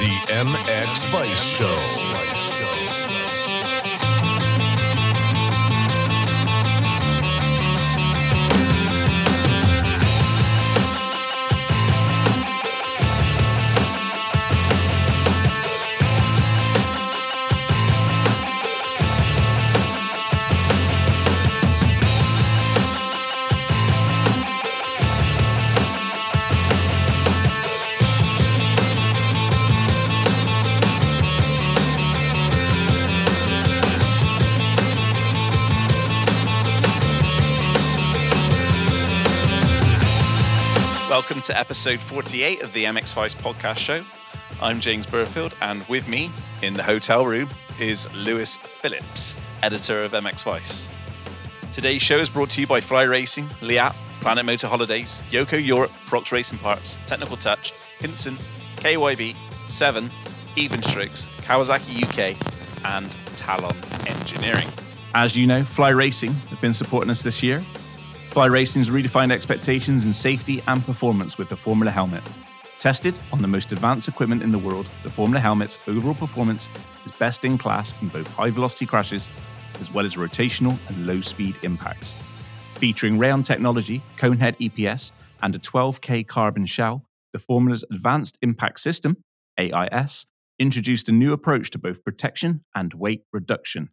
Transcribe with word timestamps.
The 0.00 0.06
MX 0.32 1.10
Vice 1.10 1.42
Show. 1.42 2.49
To 41.50 41.58
episode 41.58 41.98
48 41.98 42.62
of 42.62 42.72
the 42.72 42.84
MX 42.84 43.12
Vice 43.12 43.34
podcast 43.34 43.78
show. 43.78 44.04
I'm 44.62 44.78
James 44.78 45.04
Burfield, 45.04 45.52
and 45.60 45.82
with 45.88 46.06
me 46.06 46.30
in 46.62 46.74
the 46.74 46.82
hotel 46.84 47.26
room 47.26 47.48
is 47.80 48.08
Lewis 48.14 48.56
Phillips, 48.58 49.34
editor 49.64 50.04
of 50.04 50.12
MX 50.12 50.44
Vice. 50.44 50.88
Today's 51.72 52.02
show 52.02 52.18
is 52.18 52.30
brought 52.30 52.50
to 52.50 52.60
you 52.60 52.68
by 52.68 52.80
Fly 52.80 53.02
Racing, 53.02 53.48
Leatt, 53.62 53.96
Planet 54.20 54.44
Motor 54.44 54.68
Holidays, 54.68 55.24
Yoko 55.30 55.60
Europe, 55.60 55.90
Prox 56.06 56.30
Racing 56.30 56.58
Parts, 56.58 57.00
Technical 57.06 57.36
Touch, 57.36 57.72
Hinson, 57.98 58.36
KYB, 58.76 59.34
Seven, 59.68 60.08
Evenstrix, 60.54 61.26
Kawasaki 61.42 62.04
UK, 62.04 62.36
and 62.84 63.10
Talon 63.36 63.76
Engineering. 64.06 64.68
As 65.14 65.34
you 65.34 65.48
know, 65.48 65.64
Fly 65.64 65.88
Racing 65.88 66.32
have 66.32 66.60
been 66.60 66.74
supporting 66.74 67.10
us 67.10 67.22
this 67.22 67.42
year. 67.42 67.64
Fly 68.30 68.46
Racing's 68.46 68.90
redefined 68.90 69.32
expectations 69.32 70.06
in 70.06 70.12
safety 70.12 70.62
and 70.68 70.84
performance 70.84 71.36
with 71.36 71.48
the 71.48 71.56
Formula 71.56 71.90
helmet. 71.90 72.22
Tested 72.78 73.18
on 73.32 73.42
the 73.42 73.48
most 73.48 73.72
advanced 73.72 74.06
equipment 74.06 74.40
in 74.40 74.52
the 74.52 74.58
world, 74.58 74.86
the 75.02 75.10
Formula 75.10 75.40
helmet's 75.40 75.80
overall 75.88 76.14
performance 76.14 76.68
is 77.04 77.10
best 77.10 77.44
in 77.44 77.58
class 77.58 77.92
in 78.00 78.06
both 78.06 78.28
high 78.28 78.50
velocity 78.50 78.86
crashes 78.86 79.28
as 79.80 79.92
well 79.92 80.06
as 80.06 80.14
rotational 80.14 80.78
and 80.88 81.06
low 81.08 81.20
speed 81.20 81.56
impacts. 81.64 82.14
Featuring 82.76 83.18
Rheon 83.18 83.44
technology, 83.44 84.00
Conehead 84.16 84.56
EPS, 84.58 85.10
and 85.42 85.56
a 85.56 85.58
12K 85.58 86.24
carbon 86.28 86.66
shell, 86.66 87.04
the 87.32 87.40
Formula's 87.40 87.84
Advanced 87.90 88.38
Impact 88.42 88.78
System, 88.78 89.16
AIS, 89.58 90.24
introduced 90.60 91.08
a 91.08 91.12
new 91.12 91.32
approach 91.32 91.70
to 91.70 91.78
both 91.78 92.04
protection 92.04 92.62
and 92.76 92.94
weight 92.94 93.22
reduction. 93.32 93.88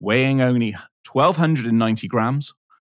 Weighing 0.00 0.40
only 0.40 0.74
1,290 1.12 2.08
grams, 2.08 2.52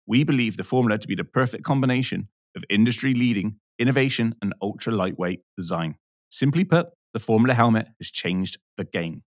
we 0.08 0.24
believe 0.24 0.58
the 0.58 0.64
formula 0.64 0.98
to 0.98 1.08
be 1.08 1.16
the 1.16 1.24
perfect 1.24 1.64
combination 1.64 2.28
of 2.56 2.64
industry 2.70 3.14
leading 3.14 3.60
innovation 3.80 4.36
and 4.42 4.54
ultra 4.62 4.94
lightweight 4.94 5.42
design. 5.56 5.96
Simply 6.30 6.64
put, 6.64 6.88
the 7.14 7.20
Formula 7.20 7.54
helmet 7.54 7.88
has 8.00 8.12
changed 8.12 8.58
the 8.76 8.84
game. 8.84 9.24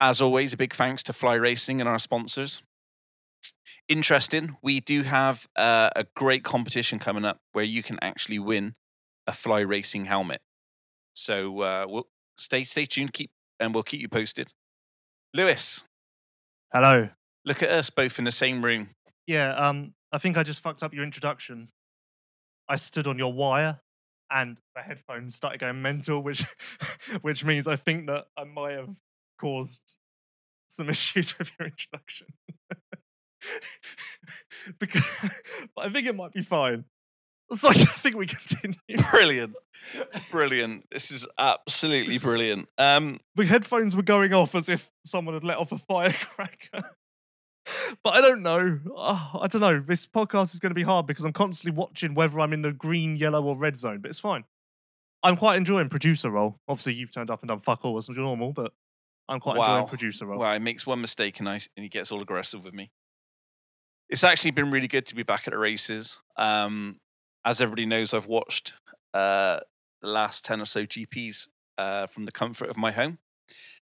As 0.00 0.20
always, 0.20 0.52
a 0.52 0.56
big 0.56 0.74
thanks 0.74 1.02
to 1.04 1.12
Fly 1.12 1.34
Racing 1.34 1.80
and 1.80 1.88
our 1.88 1.98
sponsors. 1.98 2.62
Interesting, 3.88 4.56
we 4.62 4.80
do 4.80 5.02
have 5.02 5.46
uh, 5.56 5.90
a 5.94 6.04
great 6.16 6.42
competition 6.44 6.98
coming 6.98 7.24
up 7.24 7.40
where 7.52 7.64
you 7.64 7.82
can 7.82 7.98
actually 8.02 8.38
win 8.38 8.74
a 9.26 9.32
Fly 9.32 9.60
Racing 9.60 10.06
helmet. 10.06 10.40
So 11.14 11.60
uh, 11.60 11.86
we'll 11.88 12.08
stay 12.36 12.64
stay 12.64 12.86
tuned, 12.86 13.12
keep 13.12 13.30
and 13.60 13.74
we'll 13.74 13.82
keep 13.82 14.00
you 14.00 14.08
posted. 14.08 14.54
Lewis, 15.34 15.84
Hello. 16.72 17.10
look 17.44 17.62
at 17.62 17.70
us 17.70 17.90
both 17.90 18.18
in 18.18 18.24
the 18.24 18.32
same 18.32 18.64
room. 18.64 18.90
Yeah, 19.26 19.54
um, 19.54 19.94
I 20.12 20.18
think 20.18 20.36
I 20.36 20.42
just 20.42 20.60
fucked 20.60 20.82
up 20.82 20.92
your 20.92 21.04
introduction. 21.04 21.68
I 22.68 22.76
stood 22.76 23.06
on 23.06 23.18
your 23.18 23.32
wire 23.32 23.80
and 24.30 24.60
the 24.74 24.82
headphones 24.82 25.34
started 25.34 25.60
going 25.60 25.82
mental, 25.82 26.22
which 26.22 26.44
which 27.22 27.44
means 27.44 27.66
I 27.66 27.76
think 27.76 28.06
that 28.06 28.26
I 28.36 28.44
might 28.44 28.72
have 28.72 28.94
caused 29.40 29.96
some 30.68 30.90
issues 30.96 31.38
with 31.38 31.50
your 31.58 31.68
introduction. 31.68 32.28
because 34.78 35.04
but 35.74 35.86
I 35.86 35.92
think 35.92 36.06
it 36.06 36.14
might 36.14 36.32
be 36.32 36.42
fine. 36.42 36.84
So 37.52 37.68
I 37.68 37.74
think 37.74 38.16
we 38.16 38.26
continue. 38.26 38.78
Brilliant. 39.10 39.54
Brilliant. 40.30 40.88
This 40.90 41.10
is 41.10 41.28
absolutely 41.38 42.16
brilliant. 42.16 42.66
Um, 42.78 43.20
The 43.34 43.44
headphones 43.44 43.94
were 43.94 44.02
going 44.02 44.32
off 44.32 44.54
as 44.54 44.70
if 44.70 44.90
someone 45.04 45.34
had 45.34 45.44
let 45.44 45.58
off 45.58 45.70
a 45.70 45.76
firecracker. 45.76 46.96
But 48.02 48.14
I 48.14 48.20
don't 48.20 48.42
know. 48.42 48.78
Oh, 48.96 49.38
I 49.40 49.46
don't 49.46 49.60
know. 49.60 49.80
This 49.86 50.06
podcast 50.06 50.54
is 50.54 50.60
going 50.60 50.70
to 50.70 50.74
be 50.74 50.82
hard 50.82 51.06
because 51.06 51.24
I'm 51.24 51.32
constantly 51.32 51.76
watching 51.78 52.14
whether 52.14 52.40
I'm 52.40 52.52
in 52.52 52.62
the 52.62 52.72
green, 52.72 53.16
yellow, 53.16 53.42
or 53.44 53.56
red 53.56 53.76
zone. 53.78 53.98
But 54.00 54.10
it's 54.10 54.20
fine. 54.20 54.44
I'm 55.22 55.36
quite 55.36 55.56
enjoying 55.56 55.88
producer 55.88 56.30
role. 56.30 56.58
Obviously, 56.68 56.94
you've 56.94 57.12
turned 57.12 57.30
up 57.30 57.42
and 57.42 57.48
done 57.48 57.60
fuck 57.60 57.84
all 57.84 57.96
as 57.96 58.08
normal, 58.08 58.52
but 58.52 58.72
I'm 59.28 59.38
quite 59.38 59.56
Wow. 59.56 59.76
enjoying 59.76 59.88
producer 59.88 60.26
role. 60.26 60.38
well, 60.40 60.52
he 60.52 60.58
makes 60.58 60.86
one 60.86 61.00
mistake 61.00 61.38
and, 61.38 61.48
I, 61.48 61.54
and 61.54 61.84
he 61.84 61.88
gets 61.88 62.10
all 62.10 62.20
aggressive 62.20 62.64
with 62.64 62.74
me. 62.74 62.90
It's 64.08 64.24
actually 64.24 64.50
been 64.50 64.70
really 64.70 64.88
good 64.88 65.06
to 65.06 65.14
be 65.14 65.22
back 65.22 65.46
at 65.46 65.52
the 65.52 65.58
races. 65.58 66.18
Um, 66.36 66.96
as 67.44 67.60
everybody 67.60 67.86
knows, 67.86 68.12
I've 68.12 68.26
watched 68.26 68.74
uh, 69.14 69.60
the 70.00 70.08
last 70.08 70.44
10 70.44 70.60
or 70.60 70.66
so 70.66 70.84
GPs 70.84 71.48
uh, 71.78 72.06
from 72.08 72.24
the 72.26 72.32
comfort 72.32 72.68
of 72.68 72.76
my 72.76 72.90
home. 72.92 73.18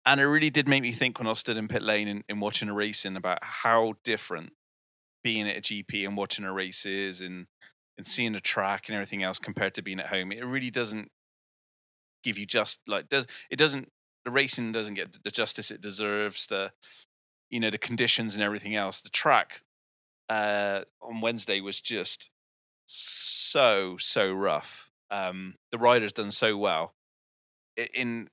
And 0.05 0.19
it 0.19 0.25
really 0.25 0.49
did 0.49 0.67
make 0.67 0.81
me 0.81 0.91
think 0.91 1.17
when 1.17 1.27
I 1.27 1.33
stood 1.33 1.57
in 1.57 1.67
pit 1.67 1.81
lane 1.81 2.07
and, 2.07 2.23
and 2.27 2.41
watching 2.41 2.69
a 2.69 2.73
racing 2.73 3.15
about 3.15 3.39
how 3.41 3.95
different 4.03 4.51
being 5.23 5.47
at 5.47 5.57
a 5.57 5.61
GP 5.61 6.05
and 6.05 6.17
watching 6.17 6.43
a 6.43 6.51
race 6.51 6.85
is 6.85 7.21
and, 7.21 7.47
and 7.97 8.05
seeing 8.05 8.33
the 8.33 8.41
track 8.41 8.89
and 8.89 8.95
everything 8.95 9.23
else 9.23 9.39
compared 9.39 9.73
to 9.75 9.81
being 9.81 9.99
at 9.99 10.07
home. 10.07 10.31
It 10.31 10.45
really 10.45 10.69
doesn't 10.69 11.09
give 12.23 12.37
you 12.37 12.45
just 12.45 12.79
like 12.87 13.09
does 13.09 13.27
it 13.51 13.57
doesn't 13.57 13.91
the 14.25 14.31
racing 14.31 14.71
doesn't 14.71 14.95
get 14.95 15.23
the 15.23 15.31
justice 15.31 15.69
it 15.69 15.81
deserves 15.81 16.47
the 16.47 16.71
you 17.49 17.59
know 17.59 17.69
the 17.69 17.77
conditions 17.77 18.35
and 18.35 18.43
everything 18.43 18.75
else 18.75 19.01
the 19.01 19.09
track 19.09 19.59
uh 20.29 20.81
on 21.01 21.21
wednesday 21.21 21.59
was 21.59 21.81
just 21.81 22.31
so 22.85 23.97
so 23.99 24.31
rough 24.31 24.89
um 25.11 25.55
the 25.71 25.77
riders 25.77 26.13
done 26.13 26.31
so 26.31 26.57
well 26.57 26.93
in 27.93 28.29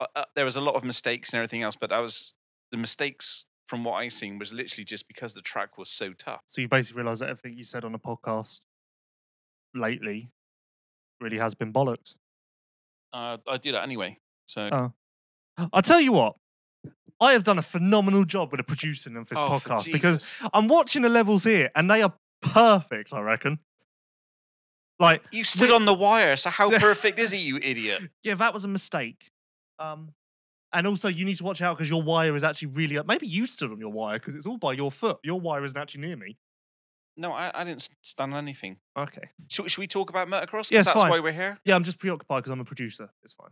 uh, 0.00 0.06
uh, 0.16 0.24
there 0.34 0.44
was 0.44 0.56
a 0.56 0.60
lot 0.60 0.74
of 0.74 0.82
mistakes 0.84 1.32
and 1.32 1.38
everything 1.38 1.62
else 1.62 1.76
but 1.76 1.92
I 1.92 2.00
was 2.00 2.34
the 2.72 2.76
mistakes 2.78 3.46
from 3.66 3.84
what 3.84 3.94
i 3.94 4.08
seen 4.08 4.38
was 4.38 4.52
literally 4.52 4.84
just 4.84 5.06
because 5.06 5.32
the 5.34 5.42
track 5.42 5.78
was 5.78 5.88
so 5.88 6.12
tough 6.12 6.40
So 6.46 6.60
you 6.60 6.68
basically 6.68 7.02
realise 7.02 7.20
that 7.20 7.28
everything 7.28 7.56
you 7.56 7.64
said 7.64 7.84
on 7.84 7.92
the 7.92 7.98
podcast 8.00 8.60
lately 9.74 10.30
really 11.20 11.38
has 11.38 11.54
been 11.54 11.72
bollocks. 11.72 12.14
uh, 13.12 13.36
i 13.48 13.56
do 13.56 13.72
that 13.72 13.82
anyway 13.82 14.18
so 14.46 14.68
Oh. 14.72 14.92
I'll 15.74 15.82
tell 15.82 16.00
you 16.00 16.12
what. 16.12 16.36
I 17.20 17.32
have 17.32 17.44
done 17.44 17.58
a 17.58 17.62
phenomenal 17.62 18.24
job 18.24 18.50
with 18.50 18.58
the 18.58 18.64
producing 18.64 19.14
of 19.16 19.28
this 19.28 19.38
Oh, 19.38 19.48
podcast 19.50 19.92
because 19.92 20.30
I'm 20.54 20.68
watching 20.68 21.02
the 21.02 21.08
levels 21.10 21.44
here 21.44 21.70
and 21.76 21.90
they 21.90 22.00
are 22.02 22.14
perfect, 22.40 23.12
I 23.12 23.20
reckon. 23.20 23.58
Like, 24.98 25.22
you 25.32 25.44
stood 25.44 25.70
on 25.70 25.84
the 25.84 25.92
wire 25.94 26.34
so 26.36 26.48
how 26.50 26.70
perfect 26.78 27.18
is 27.18 27.32
it, 27.34 27.38
you 27.38 27.58
idiot 27.62 28.02
yeah, 28.22 28.34
that 28.36 28.54
was 28.54 28.64
a 28.64 28.68
mistake. 28.68 29.30
Um, 29.80 30.12
and 30.72 30.86
also, 30.86 31.08
you 31.08 31.24
need 31.24 31.36
to 31.38 31.44
watch 31.44 31.62
out 31.62 31.76
because 31.76 31.90
your 31.90 32.02
wire 32.02 32.36
is 32.36 32.44
actually 32.44 32.68
really 32.68 32.96
up. 32.98 33.06
Maybe 33.06 33.26
you 33.26 33.44
stood 33.46 33.72
on 33.72 33.80
your 33.80 33.90
wire 33.90 34.18
because 34.20 34.36
it's 34.36 34.46
all 34.46 34.58
by 34.58 34.74
your 34.74 34.92
foot. 34.92 35.18
Your 35.24 35.40
wire 35.40 35.64
isn't 35.64 35.76
actually 35.76 36.02
near 36.02 36.16
me. 36.16 36.36
no 37.16 37.32
i, 37.32 37.50
I 37.54 37.64
didn't 37.64 37.88
stand 38.02 38.32
on 38.34 38.44
anything 38.44 38.76
Okay. 38.96 39.30
should, 39.48 39.68
should 39.70 39.80
we 39.80 39.88
talk 39.88 40.10
about 40.10 40.28
motocross 40.28 40.70
Yeah, 40.70 40.82
that's 40.82 40.92
fine. 41.00 41.10
why 41.10 41.18
we're 41.20 41.32
here 41.32 41.58
Yeah, 41.64 41.74
I'm 41.74 41.82
just 41.84 41.98
preoccupied 41.98 42.42
because 42.44 42.52
I'm 42.52 42.60
a 42.60 42.64
producer. 42.64 43.10
It's 43.24 43.32
fine. 43.32 43.50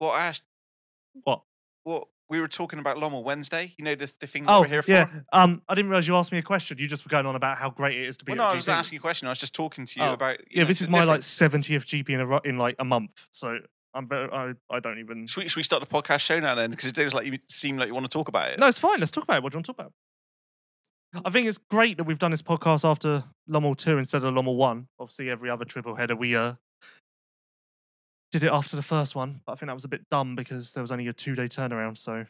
well 0.00 0.10
i 0.10 0.26
asked 0.26 0.42
What? 1.24 1.42
Well, 1.84 2.08
we 2.30 2.40
were 2.40 2.48
talking 2.48 2.78
about 2.78 2.98
Lommel 2.98 3.22
Wednesday. 3.24 3.72
You 3.78 3.84
know 3.84 3.94
the, 3.94 4.12
the 4.20 4.26
thing 4.26 4.44
that 4.44 4.52
Oh, 4.52 4.60
we're 4.60 4.66
here 4.68 4.82
yeah. 4.86 5.06
for. 5.06 5.24
Um, 5.32 5.62
I 5.68 5.74
didn't 5.74 5.90
realize 5.90 6.06
you 6.06 6.14
asked 6.16 6.32
me 6.32 6.38
a 6.38 6.42
question. 6.42 6.78
You 6.78 6.86
just 6.86 7.04
were 7.04 7.10
going 7.10 7.26
on 7.26 7.34
about 7.36 7.58
how 7.58 7.70
great 7.70 7.96
it 7.98 8.06
is 8.06 8.16
to 8.18 8.24
be. 8.24 8.32
Well, 8.32 8.38
no, 8.38 8.44
I 8.44 8.54
was 8.54 8.68
asking 8.68 8.98
a 8.98 9.00
question. 9.00 9.28
I 9.28 9.30
was 9.30 9.38
just 9.38 9.54
talking 9.54 9.86
to 9.86 10.00
you 10.00 10.04
Oh, 10.06 10.12
about. 10.12 10.38
you 10.40 10.46
Yeah, 10.50 10.62
know, 10.62 10.68
this 10.68 10.80
is 10.80 10.88
my 10.88 11.04
like 11.04 11.20
70th 11.20 11.86
GP 11.86 12.10
in 12.10 12.20
a 12.20 12.40
in 12.48 12.58
like 12.58 12.76
a 12.78 12.84
month. 12.84 13.10
So 13.30 13.58
I'm. 13.94 14.08
I, 14.12 14.52
I 14.70 14.80
don't 14.80 14.98
even. 14.98 15.26
Should 15.26 15.44
we, 15.44 15.48
should 15.48 15.56
we 15.56 15.62
start 15.62 15.80
the 15.82 15.88
podcast 15.88 16.20
show 16.20 16.38
now 16.38 16.54
then? 16.54 16.70
Because 16.70 16.86
it 16.86 16.94
does 16.94 17.14
like 17.14 17.26
you 17.26 17.38
seem 17.48 17.76
like 17.78 17.88
you 17.88 17.94
want 17.94 18.04
to 18.04 18.10
talk 18.10 18.28
about 18.28 18.50
it. 18.50 18.58
No, 18.58 18.66
it's 18.68 18.78
fine. 18.78 19.00
Let's 19.00 19.10
talk 19.12 19.24
about 19.24 19.38
it. 19.38 19.42
What 19.42 19.52
do 19.52 19.56
you 19.56 19.58
want 19.58 19.66
to 19.66 19.72
talk 19.72 19.78
about? 19.80 19.92
I 21.24 21.30
think 21.30 21.46
it's 21.48 21.56
great 21.56 21.96
that 21.96 22.04
we've 22.04 22.18
done 22.18 22.30
this 22.32 22.42
podcast 22.42 22.84
after 22.86 23.24
Lommel 23.48 23.74
2 23.74 23.96
instead 23.96 24.24
of 24.26 24.34
Lommel 24.34 24.56
1. 24.56 24.88
Obviously, 25.00 25.30
every 25.30 25.48
other 25.48 25.64
triple 25.64 25.94
header 25.94 26.14
we 26.14 26.36
uh, 26.36 26.52
did 28.32 28.42
it 28.42 28.52
after 28.52 28.76
the 28.76 28.82
first 28.82 29.14
one, 29.14 29.40
but 29.46 29.52
I 29.52 29.54
think 29.56 29.68
that 29.68 29.74
was 29.74 29.84
a 29.84 29.88
bit 29.88 30.08
dumb 30.10 30.36
because 30.36 30.72
there 30.72 30.82
was 30.82 30.92
only 30.92 31.08
a 31.08 31.12
two 31.12 31.34
day 31.34 31.44
turnaround. 31.44 31.98
So 31.98 32.24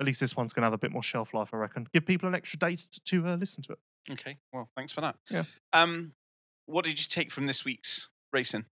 at 0.00 0.06
least 0.06 0.20
this 0.20 0.36
one's 0.36 0.52
going 0.52 0.62
to 0.62 0.66
have 0.66 0.72
a 0.72 0.78
bit 0.78 0.92
more 0.92 1.02
shelf 1.02 1.34
life, 1.34 1.50
I 1.52 1.56
reckon. 1.56 1.88
Give 1.92 2.04
people 2.04 2.28
an 2.28 2.34
extra 2.34 2.58
day 2.58 2.76
to, 2.76 3.00
to 3.04 3.28
uh, 3.28 3.36
listen 3.36 3.62
to 3.64 3.72
it. 3.72 3.78
Okay. 4.12 4.38
Well, 4.52 4.68
thanks 4.76 4.92
for 4.92 5.00
that. 5.00 5.16
Yeah. 5.30 5.44
Um, 5.72 6.12
what 6.66 6.84
did 6.84 6.98
you 7.00 7.06
take 7.08 7.30
from 7.30 7.46
this 7.46 7.64
week's 7.64 8.08
racing? 8.32 8.66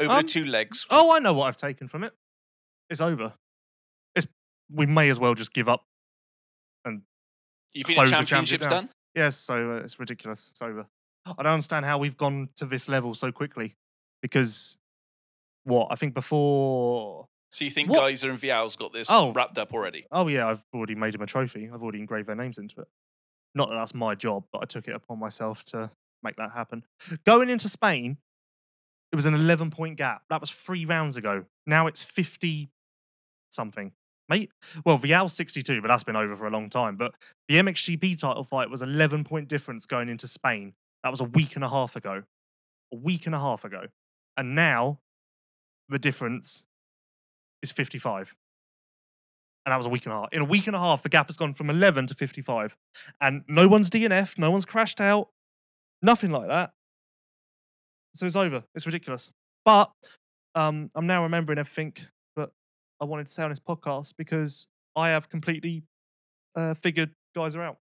over 0.00 0.10
Um, 0.10 0.22
the 0.22 0.28
two 0.28 0.44
legs. 0.44 0.86
Oh, 0.90 1.14
I 1.14 1.18
know 1.20 1.32
what 1.32 1.46
I've 1.46 1.56
taken 1.56 1.88
from 1.88 2.04
it. 2.04 2.12
It's 2.90 3.00
over. 3.00 3.32
It's 4.14 4.26
we 4.70 4.86
may 4.86 5.08
as 5.10 5.18
well 5.18 5.34
just 5.34 5.52
give 5.52 5.68
up. 5.68 5.84
And 6.84 7.02
you 7.72 7.84
think 7.84 7.96
close 7.96 8.10
the 8.10 8.16
the 8.16 8.24
championship 8.24 8.60
championship's 8.60 8.66
done? 8.66 8.88
Yes, 9.14 9.36
so 9.36 9.72
uh, 9.72 9.76
it's 9.76 9.98
ridiculous. 9.98 10.48
It's 10.50 10.62
over. 10.62 10.86
I 11.26 11.42
don't 11.42 11.52
understand 11.54 11.84
how 11.84 11.98
we've 11.98 12.16
gone 12.16 12.50
to 12.56 12.66
this 12.66 12.88
level 12.88 13.14
so 13.14 13.32
quickly. 13.32 13.74
Because 14.22 14.76
what 15.66 15.88
I 15.90 15.96
think 15.96 16.14
before. 16.14 17.28
So 17.50 17.64
you 17.64 17.70
think 17.70 17.90
What- 17.90 18.02
Gajser 18.02 18.30
and 18.30 18.38
Vialle's 18.38 18.76
got 18.76 18.92
this 18.92 19.08
Oh. 19.10 19.32
wrapped 19.32 19.58
up 19.58 19.72
already? 19.72 20.06
Oh 20.10 20.28
yeah, 20.28 20.48
I've 20.48 20.62
already 20.74 20.94
made 20.94 21.14
him 21.14 21.22
a 21.22 21.26
trophy. 21.26 21.68
I've 21.72 21.82
already 21.82 22.00
engraved 22.00 22.28
their 22.28 22.36
names 22.36 22.58
into 22.58 22.80
it. 22.80 22.88
Not 23.54 23.68
that 23.70 23.76
that's 23.76 23.94
my 23.94 24.14
job, 24.14 24.44
but 24.52 24.62
I 24.62 24.66
took 24.66 24.86
it 24.88 24.94
upon 24.94 25.18
myself 25.18 25.64
to 25.66 25.90
make 26.22 26.36
that 26.36 26.52
happen. 26.52 26.84
Going 27.24 27.48
into 27.50 27.68
Spain, 27.68 28.18
it 29.12 29.16
was 29.16 29.24
an 29.24 29.34
11 29.34 29.70
point 29.70 29.96
gap. 29.96 30.22
That 30.28 30.40
was 30.40 30.50
three 30.50 30.84
rounds 30.84 31.16
ago. 31.16 31.46
Now 31.66 31.86
it's 31.86 32.02
50 32.04 32.70
something. 33.50 33.92
Mate, 34.28 34.50
well, 34.84 34.98
Vialle's 34.98 35.34
62, 35.34 35.80
but 35.80 35.88
that's 35.88 36.02
been 36.04 36.16
over 36.16 36.34
for 36.36 36.46
a 36.48 36.50
long 36.50 36.68
time. 36.68 36.96
But 36.96 37.14
the 37.48 37.58
MXGP 37.58 38.16
title 38.18 38.42
fight 38.44 38.68
was 38.68 38.82
11 38.82 39.22
point 39.24 39.48
difference 39.48 39.86
going 39.86 40.08
into 40.08 40.26
Spain. 40.26 40.74
That 41.04 41.10
was 41.10 41.20
a 41.20 41.24
week 41.24 41.54
and 41.54 41.64
a 41.64 41.68
half 41.68 41.94
ago. 41.96 42.24
A 42.92 42.96
week 42.96 43.26
and 43.26 43.34
a 43.34 43.38
half 43.38 43.64
ago. 43.64 43.86
And 44.36 44.54
now 44.56 44.98
the 45.88 45.98
difference 45.98 46.64
is 47.62 47.72
55 47.72 48.34
and 49.66 49.72
that 49.72 49.76
was 49.76 49.86
a 49.86 49.90
week 49.90 50.06
and 50.06 50.12
a 50.12 50.16
half. 50.16 50.28
In 50.30 50.42
a 50.42 50.44
week 50.44 50.68
and 50.68 50.76
a 50.76 50.78
half, 50.78 51.02
the 51.02 51.08
gap 51.08 51.26
has 51.26 51.36
gone 51.36 51.52
from 51.52 51.70
11 51.70 52.06
to 52.06 52.14
55, 52.14 52.76
and 53.20 53.42
no 53.48 53.66
one's 53.66 53.90
DNF, 53.90 54.38
no 54.38 54.52
one's 54.52 54.64
crashed 54.64 55.00
out, 55.00 55.28
nothing 56.00 56.30
like 56.30 56.46
that. 56.46 56.70
So 58.14 58.26
it's 58.26 58.36
over. 58.36 58.62
It's 58.76 58.86
ridiculous. 58.86 59.30
But 59.64 59.90
um, 60.54 60.90
I'm 60.94 61.08
now 61.08 61.24
remembering 61.24 61.58
everything 61.58 61.94
that 62.36 62.50
I 63.00 63.04
wanted 63.04 63.26
to 63.26 63.32
say 63.32 63.42
on 63.42 63.50
this 63.50 63.58
podcast 63.58 64.14
because 64.16 64.68
I 64.94 65.08
have 65.08 65.28
completely 65.28 65.82
uh, 66.54 66.74
figured 66.74 67.10
Gajser 67.36 67.60
out. 67.60 67.78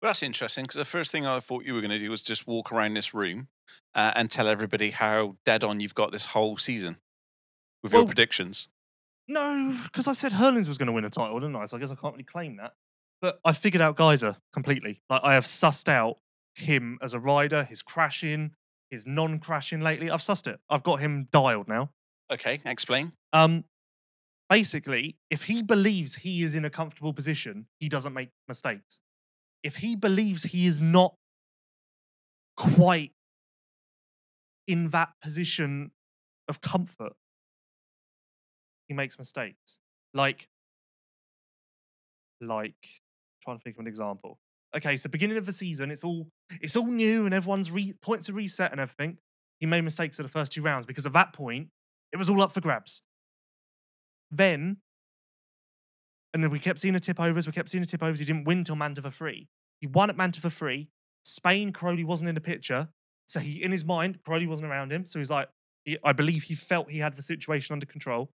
Well, 0.00 0.10
that's 0.10 0.22
interesting 0.22 0.64
because 0.64 0.76
the 0.76 0.84
first 0.84 1.10
thing 1.10 1.26
I 1.26 1.40
thought 1.40 1.64
you 1.64 1.74
were 1.74 1.80
going 1.80 1.90
to 1.90 1.98
do 1.98 2.10
was 2.10 2.22
just 2.22 2.46
walk 2.46 2.72
around 2.72 2.94
this 2.94 3.12
room 3.12 3.48
uh, 3.94 4.12
and 4.14 4.30
tell 4.30 4.48
everybody 4.48 4.90
how 4.90 5.36
dead 5.44 5.64
on 5.64 5.80
you've 5.80 5.94
got 5.94 6.12
this 6.12 6.26
whole 6.26 6.56
season 6.56 6.96
with 7.82 7.92
your 7.92 8.06
predictions. 8.06 8.68
No, 9.28 9.78
because 9.84 10.06
I 10.06 10.12
said 10.12 10.32
Herlings 10.32 10.68
was 10.68 10.78
going 10.78 10.86
to 10.86 10.92
win 10.92 11.04
a 11.04 11.10
title, 11.10 11.38
didn't 11.38 11.56
I? 11.56 11.66
So 11.66 11.76
I 11.76 11.80
guess 11.80 11.90
I 11.90 11.94
can't 11.94 12.14
really 12.14 12.24
claim 12.24 12.56
that. 12.56 12.72
But 13.20 13.40
I 13.44 13.52
figured 13.52 13.82
out 13.82 13.96
Gajser 13.96 14.36
completely. 14.52 15.02
Like 15.10 15.20
I 15.22 15.34
have 15.34 15.44
sussed 15.44 15.88
out 15.88 16.18
him 16.54 16.98
as 17.02 17.12
a 17.12 17.20
rider, 17.20 17.64
his 17.64 17.82
crashing, 17.82 18.52
his 18.90 19.06
non-crashing 19.06 19.80
lately. 19.80 20.10
I've 20.10 20.20
sussed 20.20 20.46
it. 20.46 20.58
I've 20.70 20.82
got 20.82 21.00
him 21.00 21.28
dialed 21.32 21.68
now. 21.68 21.90
Okay, 22.32 22.60
explain. 22.64 23.12
Um, 23.32 23.64
basically, 24.48 25.16
if 25.30 25.42
he 25.42 25.62
believes 25.62 26.14
he 26.14 26.42
is 26.42 26.54
in 26.54 26.64
a 26.64 26.70
comfortable 26.70 27.12
position, 27.12 27.66
he 27.80 27.88
doesn't 27.88 28.14
make 28.14 28.30
mistakes. 28.46 29.00
If 29.62 29.76
he 29.76 29.96
believes 29.96 30.42
he 30.44 30.66
is 30.66 30.80
not 30.80 31.14
quite 32.56 33.12
in 34.68 34.90
that 34.90 35.08
position 35.20 35.90
of 36.48 36.60
comfort, 36.60 37.14
he 38.86 38.94
makes 38.94 39.18
mistakes. 39.18 39.80
Like, 40.14 40.48
like, 42.40 42.76
trying 43.42 43.58
to 43.58 43.62
think 43.62 43.76
of 43.76 43.80
an 43.80 43.86
example. 43.88 44.38
Okay, 44.76 44.96
so 44.96 45.08
beginning 45.08 45.38
of 45.38 45.46
the 45.46 45.52
season, 45.52 45.90
it's 45.90 46.04
all 46.04 46.28
it's 46.60 46.76
all 46.76 46.86
new 46.86 47.24
and 47.24 47.34
everyone's 47.34 47.70
re- 47.70 47.94
points 48.02 48.28
are 48.28 48.34
reset 48.34 48.70
and 48.70 48.80
everything. 48.80 49.16
He 49.60 49.66
made 49.66 49.82
mistakes 49.82 50.20
at 50.20 50.24
the 50.24 50.32
first 50.32 50.52
two 50.52 50.62
rounds 50.62 50.86
because 50.86 51.06
at 51.06 51.14
that 51.14 51.32
point 51.32 51.68
it 52.12 52.18
was 52.18 52.28
all 52.30 52.42
up 52.42 52.52
for 52.52 52.60
grabs. 52.60 53.02
Then, 54.30 54.76
and 56.34 56.44
then 56.44 56.50
we 56.50 56.58
kept 56.58 56.80
seeing 56.80 56.94
the 56.94 57.00
tip 57.00 57.18
overs. 57.18 57.46
We 57.46 57.52
kept 57.52 57.70
seeing 57.70 57.82
the 57.82 57.88
tip 57.88 58.02
overs. 58.02 58.18
He 58.18 58.26
didn't 58.26 58.44
win 58.44 58.62
till 58.62 58.76
Mantova 58.76 59.12
three. 59.12 59.48
He 59.80 59.86
won 59.86 60.10
at 60.10 60.16
Mantova 60.16 60.52
three. 60.52 60.90
Spain, 61.24 61.72
Cairoli 61.72 62.04
wasn't 62.04 62.28
in 62.28 62.34
the 62.34 62.40
picture, 62.40 62.88
so 63.28 63.40
he 63.40 63.62
in 63.62 63.70
his 63.70 63.84
mind 63.84 64.18
Cairoli 64.26 64.48
wasn't 64.48 64.70
around 64.70 64.90
him. 64.90 65.06
So 65.06 65.18
he's 65.18 65.30
like, 65.30 65.48
he, 65.84 65.98
I 66.02 66.12
believe 66.12 66.42
he 66.42 66.54
felt 66.54 66.90
he 66.90 66.98
had 66.98 67.14
the 67.14 67.22
situation 67.22 67.74
under 67.74 67.86
control. 67.86 68.30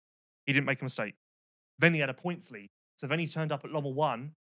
He 0.47 0.53
didn't 0.53 0.67
make 0.67 0.81
a 0.81 0.85
mistake. 0.85 1.15
Then 1.79 1.93
he 1.95 2.01
had 2.01 2.09
a 2.09 2.15
points 2.15 2.51
lead. 2.51 2.71
So 2.97 3.07
then 3.07 3.19
he 3.19 3.27
turned 3.27 3.53
up 3.53 3.65
at 3.65 3.71
Lommel 3.71 3.95
one, 3.95 4.33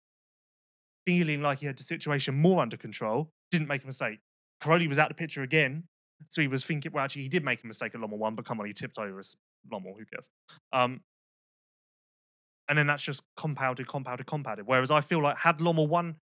feeling 1.06 1.42
like 1.42 1.60
he 1.60 1.66
had 1.66 1.76
the 1.76 1.84
situation 1.84 2.34
more 2.34 2.62
under 2.62 2.78
control. 2.78 3.30
Didn't 3.52 3.68
make 3.68 3.84
a 3.84 3.86
mistake. 3.86 4.18
Cairoli 4.62 4.88
was 4.88 4.98
out 4.98 5.08
the 5.08 5.14
picture 5.14 5.42
again, 5.42 5.84
so 6.28 6.40
he 6.40 6.48
was 6.48 6.64
thinking, 6.64 6.90
well, 6.92 7.04
actually, 7.04 7.22
he 7.22 7.28
did 7.28 7.44
make 7.44 7.62
a 7.62 7.66
mistake 7.66 7.94
at 7.94 8.00
Lommel 8.00 8.18
one, 8.18 8.34
but 8.34 8.44
come 8.44 8.58
on, 8.58 8.66
he 8.66 8.72
tipped 8.72 8.98
over 8.98 9.18
as 9.20 9.36
Lommel. 9.70 9.94
Who 9.96 10.04
cares? 10.04 10.30
Um, 10.72 11.00
and 12.68 12.76
then 12.76 12.86
that's 12.86 13.02
just 13.02 13.22
compounded, 13.36 13.86
compounded, 13.86 14.26
compounded. 14.26 14.66
Whereas 14.66 14.90
I 14.90 15.02
feel 15.02 15.22
like 15.22 15.36
had 15.36 15.58
Lommel 15.58 15.88
one 15.88 16.16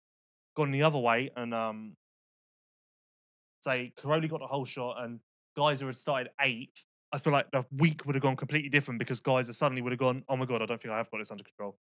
gone 0.56 0.70
the 0.70 0.82
other 0.82 0.98
way 0.98 1.30
and 1.36 1.54
um, 1.54 1.96
say 3.64 3.92
Cairoli 3.98 4.28
got 4.28 4.40
the 4.40 4.46
whole 4.46 4.64
shot 4.64 5.02
and 5.02 5.20
Gajser 5.58 5.86
had 5.86 5.96
started 5.96 6.30
eighth, 6.40 6.84
I 7.12 7.18
feel 7.18 7.32
like 7.32 7.50
the 7.50 7.64
week 7.76 8.04
would 8.06 8.14
have 8.14 8.22
gone 8.22 8.36
completely 8.36 8.68
different 8.68 8.98
because 8.98 9.20
Gajser 9.20 9.54
suddenly 9.54 9.82
would 9.82 9.92
have 9.92 9.98
gone, 9.98 10.24
oh 10.28 10.36
my 10.36 10.44
god, 10.44 10.62
I 10.62 10.66
don't 10.66 10.80
think 10.80 10.92
I 10.92 10.96
have 10.98 11.10
got 11.10 11.18
this 11.18 11.30
under 11.30 11.44
control, 11.44 11.76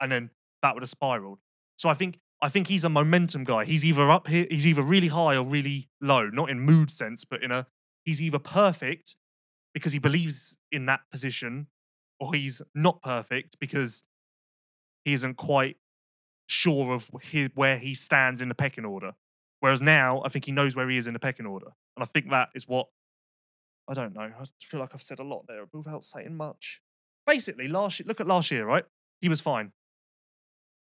and 0.00 0.10
then 0.10 0.30
that 0.62 0.74
would 0.74 0.82
have 0.82 0.90
spiraled. 0.90 1.38
So 1.76 1.88
I 1.88 1.94
think 1.94 2.18
I 2.42 2.48
think 2.48 2.68
he's 2.68 2.84
a 2.84 2.88
momentum 2.88 3.44
guy. 3.44 3.64
He's 3.64 3.84
either 3.84 4.10
up 4.10 4.26
here, 4.26 4.46
he's 4.50 4.66
either 4.66 4.82
really 4.82 5.08
high 5.08 5.36
or 5.36 5.44
really 5.44 5.90
low, 6.00 6.28
not 6.30 6.50
in 6.50 6.60
mood 6.60 6.90
sense, 6.90 7.24
but 7.24 7.42
in 7.42 7.50
a 7.50 7.66
he's 8.04 8.22
either 8.22 8.38
perfect 8.38 9.16
because 9.74 9.92
he 9.92 9.98
believes 9.98 10.56
in 10.72 10.86
that 10.86 11.00
position, 11.12 11.66
or 12.18 12.34
he's 12.34 12.62
not 12.74 13.02
perfect 13.02 13.56
because 13.60 14.04
he 15.04 15.12
isn't 15.12 15.36
quite 15.36 15.76
sure 16.46 16.92
of 16.92 17.08
hi- 17.32 17.50
where 17.54 17.78
he 17.78 17.94
stands 17.94 18.40
in 18.40 18.48
the 18.48 18.54
pecking 18.54 18.84
order. 18.84 19.12
Whereas 19.60 19.82
now, 19.82 20.22
I 20.24 20.28
think 20.28 20.46
he 20.46 20.52
knows 20.52 20.74
where 20.74 20.88
he 20.88 20.96
is 20.96 21.06
in 21.06 21.12
the 21.12 21.18
pecking 21.18 21.46
order, 21.46 21.68
and 21.96 22.02
I 22.02 22.06
think 22.06 22.30
that 22.30 22.48
is 22.54 22.66
what 22.66 22.88
I 23.88 23.94
don't 23.94 24.14
know. 24.14 24.22
I 24.22 24.44
feel 24.62 24.80
like 24.80 24.90
I've 24.94 25.02
said 25.02 25.18
a 25.18 25.24
lot 25.24 25.46
there 25.48 25.64
without 25.72 26.04
saying 26.04 26.36
much. 26.36 26.80
Basically, 27.26 27.66
last 27.66 27.98
year, 27.98 28.06
look 28.06 28.20
at 28.20 28.26
last 28.26 28.50
year, 28.50 28.64
right? 28.64 28.84
He 29.20 29.28
was 29.28 29.40
fine. 29.40 29.72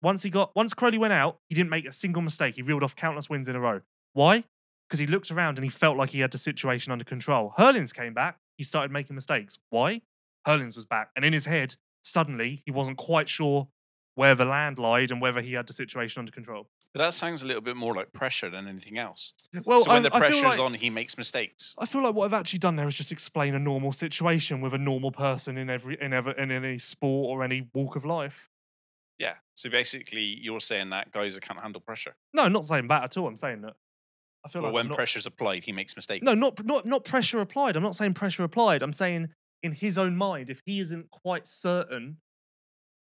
Once 0.02 0.22
he 0.22 0.30
got, 0.30 0.54
once 0.54 0.75
Cairoli 0.75 0.98
went 0.98 1.12
out, 1.12 1.38
he 1.48 1.54
didn't 1.54 1.70
make 1.70 1.86
a 1.86 1.92
single 1.92 2.22
mistake. 2.22 2.54
He 2.54 2.62
reeled 2.62 2.82
off 2.82 2.94
countless 2.94 3.28
wins 3.28 3.48
in 3.48 3.56
a 3.56 3.60
row. 3.60 3.80
Why? 4.12 4.44
Because 4.88 5.00
he 5.00 5.06
looked 5.06 5.31
around 5.31 5.58
and 5.58 5.64
he 5.64 5.70
felt 5.70 5.96
like 5.96 6.10
he 6.10 6.20
had 6.20 6.31
the 6.31 6.38
situation 6.38 6.92
under 6.92 7.04
control. 7.04 7.52
Herlings 7.56 7.92
came 7.92 8.14
back. 8.14 8.38
He 8.56 8.64
started 8.64 8.92
making 8.92 9.14
mistakes. 9.14 9.58
Why? 9.70 10.03
Herlings 10.46 10.76
was 10.76 10.84
back, 10.84 11.10
and 11.17 11.24
in 11.24 11.32
his 11.32 11.46
head, 11.46 11.76
suddenly 12.03 12.62
he 12.64 12.70
wasn't 12.70 12.98
quite 12.98 13.29
sure 13.29 13.69
where 14.14 14.34
the 14.34 14.44
land 14.44 14.79
lied 14.79 15.10
and 15.10 15.20
whether 15.20 15.41
he 15.41 15.55
had 15.55 15.67
the 15.67 15.72
situation 15.72 16.20
under 16.20 16.32
control. 16.32 16.69
But 16.98 17.05
that 17.05 17.14
sounds 17.14 17.44
a 17.44 17.46
little 17.46 17.62
bit 17.62 17.76
more 17.76 17.94
like 17.94 18.12
pressure 18.12 18.50
than 18.50 18.67
anything 18.67 18.98
else. 18.98 19.32
Well, 19.64 19.78
so 19.78 19.90
when 19.93 19.98
I- 20.05 20.08
the 20.08 20.10
pressure's 20.10 20.43
like- 20.43 20.58
on, 20.58 20.74
he 20.74 20.90
makes 20.90 21.17
mistakes. 21.17 21.76
I 21.78 21.86
feel 21.86 22.02
like 22.02 22.12
what 22.17 22.24
I've 22.24 22.32
actually 22.32 22.58
done 22.58 22.74
there 22.74 22.88
is 22.88 22.96
just 22.96 23.12
explain 23.12 23.55
a 23.55 23.58
normal 23.60 23.93
situation 23.93 24.60
with 24.60 24.74
a 24.74 24.78
normal 24.78 25.12
person 25.12 25.56
in 25.56 25.70
every 25.70 25.96
in 26.00 26.12
ever 26.12 26.32
in 26.32 26.50
any 26.50 26.78
sport 26.81 27.31
or 27.31 27.44
any 27.44 27.69
walk 27.72 27.94
of 27.94 28.05
life. 28.05 28.50
Yeah. 29.17 29.36
So 29.55 29.70
basically, 29.70 30.24
you're 30.24 30.58
saying 30.60 30.90
that 30.90 31.12
Gajser 31.12 31.40
can't 31.40 31.60
handle 31.60 31.81
pressure. 31.81 32.17
No, 32.34 32.43
I'm 32.43 32.52
not 32.52 32.64
saying 32.64 32.88
that 32.88 33.05
at 33.05 33.17
all. 33.17 33.28
I'm 33.28 33.36
saying 33.36 33.62
that 33.62 33.76
I 34.44 34.48
feel 34.48 34.62
But 34.62 34.69
like 34.69 34.74
when 34.74 34.88
not, 34.88 34.96
pressure's 34.96 35.26
applied, 35.26 35.62
he 35.62 35.70
makes 35.72 35.94
mistakes. 35.94 36.24
no, 36.24 36.34
not 36.34 36.64
not 36.64 36.84
not 36.84 37.05
pressure 37.05 37.40
applied. 37.40 37.76
I'm 37.76 37.82
not 37.84 37.94
saying 37.94 38.14
pressure 38.14 38.43
applied. 38.43 38.82
I'm 38.82 38.93
saying 38.93 39.28
in 39.62 39.70
his 39.72 39.98
own 39.98 40.17
mind, 40.17 40.50
if 40.50 40.60
he 40.67 40.81
isn't 40.81 41.12
quite 41.12 41.46
certain 41.46 42.20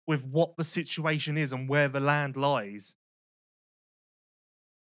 with 0.06 0.26
what 0.26 0.58
the 0.58 0.66
situation 0.66 1.38
is 1.38 1.54
and 1.54 1.70
where 1.70 1.88
the 1.88 2.00
land 2.02 2.36
lies, 2.36 2.96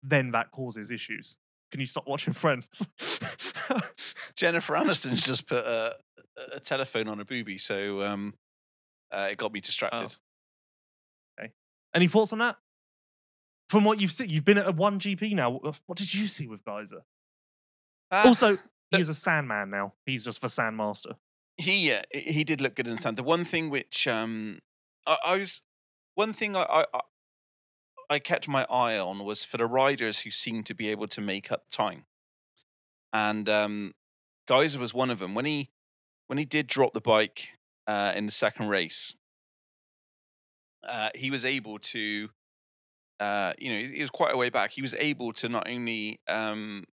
then 0.09 0.31
that 0.31 0.51
causes 0.51 0.91
issues. 0.91 1.37
Can 1.71 1.79
you 1.81 1.85
stop 1.85 2.07
watching 2.07 2.33
Friends? 2.33 2.87
Jennifer 4.35 4.73
Aniston's 4.73 5.25
just 5.25 5.47
put 5.47 5.65
a, 5.65 5.95
a 6.53 6.59
telephone 6.59 7.07
on 7.07 7.19
a 7.19 7.25
booby, 7.25 7.57
so 7.57 8.01
um, 8.03 8.33
uh, 9.11 9.27
it 9.31 9.37
got 9.37 9.51
me 9.51 9.59
distracted. 9.59 10.15
Okay. 11.39 11.51
Any 11.93 12.07
thoughts 12.07 12.31
on 12.33 12.39
that? 12.39 12.57
From 13.69 13.83
what 13.83 13.99
you've 13.99 14.11
seen, 14.13 14.29
you've 14.29 14.45
been 14.45 14.57
at 14.57 14.67
a 14.67 14.71
one 14.71 14.99
GP 14.99 15.33
now. 15.33 15.51
What 15.87 15.97
did 15.97 16.13
you 16.13 16.27
see 16.27 16.47
with 16.47 16.63
Gajser? 16.63 17.01
Ah, 18.11 18.25
Also, 18.27 18.53
the- 18.53 18.97
he 18.97 19.01
is 19.01 19.09
a 19.09 19.13
Sandman 19.13 19.69
now. 19.69 19.93
He's 20.05 20.23
just 20.23 20.39
for 20.39 20.47
Sandmaster. 20.47 21.15
he 21.57 21.91
uh, 21.91 22.01
he 22.13 22.45
did 22.45 22.61
look 22.61 22.75
good 22.75 22.87
in 22.87 22.95
the 22.95 23.01
stand. 23.01 23.17
The 23.17 23.23
one 23.23 23.43
thing 23.43 23.69
which 23.69 24.07
um 24.07 24.59
I, 25.05 25.17
I 25.25 25.35
was 25.37 25.63
one 26.15 26.31
thing 26.31 26.55
I, 26.55 26.85
I 26.93 27.01
I- 28.09 28.19
kept 28.19 28.47
my 28.47 28.65
eye 28.69 28.97
on 28.97 29.23
was 29.25 29.43
for 29.43 29.57
the 29.57 29.65
riders 29.65 30.21
who 30.21 30.31
seemed 30.31 30.65
to 30.67 30.75
be 30.75 30.89
able 30.89 31.07
to 31.07 31.21
make 31.21 31.51
up 31.51 31.63
time, 31.71 32.05
and 33.13 33.47
um, 33.49 33.93
Gajser 34.47 34.77
was 34.77 34.93
one 34.93 35.09
of 35.09 35.19
them. 35.19 35.35
When 35.35 35.45
he 35.45 35.69
when 36.27 36.37
he 36.37 36.45
did 36.45 36.67
drop 36.67 36.93
the 36.93 37.01
bike 37.01 37.57
uh, 37.87 38.13
in 38.15 38.25
the 38.25 38.31
second 38.31 38.67
race, 38.67 39.15
uh, 40.87 41.09
he 41.15 41.31
was 41.31 41.45
able 41.45 41.79
to. 41.79 42.29
Uh, 43.19 43.53
you 43.57 43.71
know, 43.71 43.79
he 43.79 43.95
he 43.95 44.01
was 44.01 44.11
quite 44.11 44.33
a 44.33 44.37
way 44.37 44.49
back. 44.49 44.71
He 44.71 44.81
was 44.81 44.95
able 44.99 45.33
to 45.33 45.49
not 45.49 45.67
only 45.67 46.19
um, 46.27 46.85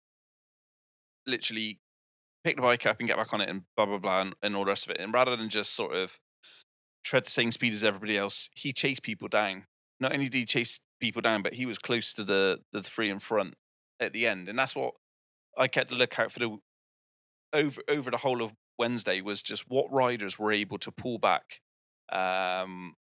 literally 1.26 1.78
pick 2.44 2.56
the 2.56 2.62
bike 2.62 2.86
up 2.86 2.98
and 2.98 3.08
get 3.08 3.16
back 3.16 3.32
on 3.32 3.40
it 3.40 3.48
and 3.48 3.62
blah 3.76 3.86
blah 3.86 3.98
blah 3.98 4.20
and, 4.22 4.34
and 4.42 4.56
all 4.56 4.64
the 4.64 4.70
rest 4.70 4.86
of 4.86 4.92
it. 4.92 5.00
And 5.00 5.12
rather 5.12 5.36
than 5.36 5.48
just 5.48 5.74
sort 5.74 5.94
of 5.94 6.18
tread 7.04 7.24
the 7.24 7.30
same 7.30 7.52
speed 7.52 7.72
as 7.72 7.84
everybody 7.84 8.16
else, 8.16 8.50
he 8.54 8.72
chased 8.72 9.02
people 9.02 9.28
down. 9.28 9.64
Not 10.00 10.12
only 10.12 10.28
did 10.28 10.38
he 10.38 10.44
chase 10.44 10.80
people 11.02 11.20
down, 11.20 11.42
but 11.42 11.54
he 11.54 11.66
was 11.66 11.78
close 11.78 12.14
to 12.14 12.24
the 12.24 12.60
the 12.72 12.82
three 12.82 13.10
in 13.10 13.18
front 13.18 13.54
at 14.00 14.14
the 14.14 14.26
end. 14.26 14.48
And 14.48 14.58
that's 14.58 14.74
what 14.74 14.94
I 15.58 15.68
kept 15.68 15.90
a 15.90 15.94
lookout 15.94 16.32
for 16.32 16.38
the 16.38 16.58
over 17.52 17.82
over 17.88 18.10
the 18.10 18.18
whole 18.18 18.42
of 18.42 18.52
Wednesday 18.78 19.20
was 19.20 19.42
just 19.42 19.68
what 19.68 19.92
riders 19.92 20.38
were 20.38 20.52
able 20.52 20.78
to 20.78 20.90
pull 20.90 21.18
back 21.18 21.60
um, 22.10 22.94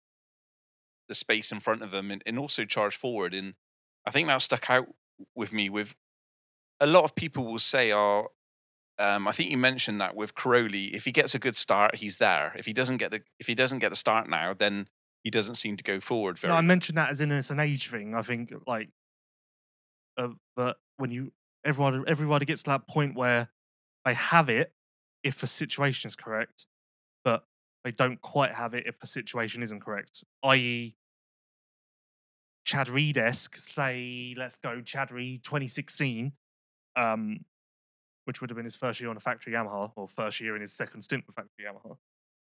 the 1.08 1.15
space 1.15 1.51
in 1.51 1.60
front 1.60 1.81
of 1.81 1.91
them 1.91 2.12
and, 2.12 2.22
and 2.25 2.38
also 2.38 2.65
charge 2.65 2.96
forward. 2.96 3.34
And 3.34 3.53
I 4.05 4.12
think 4.12 4.27
that 4.27 4.41
stuck 4.41 4.70
out 4.70 4.88
with 5.36 5.53
me. 5.53 5.70
With 5.70 5.96
a 6.79 6.88
lot 6.88 7.05
of 7.05 7.15
people 7.15 7.46
will 7.46 7.60
say, 7.60 7.93
"Oh, 7.93 8.27
um, 9.00 9.27
I 9.27 9.31
think 9.31 9.51
you 9.51 9.58
mentioned 9.58 10.01
that 10.01 10.15
with 10.15 10.36
Cairoli, 10.36 10.91
if 10.93 11.05
he 11.05 11.12
gets 11.12 11.36
a 11.36 11.39
good 11.39 11.55
start, 11.55 11.96
he's 11.96 12.17
there. 12.17 12.53
If 12.58 12.65
he 12.65 12.74
doesn't 12.74 12.98
get 12.98 13.12
the 13.12 13.22
if 13.39 13.48
he 13.48 13.55
doesn't 13.55 13.79
get 13.79 13.89
the 13.89 13.96
start 13.96 14.29
now, 14.29 14.53
then 14.53 14.88
he 15.24 15.30
doesn't 15.30 15.56
seem 15.56 15.78
to 15.78 15.84
go 15.84 16.00
forward 16.00 16.40
very. 16.40 16.51
No, 16.51 16.58
I 16.58 16.62
mentioned 16.62 16.98
that 16.98 17.10
as 17.10 17.22
in 17.22 17.32
it's 17.32 17.51
an 17.51 17.60
age 17.60 17.90
thing. 17.90 18.16
I 18.16 18.22
think 18.22 18.54
like, 18.68 18.90
uh, 20.18 20.30
but 20.56 20.78
when 20.98 21.12
you 21.12 21.32
everyone 21.66 22.04
everybody 22.08 22.46
gets 22.46 22.63
to 22.63 22.72
that 22.72 22.88
point 22.88 23.16
where 23.16 23.50
they 24.06 24.13
have 24.13 24.50
it 24.50 24.74
if 25.24 25.40
the 25.40 25.48
situation 25.48 26.08
is 26.08 26.16
correct, 26.16 26.66
but 27.24 27.44
they 27.84 27.92
don't 27.92 28.22
quite 28.22 28.54
have 28.54 28.74
it 28.74 28.86
if 28.88 29.00
the 29.00 29.08
situation 29.08 29.62
isn't 29.63 29.82
correct. 29.82 30.24
I.e., 30.44 30.96
Chad 32.66 32.90
Reed 32.90 33.18
esque, 33.18 33.58
say, 33.58 34.36
let's 34.38 34.58
go 34.58 34.82
Chad 34.82 35.12
Reed 35.12 35.44
2016, 35.44 36.32
um, 36.96 37.40
which 38.25 38.42
would 38.42 38.50
have 38.50 38.56
been 38.56 38.66
his 38.66 38.75
first 38.75 39.00
year 39.00 39.10
on 39.10 39.18
a 39.18 39.20
factory 39.20 39.54
Yamaha, 39.54 39.92
or 39.96 40.08
first 40.08 40.40
year 40.40 40.56
in 40.56 40.62
his 40.62 40.74
second 40.74 41.01
stint 41.01 41.24
with 41.25 41.36
factory 41.36 41.66
Yamaha. 41.66 41.98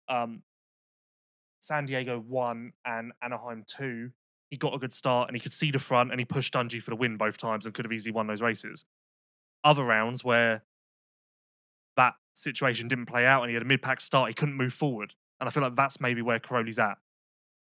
Um, 0.09 0.41
San 1.59 1.85
Diego 1.85 2.19
1 2.19 2.71
and 2.85 3.11
Anaheim 3.21 3.63
2, 3.67 4.09
he 4.49 4.57
got 4.57 4.73
a 4.73 4.77
good 4.77 4.93
start 4.93 5.29
and 5.29 5.35
he 5.35 5.41
could 5.41 5.53
see 5.53 5.71
the 5.71 5.79
front 5.79 6.11
and 6.11 6.19
he 6.19 6.25
pushed 6.25 6.53
Dungey 6.53 6.81
for 6.81 6.91
the 6.91 6.95
win 6.95 7.17
both 7.17 7.37
times 7.37 7.65
and 7.65 7.73
could 7.73 7.85
have 7.85 7.91
easily 7.91 8.11
won 8.11 8.27
those 8.27 8.41
races. 8.41 8.85
Other 9.63 9.83
rounds 9.83 10.23
where 10.23 10.63
that 11.97 12.13
situation 12.33 12.87
didn't 12.87 13.07
play 13.07 13.25
out 13.25 13.41
and 13.41 13.49
he 13.49 13.55
had 13.55 13.63
a 13.63 13.65
mid 13.65 13.81
pack 13.81 14.01
start, 14.01 14.29
he 14.29 14.33
couldn't 14.33 14.55
move 14.55 14.73
forward. 14.73 15.13
And 15.39 15.47
I 15.47 15.51
feel 15.51 15.63
like 15.63 15.75
that's 15.75 15.99
maybe 15.99 16.21
where 16.21 16.39
Cairoli's 16.39 16.79
at. 16.79 16.97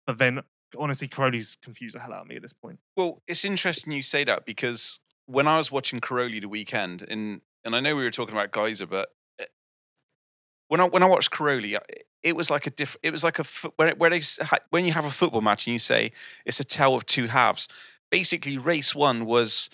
But 0.05 0.17
then, 0.17 0.41
honestly, 0.77 1.07
Cairoli's 1.07 1.57
confused 1.63 1.95
the 1.95 1.99
hell 1.99 2.13
out 2.13 2.21
of 2.21 2.27
me 2.27 2.35
at 2.35 2.41
this 2.41 2.53
point. 2.53 2.79
Well, 2.97 3.21
it's 3.27 3.45
interesting 3.45 3.93
you 3.93 4.03
say 4.03 4.23
that 4.25 4.45
because 4.45 4.99
when 5.25 5.47
I 5.47 5.57
was 5.57 5.71
watching 5.71 5.99
Cairoli 5.99 6.41
the 6.41 6.49
weekend, 6.49 7.05
and 7.07 7.41
and 7.63 7.75
I 7.75 7.79
know 7.79 7.95
we 7.95 8.03
were 8.03 8.11
talking 8.11 8.35
about 8.35 8.51
Gajser, 8.51 8.89
but 8.89 9.09
when 10.73 10.81
I 10.81 10.85
when 10.85 11.03
I 11.03 11.05
watched 11.05 11.29
Cairoli, 11.29 11.75
uh, 11.75 11.81
it 12.23 12.35
was 12.35 12.49
like 12.49 12.65
a 12.65 12.71
diff. 12.71 12.97
It 13.03 13.11
was 13.11 13.23
like 13.23 13.37
a 13.37 13.43
where 13.75 13.93
where 13.93 14.09
they 14.09 14.21
when 14.71 14.85
you 14.85 14.91
have 14.91 15.05
a 15.05 15.11
football 15.11 15.41
match 15.41 15.67
and 15.67 15.73
you 15.73 15.77
say 15.77 16.11
it's 16.47 16.59
a 16.59 16.63
tale 16.63 16.95
of 16.95 17.05
two 17.05 17.27
halves. 17.27 17.67
Basically, 18.09 18.57
race 18.57 18.95
one 18.95 19.27
was 19.27 19.69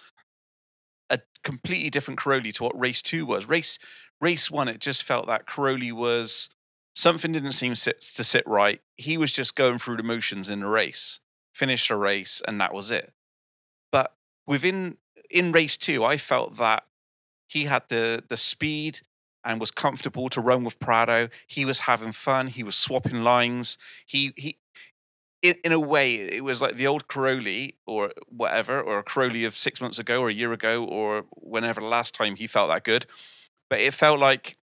a 1.09 1.21
completely 1.41 1.89
different 1.89 2.19
Cairoli 2.19 2.53
to 2.55 2.63
what 2.65 2.77
race 2.77 3.01
two 3.01 3.25
was. 3.25 3.47
Race 3.47 3.79
race 4.19 4.51
one, 4.51 4.67
it 4.67 4.79
just 4.81 5.03
felt 5.03 5.25
that 5.27 5.47
Cairoli 5.47 5.93
was 5.93 6.49
something 6.93 7.31
didn't 7.31 7.53
seem 7.53 7.75
sit, 7.75 8.01
to 8.01 8.23
sit 8.25 8.43
right. 8.45 8.81
He 8.97 9.17
was 9.17 9.31
just 9.31 9.55
going 9.55 9.79
through 9.79 9.95
the 9.95 10.03
motions 10.03 10.49
in 10.49 10.59
the 10.59 10.67
race, 10.67 11.21
finished 11.53 11.89
a 11.89 11.95
race, 11.95 12.41
and 12.45 12.59
that 12.59 12.73
was 12.73 12.91
it. 12.91 13.13
But 13.89 14.13
within 14.45 14.97
in 15.29 15.53
race 15.53 15.77
two, 15.77 16.03
I 16.03 16.17
felt 16.17 16.57
that 16.57 16.83
he 17.47 17.63
had 17.63 17.83
the 17.87 18.21
the 18.27 18.35
speed 18.35 18.99
and 19.43 19.59
was 19.59 19.71
comfortable 19.71 20.29
to 20.29 20.41
roam 20.41 20.63
with 20.63 20.79
Prado. 20.79 21.29
He 21.47 21.65
was 21.65 21.81
having 21.81 22.11
fun. 22.11 22.47
He 22.47 22.63
was 22.63 22.75
swapping 22.75 23.23
lines. 23.23 23.77
He 24.05 24.33
he. 24.35 24.57
In, 25.41 25.55
in 25.63 25.71
a 25.71 25.79
way, 25.79 26.15
it 26.15 26.43
was 26.43 26.61
like 26.61 26.75
the 26.75 26.85
old 26.85 27.07
Cairoli 27.07 27.75
or 27.87 28.11
whatever, 28.27 28.81
or 28.81 28.99
a 28.99 29.03
Cairoli 29.05 29.47
of 29.47 29.57
six 29.57 29.79
months 29.79 29.97
ago 29.97 30.19
or 30.19 30.27
a 30.27 30.33
year 30.33 30.51
ago 30.51 30.83
or 30.83 31.23
whenever 31.31 31.79
the 31.79 31.87
last 31.87 32.13
time 32.13 32.35
he 32.35 32.45
felt 32.45 32.67
that 32.67 32.83
good. 32.83 33.05
But 33.69 33.79
it 33.79 33.93
felt 33.93 34.19
like 34.19 34.57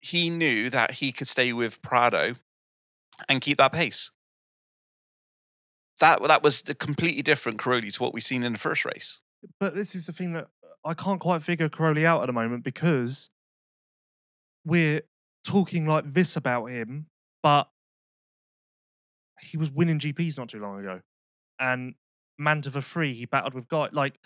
he 0.00 0.30
knew 0.30 0.70
that 0.70 0.92
he 0.92 1.10
could 1.10 1.26
stay 1.26 1.52
with 1.52 1.82
Prado 1.82 2.36
and 3.28 3.40
keep 3.40 3.58
that 3.58 3.72
pace. 3.72 4.12
That 5.98 6.22
that 6.22 6.42
was 6.42 6.62
the 6.62 6.74
completely 6.74 7.22
different 7.22 7.58
Cairoli 7.58 7.92
to 7.92 8.02
what 8.02 8.14
we've 8.14 8.22
seen 8.22 8.44
in 8.44 8.52
the 8.52 8.58
first 8.58 8.84
race. 8.84 9.20
But 9.58 9.74
this 9.74 9.94
is 9.94 10.06
the 10.06 10.12
thing 10.12 10.34
that 10.34 10.48
I 10.84 10.94
can't 10.94 11.20
quite 11.20 11.42
figure 11.42 11.68
Cairoli 11.68 12.04
out 12.04 12.22
at 12.22 12.26
the 12.26 12.32
moment 12.32 12.62
because 12.62 13.30
we're 14.66 15.00
talking 15.44 15.86
like 15.86 16.12
this 16.12 16.36
about 16.36 16.66
him, 16.66 17.06
but 17.42 17.68
he 19.40 19.56
was 19.56 19.70
winning 19.70 19.98
GPs 19.98 20.36
not 20.36 20.48
too 20.48 20.58
long 20.58 20.80
ago. 20.80 21.00
And 21.58 21.94
Mantova 22.40 22.84
3, 22.84 23.14
he 23.14 23.24
battled 23.24 23.54
with 23.54 23.68
guy 23.68 23.88
like 23.92 24.18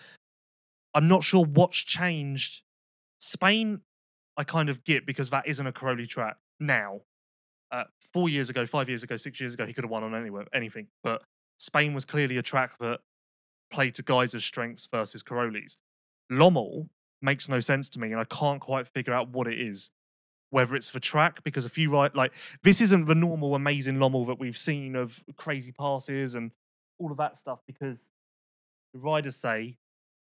I'm 0.93 1.07
not 1.07 1.23
sure 1.23 1.45
what's 1.45 1.77
changed. 1.77 2.63
Spain 3.19 3.79
I 4.37 4.43
kind 4.43 4.69
of 4.69 4.83
get 4.83 5.05
because 5.05 5.29
that 5.29 5.47
isn't 5.47 5.65
a 5.65 5.71
Cairoli 5.71 6.07
track 6.07 6.37
now. 6.59 7.01
Uh, 7.71 7.83
four 8.11 8.27
years 8.27 8.49
ago, 8.49 8.65
five 8.65 8.89
years 8.89 9.03
ago, 9.03 9.15
six 9.15 9.39
years 9.39 9.53
ago, 9.53 9.65
he 9.65 9.73
could 9.73 9.83
have 9.83 9.91
won 9.91 10.03
on 10.03 10.15
anywhere, 10.15 10.45
anything. 10.53 10.87
But 11.03 11.21
Spain 11.57 11.93
was 11.93 12.05
clearly 12.05 12.37
a 12.37 12.41
track 12.41 12.71
that 12.79 12.99
played 13.71 13.95
to 13.95 14.03
Gajser's 14.03 14.43
strengths 14.43 14.87
versus 14.91 15.23
Cairoli's. 15.23 15.77
Lommel 16.31 16.89
makes 17.21 17.47
no 17.47 17.59
sense 17.59 17.89
to 17.91 17.99
me, 17.99 18.11
and 18.11 18.19
I 18.19 18.25
can't 18.25 18.59
quite 18.59 18.87
figure 18.87 19.13
out 19.13 19.29
what 19.29 19.47
it 19.47 19.59
is. 19.59 19.89
Whether 20.51 20.75
it's 20.75 20.89
for 20.89 20.99
track, 20.99 21.43
because 21.43 21.65
a 21.65 21.69
few 21.69 21.89
right 21.89 22.13
like 22.15 22.33
this 22.61 22.81
isn't 22.81 23.05
the 23.05 23.15
normal 23.15 23.55
amazing 23.55 23.97
Lommel 23.97 24.25
that 24.27 24.39
we've 24.39 24.57
seen 24.57 24.95
of 24.95 25.21
crazy 25.37 25.71
passes 25.71 26.35
and 26.35 26.51
all 26.99 27.11
of 27.11 27.17
that 27.17 27.37
stuff, 27.37 27.59
because 27.65 28.11
the 28.93 28.99
riders 28.99 29.35
say 29.35 29.77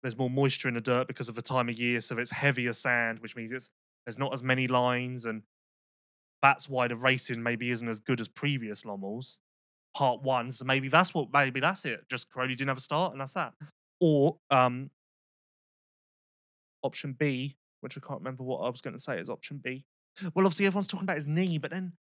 there's 0.04 0.18
more 0.18 0.30
moisture 0.30 0.68
in 0.68 0.76
the 0.76 0.82
dirt 0.82 1.08
because 1.08 1.28
of 1.28 1.36
the 1.36 1.42
time 1.42 1.70
of 1.70 1.76
year, 1.78 2.00
so 2.00 2.18
it's 2.18 2.32
heavier 2.32 2.74
sand, 2.74 3.20
which 3.20 3.36
means 3.36 3.52
it's 3.52 3.70
there's 4.06 4.18
not 4.20 4.34
as 4.34 4.42
many 4.42 4.68
lines, 4.68 5.26
and 5.26 5.42
that's 6.42 6.70
why 6.70 6.88
the 6.88 6.96
racing 6.96 7.42
maybe 7.42 7.72
isn't 7.72 7.88
as 7.88 8.00
good 8.00 8.20
as 8.20 8.28
previous 8.28 8.84
Lommels. 8.84 9.40
Part 9.96 10.22
one, 10.22 10.52
so 10.52 10.66
maybe 10.66 10.88
that's 10.88 11.14
what 11.14 11.28
maybe 11.34 11.60
that's 11.60 11.84
it. 11.86 12.08
Just 12.10 12.32
Cairoli 12.32 12.50
didn't 12.50 12.70
have 12.70 12.78
a 12.78 12.82
start, 12.82 13.12
and 13.12 13.20
that's 13.20 13.34
that. 13.34 13.54
Or 14.00 14.38
um, 14.50 14.90
option 16.84 17.14
B, 17.20 17.58
which 17.82 17.98
I 17.98 18.00
can't 18.00 18.20
remember 18.20 18.44
what 18.44 18.60
I 18.60 18.70
was 18.70 18.82
going 18.82 18.96
to 18.96 19.02
say 19.02 19.20
is 19.20 19.30
option 19.30 19.60
B. 19.64 19.84
Well, 20.34 20.46
obviously 20.46 20.66
everyone's 20.66 20.88
talking 20.88 21.06
about 21.06 21.18
his 21.18 21.28
knee, 21.28 21.58
but 21.58 21.72
then 21.72 21.94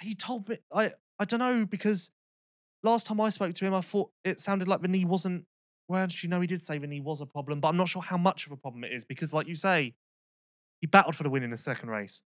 he 0.00 0.14
told 0.14 0.48
me 0.48 0.58
I 0.72 0.92
I 1.18 1.24
don't 1.24 1.40
know 1.40 1.66
because 1.66 2.10
last 2.82 3.06
time 3.06 3.20
I 3.20 3.28
spoke 3.28 3.54
to 3.54 3.64
him, 3.64 3.74
I 3.74 3.80
thought 3.80 4.10
it 4.24 4.40
sounded 4.40 4.68
like 4.68 4.82
the 4.82 4.88
knee 4.88 5.04
wasn't. 5.04 5.44
Well, 5.88 6.02
actually, 6.02 6.30
no, 6.30 6.40
he 6.40 6.46
did 6.46 6.62
say 6.62 6.78
the 6.78 6.86
knee 6.86 7.00
was 7.00 7.20
a 7.20 7.26
problem, 7.26 7.60
but 7.60 7.68
I'm 7.68 7.76
not 7.76 7.88
sure 7.88 8.00
how 8.02 8.16
much 8.16 8.46
of 8.46 8.52
a 8.52 8.56
problem 8.56 8.84
it 8.84 8.92
is 8.92 9.04
because, 9.04 9.32
like 9.32 9.48
you 9.48 9.56
say, 9.56 9.92
he 10.80 10.86
battled 10.86 11.16
for 11.16 11.24
the 11.24 11.30
win 11.30 11.42
in 11.42 11.50
the 11.50 11.56
second 11.56 11.90
race. 11.90 12.22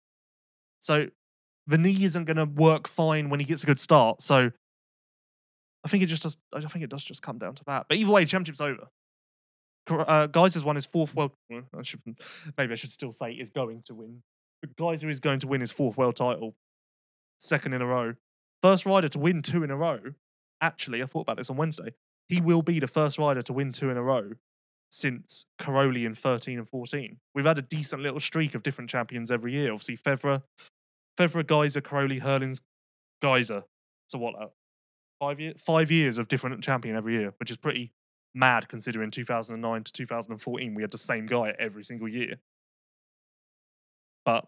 So 0.80 1.08
the 1.68 1.78
knee 1.78 2.04
isn't 2.04 2.26
going 2.26 2.38
to 2.38 2.46
work 2.46 2.88
fine 2.88 3.30
when 3.30 3.40
he 3.40 3.46
gets 3.46 3.62
a 3.64 3.68
good 3.68 3.80
start. 3.80 4.22
So 4.22 4.52
I 5.84 5.88
think 5.88 6.04
it 6.04 6.08
just 6.08 6.24
does. 6.24 6.38
I 6.54 6.62
think 6.62 6.84
it 6.84 6.90
does 6.90 7.04
just 7.04 7.22
come 7.22 7.38
down 7.38 7.56
to 7.56 7.64
that. 7.68 7.86
But 7.88 7.98
either 7.98 8.12
way, 8.12 8.24
the 8.24 8.30
championship's 8.30 8.62
over. 8.62 8.88
Uh, 9.90 10.28
Gajser 10.28 10.54
has 10.54 10.64
won 10.64 10.76
his 10.76 10.86
fourth 10.86 11.14
world. 11.16 11.32
I 11.52 11.82
should 11.82 12.02
maybe 12.58 12.74
I 12.74 12.76
should 12.76 12.92
still 12.92 13.12
say 13.12 13.32
is 13.34 13.50
going 13.50 13.84
to 13.88 13.96
win. 13.96 14.22
Gajser 14.68 15.10
is 15.10 15.20
going 15.20 15.40
to 15.40 15.48
win 15.48 15.62
his 15.62 15.72
fourth 15.72 15.98
world 15.98 16.16
title, 16.16 16.56
second 17.40 17.74
in 17.74 17.82
a 17.82 17.86
row, 17.86 18.14
first 18.62 18.86
rider 18.86 19.08
to 19.10 19.20
win 19.20 19.42
two 19.42 19.64
in 19.64 19.72
a 19.72 19.76
row. 19.76 20.00
Actually, 20.62 21.02
I 21.02 21.06
thought 21.06 21.22
about 21.22 21.38
this 21.38 21.50
on 21.50 21.58
Wednesday. 21.58 21.94
He 22.30 22.40
will 22.40 22.62
be 22.62 22.80
the 22.80 22.88
first 22.88 23.18
rider 23.18 23.42
to 23.42 23.54
win 23.54 23.72
two 23.72 23.90
in 23.90 23.98
a 23.98 24.04
row 24.04 24.32
since 24.92 25.46
Cairoli 25.60 26.06
in 26.06 26.14
13 26.14 26.60
and 26.60 26.70
14. 26.70 27.18
We've 27.34 27.46
had 27.46 27.58
a 27.58 27.64
decent 27.64 28.04
little 28.04 28.20
streak 28.20 28.56
of 28.56 28.64
different 28.64 28.90
champions 28.90 29.32
every 29.32 29.54
year. 29.54 29.72
Obviously, 29.72 29.98
Febvre, 29.98 30.42
Febvre, 31.18 31.44
Gajser, 31.44 31.82
Cairoli, 31.82 32.22
Herlings, 32.22 32.62
Gajser. 33.24 33.64
So 34.10 34.20
what? 34.20 34.36
Uh, 34.36 34.48
five 35.20 35.40
five 35.60 35.92
years 35.92 36.18
of 36.18 36.28
different 36.28 36.64
champion 36.64 36.96
every 36.96 37.18
year, 37.18 37.34
which 37.40 37.52
is 37.52 37.58
pretty 37.58 37.94
mad 38.34 38.68
considering 38.68 39.12
2009 39.12 39.84
to 39.84 39.92
2014 39.92 40.74
we 40.74 40.82
had 40.82 40.92
the 40.92 40.98
same 40.98 41.26
guy 41.26 41.54
every 41.60 41.84
single 41.84 42.08
year. 42.08 42.36
But 44.26 44.46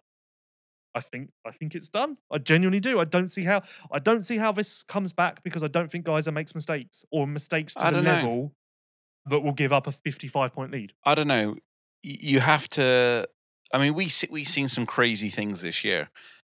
I 0.96 1.02
think 1.02 1.32
I 1.46 1.52
think 1.52 1.76
it's 1.76 1.90
done. 1.90 2.18
I 2.32 2.38
genuinely 2.38 2.80
do. 2.80 3.00
I 3.00 3.06
don't 3.06 3.30
see 3.30 3.44
how 3.44 3.62
I 3.92 4.00
don't 4.00 4.24
see 4.24 4.38
how 4.38 4.52
this 4.52 4.84
comes 4.84 5.12
back 5.12 5.44
because 5.44 5.64
I 5.64 5.68
don't 5.68 5.92
think 5.92 6.06
Gajser 6.06 6.34
makes 6.34 6.54
mistakes 6.54 7.04
or 7.12 7.26
mistakes 7.28 7.74
to 7.76 7.86
I 7.86 7.92
the 7.92 7.98
don't 7.98 8.06
know. 8.06 8.14
level 8.14 8.52
that 9.26 9.40
will 9.40 9.54
give 9.54 9.72
up 9.72 9.88
a 9.88 9.92
55 9.92 10.54
point 10.54 10.72
lead. 10.72 10.94
I 11.06 11.16
don't 11.16 11.28
know. 11.28 11.56
You 12.04 12.42
have 12.42 12.68
to. 12.70 13.28
I 13.74 13.80
mean, 13.80 13.96
we 13.96 14.08
see, 14.08 14.28
we've 14.30 14.48
seen 14.48 14.68
some 14.68 14.86
crazy 14.86 15.30
things 15.30 15.62
this 15.62 15.84
year, 15.84 16.10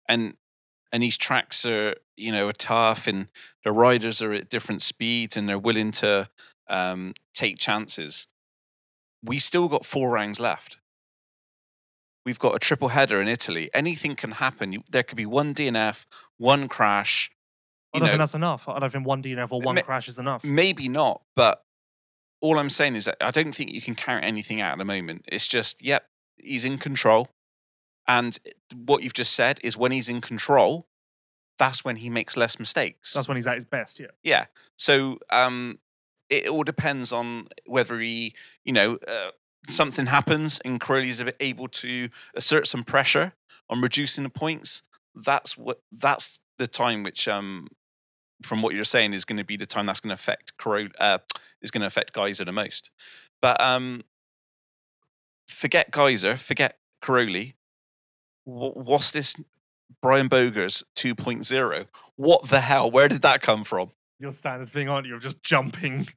and 0.08 0.36
and 0.92 1.04
these 1.04 1.18
tracks 1.18 1.66
are 1.66 1.96
you 2.18 2.32
know 2.32 2.48
are 2.48 2.54
tough, 2.54 3.06
and 3.08 3.28
the 3.64 3.72
riders 3.72 4.22
are 4.22 4.34
at 4.34 4.50
different 4.50 4.82
speeds, 4.82 5.38
and 5.38 5.48
they're 5.48 5.60
willing 5.60 5.92
to 5.92 6.30
um, 6.68 7.14
take 7.34 7.58
chances. 7.58 8.28
We've 9.24 9.44
still 9.44 9.68
got 9.68 9.86
four 9.86 10.10
rounds 10.10 10.40
left. 10.40 10.80
We've 12.26 12.40
got 12.40 12.56
a 12.56 12.60
triple 12.60 12.90
header 12.90 13.22
in 13.22 13.28
Italy. 13.28 13.70
Anything 13.74 14.16
can 14.16 14.32
happen. 14.32 14.74
You, 14.74 14.84
there 14.90 15.04
could 15.04 15.18
be 15.18 15.26
one 15.26 15.54
DNF, 15.54 16.06
one 16.38 16.68
crash. 16.68 17.32
I 17.94 18.00
don't 18.00 18.06
know, 18.06 18.12
think 18.14 18.20
that's 18.20 18.36
enough. 18.36 18.70
I 18.70 18.80
don't 18.80 18.92
think 18.92 19.06
one 19.06 19.22
DNF 19.22 19.52
or 19.52 19.60
one 19.62 19.76
Ma- 19.76 19.82
crash 19.82 20.08
is 20.08 20.18
enough. 20.18 20.44
maybe 20.44 20.88
not, 20.88 21.22
but 21.36 21.64
all 22.40 22.58
I'm 22.58 22.70
saying 22.70 22.96
is 22.96 23.06
that 23.06 23.18
I 23.22 23.32
don't 23.32 23.54
think 23.54 23.72
you 23.72 23.82
can 23.82 23.96
count 23.96 24.24
anything 24.24 24.62
out 24.62 24.74
at 24.74 24.78
the 24.78 24.86
moment. 24.86 25.26
It's 25.28 25.48
just, 25.48 25.84
yep, 25.84 26.06
he's 26.38 26.64
in 26.66 26.78
control. 26.78 27.28
And 28.08 28.38
what 28.74 29.04
you've 29.04 29.14
just 29.14 29.34
said 29.34 29.60
is 29.64 29.78
when 29.78 29.92
he's 29.92 30.10
in 30.10 30.22
control, 30.22 30.88
that's 31.60 31.86
when 31.86 31.98
he 31.98 32.10
makes 32.10 32.36
less 32.36 32.58
mistakes. 32.60 33.14
That's 33.14 33.28
when 33.28 33.38
he's 33.38 33.46
at 33.46 33.56
his 33.56 33.66
best. 33.66 34.00
Yeah. 34.00 34.08
Yeah. 34.24 34.46
So 34.78 35.20
um, 35.30 35.80
it 36.30 36.48
all 36.48 36.64
depends 36.64 37.12
on 37.12 37.48
whether 37.66 38.00
he, 38.00 38.34
you 38.66 38.74
know, 38.74 38.98
uh, 39.08 39.30
something 39.68 40.08
happens 40.08 40.60
and 40.66 40.80
Cairoli's 40.80 41.24
able 41.40 41.68
to 41.68 42.10
assert 42.36 42.68
some 42.68 42.84
pressure 42.84 43.34
on 43.70 43.82
reducing 43.82 44.24
the 44.24 44.30
points. 44.30 44.84
That's 45.16 45.58
what. 45.58 45.82
That's 45.92 46.40
the 46.58 46.68
time 46.68 47.04
which, 47.04 47.28
um, 47.28 47.68
from 48.44 48.62
what 48.62 48.74
you're 48.76 48.84
saying, 48.84 49.14
is 49.14 49.26
going 49.26 49.38
to 49.38 49.44
be 49.44 49.58
the 49.58 49.66
time 49.66 49.86
that's 49.86 50.00
going 50.00 50.10
to 50.10 50.14
affect 50.22 50.58
Crow. 50.58 50.88
Uh, 51.00 51.20
is 51.62 51.72
going 51.72 51.82
to 51.82 51.88
affect 51.88 52.14
Gajser 52.14 52.46
the 52.46 52.52
most. 52.52 52.92
But 53.42 53.60
um, 53.62 54.04
forget 55.48 55.92
Gajser. 55.92 56.38
Forget 56.38 56.78
Crowley. 57.02 57.56
Wh- 58.46 58.76
What's 58.76 59.12
this? 59.12 59.36
Brian 60.02 60.30
Bogers 60.30 60.84
2.0. 60.96 61.86
What 62.16 62.48
the 62.50 62.62
hell? 62.62 62.90
Where 62.90 63.08
did 63.10 63.22
that 63.24 63.42
come 63.42 63.64
from? 63.66 63.92
Your 64.20 64.32
standard 64.32 64.70
thing, 64.70 64.88
aren't 64.88 65.06
you? 65.08 65.16
Of 65.16 65.22
just 65.22 65.44
jumping. 65.44 66.08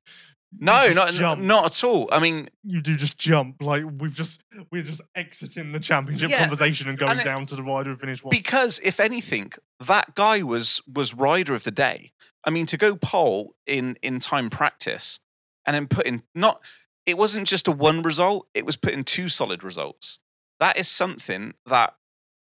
No, 0.58 0.90
not 0.92 1.12
jump. 1.12 1.40
not 1.42 1.64
at 1.66 1.84
all. 1.84 2.08
I 2.12 2.20
mean, 2.20 2.48
You 2.62 2.80
do 2.80 2.94
just 2.96 3.18
jump. 3.18 3.60
Like 3.60 3.84
we've 3.98 4.14
just 4.14 4.42
we're 4.70 4.82
just 4.82 5.00
exiting 5.14 5.72
the 5.72 5.80
championship 5.80 6.30
Yeah, 6.30 6.40
conversation 6.40 6.88
and 6.88 6.98
going 6.98 7.10
and 7.12 7.20
it- 7.20 7.24
down 7.24 7.44
to 7.46 7.56
the 7.56 7.62
rider 7.62 7.90
who 7.90 7.96
finished 7.96 8.24
one. 8.24 8.30
because 8.30 8.78
if 8.84 9.00
anything, 9.00 9.52
that 9.80 10.14
guy 10.14 10.42
was 10.42 10.80
was 10.92 11.12
rider 11.14 11.54
of 11.54 11.64
the 11.64 11.70
day. 11.70 12.12
I 12.44 12.50
mean, 12.50 12.66
to 12.66 12.76
go 12.76 12.94
pole 12.96 13.54
in 13.66 13.96
in 14.02 14.20
time 14.20 14.50
practice 14.50 15.18
and 15.66 15.74
then 15.74 15.86
put 15.88 16.06
in 16.06 16.22
not 16.34 16.62
it 17.06 17.18
wasn't 17.18 17.46
just 17.46 17.66
a 17.68 17.72
one 17.72 18.02
result; 18.02 18.46
it 18.54 18.64
was 18.64 18.76
put 18.76 18.92
in 18.94 19.04
two 19.04 19.28
solid 19.28 19.62
results. 19.64 20.18
That 20.60 20.78
is 20.78 20.88
something 20.88 21.54
that 21.66 21.94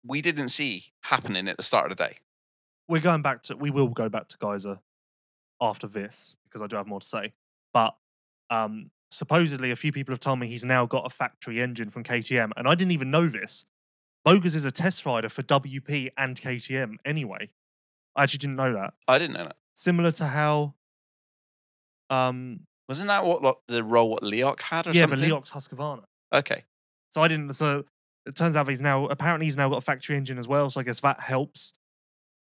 we 0.07 0.23
didn't 0.23 0.49
see 0.51 0.93
happening 1.05 1.49
at 1.49 1.57
the 1.57 1.63
start 1.63 1.91
of 1.91 1.97
the 1.99 2.05
day. 2.05 2.17
we're 2.89 3.01
going 3.01 3.23
back 3.23 3.43
to 3.45 3.57
we 3.57 3.71
will 3.71 3.89
go 3.89 4.09
back 4.09 4.29
to 4.29 4.39
Gajser 4.39 4.79
after 5.61 5.87
this 5.89 6.35
because 6.45 6.63
I 6.63 6.67
do 6.69 6.77
have 6.77 6.87
more 6.87 7.01
to 7.01 7.07
say. 7.07 7.35
But 7.73 7.95
um 8.51 8.91
supposedly 9.11 9.71
a 9.71 9.77
few 9.77 9.91
people 9.93 10.13
have 10.13 10.21
told 10.21 10.39
me 10.39 10.49
he's 10.49 10.65
now 10.65 10.85
got 10.87 11.07
a 11.07 11.11
factory 11.11 11.61
engine 11.63 11.91
from 11.91 12.05
KTM, 12.05 12.51
and 12.57 12.69
I 12.69 12.75
didn't 12.75 12.93
even 12.93 13.11
know 13.11 13.29
this. 13.29 13.65
Bogers 14.25 14.55
is 14.55 14.65
a 14.65 14.71
test 14.71 15.07
rider 15.07 15.29
for 15.29 15.43
WP 15.43 16.11
and 16.19 16.39
KTM 16.39 16.97
anyway. 17.05 17.49
I 18.17 18.25
actually 18.25 18.39
didn't 18.39 18.57
know 18.57 18.75
that. 18.75 18.95
I 19.07 19.19
didn't 19.19 19.35
know 19.35 19.45
that. 19.45 19.57
Similar 19.75 20.13
to 20.13 20.27
how 20.27 20.75
um 22.11 22.61
Wasn't 22.89 23.09
that 23.09 23.25
what 23.25 23.43
like, 23.43 23.57
the 23.69 23.83
role 23.83 24.11
what 24.11 24.23
Leok 24.23 24.61
had 24.61 24.87
or 24.87 24.91
yeah, 24.93 25.03
something? 25.03 25.31
but 25.31 25.43
Leox 25.43 25.53
Husqvarna. 25.53 26.05
Okay. 26.33 26.65
So 27.11 27.23
I 27.23 27.29
didn't. 27.29 27.55
So 27.55 27.85
it 28.27 28.35
turns 28.37 28.57
out 28.57 28.69
he's 28.69 28.83
now 28.83 29.07
apparently 29.07 29.47
he's 29.47 29.57
now 29.57 29.69
got 29.69 29.79
a 29.79 29.83
factory 29.83 30.17
engine 30.17 30.39
as 30.39 30.49
well. 30.49 30.69
So 30.69 30.81
I 30.81 30.85
guess 30.85 31.01
that 31.01 31.21
helps. 31.21 31.73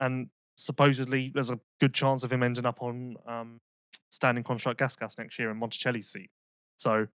And 0.01 0.29
supposedly 0.57 1.31
there's 1.35 1.51
a 1.51 1.61
good 1.81 1.95
chance 1.95 2.25
of 2.25 2.33
him 2.33 2.43
ending 2.43 2.67
up 2.67 2.83
on 2.83 3.17
um, 3.27 3.61
standing 4.11 4.45
construct 4.45 4.79
gas 4.79 4.97
gas 4.97 5.17
next 5.19 5.39
year 5.39 5.51
in 5.51 5.57
Monticelli's 5.59 6.09
seat. 6.09 6.31
So 6.77 7.07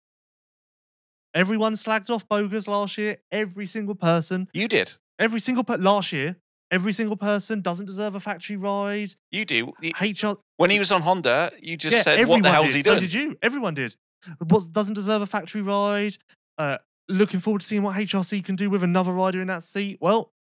everyone 1.34 1.74
slagged 1.74 2.10
off 2.10 2.28
Bogers 2.28 2.68
last 2.68 2.98
year. 2.98 3.18
Every 3.32 3.66
single 3.66 3.96
person, 3.96 4.48
You 4.54 4.68
did. 4.68 4.96
every 5.20 5.40
single 5.40 5.64
per- 5.64 5.78
last 5.78 6.12
year, 6.12 6.36
every 6.72 6.94
single 6.94 7.18
person 7.18 7.62
doesn't 7.62 7.86
deserve 7.86 8.16
a 8.16 8.20
factory 8.20 8.56
ride. 8.58 9.16
You 9.32 9.46
do. 9.46 9.74
You- 9.82 9.92
HR 10.00 10.38
When 10.58 10.70
he 10.70 10.80
was 10.80 10.92
on 10.92 11.02
Honda, 11.02 11.52
you 11.62 11.78
just 11.78 11.98
yeah, 11.98 12.04
said, 12.04 12.28
"What 12.28 12.44
the 12.44 12.52
hell's 12.52 12.68
did. 12.68 12.76
he 12.78 12.84
So 12.84 12.92
doing?" 12.92 13.02
did 13.02 13.14
you? 13.14 13.38
Everyone 13.42 13.74
did. 13.74 13.96
What 14.48 14.72
doesn't 14.72 14.94
deserve 14.94 15.22
a 15.22 15.26
factory 15.28 15.62
ride. 15.62 16.18
Uh, 16.58 16.78
looking 17.10 17.40
forward 17.40 17.60
to 17.62 17.68
seeing 17.68 17.84
what 17.84 17.96
HRC 17.98 18.42
can 18.46 18.56
do 18.56 18.70
with 18.70 18.84
another 18.84 19.12
rider 19.12 19.42
in 19.42 19.48
that 19.48 19.64
seat. 19.64 19.98
Well, 20.00 20.32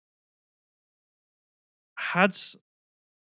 had 1.97 2.36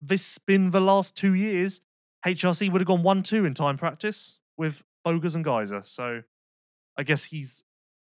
this 0.03 0.39
been 0.39 0.71
the 0.71 0.81
last 0.81 1.15
two 1.17 1.35
years, 1.35 1.81
HRC 2.27 2.71
would 2.71 2.81
have 2.81 2.89
gone 2.89 3.03
one-two 3.03 3.45
in 3.45 3.55
time 3.55 3.77
practice 3.77 4.41
with 4.57 4.83
Bogers 5.05 5.35
and 5.35 5.45
Gajser. 5.45 5.87
So 5.87 6.23
I 6.97 7.03
guess 7.03 7.25
he's 7.25 7.63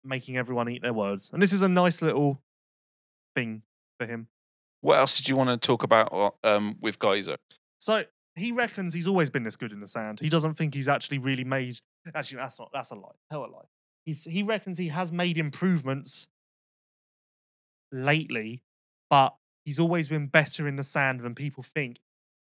making 0.03 0.37
everyone 0.37 0.69
eat 0.69 0.81
their 0.81 0.93
words, 0.93 1.31
and 1.33 1.41
this 1.41 1.53
is 1.53 1.61
a 1.61 1.69
nice 1.69 2.01
little 2.01 2.41
thing 3.35 3.61
for 3.97 4.05
him. 4.05 4.27
What 4.81 4.99
else 4.99 5.15
did 5.17 5.29
you 5.29 5.37
want 5.37 5.49
to 5.49 5.57
talk 5.57 5.83
about 5.83 6.13
uh, 6.13 6.31
um, 6.43 6.75
with 6.81 6.99
Gajser? 6.99 7.37
So 7.79 8.03
he 8.35 8.51
reckons 8.51 8.93
he's 8.93 9.07
always 9.07 9.29
been 9.29 9.43
this 9.43 9.55
good 9.55 9.71
in 9.71 9.79
the 9.79 9.87
sand. 9.87 10.19
He 10.19 10.29
doesn't 10.29 10.55
think 10.55 10.73
he's 10.73 10.87
actually 10.87 11.19
really 11.19 11.43
made. 11.43 11.79
Actually, 12.13 12.37
that's 12.37 12.59
not. 12.59 12.69
That's 12.73 12.91
a 12.91 12.95
lie. 12.95 13.11
Tell 13.31 13.45
a 13.45 13.47
lie. 13.47 13.65
He's 14.05 14.23
he 14.25 14.43
reckons 14.43 14.77
he 14.77 14.89
has 14.89 15.11
made 15.11 15.37
improvements 15.37 16.27
lately, 17.91 18.63
but 19.09 19.35
he's 19.63 19.79
always 19.79 20.09
been 20.09 20.27
better 20.27 20.67
in 20.67 20.75
the 20.75 20.83
sand 20.83 21.21
than 21.21 21.35
people 21.35 21.63
think. 21.63 21.99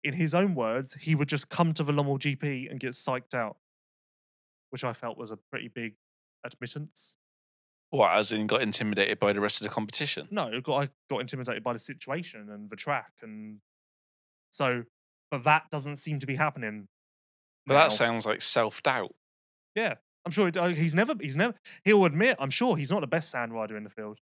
In 0.03 0.13
his 0.13 0.33
own 0.33 0.55
words, 0.55 0.95
he 0.99 1.15
would 1.15 1.29
just 1.29 1.49
come 1.49 1.73
to 1.73 1.83
the 1.83 1.93
Lommel 1.93 2.19
GP 2.19 2.69
and 2.69 2.79
get 2.79 2.91
psyched 2.91 3.33
out, 3.33 3.57
which 4.69 4.83
I 4.83 4.93
felt 4.93 5.17
was 5.17 5.31
a 5.31 5.37
pretty 5.49 5.69
big 5.69 5.95
admittance. 6.45 7.15
What, 7.89 8.11
as 8.11 8.31
in 8.31 8.47
got 8.47 8.61
intimidated 8.61 9.19
by 9.19 9.33
the 9.33 9.39
rest 9.39 9.61
of 9.61 9.67
the 9.67 9.73
competition? 9.73 10.27
No, 10.31 10.59
got, 10.61 10.83
I 10.83 10.89
got 11.09 11.19
intimidated 11.19 11.63
by 11.63 11.73
the 11.73 11.79
situation 11.79 12.49
and 12.49 12.69
the 12.69 12.75
track, 12.75 13.11
and 13.21 13.59
so, 14.49 14.83
but 15.29 15.43
that 15.43 15.69
doesn't 15.69 15.97
seem 15.97 16.19
to 16.19 16.25
be 16.25 16.35
happening. 16.35 16.87
But 17.67 17.75
now. 17.75 17.79
that 17.81 17.91
sounds 17.91 18.25
like 18.25 18.41
self 18.41 18.81
doubt. 18.81 19.13
Yeah, 19.75 19.93
I'm 20.25 20.31
sure 20.31 20.51
uh, 20.57 20.69
he's 20.69 20.95
never. 20.95 21.13
He's 21.19 21.35
never. 21.35 21.53
He'll 21.85 22.05
admit. 22.05 22.37
I'm 22.39 22.49
sure 22.49 22.75
he's 22.75 22.91
not 22.91 23.01
the 23.01 23.07
best 23.07 23.29
sand 23.29 23.53
rider 23.53 23.77
in 23.77 23.83
the 23.83 23.91
field, 23.91 24.17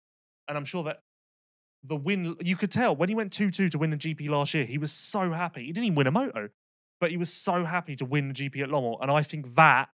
and 0.48 0.56
I'm 0.56 0.64
sure 0.64 0.84
that 0.84 1.00
the 1.88 1.96
win. 1.96 2.36
You 2.40 2.56
could 2.56 2.70
tell 2.70 2.94
when 2.96 3.08
he 3.08 3.14
went 3.14 3.32
two 3.32 3.50
two 3.50 3.68
to 3.68 3.78
win 3.78 3.90
the 3.90 3.96
GP 3.96 4.28
last 4.28 4.54
year. 4.54 4.64
He 4.64 4.78
was 4.78 4.92
so 4.92 5.32
happy. 5.32 5.66
He 5.66 5.72
didn't 5.72 5.84
even 5.84 5.96
win 5.96 6.06
a 6.06 6.10
moto, 6.10 6.48
but 7.00 7.10
he 7.10 7.16
was 7.16 7.32
so 7.32 7.64
happy 7.64 7.96
to 7.96 8.04
win 8.04 8.28
the 8.28 8.34
GP 8.34 8.62
at 8.62 8.68
Lommel, 8.68 8.98
and 9.00 9.10
I 9.10 9.22
think 9.22 9.54
that 9.56 9.88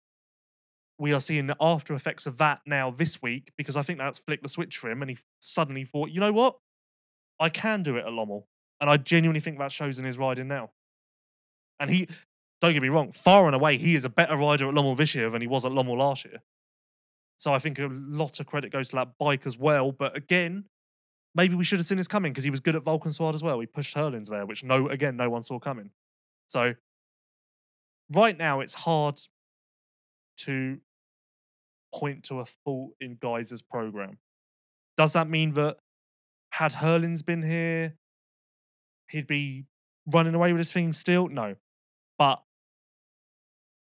we 0.97 1.13
are 1.13 1.19
seeing 1.19 1.47
the 1.47 1.55
after 1.59 1.95
effects 1.95 2.27
of 2.27 2.37
that 2.37 2.59
now 2.67 2.91
this 2.91 3.21
week 3.23 3.51
because 3.57 3.75
I 3.75 3.81
think 3.81 3.97
that's 3.97 4.19
flicked 4.19 4.43
the 4.43 4.49
switch 4.49 4.77
for 4.77 4.89
him, 4.89 5.01
and 5.01 5.09
he 5.09 5.17
suddenly 5.39 5.85
thought, 5.85 6.09
you 6.11 6.19
know 6.19 6.31
what, 6.31 6.57
I 7.39 7.49
can 7.49 7.81
do 7.81 7.97
it 7.97 8.05
at 8.05 8.13
Lommel, 8.13 8.47
and 8.79 8.89
I 8.89 8.97
genuinely 8.97 9.41
think 9.41 9.57
that 9.57 9.71
shows 9.71 9.97
in 9.97 10.05
his 10.05 10.17
riding 10.17 10.47
now. 10.47 10.69
And 11.79 11.89
he, 11.89 12.07
don't 12.61 12.73
get 12.73 12.83
me 12.83 12.89
wrong, 12.89 13.11
far 13.13 13.47
and 13.47 13.55
away, 13.55 13.77
he 13.79 13.95
is 13.95 14.05
a 14.05 14.09
better 14.09 14.37
rider 14.37 14.67
at 14.67 14.75
Lommel 14.75 14.95
this 14.95 15.15
year 15.15 15.31
than 15.31 15.41
he 15.41 15.47
was 15.47 15.65
at 15.65 15.71
Lommel 15.71 15.97
last 15.97 16.23
year. 16.25 16.41
So 17.37 17.51
I 17.51 17.57
think 17.57 17.79
a 17.79 17.89
lot 17.89 18.39
of 18.39 18.45
credit 18.45 18.71
goes 18.71 18.89
to 18.89 18.97
that 18.97 19.17
bike 19.19 19.47
as 19.47 19.57
well. 19.57 19.91
But 19.91 20.15
again, 20.15 20.65
maybe 21.35 21.55
we 21.55 21.63
should 21.63 21.79
have 21.79 21.85
seen 21.85 21.97
this 21.97 22.07
coming 22.07 22.31
because 22.31 22.43
he 22.43 22.49
was 22.49 22.59
good 22.59 22.75
at 22.75 22.83
Valkenswaard 22.83 23.33
as 23.33 23.43
well. 23.43 23.59
He 23.59 23.67
pushed 23.67 23.95
Herlings 23.95 24.29
there, 24.29 24.45
which 24.45 24.63
no, 24.63 24.89
again, 24.89 25.15
no 25.17 25.29
one 25.29 25.43
saw 25.43 25.59
coming. 25.59 25.91
So 26.47 26.73
right 28.11 28.37
now, 28.37 28.59
it's 28.59 28.73
hard 28.73 29.21
to 30.37 30.77
point 31.93 32.23
to 32.25 32.39
a 32.39 32.45
fault 32.45 32.91
in 32.99 33.15
Gajser's 33.17 33.61
program. 33.61 34.17
Does 34.97 35.13
that 35.13 35.29
mean 35.29 35.53
that 35.53 35.77
had 36.51 36.73
Herlings 36.73 37.23
been 37.25 37.41
here, 37.41 37.95
he'd 39.09 39.27
be 39.27 39.65
running 40.05 40.35
away 40.35 40.51
with 40.51 40.59
his 40.59 40.71
thing 40.71 40.93
still? 40.93 41.27
No. 41.27 41.55
But 42.17 42.41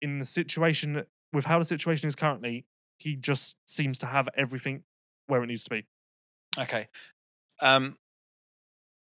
in 0.02 0.20
the 0.20 0.26
situation 0.26 1.04
with 1.34 1.46
how 1.46 1.60
the 1.60 1.66
situation 1.66 2.08
is 2.08 2.16
currently, 2.16 2.66
he 2.98 3.16
just 3.16 3.56
seems 3.66 3.98
to 4.00 4.06
have 4.06 4.28
everything 4.36 4.84
where 5.28 5.44
it 5.44 5.48
needs 5.48 5.64
to 5.64 5.70
be. 5.70 5.86
Okay. 6.58 6.88
Um, 7.62 7.98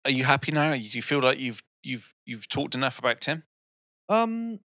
are 0.06 0.12
you 0.12 0.24
happy 0.24 0.52
now? 0.52 0.74
Do 0.74 0.80
you 0.80 1.02
feel 1.02 1.20
like 1.20 1.40
you've 1.40 1.62
you've 1.84 2.14
you've 2.26 2.48
talked 2.50 2.76
enough 2.76 3.00
about 3.00 3.22
Tim? 3.22 3.44
Um, 4.10 4.60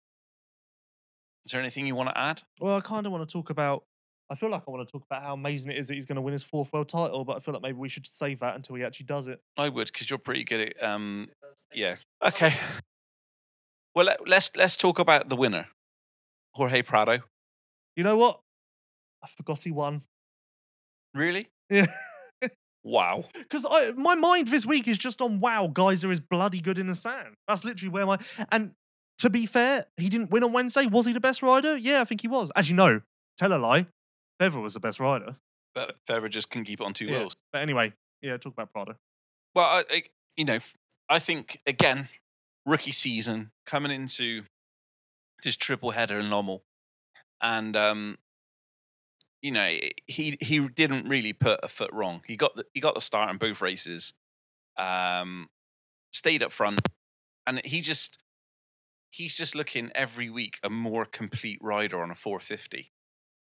Is 1.45 1.51
there 1.51 1.59
anything 1.61 1.85
you 1.87 1.95
want 1.95 2.09
to 2.09 2.17
add? 2.17 2.43
well, 2.59 2.77
I 2.77 2.81
kind 2.81 3.05
of 3.05 3.11
want 3.11 3.27
to 3.27 3.31
talk 3.31 3.49
about. 3.49 3.83
I 4.29 4.35
feel 4.35 4.49
like 4.49 4.63
I 4.67 4.71
want 4.71 4.87
to 4.87 4.91
talk 4.91 5.03
about 5.09 5.21
how 5.21 5.33
amazing 5.33 5.71
it 5.71 5.77
is 5.77 5.87
that 5.87 5.95
he's 5.95 6.05
going 6.05 6.15
to 6.15 6.21
win 6.21 6.31
his 6.31 6.43
fourth 6.43 6.71
world 6.71 6.87
title, 6.87 7.25
but 7.25 7.35
I 7.35 7.39
feel 7.39 7.53
like 7.53 7.61
maybe 7.61 7.77
we 7.77 7.89
should 7.89 8.07
save 8.07 8.39
that 8.39 8.55
until 8.55 8.75
he 8.75 8.83
actually 8.83 9.05
does 9.07 9.27
it. 9.27 9.39
I 9.57 9.69
would, 9.69 9.87
because 9.87 10.09
you're 10.09 10.17
pretty 10.19 10.43
good 10.43 10.73
at 10.77 10.83
um. 10.83 11.29
Yeah. 11.73 11.95
Okay. 12.23 12.53
Well, 13.95 14.05
let, 14.05 14.27
let's 14.27 14.55
let's 14.55 14.77
talk 14.77 14.99
about 14.99 15.29
the 15.29 15.35
winner, 15.35 15.67
Jorge 16.53 16.81
Prado. 16.83 17.19
You 17.95 18.03
know 18.03 18.17
what? 18.17 18.39
I 19.23 19.27
forgot 19.27 19.61
he 19.63 19.71
won. 19.71 20.03
Really? 21.13 21.47
Yeah. 21.69 21.85
Wow. 22.83 23.23
Because 23.33 23.65
I 23.69 23.91
my 23.91 24.15
mind 24.15 24.49
this 24.49 24.65
week 24.65 24.87
is 24.87 24.97
just 24.97 25.21
on 25.21 25.39
wow, 25.39 25.67
Gajser 25.67 26.11
is 26.11 26.19
bloody 26.19 26.59
good 26.61 26.77
in 26.79 26.87
the 26.87 26.95
sand. 26.95 27.35
That's 27.47 27.63
literally 27.63 27.89
where 27.91 28.05
my 28.05 28.19
and 28.51 28.71
to 29.19 29.29
be 29.29 29.45
fair, 29.45 29.85
he 29.97 30.09
didn't 30.09 30.31
win 30.31 30.43
on 30.43 30.51
Wednesday. 30.51 30.85
Was 30.87 31.05
he 31.05 31.13
the 31.13 31.19
best 31.21 31.41
rider? 31.41 31.77
Yeah, 31.77 32.01
I 32.01 32.03
think 32.03 32.21
he 32.21 32.27
was. 32.27 32.51
As 32.55 32.69
you 32.69 32.75
know, 32.75 33.01
tell 33.37 33.53
a 33.53 33.57
lie. 33.57 33.87
Febvre 34.41 34.61
was 34.61 34.73
the 34.73 34.79
best 34.79 34.99
rider. 34.99 35.37
But 35.75 35.95
Federer 36.07 36.29
just 36.29 36.49
couldn't 36.49 36.65
keep 36.65 36.81
it 36.81 36.85
on 36.85 36.93
two 36.93 37.05
Yeah. 37.05 37.19
wheels. 37.19 37.35
But 37.51 37.61
anyway, 37.61 37.93
yeah, 38.21 38.37
talk 38.37 38.53
about 38.53 38.71
Prado. 38.73 38.95
Well, 39.55 39.65
I, 39.65 39.83
I, 39.89 40.03
you 40.35 40.45
know, 40.45 40.59
I 41.09 41.19
think 41.19 41.61
again, 41.65 42.09
rookie 42.65 42.91
season 42.91 43.51
coming 43.65 43.91
into 43.91 44.43
this 45.43 45.55
triple 45.55 45.91
header 45.91 46.19
in 46.19 46.29
Lommel, 46.29 46.61
and 47.41 47.75
um, 47.77 48.17
you 49.43 49.51
know, 49.51 49.77
he 50.07 50.37
he 50.39 50.67
didn't 50.69 51.07
really 51.07 51.33
put 51.33 51.59
a 51.61 51.67
foot 51.67 51.91
wrong. 51.91 52.21
He 52.25 52.37
got 52.37 52.55
the 52.55 52.65
he 52.73 52.79
got 52.79 52.95
the 52.95 53.01
start 53.01 53.29
in 53.29 53.37
both 53.37 53.61
races, 53.61 54.13
um, 54.77 55.49
stayed 56.11 56.41
up 56.41 56.53
front, 56.53 56.87
and 57.45 57.61
he 57.65 57.81
just 57.81 58.17
he's 59.11 59.35
just 59.35 59.53
looking 59.53 59.91
every 59.93 60.29
week 60.29 60.59
a 60.63 60.69
more 60.69 61.05
complete 61.05 61.59
rider 61.61 62.01
on 62.01 62.09
a 62.09 62.15
450. 62.15 62.91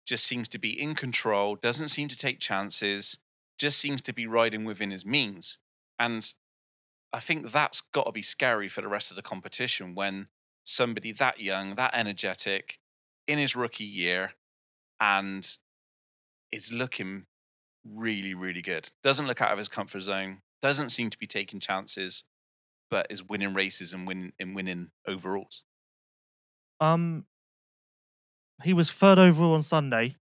Just 0.06 0.24
seems 0.24 0.48
to 0.50 0.58
be 0.58 0.78
in 0.78 0.94
control, 0.94 1.56
doesn't 1.56 1.88
seem 1.88 2.08
to 2.08 2.16
take 2.16 2.38
chances, 2.38 3.18
just 3.58 3.78
seems 3.78 4.02
to 4.02 4.12
be 4.12 4.26
riding 4.26 4.64
within 4.64 4.90
his 4.90 5.06
means. 5.06 5.58
And 5.98 6.32
I 7.14 7.20
think 7.20 7.50
that's 7.50 7.80
got 7.80 8.04
to 8.04 8.12
be 8.12 8.22
scary 8.22 8.68
for 8.68 8.82
the 8.82 8.88
rest 8.88 9.10
of 9.10 9.16
the 9.16 9.22
competition 9.22 9.94
when 9.94 10.28
somebody 10.64 11.12
that 11.12 11.40
young, 11.40 11.76
that 11.76 11.94
energetic, 11.94 12.78
in 13.26 13.38
his 13.38 13.56
rookie 13.56 13.84
year, 13.84 14.34
and 15.00 15.58
is 16.52 16.72
looking 16.72 17.26
really, 17.84 18.34
really 18.34 18.62
good. 18.62 18.90
Doesn't 19.02 19.26
look 19.26 19.40
out 19.40 19.52
of 19.52 19.58
his 19.58 19.68
comfort 19.68 20.00
zone, 20.00 20.42
doesn't 20.60 20.90
seem 20.90 21.10
to 21.10 21.18
be 21.18 21.26
taking 21.26 21.60
chances, 21.60 22.24
but 22.90 23.06
is 23.10 23.22
winning 23.22 23.54
races 23.54 23.92
and 23.92 24.06
winning 24.06 24.32
and 24.38 24.54
winning 24.54 24.90
overalls. 25.06 25.62
Um, 26.80 27.26
he 28.62 28.72
was 28.72 28.90
third 28.90 29.18
overall 29.18 29.54
on 29.54 29.62
Sunday, 29.62 30.16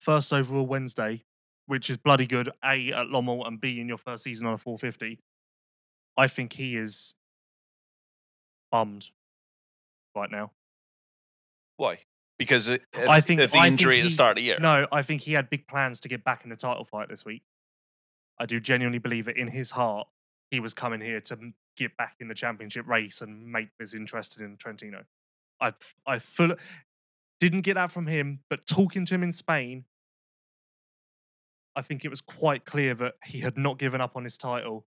first 0.00 0.32
overall 0.32 0.66
Wednesday, 0.66 1.24
which 1.66 1.90
is 1.90 1.96
bloody 1.96 2.26
good. 2.26 2.50
A 2.64 2.92
at 2.92 3.08
Lommel 3.08 3.46
and 3.46 3.60
B 3.60 3.80
in 3.80 3.88
your 3.88 3.98
first 3.98 4.24
season 4.24 4.46
on 4.46 4.54
a 4.54 4.58
450. 4.58 5.20
I 6.16 6.28
think 6.28 6.52
he 6.52 6.76
is 6.76 7.14
bummed 8.70 9.10
right 10.14 10.30
now. 10.30 10.52
Why? 11.76 12.00
Because 12.42 12.68
of, 12.68 12.80
I 13.08 13.20
think- 13.20 13.40
of 13.40 13.52
the 13.52 13.58
I 13.58 13.66
injury 13.68 14.00
at 14.00 14.04
the 14.04 14.10
start 14.10 14.32
of 14.32 14.36
the 14.36 14.42
year. 14.42 14.58
No, 14.60 14.86
I 14.90 15.02
think 15.02 15.22
he 15.22 15.32
had 15.32 15.48
big 15.50 15.66
plans 15.66 16.00
to 16.00 16.08
get 16.08 16.24
back 16.24 16.44
in 16.44 16.50
the 16.50 16.56
title 16.56 16.84
fight 16.84 17.08
this 17.08 17.24
week. 17.24 17.42
I 18.38 18.46
do 18.46 18.58
genuinely 18.60 18.98
believe 18.98 19.28
it 19.28 19.36
in 19.36 19.48
his 19.48 19.70
heart. 19.70 20.08
He 20.50 20.60
was 20.60 20.74
coming 20.74 21.00
here 21.00 21.20
to 21.20 21.38
get 21.76 21.96
back 21.96 22.16
in 22.20 22.28
the 22.28 22.34
championship 22.34 22.86
race 22.86 23.20
and 23.20 23.46
make 23.50 23.68
this 23.78 23.94
interested 23.94 24.42
in 24.42 24.56
Trentino. 24.56 25.04
I 25.60 25.72
I 26.06 26.18
full 26.18 26.54
didn't 27.40 27.62
get 27.62 27.74
that 27.74 27.90
from 27.90 28.06
him, 28.06 28.40
but 28.50 28.66
talking 28.66 29.04
to 29.06 29.14
him 29.14 29.22
in 29.22 29.32
Spain, 29.32 29.84
I 31.74 31.82
think 31.82 32.04
it 32.04 32.08
was 32.08 32.20
quite 32.20 32.64
clear 32.64 32.94
that 32.96 33.14
he 33.24 33.40
had 33.40 33.56
not 33.56 33.78
given 33.78 34.00
up 34.00 34.16
on 34.16 34.24
his 34.24 34.36
title, 34.36 34.86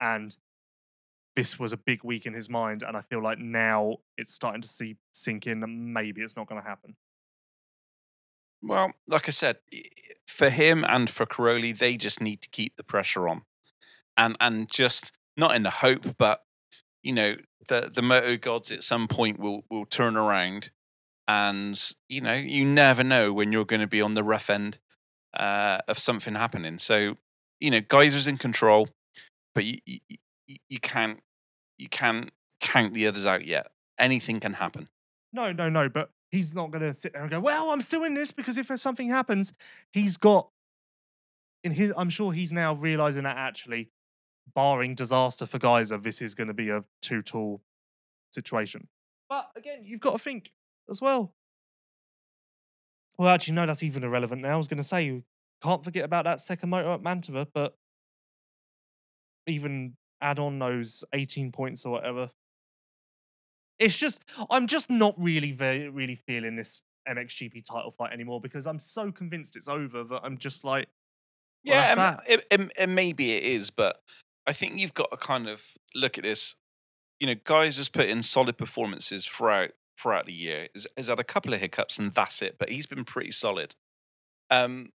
and 0.00 0.36
this 1.36 1.58
was 1.58 1.72
a 1.72 1.76
big 1.76 2.04
week 2.04 2.26
in 2.26 2.34
his 2.34 2.48
mind. 2.48 2.82
And 2.82 2.96
I 2.96 3.02
feel 3.02 3.22
like 3.22 3.38
now 3.38 3.96
it's 4.16 4.34
starting 4.34 4.62
to 4.62 4.68
see 4.68 4.96
sink 5.12 5.46
in 5.46 5.60
that 5.60 5.66
maybe 5.68 6.22
it's 6.22 6.36
not 6.36 6.48
going 6.48 6.62
to 6.62 6.68
happen. 6.68 6.96
Well, 8.62 8.92
like 9.06 9.28
I 9.28 9.32
said, 9.32 9.58
for 10.26 10.48
him 10.48 10.84
and 10.88 11.10
for 11.10 11.26
Cairoli, 11.26 11.76
they 11.76 11.96
just 11.96 12.20
need 12.20 12.40
to 12.42 12.48
keep 12.48 12.76
the 12.76 12.84
pressure 12.84 13.28
on, 13.28 13.42
and 14.16 14.36
and 14.40 14.70
just 14.70 15.12
not 15.36 15.54
in 15.54 15.64
the 15.64 15.70
hope, 15.70 16.16
but 16.16 16.44
you 17.02 17.12
know, 17.12 17.36
the 17.68 17.90
the 17.92 18.00
moto 18.00 18.38
gods 18.38 18.72
at 18.72 18.82
some 18.82 19.06
point 19.06 19.38
will 19.38 19.64
will 19.70 19.84
turn 19.84 20.16
around, 20.16 20.70
and 21.28 21.78
you 22.08 22.22
know, 22.22 22.32
you 22.32 22.64
never 22.64 23.04
know 23.04 23.34
when 23.34 23.52
you're 23.52 23.66
going 23.66 23.82
to 23.82 23.86
be 23.86 24.00
on 24.00 24.14
the 24.14 24.24
rough 24.24 24.48
end 24.48 24.78
uh, 25.34 25.78
of 25.86 25.98
something 25.98 26.34
happening. 26.34 26.78
So, 26.78 27.18
you 27.60 27.70
know, 27.70 27.80
Gajser's 27.80 28.26
in 28.26 28.38
control, 28.38 28.88
but 29.54 29.64
you 29.64 29.78
you, 29.84 29.98
you 30.46 30.80
can't 30.80 31.20
you 31.78 31.88
can't 31.88 32.30
count 32.60 32.94
the 32.94 33.06
others 33.06 33.26
out 33.26 33.44
yet. 33.44 33.70
Anything 33.98 34.40
can 34.40 34.54
happen. 34.54 34.88
No, 35.32 35.52
no, 35.52 35.68
no. 35.68 35.88
But 35.88 36.10
he's 36.30 36.54
not 36.54 36.70
going 36.70 36.82
to 36.82 36.94
sit 36.94 37.12
there 37.12 37.22
and 37.22 37.30
go, 37.30 37.40
"Well, 37.40 37.70
I'm 37.70 37.80
still 37.80 38.04
in 38.04 38.14
this 38.14 38.30
because 38.30 38.56
if 38.56 38.70
something 38.80 39.08
happens, 39.08 39.52
he's 39.92 40.16
got." 40.16 40.48
In 41.62 41.72
his, 41.72 41.92
I'm 41.96 42.10
sure 42.10 42.32
he's 42.32 42.52
now 42.52 42.74
realizing 42.74 43.22
that 43.22 43.38
actually, 43.38 43.90
barring 44.54 44.94
disaster 44.94 45.46
for 45.46 45.58
Gajser, 45.58 46.02
this 46.02 46.20
is 46.20 46.34
going 46.34 46.48
to 46.48 46.54
be 46.54 46.68
a 46.68 46.84
too 47.00 47.22
tall 47.22 47.62
situation. 48.32 48.86
But 49.28 49.48
again, 49.56 49.80
you've 49.84 50.00
got 50.00 50.12
to 50.12 50.18
think 50.18 50.52
as 50.90 51.00
well. 51.00 51.32
Well, 53.16 53.28
actually, 53.28 53.54
no, 53.54 53.66
that's 53.66 53.82
even 53.82 54.04
irrelevant 54.04 54.42
now. 54.42 54.54
I 54.54 54.56
was 54.56 54.68
going 54.68 54.78
to 54.78 54.82
say 54.82 55.04
you 55.04 55.22
can't 55.62 55.84
forget 55.84 56.04
about 56.04 56.24
that 56.24 56.40
second 56.40 56.68
motor 56.68 56.90
at 56.90 57.02
Mantova, 57.02 57.46
but 57.54 57.76
even 59.46 59.96
add 60.24 60.38
on 60.38 60.58
those 60.58 61.04
18 61.12 61.52
points 61.52 61.84
or 61.84 61.92
whatever. 61.92 62.30
It's 63.78 63.96
just 63.96 64.24
I'm 64.50 64.66
just 64.66 64.90
not 64.90 65.14
really 65.18 65.52
very 65.52 65.88
really 65.88 66.16
feeling 66.16 66.56
this 66.56 66.80
MXGP 67.08 67.64
title 67.64 67.92
fight 67.96 68.12
anymore 68.12 68.40
because 68.40 68.66
I'm 68.66 68.80
so 68.80 69.12
convinced 69.12 69.56
it's 69.56 69.68
over 69.68 70.04
that 70.04 70.20
I'm 70.24 70.38
just 70.38 70.64
like 70.64 70.88
Well, 71.66 71.76
Yeah, 71.76 71.94
that's 71.94 72.28
it, 72.28 72.46
it, 72.50 72.72
it 72.78 72.88
maybe 72.88 73.32
it 73.32 73.42
is, 73.42 73.70
but 73.70 74.00
I 74.46 74.52
think 74.52 74.78
you've 74.78 74.94
got 74.94 75.10
to 75.10 75.16
kind 75.16 75.48
of 75.48 75.62
look 75.94 76.18
at 76.18 76.24
this. 76.24 76.56
You 77.20 77.28
know, 77.28 77.34
Gajser 77.34 77.76
just 77.76 77.92
put 77.92 78.08
in 78.08 78.22
solid 78.22 78.56
performances 78.56 79.26
throughout 79.26 79.70
throughout 80.00 80.26
the 80.26 80.32
year. 80.32 80.68
Has, 80.74 80.86
has 80.96 81.08
had 81.08 81.20
a 81.20 81.24
couple 81.24 81.52
of 81.52 81.60
hiccups 81.60 81.98
and 81.98 82.12
that's 82.12 82.42
it, 82.42 82.56
but 82.58 82.70
he's 82.70 82.86
been 82.86 83.04
pretty 83.04 83.32
solid. 83.32 83.74
Um, 84.50 84.90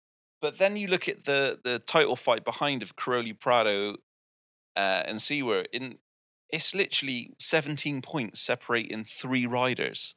but 0.43 0.59
then 0.59 0.77
you 0.77 0.89
look 0.89 1.09
at 1.09 1.25
the 1.25 1.61
the 1.63 1.79
title 1.79 2.17
fight 2.17 2.45
behind 2.45 2.83
of 2.83 2.97
Cairoli 2.97 3.39
Prado 3.39 3.97
uh, 4.77 5.03
and 5.07 5.21
Seewer. 5.21 5.65
In 5.73 5.99
it's 6.51 6.75
literally 6.75 7.35
17 7.39 8.01
points 8.03 8.41
separating 8.41 9.05
three 9.05 9.47
riders. 9.47 10.15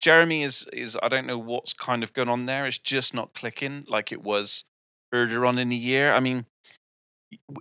Jeremy 0.00 0.42
is 0.42 0.66
is 0.72 0.96
I 1.02 1.08
don't 1.08 1.26
know 1.26 1.38
what's 1.38 1.72
kind 1.72 2.02
of 2.02 2.12
going 2.12 2.28
on 2.28 2.46
there. 2.46 2.66
It's 2.66 2.78
just 2.78 3.14
not 3.14 3.34
clicking 3.34 3.84
like 3.88 4.12
it 4.12 4.22
was 4.22 4.64
earlier 5.12 5.44
on 5.44 5.58
in 5.58 5.68
the 5.68 5.76
year. 5.76 6.12
I 6.12 6.20
mean, 6.20 6.46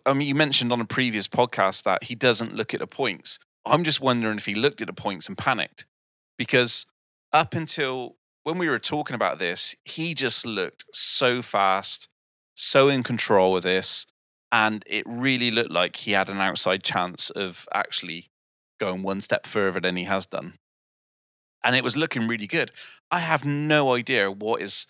I 0.05 0.13
mean, 0.13 0.27
you 0.27 0.35
mentioned 0.35 0.71
on 0.71 0.81
a 0.81 0.85
previous 0.85 1.27
podcast 1.27 1.83
that 1.83 2.05
he 2.05 2.15
doesn't 2.15 2.55
look 2.55 2.73
at 2.73 2.79
the 2.79 2.87
points. 2.87 3.39
I'm 3.65 3.83
just 3.83 4.01
wondering 4.01 4.37
if 4.37 4.45
he 4.45 4.55
looked 4.55 4.81
at 4.81 4.87
the 4.87 4.93
points 4.93 5.27
and 5.27 5.37
panicked 5.37 5.85
because 6.37 6.85
up 7.33 7.53
until 7.53 8.15
when 8.43 8.57
we 8.57 8.69
were 8.69 8.79
talking 8.79 9.15
about 9.15 9.39
this, 9.39 9.75
he 9.83 10.13
just 10.13 10.45
looked 10.45 10.85
so 10.93 11.41
fast, 11.41 12.07
so 12.55 12.87
in 12.87 13.03
control 13.03 13.57
of 13.57 13.63
this, 13.63 14.05
and 14.51 14.83
it 14.87 15.03
really 15.07 15.51
looked 15.51 15.71
like 15.71 15.97
he 15.97 16.11
had 16.11 16.29
an 16.29 16.37
outside 16.37 16.83
chance 16.83 17.29
of 17.29 17.67
actually 17.73 18.27
going 18.79 19.03
one 19.03 19.21
step 19.21 19.45
further 19.45 19.79
than 19.79 19.95
he 19.95 20.03
has 20.05 20.25
done 20.25 20.53
and 21.63 21.75
it 21.75 21.83
was 21.83 21.97
looking 21.97 22.27
really 22.27 22.47
good. 22.47 22.71
I 23.11 23.19
have 23.19 23.43
no 23.45 23.93
idea 23.93 24.31
what 24.31 24.61
is 24.61 24.87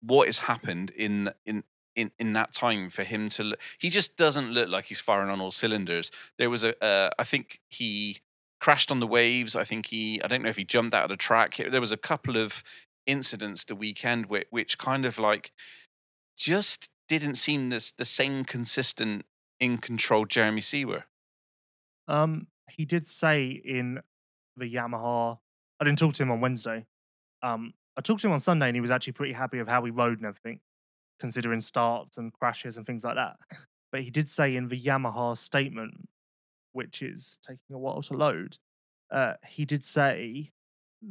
what 0.00 0.26
has 0.28 0.40
happened 0.40 0.90
in 0.92 1.32
in 1.44 1.64
in 1.96 2.12
in 2.18 2.32
that 2.34 2.54
time 2.54 2.90
for 2.90 3.02
him 3.02 3.28
to. 3.30 3.44
Look, 3.44 3.60
he 3.78 3.90
just 3.90 4.16
doesn't 4.16 4.52
look 4.52 4.68
like 4.68 4.86
he's 4.86 5.00
firing 5.00 5.30
on 5.30 5.40
all 5.40 5.50
cylinders. 5.50 6.10
There 6.38 6.48
was 6.48 6.64
a, 6.64 6.82
uh, 6.82 7.10
I 7.18 7.24
think 7.24 7.60
he 7.68 8.18
crashed 8.60 8.92
on 8.92 9.00
the 9.00 9.06
waves. 9.06 9.56
I 9.56 9.64
think 9.64 9.86
he, 9.86 10.22
I 10.22 10.28
don't 10.28 10.42
know 10.42 10.48
if 10.48 10.56
he 10.56 10.64
jumped 10.64 10.94
out 10.94 11.04
of 11.04 11.10
the 11.10 11.16
track. 11.16 11.56
There 11.56 11.80
was 11.80 11.90
a 11.90 11.96
couple 11.96 12.36
of 12.36 12.62
incidents 13.04 13.64
the 13.64 13.74
weekend 13.74 14.26
which, 14.26 14.46
which 14.50 14.78
kind 14.78 15.04
of 15.04 15.18
like 15.18 15.50
just 16.36 16.88
didn't 17.18 17.36
seem 17.36 17.70
this 17.70 17.92
the 17.92 18.04
same 18.04 18.44
consistent 18.44 19.24
in 19.60 19.78
control 19.78 20.24
Jeremy 20.24 20.60
Seewer. 20.60 21.04
um 22.08 22.46
he 22.70 22.84
did 22.84 23.06
say 23.06 23.60
in 23.64 24.00
the 24.56 24.72
Yamaha 24.72 25.38
I 25.80 25.84
didn't 25.84 25.98
talk 25.98 26.14
to 26.14 26.22
him 26.22 26.30
on 26.30 26.40
Wednesday. 26.40 26.86
Um 27.42 27.74
I 27.96 28.00
talked 28.00 28.22
to 28.22 28.26
him 28.28 28.32
on 28.32 28.40
Sunday 28.40 28.68
and 28.68 28.76
he 28.76 28.80
was 28.80 28.90
actually 28.90 29.12
pretty 29.12 29.34
happy 29.34 29.58
of 29.58 29.68
how 29.68 29.84
he 29.84 29.90
rode 29.90 30.18
and 30.18 30.26
everything, 30.26 30.60
considering 31.20 31.60
starts 31.60 32.16
and 32.18 32.32
crashes 32.32 32.76
and 32.78 32.86
things 32.86 33.04
like 33.04 33.16
that. 33.16 33.36
But 33.90 34.02
he 34.02 34.10
did 34.10 34.30
say 34.30 34.56
in 34.56 34.68
the 34.68 34.80
Yamaha 34.80 35.36
statement, 35.36 36.08
which 36.72 37.02
is 37.02 37.38
taking 37.46 37.74
a 37.74 37.78
while 37.78 38.00
to 38.02 38.14
load, 38.14 38.56
uh, 39.10 39.34
he 39.46 39.66
did 39.66 39.84
say 39.84 40.50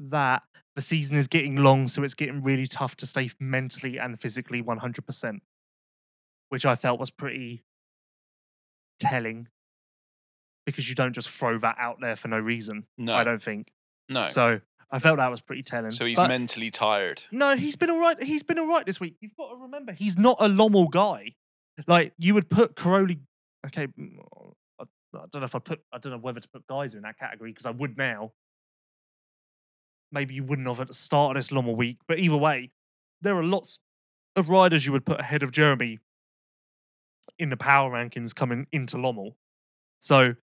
that 0.09 0.41
the 0.75 0.81
season 0.81 1.17
is 1.17 1.27
getting 1.27 1.57
long, 1.57 1.87
so 1.87 2.01
it's 2.01 2.15
getting 2.15 2.41
really 2.41 2.65
tough 2.65 2.95
to 2.95 3.05
stay 3.05 3.29
mentally 3.39 3.99
and 3.99 4.19
physically 4.19 4.63
100%, 4.63 5.39
which 6.51 6.65
I 6.65 6.75
felt 6.75 6.99
was 6.99 7.09
pretty 7.09 7.63
telling 8.99 9.47
because 10.65 10.87
you 10.87 10.95
don't 10.95 11.13
just 11.13 11.29
throw 11.29 11.57
that 11.59 11.77
out 11.79 11.97
there 12.01 12.15
for 12.17 12.27
no 12.27 12.37
reason. 12.37 12.85
No, 12.97 13.15
I 13.15 13.23
don't 13.23 13.41
think. 13.41 13.71
no. 14.09 14.27
So, 14.27 14.59
I 14.93 14.99
felt 14.99 15.17
that 15.17 15.31
was 15.31 15.39
pretty 15.39 15.63
telling. 15.63 15.91
So 15.91 16.05
he's 16.05 16.17
But- 16.17 16.27
mentally 16.27 16.69
tired. 16.69 17.23
no, 17.31 17.55
he's 17.55 17.77
been 17.77 17.89
all 17.89 17.99
right. 17.99 18.21
He's 18.21 18.43
been 18.43 18.59
all 18.59 18.67
right 18.67 18.85
this 18.85 18.99
week. 18.99 19.15
You've 19.21 19.35
got 19.37 19.51
to 19.51 19.55
remember, 19.55 19.93
he's 19.93 20.17
not 20.17 20.35
a 20.41 20.49
Lommel 20.49 20.89
guy. 20.91 21.33
Like 21.87 22.13
you 22.17 22.33
would 22.33 22.49
put 22.49 22.75
Cairoli. 22.75 23.19
Okay, 23.67 23.87
I, 24.79 24.83
I 24.83 24.85
don't 25.31 25.35
know 25.35 25.43
if 25.45 25.55
I 25.55 25.59
put. 25.59 25.81
I 25.93 25.97
don't 25.99 26.11
know 26.11 26.17
whether 26.17 26.41
to 26.41 26.49
put 26.49 26.67
Gajser 26.67 26.95
in 26.95 27.03
that 27.03 27.17
category 27.17 27.51
because 27.51 27.65
I 27.65 27.71
would 27.71 27.97
now. 27.97 28.33
Maybe 30.11 30.33
you 30.33 30.43
wouldn't 30.43 30.67
have 30.67 30.81
at 30.81 30.87
the 30.87 30.93
start 30.93 31.37
of 31.37 31.39
this 31.41 31.51
Lommel 31.51 31.75
week, 31.77 31.99
but 32.07 32.19
either 32.19 32.35
way, 32.35 32.69
there 33.21 33.37
are 33.37 33.43
lots 33.43 33.79
of 34.35 34.49
riders 34.49 34.85
you 34.85 34.91
would 34.91 35.05
put 35.05 35.21
ahead 35.21 35.41
of 35.41 35.51
Jeremy 35.51 35.99
in 37.41 37.49
the 37.49 37.57
power 37.57 37.91
rankings 37.91 38.35
coming 38.35 38.67
into 38.71 38.97
Lommel. 38.97 39.33
So 39.99 40.35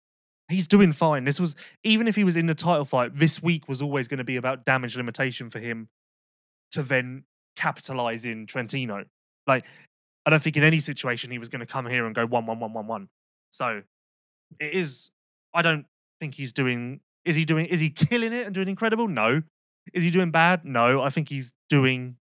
he's 0.49 0.67
doing 0.67 0.91
fine. 0.91 1.23
This 1.23 1.39
was 1.39 1.55
even 1.85 2.07
if 2.09 2.15
he 2.15 2.25
was 2.25 2.35
in 2.35 2.45
the 2.45 2.53
title 2.53 2.83
fight, 2.83 3.17
this 3.17 3.41
week 3.41 3.69
was 3.69 3.81
always 3.81 4.09
going 4.09 4.17
to 4.17 4.25
be 4.25 4.35
about 4.35 4.65
damage 4.65 4.97
limitation 4.97 5.49
for 5.49 5.59
him 5.59 5.87
to 6.73 6.83
then 6.83 7.23
capitalize 7.55 8.25
in 8.25 8.45
Trentino. 8.45 9.05
Like 9.47 9.65
I 10.25 10.29
don't 10.29 10.43
think 10.43 10.57
in 10.57 10.63
any 10.63 10.81
situation 10.81 11.31
he 11.31 11.39
was 11.39 11.47
going 11.47 11.61
to 11.61 11.65
come 11.65 11.85
here 11.85 12.05
and 12.05 12.13
go 12.13 12.25
one 12.25 12.45
one 12.45 12.59
one 12.59 12.73
one 12.73 12.85
one. 12.85 13.07
So 13.51 13.81
it 14.59 14.73
is. 14.73 15.09
I 15.53 15.61
don't 15.61 15.85
think 16.19 16.35
he's 16.35 16.51
doing. 16.51 16.99
Is 17.23 17.37
he 17.37 17.45
doing? 17.45 17.65
Is 17.67 17.79
he 17.79 17.89
killing 17.89 18.33
it 18.33 18.45
and 18.45 18.53
doing 18.53 18.67
incredible? 18.67 19.07
No. 19.07 19.41
Is 19.93 20.03
he 20.03 20.11
doing 20.11 20.31
bad? 20.31 20.65
No. 20.65 21.01
I 21.01 21.09
think 21.11 21.29
he's 21.29 21.53
doing 21.69 22.17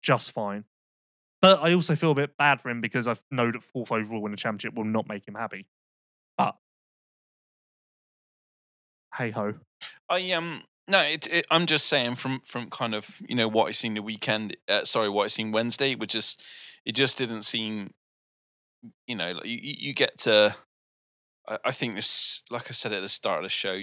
just 0.00 0.30
fine. 0.30 0.64
But 1.44 1.62
I 1.62 1.74
also 1.74 1.94
feel 1.94 2.12
a 2.12 2.14
bit 2.14 2.38
bad 2.38 2.62
for 2.62 2.70
him 2.70 2.80
because 2.80 3.06
I 3.06 3.16
know 3.30 3.52
that 3.52 3.62
fourth 3.62 3.92
overall 3.92 4.24
in 4.24 4.30
the 4.30 4.36
championship 4.38 4.72
will 4.72 4.86
not 4.86 5.06
make 5.06 5.28
him 5.28 5.34
happy. 5.34 5.66
But 6.38 6.56
hey 9.14 9.30
ho. 9.30 9.52
I 10.08 10.32
um 10.32 10.62
no, 10.88 11.02
it, 11.02 11.26
it, 11.30 11.46
I'm 11.50 11.66
just 11.66 11.84
saying 11.84 12.14
from 12.14 12.40
from 12.40 12.70
kind 12.70 12.94
of 12.94 13.20
you 13.28 13.36
know 13.36 13.46
what 13.46 13.68
I 13.68 13.72
seen 13.72 13.92
the 13.92 14.00
weekend. 14.00 14.56
Uh, 14.66 14.84
sorry, 14.84 15.10
what 15.10 15.24
I 15.24 15.26
seen 15.26 15.52
Wednesday, 15.52 15.94
which 15.94 16.12
just 16.12 16.42
it 16.86 16.92
just 16.92 17.18
didn't 17.18 17.42
seem. 17.42 17.92
You 19.06 19.16
know, 19.16 19.28
like 19.28 19.44
you 19.44 19.58
you 19.60 19.92
get 19.92 20.16
to. 20.20 20.56
I, 21.46 21.58
I 21.66 21.72
think 21.72 21.96
this, 21.96 22.40
like 22.50 22.70
I 22.70 22.72
said 22.72 22.94
at 22.94 23.02
the 23.02 23.08
start 23.10 23.40
of 23.40 23.44
the 23.44 23.50
show, 23.50 23.82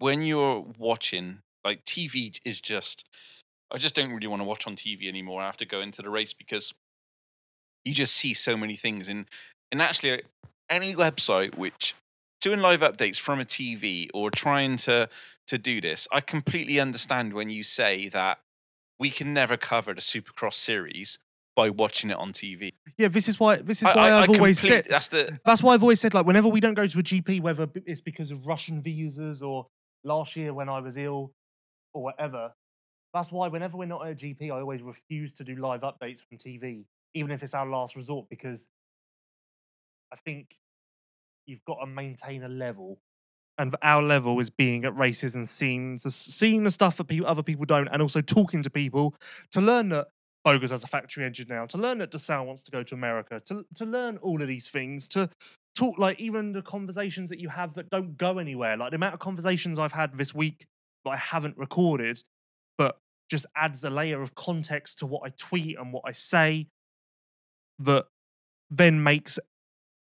when 0.00 0.20
you're 0.20 0.66
watching, 0.76 1.38
like 1.64 1.86
TV 1.86 2.38
is 2.44 2.60
just. 2.60 3.06
I 3.72 3.78
just 3.78 3.94
don't 3.94 4.10
really 4.12 4.26
want 4.26 4.40
to 4.40 4.44
watch 4.44 4.66
on 4.66 4.74
TV 4.74 5.06
anymore 5.06 5.40
after 5.42 5.64
going 5.64 5.92
to 5.92 6.02
the 6.02 6.10
race 6.10 6.32
because 6.34 6.74
you 7.84 7.94
just 7.94 8.14
see 8.14 8.34
so 8.34 8.56
many 8.56 8.76
things 8.76 9.08
and 9.08 9.26
and 9.72 9.80
actually 9.80 10.22
any 10.68 10.94
website 10.94 11.56
which 11.56 11.94
doing 12.40 12.60
live 12.60 12.80
updates 12.80 13.18
from 13.18 13.40
a 13.40 13.44
TV 13.44 14.08
or 14.14 14.30
trying 14.30 14.76
to 14.76 15.08
to 15.46 15.58
do 15.58 15.80
this, 15.80 16.06
I 16.12 16.20
completely 16.20 16.78
understand 16.78 17.32
when 17.32 17.50
you 17.50 17.64
say 17.64 18.08
that 18.08 18.38
we 18.98 19.10
can 19.10 19.34
never 19.34 19.56
cover 19.56 19.92
the 19.92 20.00
Supercross 20.00 20.54
series 20.54 21.18
by 21.56 21.70
watching 21.70 22.10
it 22.10 22.16
on 22.16 22.32
TV. 22.32 22.72
Yeah, 22.96 23.08
this 23.08 23.28
is 23.28 23.40
why 23.40 23.56
this 23.56 23.82
is 23.82 23.88
why 23.88 24.12
I, 24.12 24.20
have 24.20 24.30
always 24.30 24.60
said 24.60 24.86
that's 24.88 25.08
the 25.08 25.38
that's 25.44 25.62
why 25.62 25.74
I've 25.74 25.82
always 25.82 26.00
said 26.00 26.14
like 26.14 26.26
whenever 26.26 26.48
we 26.48 26.60
don't 26.60 26.74
go 26.74 26.86
to 26.86 26.98
a 26.98 27.02
GP, 27.02 27.42
whether 27.42 27.68
it's 27.86 28.00
because 28.00 28.30
of 28.30 28.46
Russian 28.46 28.80
visas 28.82 29.42
or 29.42 29.66
last 30.04 30.36
year 30.36 30.54
when 30.54 30.68
I 30.68 30.80
was 30.80 30.96
ill 30.96 31.32
or 31.92 32.02
whatever, 32.02 32.52
that's 33.12 33.32
why 33.32 33.48
whenever 33.48 33.76
we're 33.76 33.86
not 33.86 34.06
at 34.06 34.12
a 34.12 34.14
GP, 34.14 34.46
I 34.52 34.60
always 34.60 34.82
refuse 34.82 35.34
to 35.34 35.44
do 35.44 35.56
live 35.56 35.80
updates 35.80 36.20
from 36.20 36.38
TV 36.38 36.84
even 37.14 37.30
if 37.30 37.42
it's 37.42 37.54
our 37.54 37.66
last 37.66 37.96
resort, 37.96 38.26
because 38.28 38.68
I 40.12 40.16
think 40.16 40.56
you've 41.46 41.64
got 41.64 41.78
to 41.80 41.86
maintain 41.86 42.42
a 42.44 42.48
level. 42.48 42.98
And 43.58 43.76
our 43.82 44.02
level 44.02 44.38
is 44.40 44.48
being 44.48 44.84
at 44.84 44.96
races 44.96 45.34
and 45.34 45.46
seeing 45.46 45.98
seeing 45.98 46.64
the 46.64 46.70
stuff 46.70 46.96
that 46.96 47.04
people, 47.04 47.26
other 47.26 47.42
people 47.42 47.66
don't, 47.66 47.88
and 47.88 48.00
also 48.00 48.20
talking 48.20 48.62
to 48.62 48.70
people 48.70 49.14
to 49.52 49.60
learn 49.60 49.90
that 49.90 50.08
Bogers 50.44 50.70
has 50.70 50.82
a 50.82 50.86
factory 50.86 51.26
engine 51.26 51.46
now, 51.50 51.66
to 51.66 51.76
learn 51.76 51.98
that 51.98 52.10
DeSalle 52.10 52.46
wants 52.46 52.62
to 52.62 52.70
go 52.70 52.82
to 52.82 52.94
America, 52.94 53.40
to 53.46 53.66
to 53.74 53.84
learn 53.84 54.16
all 54.18 54.40
of 54.40 54.48
these 54.48 54.68
things, 54.68 55.06
to 55.08 55.28
talk 55.74 55.98
like 55.98 56.18
even 56.18 56.52
the 56.52 56.62
conversations 56.62 57.28
that 57.28 57.38
you 57.38 57.48
have 57.50 57.74
that 57.74 57.90
don't 57.90 58.16
go 58.16 58.38
anywhere, 58.38 58.76
like 58.76 58.90
the 58.90 58.96
amount 58.96 59.14
of 59.14 59.20
conversations 59.20 59.78
I've 59.78 59.92
had 59.92 60.16
this 60.16 60.34
week 60.34 60.66
that 61.04 61.10
I 61.10 61.16
haven't 61.16 61.56
recorded, 61.58 62.22
but 62.78 62.96
just 63.30 63.46
adds 63.56 63.84
a 63.84 63.90
layer 63.90 64.22
of 64.22 64.34
context 64.34 64.98
to 65.00 65.06
what 65.06 65.22
I 65.24 65.32
tweet 65.36 65.78
and 65.78 65.92
what 65.92 66.04
I 66.06 66.12
say 66.12 66.66
that 67.80 68.06
then 68.70 69.02
makes 69.02 69.38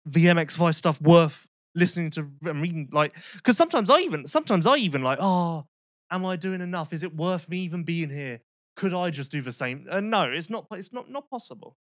the 0.06 0.26
MX 0.26 0.56
Vice 0.56 0.76
stuff 0.76 1.00
worth 1.00 1.46
listening 1.74 2.10
to 2.10 2.28
and 2.44 2.62
reading. 2.62 2.88
Like, 2.92 3.14
because 3.34 3.56
sometimes 3.56 3.90
I 3.90 4.00
even 4.00 4.26
sometimes 4.26 4.66
I 4.66 4.76
even 4.76 5.02
like, 5.02 5.18
oh, 5.20 5.66
am 6.10 6.26
I 6.26 6.36
doing 6.36 6.60
enough? 6.60 6.92
Is 6.92 7.02
it 7.02 7.14
worth 7.14 7.48
me 7.48 7.58
even 7.58 7.84
being 7.84 8.10
here? 8.10 8.40
Could 8.76 8.94
I 8.94 9.10
just 9.10 9.30
do 9.30 9.42
the 9.42 9.52
same? 9.52 9.86
Uh, 9.90 10.00
no, 10.00 10.24
it's 10.24 10.50
not. 10.50 10.66
It's 10.72 10.92
not 10.92 11.10
not 11.10 11.28
possible. 11.28 11.76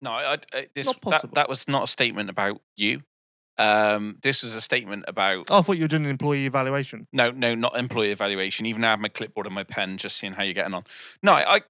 No, 0.00 0.10
I, 0.10 0.38
I, 0.52 0.66
this 0.74 0.92
that, 1.06 1.34
that 1.34 1.48
was 1.48 1.68
not 1.68 1.84
a 1.84 1.86
statement 1.86 2.28
about 2.28 2.60
you. 2.76 3.02
Um, 3.58 4.18
this 4.22 4.42
was 4.42 4.54
a 4.54 4.60
statement 4.60 5.04
about. 5.06 5.46
Oh, 5.50 5.58
I 5.58 5.62
thought 5.62 5.76
you 5.76 5.84
were 5.84 5.88
doing 5.88 6.04
an 6.04 6.10
employee 6.10 6.46
evaluation. 6.46 7.06
No, 7.12 7.30
no, 7.30 7.54
not 7.54 7.76
employee 7.76 8.10
evaluation. 8.10 8.66
Even 8.66 8.82
I 8.84 8.90
have 8.90 9.00
my 9.00 9.08
clipboard 9.08 9.46
and 9.46 9.54
my 9.54 9.62
pen, 9.64 9.98
just 9.98 10.16
seeing 10.16 10.32
how 10.32 10.42
you're 10.42 10.54
getting 10.54 10.74
on. 10.74 10.84
No, 11.22 11.32
I, 11.32 11.60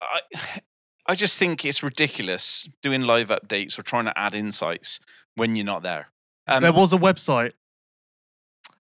I, 0.00 0.20
I 1.06 1.14
just 1.14 1.38
think 1.38 1.64
it's 1.64 1.82
ridiculous 1.82 2.68
doing 2.80 3.02
live 3.02 3.28
updates 3.28 3.78
or 3.78 3.82
trying 3.82 4.04
to 4.04 4.18
add 4.18 4.34
insights 4.34 5.00
when 5.34 5.56
you're 5.56 5.66
not 5.66 5.82
there. 5.82 6.08
Um, 6.46 6.62
there 6.62 6.72
was 6.72 6.92
a 6.92 6.98
website, 6.98 7.52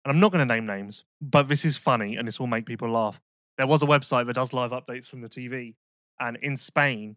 and 0.04 0.12
I'm 0.12 0.20
not 0.20 0.32
going 0.32 0.46
to 0.46 0.54
name 0.54 0.66
names, 0.66 1.04
but 1.20 1.48
this 1.48 1.64
is 1.64 1.76
funny 1.76 2.16
and 2.16 2.26
this 2.26 2.40
will 2.40 2.48
make 2.48 2.66
people 2.66 2.90
laugh. 2.90 3.20
There 3.56 3.66
was 3.66 3.82
a 3.82 3.86
website 3.86 4.26
that 4.26 4.34
does 4.34 4.52
live 4.52 4.72
updates 4.72 5.08
from 5.08 5.20
the 5.20 5.28
TV, 5.28 5.74
and 6.18 6.36
in 6.42 6.56
Spain, 6.56 7.16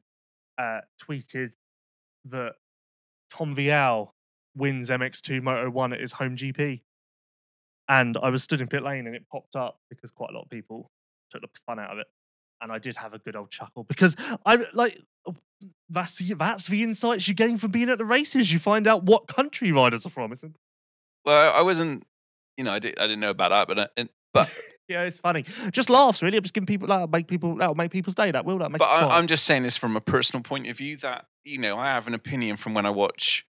uh, 0.57 0.81
tweeted 1.01 1.51
that 2.25 2.53
Tom 3.29 3.55
Vialle 3.55 4.09
wins 4.55 4.89
MX2 4.89 5.41
Moto 5.41 5.69
1 5.69 5.93
at 5.93 5.99
his 5.99 6.13
home 6.13 6.35
GP. 6.35 6.81
And 7.87 8.17
I 8.21 8.29
was 8.29 8.43
stood 8.43 8.61
in 8.61 8.67
pit 8.67 8.83
lane 8.83 9.05
and 9.05 9.15
it 9.15 9.25
popped 9.31 9.55
up 9.55 9.79
because 9.89 10.11
quite 10.11 10.31
a 10.31 10.33
lot 10.33 10.43
of 10.43 10.49
people 10.49 10.89
took 11.29 11.41
the 11.41 11.47
fun 11.67 11.77
out 11.77 11.91
of 11.91 11.99
it 11.99 12.07
and 12.61 12.71
I 12.71 12.79
did 12.79 12.97
have 12.97 13.13
a 13.13 13.19
good 13.19 13.35
old 13.35 13.51
chuckle 13.51 13.83
because 13.83 14.15
I 14.45 14.65
like 14.73 15.01
oh, 15.27 15.35
that's 15.89 16.17
the, 16.17 16.33
that's 16.33 16.67
the 16.67 16.83
insights 16.83 17.27
you 17.27 17.33
gain 17.33 17.57
from 17.57 17.71
being 17.71 17.89
at 17.89 17.97
the 17.97 18.05
races. 18.05 18.51
You 18.51 18.59
find 18.59 18.87
out 18.87 19.03
what 19.03 19.27
country 19.27 19.71
riders 19.71 20.05
are 20.05 20.09
from. 20.09 20.31
Isn't 20.31 20.55
well, 21.25 21.53
I 21.53 21.61
wasn't, 21.61 22.03
you 22.55 22.63
know, 22.63 22.71
I, 22.71 22.79
did, 22.79 22.97
I 22.99 23.03
didn't 23.03 23.19
know 23.19 23.31
about 23.31 23.49
that, 23.49 23.67
but 23.67 23.91
uh, 23.97 24.05
but 24.33 24.53
yeah, 24.87 25.03
it's 25.03 25.17
funny. 25.17 25.43
Just 25.71 25.89
laughs, 25.89 26.21
really. 26.21 26.37
I'm 26.37 26.43
just 26.43 26.53
giving 26.53 26.67
people 26.67 26.87
that 26.89 27.09
make 27.09 27.27
people 27.27 27.55
that'll 27.55 27.75
make 27.75 27.91
people's 27.91 28.15
day. 28.15 28.31
That 28.31 28.45
will 28.45 28.59
that 28.59 28.71
make. 28.71 28.79
But 28.79 28.85
I, 28.85 29.17
am 29.17 29.27
just 29.27 29.45
saying 29.45 29.63
this 29.63 29.77
from 29.77 29.95
a 29.95 30.01
personal 30.01 30.43
point 30.43 30.67
of 30.67 30.77
view 30.77 30.97
that 30.97 31.25
you 31.43 31.57
know 31.57 31.77
I 31.77 31.87
have 31.87 32.07
an 32.07 32.13
opinion 32.13 32.57
from 32.57 32.73
when 32.73 32.85
I 32.85 32.91
watch 32.91 33.45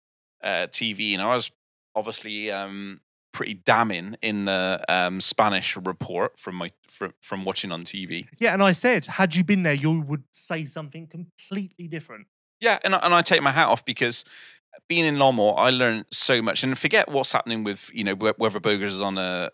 uh, 0.42 0.66
TV, 0.68 1.12
and 1.12 1.22
I 1.22 1.34
was 1.34 1.52
obviously 1.94 2.50
um, 2.50 3.00
pretty 3.40 3.54
damning 3.54 4.14
in 4.20 4.44
the 4.44 4.84
um, 4.86 5.18
Spanish 5.18 5.74
report 5.74 6.38
from 6.38 6.56
my 6.56 6.68
from, 6.90 7.14
from 7.22 7.42
watching 7.42 7.72
on 7.72 7.80
TV. 7.80 8.26
Yeah, 8.38 8.52
and 8.52 8.62
I 8.62 8.72
said, 8.72 9.06
had 9.06 9.34
you 9.34 9.42
been 9.42 9.62
there, 9.62 9.72
you 9.72 9.98
would 9.98 10.24
say 10.30 10.66
something 10.66 11.06
completely 11.06 11.88
different. 11.88 12.26
Yeah, 12.60 12.78
and 12.84 12.94
I, 12.94 12.98
and 12.98 13.14
I 13.14 13.22
take 13.22 13.40
my 13.40 13.50
hat 13.50 13.68
off 13.68 13.82
because 13.82 14.26
being 14.90 15.06
in 15.06 15.16
Lommel, 15.16 15.54
I 15.56 15.70
learned 15.70 16.04
so 16.10 16.42
much. 16.42 16.62
And 16.62 16.76
forget 16.76 17.08
what's 17.08 17.32
happening 17.32 17.64
with 17.64 17.90
you 17.94 18.04
know 18.04 18.14
whether 18.14 18.60
Bogers 18.60 18.92
is 18.92 19.00
on 19.00 19.16
a 19.16 19.52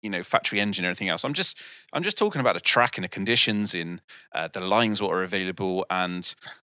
you 0.00 0.08
know 0.08 0.22
factory 0.22 0.58
engine 0.58 0.86
or 0.86 0.88
anything 0.88 1.10
else. 1.10 1.22
I'm 1.22 1.34
just 1.34 1.58
I'm 1.92 2.02
just 2.02 2.16
talking 2.16 2.40
about 2.40 2.54
the 2.54 2.60
track 2.60 2.96
and 2.96 3.04
the 3.04 3.10
conditions 3.10 3.74
in 3.74 4.00
uh, 4.34 4.48
the 4.50 4.62
lines 4.62 5.02
what 5.02 5.12
are 5.12 5.22
available 5.22 5.84
and 5.90 6.34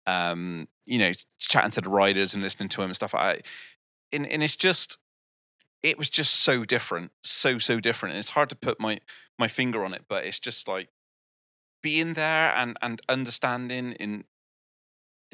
um, 0.09 0.67
you 0.85 0.99
know 0.99 1.13
chatting 1.39 1.71
to 1.71 1.81
the 1.81 1.91
riders 1.91 2.35
and 2.35 2.43
listening 2.43 2.71
to 2.71 2.79
them 2.79 2.87
and 2.87 2.97
stuff. 2.97 3.15
I 3.15 3.43
and, 4.13 4.27
and 4.27 4.43
it's 4.43 4.57
just 4.57 4.99
it 5.85 5.99
was 5.99 6.11
just 6.11 6.35
so 6.41 6.65
different, 6.65 7.13
so 7.23 7.59
so 7.59 7.79
different. 7.79 8.15
And 8.15 8.19
it's 8.19 8.31
hard 8.31 8.49
to 8.49 8.57
put 8.57 8.81
my 8.81 9.01
my 9.39 9.47
finger 9.47 9.85
on 9.85 9.95
it, 9.95 10.07
but 10.09 10.25
it's 10.25 10.41
just 10.41 10.67
like 10.67 10.89
being 11.83 12.15
there 12.15 12.53
and 12.57 12.77
and 12.83 13.03
understanding 13.09 13.93
in 13.93 14.25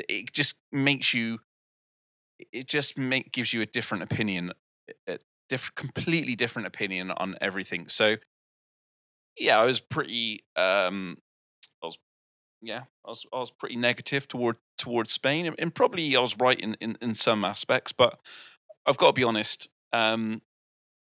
it 0.09 0.33
just 0.33 0.59
makes 0.73 1.15
you 1.15 1.39
it 2.53 2.67
just 2.67 2.99
make 2.99 3.33
gives 3.33 3.53
you 3.53 3.63
a 3.63 3.67
different 3.67 4.03
opinion 4.03 4.53
a 5.07 5.19
different 5.49 5.77
completely 5.77 6.35
different 6.35 6.67
opinion 6.67 7.11
on 7.13 7.37
everything 7.41 7.87
so 7.87 8.17
yeah 9.39 9.61
i 9.61 9.65
was 9.65 9.79
pretty 9.79 10.41
um 10.57 11.19
i 11.83 11.87
was 11.87 11.99
yeah 12.63 12.85
i 13.05 13.11
was 13.11 13.27
i 13.33 13.39
was 13.39 13.51
pretty 13.51 13.77
negative 13.77 14.27
toward 14.27 14.57
towards 14.79 15.13
spain 15.13 15.53
and, 15.59 15.75
probably 15.75 16.17
i 16.17 16.21
was 16.21 16.37
right 16.39 16.59
in, 16.59 16.77
in 16.81 16.97
in 17.03 17.15
some 17.15 17.45
aspects 17.45 17.93
but 17.93 18.19
i've 18.87 18.97
got 18.97 19.09
to 19.09 19.13
be 19.13 19.25
honest 19.25 19.69
um, 19.93 20.43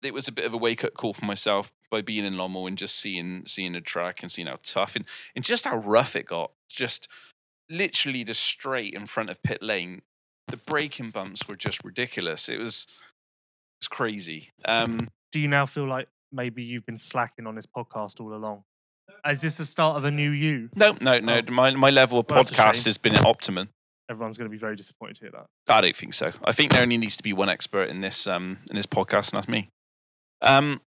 it 0.03 0.13
was 0.13 0.27
a 0.27 0.31
bit 0.31 0.45
of 0.45 0.53
a 0.53 0.57
wake 0.57 0.83
up 0.83 0.93
call 0.93 1.13
for 1.13 1.25
myself 1.25 1.73
by 1.91 2.01
being 2.01 2.25
in 2.25 2.35
Lommel 2.35 2.67
and 2.67 2.77
just 2.77 2.99
seeing 2.99 3.43
seeing 3.45 3.73
the 3.73 3.81
track 3.81 4.21
and 4.21 4.31
seeing 4.31 4.47
how 4.47 4.57
tough 4.63 4.95
and, 4.95 5.05
and 5.35 5.43
just 5.43 5.65
how 5.65 5.77
rough 5.77 6.15
it 6.15 6.27
got. 6.27 6.51
Just 6.69 7.07
literally 7.69 8.23
the 8.23 8.33
straight 8.33 8.93
in 8.93 9.05
front 9.05 9.29
of 9.29 9.41
pit 9.43 9.61
lane, 9.61 10.01
the 10.47 10.57
braking 10.57 11.09
bumps 11.09 11.47
were 11.47 11.55
just 11.55 11.83
ridiculous. 11.83 12.49
It 12.49 12.59
was 12.59 12.85
it 12.88 13.83
was 13.83 13.88
crazy. 13.88 14.51
Um, 14.65 15.09
Do 15.31 15.39
you 15.39 15.47
now 15.47 15.65
feel 15.65 15.88
like 15.88 16.07
maybe 16.31 16.63
you've 16.63 16.85
been 16.85 16.97
slacking 16.97 17.47
on 17.47 17.55
this 17.55 17.65
podcast 17.65 18.19
all 18.19 18.33
along? 18.33 18.63
Is 19.27 19.41
this 19.41 19.57
the 19.57 19.65
start 19.65 19.97
of 19.97 20.03
a 20.03 20.11
new 20.11 20.31
you? 20.31 20.69
No, 20.75 20.95
no, 21.01 21.19
no. 21.19 21.41
Oh. 21.47 21.51
My 21.51 21.71
my 21.71 21.89
level 21.89 22.19
of 22.19 22.29
well, 22.29 22.43
podcast 22.43 22.85
has 22.85 22.97
been 22.97 23.15
at 23.15 23.25
optimum 23.25 23.69
everyone's 24.09 24.37
going 24.37 24.49
to 24.49 24.51
be 24.51 24.57
very 24.59 24.75
disappointed 24.75 25.15
to 25.17 25.21
hear 25.21 25.31
that. 25.31 25.45
I 25.73 25.81
don't 25.81 25.95
think 25.95 26.13
so. 26.13 26.31
I 26.43 26.51
think 26.51 26.71
there 26.71 26.81
only 26.81 26.97
needs 26.97 27.17
to 27.17 27.23
be 27.23 27.33
one 27.33 27.49
expert 27.49 27.89
in 27.89 28.01
this 28.01 28.27
um, 28.27 28.59
in 28.69 28.75
this 28.75 28.85
podcast, 28.85 29.31
and 29.33 29.37
that's 29.37 29.47
me. 29.49 29.69
Um, 30.41 30.81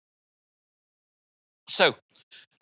so, 1.69 1.97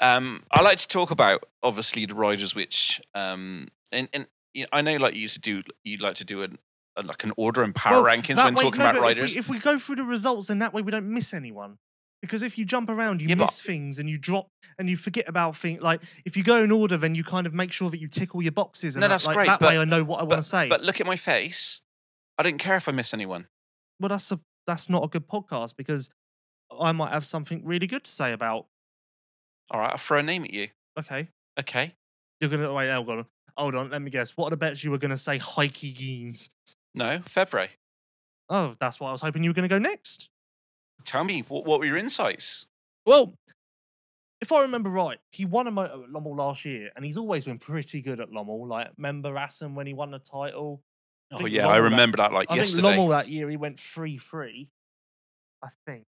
um, 0.00 0.42
I 0.50 0.62
like 0.62 0.78
to 0.78 0.88
talk 0.88 1.10
about 1.10 1.44
obviously 1.62 2.06
the 2.06 2.14
riders 2.14 2.54
which 2.54 3.00
um, 3.14 3.68
And 3.92 4.08
and 4.12 4.26
you 4.54 4.62
know, 4.62 4.68
I 4.72 4.82
know, 4.82 4.96
like 4.96 5.14
you 5.14 5.22
used 5.22 5.34
to 5.34 5.40
do, 5.40 5.62
you'd 5.84 6.00
like 6.00 6.14
to 6.16 6.24
do 6.24 6.42
an, 6.42 6.58
a, 6.96 7.02
like 7.02 7.24
an 7.24 7.32
order 7.36 7.62
and 7.62 7.74
power 7.74 8.02
Well, 8.02 8.16
rankings 8.16 8.36
when 8.42 8.54
way- 8.54 8.62
talking 8.62 8.78
no, 8.78 8.90
about 8.90 8.94
but 8.94 8.98
if 8.98 9.02
we- 9.02 9.08
riders. 9.20 9.36
If 9.36 9.48
we, 9.48 9.58
go 9.58 9.78
through 9.78 9.96
the 9.96 10.04
results, 10.04 10.46
then 10.48 10.60
that 10.60 10.72
way 10.72 10.82
we 10.82 10.92
don't 10.92 11.12
miss 11.12 11.34
anyone. 11.34 11.78
Because 12.24 12.42
if 12.42 12.58
you 12.58 12.64
jump 12.64 12.88
around, 12.90 13.20
you 13.22 13.28
Yeah, 13.28 13.34
but- 13.37 13.44
miss 13.46 13.62
things 13.62 13.98
and 13.98 14.08
you 14.08 14.18
drop 14.18 14.48
and 14.78 14.88
you 14.90 14.96
forget 14.96 15.28
about 15.28 15.56
things. 15.56 15.80
Like 15.82 16.02
if 16.24 16.37
you 16.37 16.42
go 16.42 16.62
in 16.62 16.70
order, 16.72 16.96
then 16.96 17.14
you 17.14 17.24
kind 17.24 17.46
of 17.46 17.54
make 17.54 17.72
sure 17.72 17.90
that 17.90 17.98
you 18.00 18.08
tick 18.08 18.34
all 18.34 18.42
your 18.42 18.52
boxes. 18.52 18.96
And 18.96 19.00
No, 19.00 19.08
that, 19.08 19.14
that's 19.14 19.26
like, 19.26 19.37
great, 19.37 19.46
That 19.46 19.60
but- 19.60 19.70
way, 19.72 19.78
I 19.78 19.84
know 19.84 20.02
what 20.04 20.20
I 20.20 20.24
want 20.24 20.40
to 20.42 20.48
say. 20.48 20.68
But 20.68 20.82
look 20.82 21.00
at 21.00 21.06
my 21.06 21.16
face. 21.16 21.80
I 22.38 22.42
didn't 22.42 22.58
care 22.58 22.76
if 22.76 22.88
I 22.88 22.92
miss 22.92 23.14
anyone. 23.14 23.46
well, 24.00 24.08
that's 24.08 24.30
a 24.32 24.40
that's 24.66 24.88
not 24.90 25.04
a 25.04 25.08
good 25.08 25.28
podcast 25.28 25.76
because 25.76 26.10
I 26.80 26.90
might 26.92 27.12
have 27.12 27.24
something 27.26 27.64
really 27.64 27.87
good 27.87 28.02
to 28.04 28.10
say 28.10 28.32
about. 28.32 28.66
All 29.70 29.78
right, 29.80 29.92
I'll 29.92 29.98
throw 29.98 30.18
a 30.18 30.22
name 30.22 30.44
at 30.44 30.52
you. 30.52 30.68
Okay, 30.98 31.28
Okay. 31.58 31.94
you're 32.40 32.50
gonna 32.50 32.72
wait. 32.72 32.90
Hold 32.90 33.08
on, 33.10 33.26
hold 33.56 33.74
on. 33.74 33.90
Let 33.90 34.02
me 34.02 34.10
guess. 34.10 34.37
What 34.37 34.46
are 34.48 34.50
the 34.50 34.56
bets 34.56 34.82
you 34.82 34.90
were 34.90 34.98
gonna 34.98 35.16
say? 35.18 35.38
Heike 35.38 35.74
Geens. 35.74 36.48
No, 36.94 37.18
Febvre. 37.20 37.68
Oh, 38.48 38.76
that's 38.80 38.98
what 39.00 39.08
I 39.08 39.12
was 39.12 39.20
hoping 39.20 39.42
you 39.44 39.50
were 39.50 39.54
gonna 39.54 39.68
go 39.68 39.78
next. 39.78 40.28
Tell 41.04 41.24
me, 41.24 41.40
what, 41.48 41.64
what 41.64 41.78
were 41.80 41.86
your 41.86 41.96
insights? 41.96 42.66
Well, 43.06 43.34
if 44.40 44.52
I 44.52 44.62
remember 44.62 44.90
right, 44.90 45.18
he 45.32 45.44
won 45.44 45.66
a 45.66 45.70
moto 45.70 46.02
at 46.04 46.08
uh, 46.08 46.12
Lommel 46.12 46.36
last 46.36 46.64
year, 46.64 46.90
and 46.96 47.04
he's 47.04 47.16
always 47.16 47.44
been 47.44 47.58
pretty 47.58 48.02
good 48.02 48.20
at 48.20 48.30
Lommel. 48.30 48.66
Like, 48.66 48.88
remember 48.96 49.36
Assen 49.36 49.74
when 49.74 49.86
he 49.86 49.94
won 49.94 50.10
the 50.10 50.18
title? 50.18 50.82
Oh, 51.32 51.38
think 51.38 51.50
yeah, 51.50 51.62
I 51.66 51.72
Lommel 51.72 51.74
that- 51.74 51.82
remember 51.82 52.16
that 52.18 52.32
like 52.32 52.50
I 52.50 52.56
yesterday. 52.56 52.82
think 52.88 52.96
Lommel 52.98 53.08
that 53.10 53.28
year 53.28 53.48
he 53.48 53.56
went 53.56 53.78
3 53.80 54.18
3. 54.18 54.68
I 55.62 55.68
think. 55.86 56.04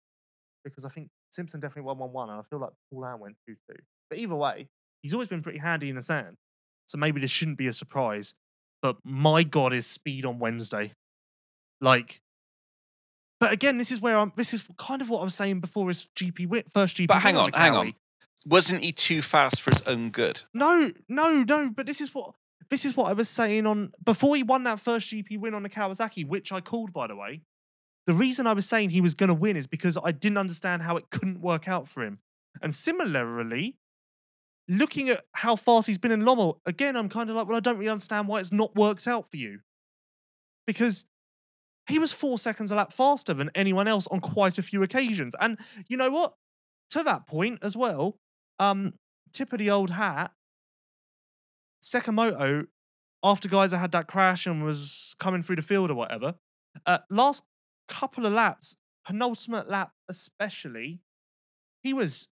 Because 0.64 0.84
I 0.84 0.90
think 0.90 1.08
Simpson 1.32 1.60
definitely 1.60 1.82
won 1.82 1.98
1 1.98 2.12
1, 2.12 2.30
and 2.30 2.38
I 2.38 2.42
feel 2.50 2.60
like 2.60 2.70
Paul 2.92 3.18
went 3.18 3.36
2 3.48 3.54
2. 3.70 3.76
But 4.10 4.18
either 4.18 4.34
way, 4.34 4.68
he's 5.02 5.14
always 5.14 5.28
been 5.28 5.42
pretty 5.42 5.58
handy 5.58 5.88
in 5.88 5.96
the 5.96 6.02
sand. 6.02 6.36
So 6.86 6.98
maybe 6.98 7.20
this 7.20 7.30
shouldn't 7.30 7.58
be 7.58 7.66
a 7.68 7.72
surprise. 7.72 8.34
But 8.82 8.96
my 9.04 9.42
God, 9.42 9.72
is 9.72 9.86
speed 9.86 10.24
on 10.24 10.38
Wednesday. 10.38 10.92
Like, 11.80 12.20
but 13.40 13.52
again, 13.52 13.78
this 13.78 13.90
is 13.90 14.00
where 14.00 14.16
I'm. 14.16 14.32
This 14.36 14.54
is 14.54 14.62
kind 14.78 15.02
of 15.02 15.08
what 15.08 15.20
I 15.20 15.24
was 15.24 15.34
saying 15.34 15.60
before. 15.60 15.88
His 15.88 16.06
GP 16.14 16.46
win, 16.46 16.64
first 16.72 16.96
GP. 16.96 17.00
Win. 17.00 17.06
But 17.08 17.22
hang 17.22 17.36
on 17.36 17.40
on, 17.54 17.60
hang 17.60 17.74
on. 17.74 17.94
Wasn't 18.46 18.82
he 18.82 18.92
too 18.92 19.22
fast 19.22 19.60
for 19.60 19.70
his 19.70 19.82
own 19.82 20.10
good? 20.10 20.42
No, 20.54 20.92
no, 21.08 21.42
no. 21.42 21.70
But 21.74 21.86
this 21.86 22.00
is 22.00 22.14
what 22.14 22.34
this 22.70 22.84
is 22.84 22.96
what 22.96 23.08
I 23.08 23.12
was 23.12 23.28
saying 23.28 23.66
on 23.66 23.92
before 24.04 24.36
he 24.36 24.42
won 24.42 24.64
that 24.64 24.80
first 24.80 25.10
GP 25.10 25.40
win 25.40 25.54
on 25.54 25.62
the 25.62 25.68
Kawasaki, 25.68 26.26
which 26.26 26.52
I 26.52 26.60
called 26.60 26.92
by 26.92 27.06
the 27.06 27.16
way. 27.16 27.42
The 28.06 28.14
reason 28.14 28.46
I 28.46 28.54
was 28.54 28.66
saying 28.66 28.90
he 28.90 29.00
was 29.00 29.14
going 29.14 29.28
to 29.28 29.34
win 29.34 29.56
is 29.56 29.66
because 29.66 29.96
I 30.02 30.12
didn't 30.12 30.38
understand 30.38 30.82
how 30.82 30.96
it 30.96 31.10
couldn't 31.10 31.40
work 31.40 31.68
out 31.68 31.88
for 31.88 32.02
him. 32.02 32.18
And 32.62 32.74
similarly, 32.74 33.76
looking 34.68 35.10
at 35.10 35.24
how 35.32 35.54
fast 35.56 35.86
he's 35.86 35.98
been 35.98 36.10
in 36.10 36.22
Lommel, 36.22 36.60
again, 36.66 36.96
I'm 36.96 37.08
kind 37.08 37.30
of 37.30 37.36
like, 37.36 37.46
well, 37.46 37.56
I 37.56 37.60
don't 37.60 37.76
really 37.76 37.90
understand 37.90 38.26
why 38.26 38.40
it's 38.40 38.52
not 38.52 38.74
worked 38.74 39.06
out 39.06 39.30
for 39.30 39.36
you. 39.36 39.60
Because 40.66 41.04
he 41.88 41.98
was 41.98 42.12
four 42.12 42.38
seconds 42.38 42.70
a 42.70 42.74
lap 42.74 42.92
faster 42.92 43.34
than 43.34 43.50
anyone 43.54 43.88
else 43.88 44.06
on 44.08 44.20
quite 44.20 44.58
a 44.58 44.62
few 44.62 44.82
occasions. 44.82 45.34
And 45.40 45.58
you 45.88 45.96
know 45.96 46.10
what? 46.10 46.34
To 46.90 47.02
that 47.02 47.26
point 47.26 47.60
as 47.62 47.76
well, 47.76 48.18
um, 48.58 48.94
tip 49.32 49.52
of 49.52 49.58
the 49.58 49.70
old 49.70 49.90
hat, 49.90 50.32
Sakamoto, 51.82 52.66
after 53.22 53.48
Gajser 53.48 53.78
had 53.78 53.92
that 53.92 54.06
crash 54.06 54.46
and 54.46 54.64
was 54.64 55.14
coming 55.18 55.42
through 55.42 55.56
the 55.56 55.62
field 55.62 55.90
or 55.90 55.94
whatever, 55.94 56.34
uh, 56.86 56.98
last 57.10 57.42
couple 57.88 58.26
of 58.26 58.32
laps, 58.32 58.76
penultimate 59.06 59.68
lap 59.68 59.92
especially, 60.08 61.00
he 61.82 61.92
was 61.92 62.28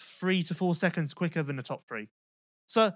three 0.00 0.42
to 0.42 0.54
four 0.54 0.74
seconds 0.74 1.14
quicker 1.14 1.42
than 1.42 1.56
the 1.56 1.62
top 1.62 1.84
three. 1.88 2.08
So 2.66 2.92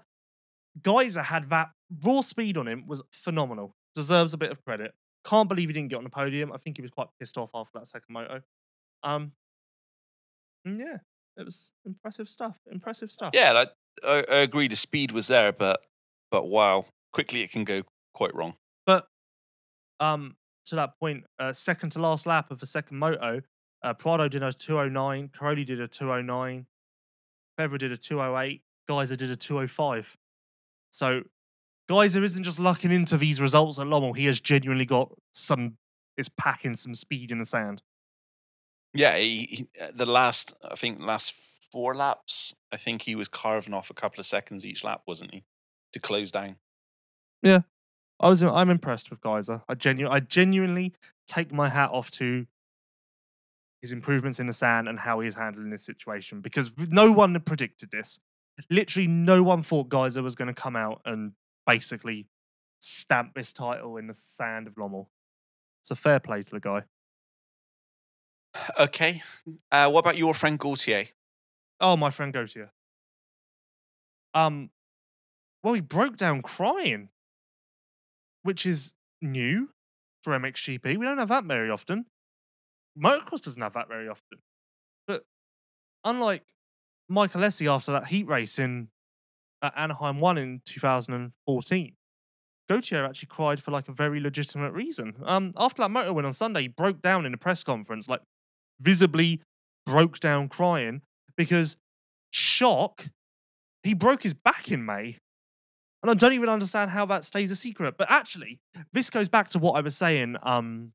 Gajser 0.81 1.23
had 1.23 1.49
that 1.49 1.69
raw 2.03 2.21
speed 2.21 2.57
on 2.57 2.67
him 2.67 2.85
was 2.87 3.01
phenomenal. 3.11 3.75
Deserves 3.95 4.33
a 4.33 4.37
bit 4.37 4.51
of 4.51 4.63
credit. 4.63 4.93
Can't 5.25 5.47
believe 5.47 5.69
he 5.69 5.73
didn't 5.73 5.89
get 5.89 5.97
on 5.97 6.03
the 6.03 6.09
podium. 6.09 6.51
I 6.51 6.57
think 6.57 6.77
he 6.77 6.81
was 6.81 6.91
quite 6.91 7.07
pissed 7.19 7.37
off 7.37 7.51
after 7.53 7.79
that 7.79 7.87
second 7.87 8.13
moto. 8.13 8.41
Um, 9.03 9.33
yeah, 10.65 10.97
it 11.37 11.45
was 11.45 11.71
impressive 11.85 12.27
stuff. 12.27 12.57
Impressive 12.71 13.11
stuff. 13.11 13.31
Yeah, 13.33 13.51
like, 13.51 13.69
I, 14.03 14.23
I 14.29 14.35
agree. 14.37 14.67
The 14.67 14.75
speed 14.75 15.11
was 15.11 15.27
there, 15.27 15.51
but 15.51 15.81
but 16.31 16.47
wow, 16.47 16.85
quickly 17.13 17.41
it 17.41 17.51
can 17.51 17.63
go 17.63 17.83
quite 18.13 18.33
wrong. 18.33 18.55
But 18.85 19.07
um, 19.99 20.35
to 20.65 20.75
that 20.75 20.97
point, 20.99 21.25
uh, 21.39 21.53
second 21.53 21.91
to 21.91 21.99
last 21.99 22.25
lap 22.25 22.51
of 22.51 22.59
the 22.59 22.65
second 22.65 22.97
moto, 22.97 23.41
uh, 23.83 23.93
Prado 23.93 24.27
did 24.27 24.43
a 24.43 24.51
209, 24.51 25.29
Cairoli 25.29 25.65
did 25.65 25.81
a 25.81 25.87
209, 25.87 26.65
Febvre 27.59 27.77
did 27.77 27.91
a 27.91 27.97
208, 27.97 28.61
Gajser 28.89 29.17
did 29.17 29.31
a 29.31 29.35
205. 29.35 30.17
So 30.91 31.21
Gajser 31.89 32.23
isn't 32.23 32.43
just 32.43 32.59
lucking 32.59 32.91
into 32.91 33.17
these 33.17 33.41
results 33.41 33.79
at 33.79 33.87
Lommel. 33.87 34.15
He 34.15 34.25
has 34.25 34.39
genuinely 34.39 34.85
got 34.85 35.11
some, 35.33 35.77
is 36.17 36.29
packing 36.29 36.75
some 36.75 36.93
speed 36.93 37.31
in 37.31 37.39
the 37.39 37.45
sand. 37.45 37.81
Yeah, 38.93 39.17
he, 39.17 39.45
he, 39.49 39.67
uh, 39.81 39.91
the 39.93 40.05
last 40.05 40.53
I 40.69 40.75
think 40.75 40.99
last 40.99 41.33
four 41.71 41.95
laps, 41.95 42.53
I 42.71 42.77
think 42.77 43.03
he 43.03 43.15
was 43.15 43.27
carving 43.27 43.73
off 43.73 43.89
a 43.89 43.93
couple 43.93 44.19
of 44.19 44.25
seconds 44.25 44.65
each 44.65 44.83
lap, 44.83 45.03
wasn't 45.07 45.33
he, 45.33 45.43
to 45.93 45.99
close 45.99 46.31
down? 46.31 46.57
Yeah, 47.41 47.61
I 48.19 48.29
was, 48.29 48.43
I'm 48.43 48.69
impressed 48.69 49.09
with 49.09 49.21
Gajser. 49.21 49.63
I 49.67 49.75
genu- 49.75 50.09
I 50.09 50.19
genuinely 50.19 50.93
take 51.27 51.51
my 51.51 51.69
hat 51.69 51.91
off 51.91 52.11
to 52.11 52.45
his 53.81 53.91
improvements 53.91 54.39
in 54.39 54.47
the 54.47 54.53
sand 54.53 54.87
and 54.87 54.99
how 54.99 55.21
he 55.21 55.27
is 55.27 55.35
handling 55.35 55.71
this 55.71 55.83
situation 55.83 56.41
because 56.41 56.71
no 56.89 57.11
one 57.11 57.33
had 57.33 57.45
predicted 57.45 57.89
this. 57.91 58.19
Literally, 58.69 59.07
no 59.07 59.41
one 59.41 59.63
thought 59.63 59.89
Gajser 59.89 60.21
was 60.21 60.35
going 60.35 60.49
to 60.49 60.53
come 60.53 60.75
out 60.75 61.01
and 61.05 61.31
basically 61.65 62.27
stamp 62.79 63.33
this 63.35 63.53
title 63.53 63.97
in 63.97 64.07
the 64.07 64.13
sand 64.13 64.67
of 64.67 64.75
Lommel. 64.75 65.07
So 65.83 65.95
fair 65.95 66.19
play 66.19 66.43
to 66.43 66.51
the 66.51 66.59
guy. 66.59 66.83
Okay. 68.79 69.23
Uh, 69.71 69.89
what 69.89 69.99
about 69.99 70.17
your 70.17 70.33
friend 70.33 70.59
Gautier? 70.59 71.05
Oh, 71.79 71.95
my 71.95 72.09
friend 72.09 72.33
Gautier. 72.33 72.71
Um, 74.33 74.69
well, 75.63 75.73
he 75.73 75.81
broke 75.81 76.17
down 76.17 76.41
crying, 76.41 77.09
which 78.43 78.65
is 78.65 78.93
new 79.21 79.69
for 80.23 80.37
MXGP. 80.37 80.97
We 80.97 81.05
don't 81.05 81.17
have 81.17 81.29
that 81.29 81.45
very 81.45 81.69
often. 81.69 82.05
Motocross 83.01 83.41
doesn't 83.41 83.61
have 83.61 83.73
that 83.73 83.87
very 83.87 84.07
often. 84.07 84.39
But 85.07 85.23
unlike 86.03 86.43
Michael 87.07 87.43
Essie 87.43 87.67
after 87.67 87.91
that 87.93 88.07
heat 88.07 88.27
race 88.27 88.59
in 88.59 88.89
at 89.61 89.73
Anaheim 89.77 90.19
1 90.19 90.37
in 90.37 90.61
2014, 90.65 91.93
Gautier 92.69 93.05
actually 93.05 93.27
cried 93.27 93.61
for 93.61 93.71
like 93.71 93.89
a 93.89 93.91
very 93.91 94.19
legitimate 94.19 94.71
reason. 94.71 95.13
Um, 95.25 95.53
after 95.57 95.81
that 95.81 95.91
motor 95.91 96.13
win 96.13 96.25
on 96.25 96.33
Sunday, 96.33 96.63
he 96.63 96.67
broke 96.69 97.01
down 97.01 97.25
in 97.25 97.33
a 97.33 97.37
press 97.37 97.63
conference, 97.63 98.07
like 98.07 98.21
visibly 98.79 99.41
broke 99.85 100.19
down 100.19 100.47
crying 100.47 101.01
because 101.35 101.77
shock, 102.31 103.07
he 103.83 103.93
broke 103.93 104.23
his 104.23 104.33
back 104.33 104.71
in 104.71 104.85
May. 104.85 105.17
And 106.03 106.09
I 106.09 106.13
don't 106.15 106.33
even 106.33 106.49
understand 106.49 106.89
how 106.89 107.05
that 107.07 107.25
stays 107.25 107.51
a 107.51 107.55
secret. 107.55 107.95
But 107.97 108.09
actually, 108.09 108.59
this 108.93 109.09
goes 109.09 109.29
back 109.29 109.49
to 109.51 109.59
what 109.59 109.73
I 109.73 109.81
was 109.81 109.95
saying 109.95 110.35
um, 110.41 110.93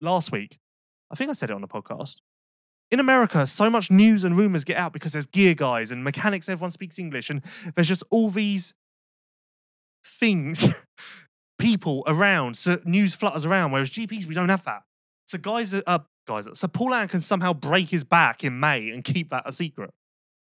last 0.00 0.32
week. 0.32 0.58
I 1.10 1.16
think 1.16 1.28
I 1.28 1.34
said 1.34 1.50
it 1.50 1.54
on 1.54 1.60
the 1.60 1.68
podcast. 1.68 2.16
In 2.92 3.00
America, 3.00 3.46
so 3.46 3.70
much 3.70 3.90
news 3.90 4.22
and 4.22 4.36
rumors 4.36 4.64
get 4.64 4.76
out 4.76 4.92
because 4.92 5.12
there's 5.12 5.24
gear 5.24 5.54
guys 5.54 5.92
and 5.92 6.04
mechanics, 6.04 6.46
everyone 6.50 6.70
speaks 6.70 6.98
English, 6.98 7.30
and 7.30 7.40
there's 7.74 7.88
just 7.88 8.02
all 8.10 8.28
these 8.28 8.74
things, 10.20 10.68
people 11.58 12.04
around, 12.06 12.54
so 12.54 12.78
news 12.84 13.14
flutters 13.14 13.46
around. 13.46 13.72
Whereas 13.72 13.88
GPs, 13.88 14.26
we 14.26 14.34
don't 14.34 14.50
have 14.50 14.62
that. 14.64 14.82
So 15.26 15.38
guys, 15.38 15.72
are- 15.72 15.82
uh, 15.86 16.00
guys, 16.28 16.46
so 16.52 16.68
Paulin 16.68 17.08
can 17.08 17.22
somehow 17.22 17.54
break 17.54 17.88
his 17.88 18.04
back 18.04 18.44
in 18.44 18.60
May 18.60 18.90
and 18.90 19.02
keep 19.02 19.30
that 19.30 19.44
a 19.46 19.52
secret. 19.52 19.90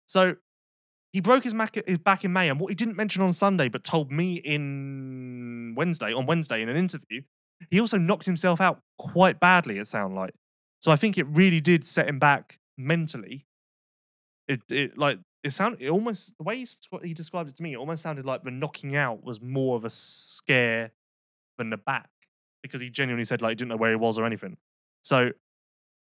So 0.07 0.35
he 1.13 1.21
broke 1.21 1.45
his, 1.45 1.53
mac- 1.53 1.87
his 1.87 1.97
back 1.99 2.25
in 2.25 2.33
May, 2.33 2.49
and 2.49 2.59
what 2.59 2.67
he 2.67 2.75
didn't 2.75 2.97
mention 2.97 3.21
on 3.21 3.31
Sunday, 3.31 3.69
but 3.69 3.85
told 3.85 4.11
me 4.11 4.33
in 4.33 5.75
Wednesday, 5.77 6.11
on 6.11 6.25
Wednesday 6.25 6.61
in 6.61 6.67
an 6.67 6.75
interview, 6.75 7.21
he 7.71 7.79
also 7.79 7.97
knocked 7.97 8.25
himself 8.25 8.59
out 8.59 8.81
quite 8.97 9.39
badly. 9.39 9.77
It 9.77 9.87
sounded 9.87 10.19
like. 10.19 10.33
So 10.83 10.91
I 10.91 10.97
think 10.97 11.17
it 11.17 11.25
really 11.27 11.61
did 11.61 11.85
set 11.85 12.09
him 12.09 12.19
back 12.19 12.59
mentally. 12.77 13.45
It, 14.49 14.59
it 14.69 14.97
like 14.97 15.17
it 15.41 15.53
sounded 15.53 15.81
it 15.81 15.87
almost 15.87 16.33
the 16.37 16.43
way 16.43 16.65
he, 17.03 17.13
described 17.13 17.49
it 17.49 17.55
to 17.55 17.63
me, 17.63 17.71
it 17.71 17.77
almost 17.77 18.03
sounded 18.03 18.25
like 18.25 18.43
the 18.43 18.51
knocking 18.51 18.97
out 18.97 19.23
was 19.23 19.41
more 19.41 19.77
of 19.77 19.85
a 19.85 19.89
scare 19.89 20.91
than 21.57 21.69
the 21.69 21.77
back 21.77 22.09
because 22.63 22.81
he 22.81 22.89
genuinely 22.89 23.23
said 23.23 23.41
like 23.41 23.51
he 23.51 23.55
didn't 23.55 23.69
know 23.69 23.77
where 23.77 23.91
he 23.91 23.95
was 23.95 24.19
or 24.19 24.25
anything. 24.25 24.57
So 25.03 25.31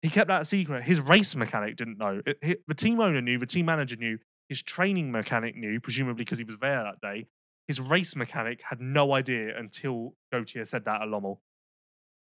he 0.01 0.09
kept 0.09 0.29
that 0.29 0.47
secret. 0.47 0.83
His 0.83 1.01
race 1.01 1.35
mechanic 1.35 1.75
didn't 1.75 1.97
know. 1.97 2.21
It, 2.25 2.37
he- 2.41 2.57
the 2.69 2.73
team 2.73 3.01
owner 3.01 3.19
knew. 3.21 3.39
The 3.39 3.45
team 3.45 3.65
manager 3.65 3.97
knew. 3.97 4.19
His 4.47 4.63
training 4.63 5.11
mechanic 5.11 5.57
knew, 5.57 5.81
presumably 5.81 6.23
because 6.23 6.37
he 6.37 6.45
was 6.45 6.55
there 6.61 6.81
that 6.81 7.01
day. 7.01 7.27
His 7.67 7.81
race 7.81 8.15
mechanic 8.15 8.61
had 8.63 8.79
no 8.79 9.13
idea 9.13 9.57
until 9.57 10.15
Gautier 10.31 10.63
said 10.63 10.85
that 10.85 11.01
at 11.01 11.09
Lommel, 11.09 11.41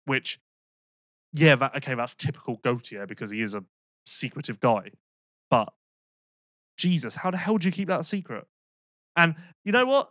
which, 0.06 0.40
yeah, 1.32 1.56
that, 1.56 1.76
okay, 1.76 1.94
that's 1.94 2.14
typical 2.14 2.60
Gautier 2.62 3.06
because 3.06 3.30
he 3.30 3.40
is 3.42 3.54
a 3.54 3.64
secretive 4.06 4.60
guy. 4.60 4.90
But 5.50 5.72
Jesus, 6.76 7.14
how 7.14 7.30
the 7.30 7.36
hell 7.36 7.58
do 7.58 7.66
you 7.66 7.72
keep 7.72 7.88
that 7.88 8.04
secret? 8.04 8.46
And 9.16 9.34
you 9.64 9.72
know 9.72 9.86
what? 9.86 10.10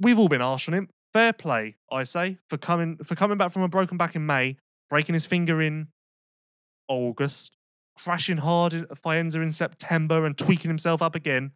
we've 0.00 0.18
all 0.18 0.28
been 0.28 0.40
harsh 0.40 0.68
on 0.68 0.74
him. 0.74 0.88
Fair 1.12 1.32
play, 1.32 1.76
I 1.90 2.04
say, 2.04 2.38
for 2.48 2.58
coming 2.58 2.96
for 2.98 3.14
coming 3.14 3.38
back 3.38 3.52
from 3.52 3.62
a 3.62 3.68
broken 3.68 3.96
back 3.96 4.14
in 4.14 4.26
May, 4.26 4.56
breaking 4.90 5.14
his 5.14 5.26
finger 5.26 5.62
in 5.62 5.88
August, 6.88 7.56
crashing 7.96 8.36
hard 8.36 8.74
at 8.74 9.02
Faenza 9.02 9.36
in 9.36 9.52
September, 9.52 10.26
and 10.26 10.36
tweaking 10.36 10.68
himself 10.68 11.02
up 11.02 11.14
again. 11.14 11.52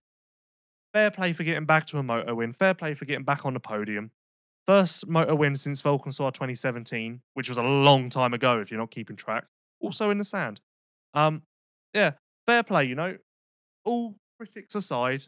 Fair 0.92 1.10
play 1.10 1.32
for 1.32 1.44
getting 1.44 1.64
back 1.64 1.86
to 1.86 1.98
a 1.98 2.02
moto 2.02 2.34
win. 2.34 2.52
Fair 2.52 2.74
play 2.74 2.94
for 2.94 3.04
getting 3.04 3.24
back 3.24 3.46
on 3.46 3.54
the 3.54 3.60
podium. 3.60 4.10
First 4.66 5.08
motor 5.08 5.34
win 5.34 5.56
since 5.56 5.82
Valkenswaard 5.82 6.34
2017, 6.34 7.20
which 7.34 7.48
was 7.48 7.58
a 7.58 7.62
long 7.62 8.10
time 8.10 8.32
ago 8.32 8.60
if 8.60 8.70
you're 8.70 8.78
not 8.78 8.90
keeping 8.90 9.16
track. 9.16 9.44
Also 9.80 10.10
in 10.10 10.18
the 10.18 10.24
sand. 10.24 10.60
Um, 11.14 11.42
yeah, 11.92 12.12
fair 12.46 12.62
play. 12.62 12.84
You 12.84 12.94
know, 12.94 13.18
all 13.84 14.14
critics 14.38 14.74
aside, 14.74 15.24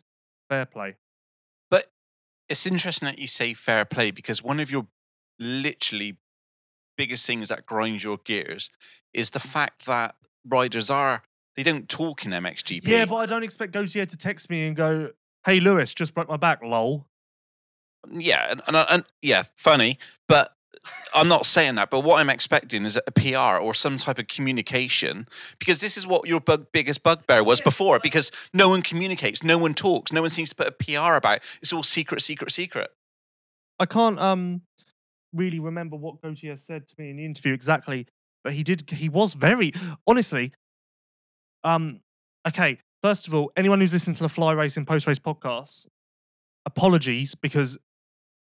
fair 0.49 0.66
play. 0.66 0.97
But 1.70 1.91
it's 2.49 2.66
interesting 2.66 3.07
that 3.07 3.18
you 3.18 3.26
say 3.26 3.55
fair 3.55 3.85
play 3.85 4.12
because 4.12 4.43
one 4.43 4.61
of 4.61 4.70
your 4.70 4.87
literally 5.39 6.18
biggest 6.97 7.26
things 7.26 7.49
that 7.49 7.66
grinds 7.66 8.05
your 8.05 8.18
gears 8.18 8.70
is 9.12 9.30
the 9.30 9.41
fact 9.41 9.87
that 9.87 10.14
riders 10.47 10.91
are 10.91 11.22
they 11.57 11.62
don't 11.62 11.89
talk 11.89 12.24
in 12.24 12.32
MXGP. 12.32 12.87
Yeah, 12.87 13.05
but 13.05 13.16
I 13.16 13.26
don't 13.26 13.45
expect 13.45 13.72
Gautier 13.72 14.07
to 14.07 14.16
text 14.16 14.51
me 14.51 14.66
and 14.66 14.76
go, 14.76 15.11
"Hey, 15.47 15.61
Lewis, 15.61 15.95
just 15.95 16.14
broke 16.14 16.28
my 16.28 16.37
back, 16.37 16.62
lol." 16.62 17.07
Yeah, 18.13 18.51
and, 18.51 18.63
and, 18.67 18.77
and 18.77 19.05
yeah, 19.23 19.45
funny, 19.57 19.99
but 20.29 20.55
I'm 21.15 21.29
not 21.29 21.47
saying 21.47 21.77
that. 21.77 21.91
But 21.91 22.01
what 22.01 22.21
I'm 22.21 22.31
expecting 22.31 22.85
is 22.85 22.99
a 23.07 23.13
PR 23.13 23.63
or 23.63 23.75
some 23.75 23.97
type 23.97 24.19
of 24.19 24.27
communication 24.27 25.27
because 25.59 25.81
this 25.81 25.97
is 25.97 26.07
what 26.07 26.27
your 26.27 26.41
bug, 26.41 26.67
biggest 26.73 27.03
bugbear 27.03 27.43
was 27.43 27.61
before. 27.61 27.99
Because 27.99 28.31
no 28.53 28.69
one 28.69 28.83
communicates, 28.83 29.43
no 29.43 29.59
one 29.59 29.75
talks, 29.75 30.13
no 30.13 30.21
one 30.21 30.31
seems 30.31 30.51
to 30.51 30.57
put 30.57 30.69
a 30.69 30.73
PR 30.73 31.15
about. 31.15 31.39
It. 31.39 31.59
It's 31.63 31.73
all 31.73 31.83
secret, 31.83 32.23
secret, 32.23 32.51
secret. 32.53 32.91
I 33.79 33.87
can't 33.87 34.19
um 34.19 34.63
really 35.33 35.59
remember 35.59 35.97
what 35.97 36.21
Gautier 36.21 36.57
said 36.57 36.87
to 36.87 36.95
me 36.99 37.11
in 37.11 37.17
the 37.17 37.25
interview 37.25 37.53
exactly, 37.53 38.07
but 38.43 38.53
he 38.53 38.63
did. 38.63 38.91
He 38.91 39.09
was 39.09 39.35
very 39.35 39.73
honestly. 40.07 40.53
Um. 41.63 42.01
Okay. 42.47 42.79
First 43.03 43.29
of 43.29 43.35
all, 43.35 43.53
anyone 43.57 43.81
who's 43.81 43.93
listened 43.93 44.17
to 44.17 44.23
the 44.23 44.31
Fly 44.31 44.53
Racing 44.53 44.87
post 44.87 45.07
race 45.07 45.19
podcast, 45.19 45.87
apologies 46.65 47.35
because 47.35 47.77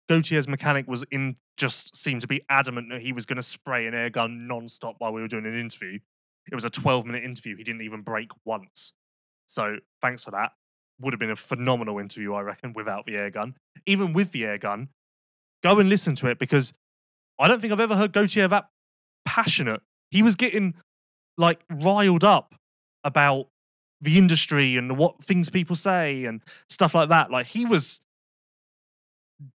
Gautier's 0.09 0.47
mechanic 0.47 0.87
was 0.87 1.03
in 1.11 1.35
just 1.57 1.95
seemed 1.95 2.21
to 2.21 2.27
be 2.27 2.41
adamant 2.49 2.89
that 2.91 3.01
he 3.01 3.13
was 3.13 3.25
going 3.25 3.37
to 3.37 3.43
spray 3.43 3.85
an 3.87 3.93
air 3.93 4.09
gun 4.09 4.47
non-stop 4.47 4.95
while 4.97 5.13
we 5.13 5.21
were 5.21 5.27
doing 5.27 5.45
an 5.45 5.59
interview. 5.59 5.99
It 6.51 6.55
was 6.55 6.65
a 6.65 6.69
12 6.69 7.05
minute 7.05 7.23
interview. 7.23 7.55
He 7.55 7.63
didn't 7.63 7.81
even 7.81 8.01
break 8.01 8.29
once. 8.45 8.93
So 9.47 9.77
thanks 10.01 10.23
for 10.23 10.31
that. 10.31 10.51
Would 10.99 11.13
have 11.13 11.19
been 11.19 11.31
a 11.31 11.35
phenomenal 11.35 11.99
interview, 11.99 12.33
I 12.33 12.41
reckon, 12.41 12.73
without 12.73 13.05
the 13.05 13.15
air 13.15 13.29
gun. 13.29 13.55
Even 13.85 14.13
with 14.13 14.31
the 14.31 14.45
air 14.45 14.57
gun, 14.57 14.89
go 15.63 15.79
and 15.79 15.89
listen 15.89 16.15
to 16.15 16.27
it 16.27 16.39
because 16.39 16.73
I 17.39 17.47
don't 17.47 17.59
think 17.59 17.73
I've 17.73 17.79
ever 17.79 17.95
heard 17.95 18.13
Gautier 18.13 18.47
that 18.47 18.69
passionate. 19.25 19.81
He 20.09 20.23
was 20.23 20.35
getting 20.35 20.75
like 21.37 21.61
riled 21.69 22.23
up 22.23 22.53
about 23.03 23.47
the 24.01 24.17
industry 24.17 24.77
and 24.77 24.97
what 24.97 25.23
things 25.23 25.49
people 25.49 25.75
say 25.75 26.25
and 26.25 26.41
stuff 26.69 26.93
like 26.93 27.09
that. 27.09 27.31
Like 27.31 27.47
he 27.47 27.65
was 27.65 28.01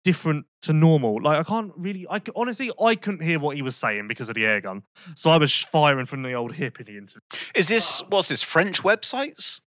different 0.03 0.45
to 0.63 0.73
normal. 0.73 1.21
Like 1.21 1.39
I 1.39 1.43
can't 1.43 1.71
really, 1.75 2.05
I 2.09 2.21
honestly, 2.35 2.71
I 2.81 2.95
couldn't 2.95 3.21
hear 3.23 3.39
what 3.39 3.55
he 3.55 3.61
was 3.61 3.75
saying 3.75 4.07
because 4.07 4.29
of 4.29 4.35
the 4.35 4.45
air 4.45 4.61
gun. 4.61 4.83
So 5.15 5.29
I 5.29 5.37
was 5.37 5.53
firing 5.53 6.05
from 6.05 6.23
the 6.23 6.33
old 6.33 6.53
hip 6.53 6.79
in 6.79 6.85
the 6.85 6.97
interview. 6.97 7.21
Is 7.55 7.67
this 7.67 8.03
what's 8.09 8.27
this 8.29 8.43
French 8.43 8.83
websites? 8.83 9.61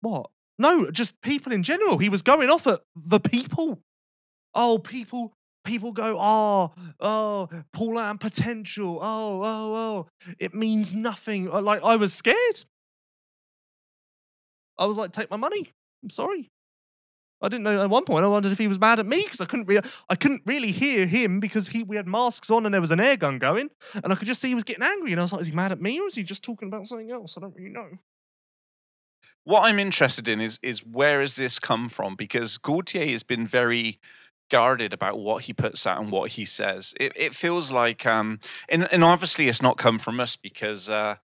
What? 0.00 0.30
No, 0.58 0.90
just 0.90 1.20
people 1.20 1.52
in 1.52 1.62
general. 1.62 1.98
He 1.98 2.08
was 2.08 2.22
going 2.22 2.50
off 2.50 2.66
at 2.66 2.80
the 2.94 3.20
people. 3.20 3.80
Oh, 4.54 4.78
people. 4.78 5.32
People 5.64 5.92
go, 5.92 6.18
oh, 6.20 6.74
oh, 7.00 7.48
Paulin 7.72 8.18
potential. 8.18 8.98
Oh, 9.00 9.40
oh, 9.42 9.74
oh. 9.74 10.06
It 10.38 10.54
means 10.54 10.92
nothing. 10.92 11.50
Uh, 11.50 11.62
Like 11.62 11.82
I 11.82 11.96
was 11.96 12.12
scared. 12.12 12.64
I 14.78 14.84
was 14.86 14.96
like, 14.98 15.12
take 15.12 15.30
my 15.30 15.36
money. 15.38 15.72
I'm 16.02 16.10
sorry. 16.10 16.50
I 17.44 17.48
didn't 17.48 17.64
know 17.64 17.80
at 17.80 17.90
one 17.90 18.04
point. 18.04 18.24
I 18.24 18.28
wondered 18.28 18.52
if 18.52 18.58
he 18.58 18.68
was 18.68 18.80
mad 18.80 19.00
at 19.00 19.06
me 19.06 19.22
because 19.22 19.40
I 19.40 19.44
couldn't 19.44 19.66
really, 19.66 19.86
I 20.08 20.16
couldn't 20.16 20.42
really 20.46 20.72
hear 20.72 21.06
him 21.06 21.40
because 21.40 21.68
he 21.68 21.82
we 21.82 21.96
had 21.96 22.06
masks 22.06 22.50
on 22.50 22.64
and 22.64 22.72
there 22.72 22.80
was 22.80 22.90
an 22.90 23.00
air 23.00 23.16
gun 23.16 23.38
going, 23.38 23.70
and 23.94 24.12
I 24.12 24.16
could 24.16 24.26
just 24.26 24.40
see 24.40 24.48
he 24.48 24.54
was 24.54 24.64
getting 24.64 24.82
angry. 24.82 25.12
And 25.12 25.20
I 25.20 25.24
was 25.24 25.32
like, 25.32 25.42
is 25.42 25.48
he 25.48 25.52
mad 25.52 25.72
at 25.72 25.80
me 25.80 26.00
or 26.00 26.06
is 26.06 26.14
he 26.14 26.22
just 26.22 26.42
talking 26.42 26.68
about 26.68 26.86
something 26.86 27.10
else? 27.10 27.36
I 27.36 27.40
don't 27.40 27.54
really 27.54 27.70
know. 27.70 27.88
What 29.44 29.62
I'm 29.64 29.78
interested 29.78 30.28
in 30.28 30.40
is 30.40 30.58
is 30.62 30.84
where 30.84 31.20
has 31.20 31.36
this 31.36 31.58
come 31.58 31.88
from? 31.88 32.14
Because 32.14 32.58
Gautier 32.58 33.06
has 33.06 33.22
been 33.22 33.46
very 33.46 33.98
guarded 34.50 34.92
about 34.92 35.18
what 35.18 35.44
he 35.44 35.52
puts 35.52 35.86
out 35.86 36.00
and 36.00 36.10
what 36.10 36.32
he 36.32 36.44
says. 36.44 36.94
It, 37.00 37.12
it 37.16 37.34
feels 37.34 37.72
like, 37.72 38.06
um, 38.06 38.40
and, 38.68 38.90
and 38.92 39.02
obviously 39.02 39.48
it's 39.48 39.62
not 39.62 39.78
come 39.78 39.98
from 39.98 40.20
us 40.20 40.36
because 40.36 40.90
uh, 40.90 41.16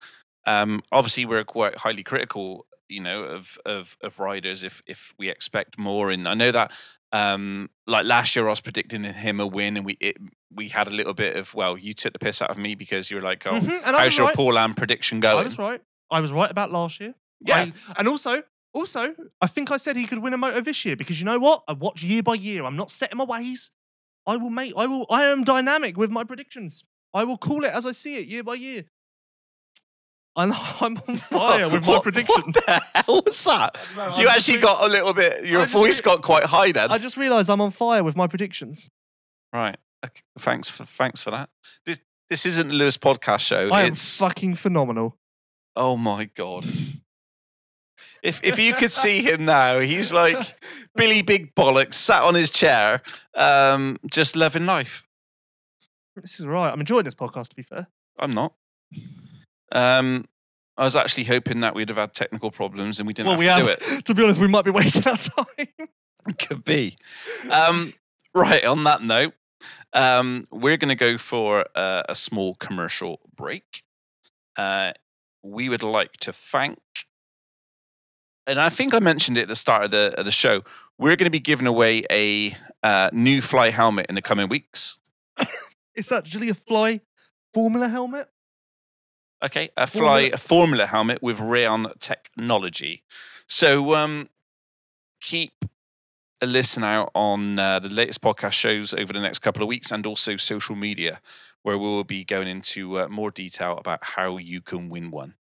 um, 0.47 0.83
obviously 0.91 1.27
we're 1.27 1.45
quite 1.45 1.77
highly 1.79 2.03
critical, 2.03 2.67
you 2.91 3.01
know, 3.01 3.23
of 3.25 3.59
of 3.65 3.97
of 4.03 4.19
riders 4.19 4.65
if 4.65 4.83
if 4.87 5.15
we 5.19 5.29
expect 5.31 5.79
more. 5.79 6.11
And 6.11 6.27
I 6.29 6.35
know 6.35 6.51
that 6.53 6.73
um, 7.13 7.71
like 7.87 8.05
last 8.07 8.37
year 8.37 8.47
I 8.47 8.51
was 8.51 8.61
predicting 8.61 9.05
him 9.05 9.41
a 9.41 9.47
win, 9.47 9.77
and 9.77 9.87
we 9.87 9.97
it, 10.01 10.17
we 10.53 10.69
had 10.69 10.87
a 10.87 10.91
little 10.91 11.15
bit 11.15 11.37
of 11.37 11.55
well, 11.55 11.77
you 11.79 11.93
took 11.95 12.13
the 12.13 12.19
piss 12.19 12.43
out 12.43 12.51
of 12.51 12.59
me 12.59 12.75
because 12.75 13.11
you're 13.11 13.23
like, 13.23 13.47
oh, 13.47 13.61
Mhm, 13.61 13.83
how's 13.83 14.17
your 14.19 14.27
right. 14.29 14.37
Paulin 14.37 14.75
prediction 14.75 15.21
going 15.21 15.39
I 15.39 15.43
was 15.45 15.59
right. 15.59 15.81
I 16.11 16.21
was 16.21 16.33
right 16.33 16.51
about 16.51 16.71
last 16.73 17.01
year. 17.01 17.15
Yeah. 17.41 17.57
I- 17.57 17.73
and 17.97 18.09
also, 18.09 18.43
also, 18.75 19.15
I 19.41 19.47
think 19.47 19.71
I 19.71 19.77
said 19.77 19.97
he 19.97 20.07
could 20.07 20.19
win 20.19 20.35
a 20.35 20.37
moto 20.37 20.61
this 20.61 20.85
year 20.85 20.97
because 20.97 21.19
you 21.19 21.25
know 21.25 21.39
what? 21.39 21.63
I 21.69 21.73
watch 21.73 22.03
year 22.03 22.23
by 22.23 22.35
year. 22.35 22.65
I'm 22.65 22.77
not 22.77 22.91
set 22.91 23.13
in 23.13 23.19
my 23.19 23.25
ways. 23.25 23.71
I 24.27 24.37
will 24.37 24.51
make. 24.51 24.75
I 24.77 24.87
will. 24.87 25.07
I 25.11 25.25
am 25.25 25.45
dynamic 25.45 25.97
with 25.97 26.11
my 26.11 26.25
predictions. 26.25 26.85
I 27.15 27.25
will 27.25 27.39
call 27.39 27.65
it 27.65 27.73
as 27.73 27.87
I 27.87 27.93
see 27.93 28.17
it, 28.19 28.29
year 28.29 28.45
by 28.45 28.55
year. 28.55 28.85
And 30.37 30.53
I'm 30.81 30.97
on 31.09 31.17
fire 31.17 31.69
with 31.69 31.85
my 31.87 31.93
What- 31.95 32.03
predictions. 32.03 32.57
What 32.57 32.67
the 32.67 32.81
hell 32.95 33.23
was 33.27 33.45
that? 33.45 33.77
No, 33.97 34.17
you 34.19 34.29
I'm 34.29 34.35
actually 34.37 34.59
got 34.59 34.85
a 34.87 34.89
little 34.89 35.13
bit. 35.13 35.45
Your 35.47 35.63
I 35.63 35.65
voice 35.67 36.01
got 36.01 36.23
quite 36.23 36.45
high 36.45 36.73
then. 36.73 36.91
I 36.91 36.99
just 36.99 37.17
realised 37.17 37.51
I'm 37.51 37.61
on 37.61 37.71
fire 37.73 38.03
with 38.05 38.17
my 38.17 38.27
predictions. 38.27 38.89
Right. 39.53 39.77
Okay, 40.05 40.23
Thanks 40.39 40.69
for 40.69 40.85
thanks 40.85 41.23
for 41.23 41.31
that. 41.33 41.51
This 41.85 41.99
this 42.31 42.47
isn't 42.47 42.69
the 42.69 42.75
Lewis 42.75 42.97
podcast 42.97 43.41
show. 43.41 43.71
I 43.71 43.83
am 43.83 43.93
it's 43.93 44.17
fucking 44.19 44.55
phenomenal. 44.55 45.17
oh 45.77 45.97
my 45.97 46.25
god. 46.25 46.65
If 48.23 48.45
if 48.45 48.59
you 48.59 48.75
could 48.75 48.93
see 48.93 49.23
him 49.23 49.47
now, 49.47 49.81
he's 49.81 50.13
like 50.13 50.55
Billy 50.95 51.23
Big 51.23 51.55
Bollocks 51.55 51.95
sat 51.95 52.23
on 52.23 52.35
his 52.35 52.51
chair, 52.51 53.01
um, 53.35 53.97
just 54.11 54.37
loving 54.37 54.67
life. 54.67 55.05
This 56.17 56.39
is 56.39 56.45
right. 56.47 56.71
I'm 56.71 56.81
enjoying 56.81 57.05
this 57.05 57.15
podcast. 57.15 57.49
To 57.49 57.57
be 57.57 57.63
fair, 57.63 57.89
I'm 58.19 58.33
not. 58.33 58.53
Um, 59.73 60.27
I 60.77 60.85
was 60.85 60.97
actually 60.97 61.25
hoping 61.25 61.61
that 61.61 61.75
we'd 61.75 61.89
have 61.91 61.99
had 61.99 62.15
technical 62.15 62.51
problems 62.51 62.99
and 62.99 63.07
we 63.07 63.13
didn't 63.13 63.29
well, 63.29 63.33
have 63.33 63.61
we 63.61 63.65
to 63.65 63.71
have. 63.71 63.79
do 63.79 63.97
it. 63.97 64.05
To 64.07 64.15
be 64.15 64.23
honest, 64.23 64.41
we 64.41 64.49
might 64.49 64.65
be 64.65 64.71
wasting 64.71 65.07
our 65.07 65.19
time. 65.19 65.89
Could 66.39 66.65
be. 66.65 66.97
Um, 67.51 67.93
right, 68.35 68.65
on 68.65 68.85
that 68.85 69.03
note, 69.03 69.35
um, 69.93 70.47
we're 70.51 70.77
going 70.77 70.89
to 70.89 70.95
go 70.95 71.19
for 71.19 71.67
uh, 71.75 72.03
a 72.09 72.15
small 72.15 72.55
commercial 72.55 73.21
break. 73.35 73.83
Uh, 74.57 74.93
we 75.43 75.69
would 75.69 75.83
like 75.83 76.13
to 76.19 76.33
thank, 76.33 76.79
and 78.47 78.61
I 78.61 78.69
think 78.69 78.95
I 78.95 79.01
mentioned 79.01 79.39
it 79.39 79.43
at 79.43 79.49
the 79.49 79.57
start 79.57 79.85
of 79.85 79.91
the, 79.91 80.15
of 80.19 80.25
the 80.25 80.31
show, 80.31 80.63
we're 80.99 81.17
going 81.17 81.27
to 81.27 81.31
be 81.31 81.41
giving 81.41 81.67
away 81.67 82.05
a 82.11 82.55
uh, 82.83 83.11
new 83.13 83.41
fly 83.41 83.71
helmet 83.71 84.07
in 84.09 84.15
the 84.15 84.23
coming 84.23 84.49
weeks. 84.49 84.97
It's 85.95 86.13
actually 86.13 86.49
a 86.49 86.55
fly 86.55 87.01
formula 87.53 87.89
helmet. 87.89 88.29
Okay, 89.43 89.71
a 89.77 89.87
fly 89.87 90.31
a 90.33 90.37
formula 90.37 90.87
helmet 90.87 91.23
with 91.23 91.39
Rheon 91.39 91.99
technology. 91.99 93.03
So 93.47 93.95
um, 93.95 94.29
keep 95.21 95.65
a 96.43 96.47
listen 96.47 96.85
out 96.85 97.11
on 97.15 97.59
uh, 97.59 97.79
the 97.79 97.89
latest 97.89 98.21
podcast 98.21 98.53
shows 98.53 98.93
over 98.95 99.13
the 99.13 99.21
next 99.21 99.39
couple 99.41 99.63
of 99.63 99.69
weeks, 99.69 99.91
and 99.93 100.05
also 100.07 100.37
social 100.37 100.77
media, 100.77 101.21
where 101.63 101.79
we 101.79 101.87
will 101.87 102.05
be 102.05 102.25
going 102.25 102.49
into 102.49 102.99
uh, 103.01 103.09
more 103.09 103.31
detail 103.31 103.77
about 103.79 104.01
how 104.03 104.37
you 104.37 104.61
can 104.61 104.89
win 104.89 105.11
one. 105.11 105.35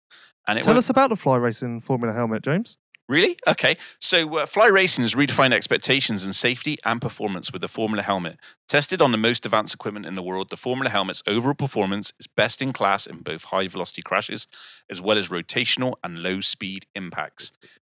And 0.46 0.58
it 0.58 0.62
Tell 0.64 0.72
won't- 0.72 0.78
us 0.78 0.90
about 0.90 1.10
the 1.10 1.16
fly 1.16 1.36
racing 1.36 1.80
formula 1.82 2.14
helmet, 2.14 2.42
James. 2.42 2.78
Really? 3.10 3.36
Okay. 3.48 3.76
So, 3.98 4.36
uh, 4.38 4.46
Fly 4.46 4.68
Racing 4.68 5.02
has 5.02 5.16
redefined 5.16 5.52
expectations 5.52 6.24
in 6.24 6.32
safety 6.32 6.78
and 6.84 7.02
performance 7.02 7.52
with 7.52 7.60
the 7.60 7.66
Formula 7.66 8.04
helmet. 8.04 8.38
Tested 8.68 9.02
on 9.02 9.10
the 9.10 9.18
most 9.18 9.44
advanced 9.44 9.74
equipment 9.74 10.06
in 10.06 10.14
the 10.14 10.22
world, 10.22 10.48
the 10.48 10.56
Formula 10.56 10.88
helmet's 10.88 11.20
overall 11.26 11.56
performance 11.56 12.12
is 12.20 12.28
best 12.28 12.62
in 12.62 12.72
class 12.72 13.08
in 13.08 13.22
both 13.22 13.46
high 13.46 13.66
velocity 13.66 14.00
crashes 14.00 14.46
as 14.88 15.02
well 15.02 15.18
as 15.18 15.28
rotational 15.28 15.94
and 16.04 16.22
low 16.22 16.40
speed 16.40 16.86
impacts. 16.94 17.50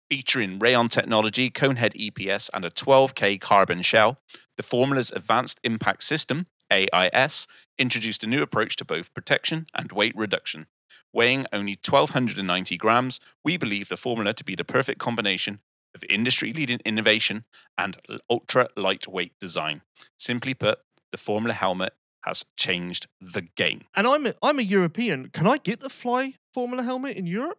Featuring 0.08 0.58
Rheon 0.58 0.88
technology, 0.88 1.50
Conehead 1.50 1.92
EPS, 1.94 2.48
and 2.54 2.64
a 2.64 2.70
12K 2.70 3.38
carbon 3.38 3.82
shell, 3.82 4.16
the 4.56 4.62
Formula's 4.62 5.10
Advanced 5.10 5.60
Impact 5.62 6.04
System, 6.04 6.46
AIS, 6.72 7.46
introduced 7.76 8.24
a 8.24 8.26
new 8.26 8.40
approach 8.40 8.76
to 8.76 8.84
both 8.86 9.12
protection 9.12 9.66
and 9.74 9.92
weight 9.92 10.16
reduction. 10.16 10.68
Weighing 11.12 11.46
only 11.52 11.72
1,290 11.72 12.76
grams, 12.76 13.20
we 13.44 13.56
believe 13.56 13.88
the 13.88 13.96
formula 13.96 14.32
to 14.34 14.44
be 14.44 14.54
the 14.54 14.64
perfect 14.64 14.98
combination 14.98 15.60
of 15.94 16.04
industry 16.08 16.52
leading 16.52 16.80
innovation 16.84 17.44
and 17.76 17.98
ultra 18.30 18.68
lightweight 18.76 19.32
design. 19.38 19.82
Simply 20.18 20.54
put, 20.54 20.78
the 21.10 21.18
Formula 21.18 21.52
helmet 21.52 21.92
has 22.22 22.44
changed 22.56 23.06
the 23.20 23.42
game. 23.42 23.82
And 23.94 24.06
I'm 24.06 24.26
a, 24.26 24.34
I'm 24.42 24.58
a 24.58 24.62
European. 24.62 25.28
Can 25.28 25.46
I 25.46 25.58
get 25.58 25.80
the 25.80 25.90
fly 25.90 26.34
Formula 26.54 26.82
helmet 26.82 27.16
in 27.16 27.26
Europe? 27.26 27.58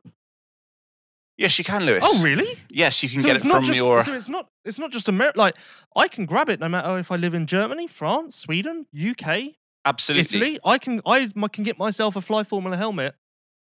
Yes, 1.38 1.58
you 1.58 1.66
can, 1.66 1.86
Lewis. 1.86 2.04
Oh, 2.06 2.24
really? 2.24 2.58
Yes, 2.70 3.02
you 3.02 3.10
can 3.10 3.22
so 3.22 3.28
get 3.28 3.38
it 3.38 3.42
from 3.42 3.64
just, 3.66 3.78
your. 3.78 4.04
So 4.04 4.14
it's 4.14 4.30
not 4.30 4.50
it's 4.64 4.78
not 4.78 4.92
just 4.92 5.10
America. 5.10 5.40
Like 5.40 5.56
I 5.96 6.08
can 6.08 6.26
grab 6.26 6.48
it 6.48 6.60
no 6.60 6.70
matter 6.70 6.98
if 7.00 7.12
I 7.12 7.16
live 7.16 7.34
in 7.34 7.48
Germany, 7.48 7.88
France, 7.88 8.36
Sweden, 8.36 8.86
UK, 8.96 9.56
Absolutely. 9.84 10.38
Italy. 10.38 10.60
I 10.64 10.78
can 10.78 11.02
I 11.08 11.28
can 11.52 11.64
get 11.64 11.80
myself 11.80 12.16
a 12.16 12.22
Fly 12.22 12.44
Formula 12.44 12.78
helmet 12.78 13.16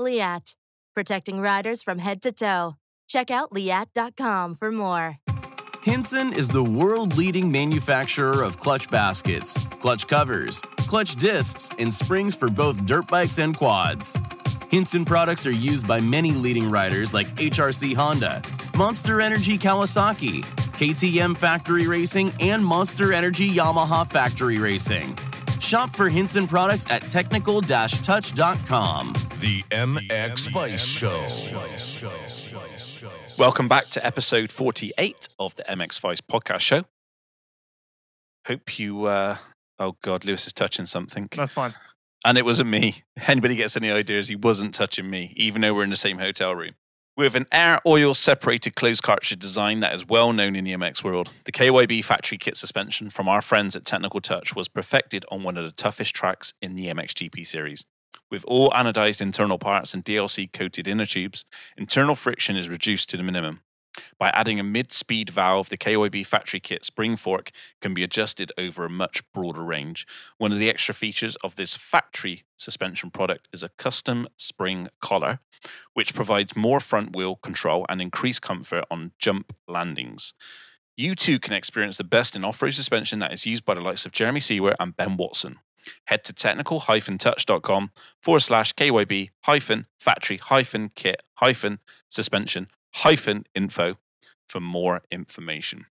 Leatt, 0.00 0.56
protecting 0.96 1.40
riders 1.40 1.84
from 1.84 1.98
head 2.00 2.20
to 2.22 2.32
toe. 2.32 2.74
Check 3.06 3.30
out 3.30 3.52
leatt.com 3.52 4.56
for 4.56 4.72
more. 4.72 5.18
Hinson 5.82 6.34
is 6.34 6.48
the 6.48 6.62
world 6.62 7.16
leading 7.16 7.50
manufacturer 7.50 8.42
of 8.42 8.60
clutch 8.60 8.90
baskets, 8.90 9.56
clutch 9.80 10.06
covers, 10.06 10.60
clutch 10.80 11.14
discs, 11.14 11.70
and 11.78 11.92
springs 11.92 12.34
for 12.34 12.50
both 12.50 12.84
dirt 12.84 13.06
bikes 13.08 13.38
and 13.38 13.56
quads. 13.56 14.14
Hinson 14.70 15.06
products 15.06 15.46
are 15.46 15.50
used 15.52 15.86
by 15.86 15.98
many 15.98 16.32
leading 16.32 16.70
riders 16.70 17.14
like 17.14 17.34
HRC 17.36 17.94
Honda, 17.94 18.42
Monster 18.76 19.22
Energy 19.22 19.56
Kawasaki, 19.56 20.44
KTM 20.76 21.34
Factory 21.36 21.88
Racing, 21.88 22.34
and 22.40 22.62
Monster 22.64 23.14
Energy 23.14 23.48
Yamaha 23.50 24.06
Factory 24.06 24.58
Racing. 24.58 25.16
Shop 25.60 25.96
for 25.96 26.10
Hinson 26.10 26.46
products 26.46 26.84
at 26.90 27.08
technical 27.08 27.62
touch.com. 27.62 29.14
The 29.38 29.62
MX 29.70 30.50
Vice 30.50 30.84
Show. 30.84 31.26
Welcome 33.40 33.68
back 33.68 33.86
to 33.92 34.04
episode 34.04 34.52
48 34.52 35.30
of 35.38 35.56
the 35.56 35.62
MX 35.62 35.98
Vice 36.00 36.20
podcast 36.20 36.60
show. 36.60 36.84
Hope 38.46 38.78
you. 38.78 39.06
Uh, 39.06 39.38
oh, 39.78 39.96
God, 40.02 40.26
Lewis 40.26 40.46
is 40.46 40.52
touching 40.52 40.84
something. 40.84 41.26
That's 41.34 41.54
fine. 41.54 41.72
And 42.22 42.36
it 42.36 42.44
wasn't 42.44 42.68
me. 42.68 43.02
Anybody 43.26 43.56
gets 43.56 43.78
any 43.78 43.90
ideas, 43.90 44.28
he 44.28 44.36
wasn't 44.36 44.74
touching 44.74 45.08
me, 45.08 45.32
even 45.36 45.62
though 45.62 45.72
we're 45.72 45.84
in 45.84 45.88
the 45.88 45.96
same 45.96 46.18
hotel 46.18 46.54
room. 46.54 46.74
With 47.16 47.34
an 47.34 47.46
air 47.50 47.80
oil 47.86 48.12
separated 48.12 48.74
closed 48.74 49.02
cartridge 49.02 49.38
design 49.38 49.80
that 49.80 49.94
is 49.94 50.06
well 50.06 50.34
known 50.34 50.54
in 50.54 50.64
the 50.64 50.74
MX 50.74 51.02
world, 51.02 51.30
the 51.46 51.52
KYB 51.52 52.04
factory 52.04 52.36
kit 52.36 52.58
suspension 52.58 53.08
from 53.08 53.26
our 53.26 53.40
friends 53.40 53.74
at 53.74 53.86
Technical 53.86 54.20
Touch 54.20 54.54
was 54.54 54.68
perfected 54.68 55.24
on 55.30 55.44
one 55.44 55.56
of 55.56 55.64
the 55.64 55.72
toughest 55.72 56.14
tracks 56.14 56.52
in 56.60 56.76
the 56.76 56.88
MXGP 56.88 57.46
series. 57.46 57.86
With 58.30 58.44
all 58.46 58.70
anodized 58.70 59.20
internal 59.20 59.58
parts 59.58 59.94
and 59.94 60.04
DLC 60.04 60.52
coated 60.52 60.86
inner 60.86 61.04
tubes, 61.04 61.44
internal 61.76 62.14
friction 62.14 62.56
is 62.56 62.68
reduced 62.68 63.10
to 63.10 63.16
the 63.16 63.22
minimum. 63.22 63.60
By 64.18 64.30
adding 64.30 64.60
a 64.60 64.64
mid 64.64 64.92
speed 64.92 65.30
valve, 65.30 65.68
the 65.68 65.76
KYB 65.76 66.24
factory 66.24 66.60
kit 66.60 66.84
spring 66.84 67.16
fork 67.16 67.50
can 67.80 67.94
be 67.94 68.02
adjusted 68.02 68.52
over 68.56 68.84
a 68.84 68.90
much 68.90 69.22
broader 69.32 69.64
range. 69.64 70.06
One 70.38 70.52
of 70.52 70.58
the 70.58 70.68
extra 70.68 70.94
features 70.94 71.36
of 71.36 71.56
this 71.56 71.76
factory 71.76 72.44
suspension 72.56 73.10
product 73.10 73.48
is 73.52 73.62
a 73.62 73.70
custom 73.70 74.28
spring 74.36 74.88
collar, 75.00 75.40
which 75.94 76.14
provides 76.14 76.56
more 76.56 76.80
front 76.80 77.16
wheel 77.16 77.36
control 77.36 77.84
and 77.88 78.00
increased 78.00 78.42
comfort 78.42 78.84
on 78.90 79.12
jump 79.18 79.52
landings. 79.66 80.34
You 80.96 81.14
too 81.14 81.38
can 81.38 81.54
experience 81.54 81.96
the 81.96 82.04
best 82.04 82.36
in 82.36 82.44
off 82.44 82.62
road 82.62 82.74
suspension 82.74 83.18
that 83.20 83.32
is 83.32 83.46
used 83.46 83.64
by 83.64 83.74
the 83.74 83.80
likes 83.80 84.04
of 84.06 84.12
Jeremy 84.12 84.40
Seewer 84.40 84.74
and 84.78 84.96
Ben 84.96 85.16
Watson. 85.16 85.58
Head 86.06 86.24
to 86.24 86.32
technical-touch.com 86.32 87.90
forward 88.22 88.40
slash 88.40 88.74
KYB 88.74 89.30
hyphen 89.44 89.86
factory 89.98 90.38
hyphen 90.38 90.90
kit 90.94 91.22
hyphen 91.34 91.78
suspension 92.08 92.68
hyphen 92.94 93.44
info 93.54 93.96
for 94.48 94.60
more 94.60 95.02
information. 95.10 95.86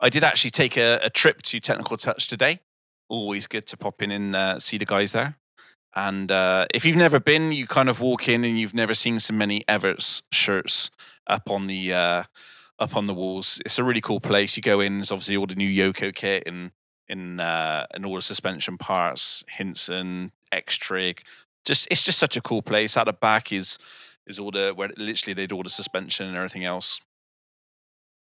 I 0.00 0.10
did 0.10 0.24
actually 0.24 0.50
take 0.50 0.76
a, 0.76 1.00
a 1.02 1.10
trip 1.10 1.42
to 1.42 1.60
Technical 1.60 1.96
Touch 1.96 2.28
today. 2.28 2.60
Always 3.08 3.46
good 3.46 3.66
to 3.68 3.76
pop 3.76 4.02
in 4.02 4.10
and 4.10 4.36
uh, 4.36 4.58
see 4.58 4.76
the 4.76 4.84
guys 4.84 5.12
there. 5.12 5.38
And 5.96 6.30
uh, 6.32 6.66
if 6.74 6.84
you've 6.84 6.96
never 6.96 7.20
been, 7.20 7.52
you 7.52 7.66
kind 7.66 7.88
of 7.88 8.00
walk 8.00 8.28
in 8.28 8.44
and 8.44 8.58
you've 8.58 8.74
never 8.74 8.94
seen 8.94 9.20
so 9.20 9.32
many 9.32 9.64
Everts 9.68 10.22
shirts 10.32 10.90
up 11.26 11.50
on 11.50 11.68
the 11.68 11.92
uh, 11.92 12.22
up 12.78 12.96
on 12.96 13.04
the 13.04 13.14
walls. 13.14 13.60
It's 13.64 13.78
a 13.78 13.84
really 13.84 14.00
cool 14.00 14.20
place. 14.20 14.56
You 14.56 14.62
go 14.62 14.80
in, 14.80 14.98
there's 14.98 15.12
obviously 15.12 15.36
all 15.36 15.46
the 15.46 15.54
new 15.54 15.68
Yoko 15.68 16.12
kit 16.12 16.42
and 16.46 16.72
in 17.08 17.40
uh, 17.40 17.86
and 17.92 18.06
all 18.06 18.14
the 18.14 18.22
suspension 18.22 18.78
parts, 18.78 19.44
Hinson, 19.48 20.32
X 20.52 20.76
Trig. 20.76 21.22
Just 21.64 21.88
it's 21.90 22.04
just 22.04 22.18
such 22.18 22.36
a 22.36 22.40
cool 22.40 22.62
place. 22.62 22.96
At 22.96 23.04
the 23.04 23.12
back 23.12 23.52
is 23.52 23.78
is 24.26 24.38
all 24.38 24.50
the 24.50 24.72
where 24.74 24.90
literally 24.96 25.34
they 25.34 25.46
do 25.46 25.56
all 25.56 25.62
the 25.62 25.70
suspension 25.70 26.26
and 26.26 26.36
everything 26.36 26.64
else. 26.64 27.00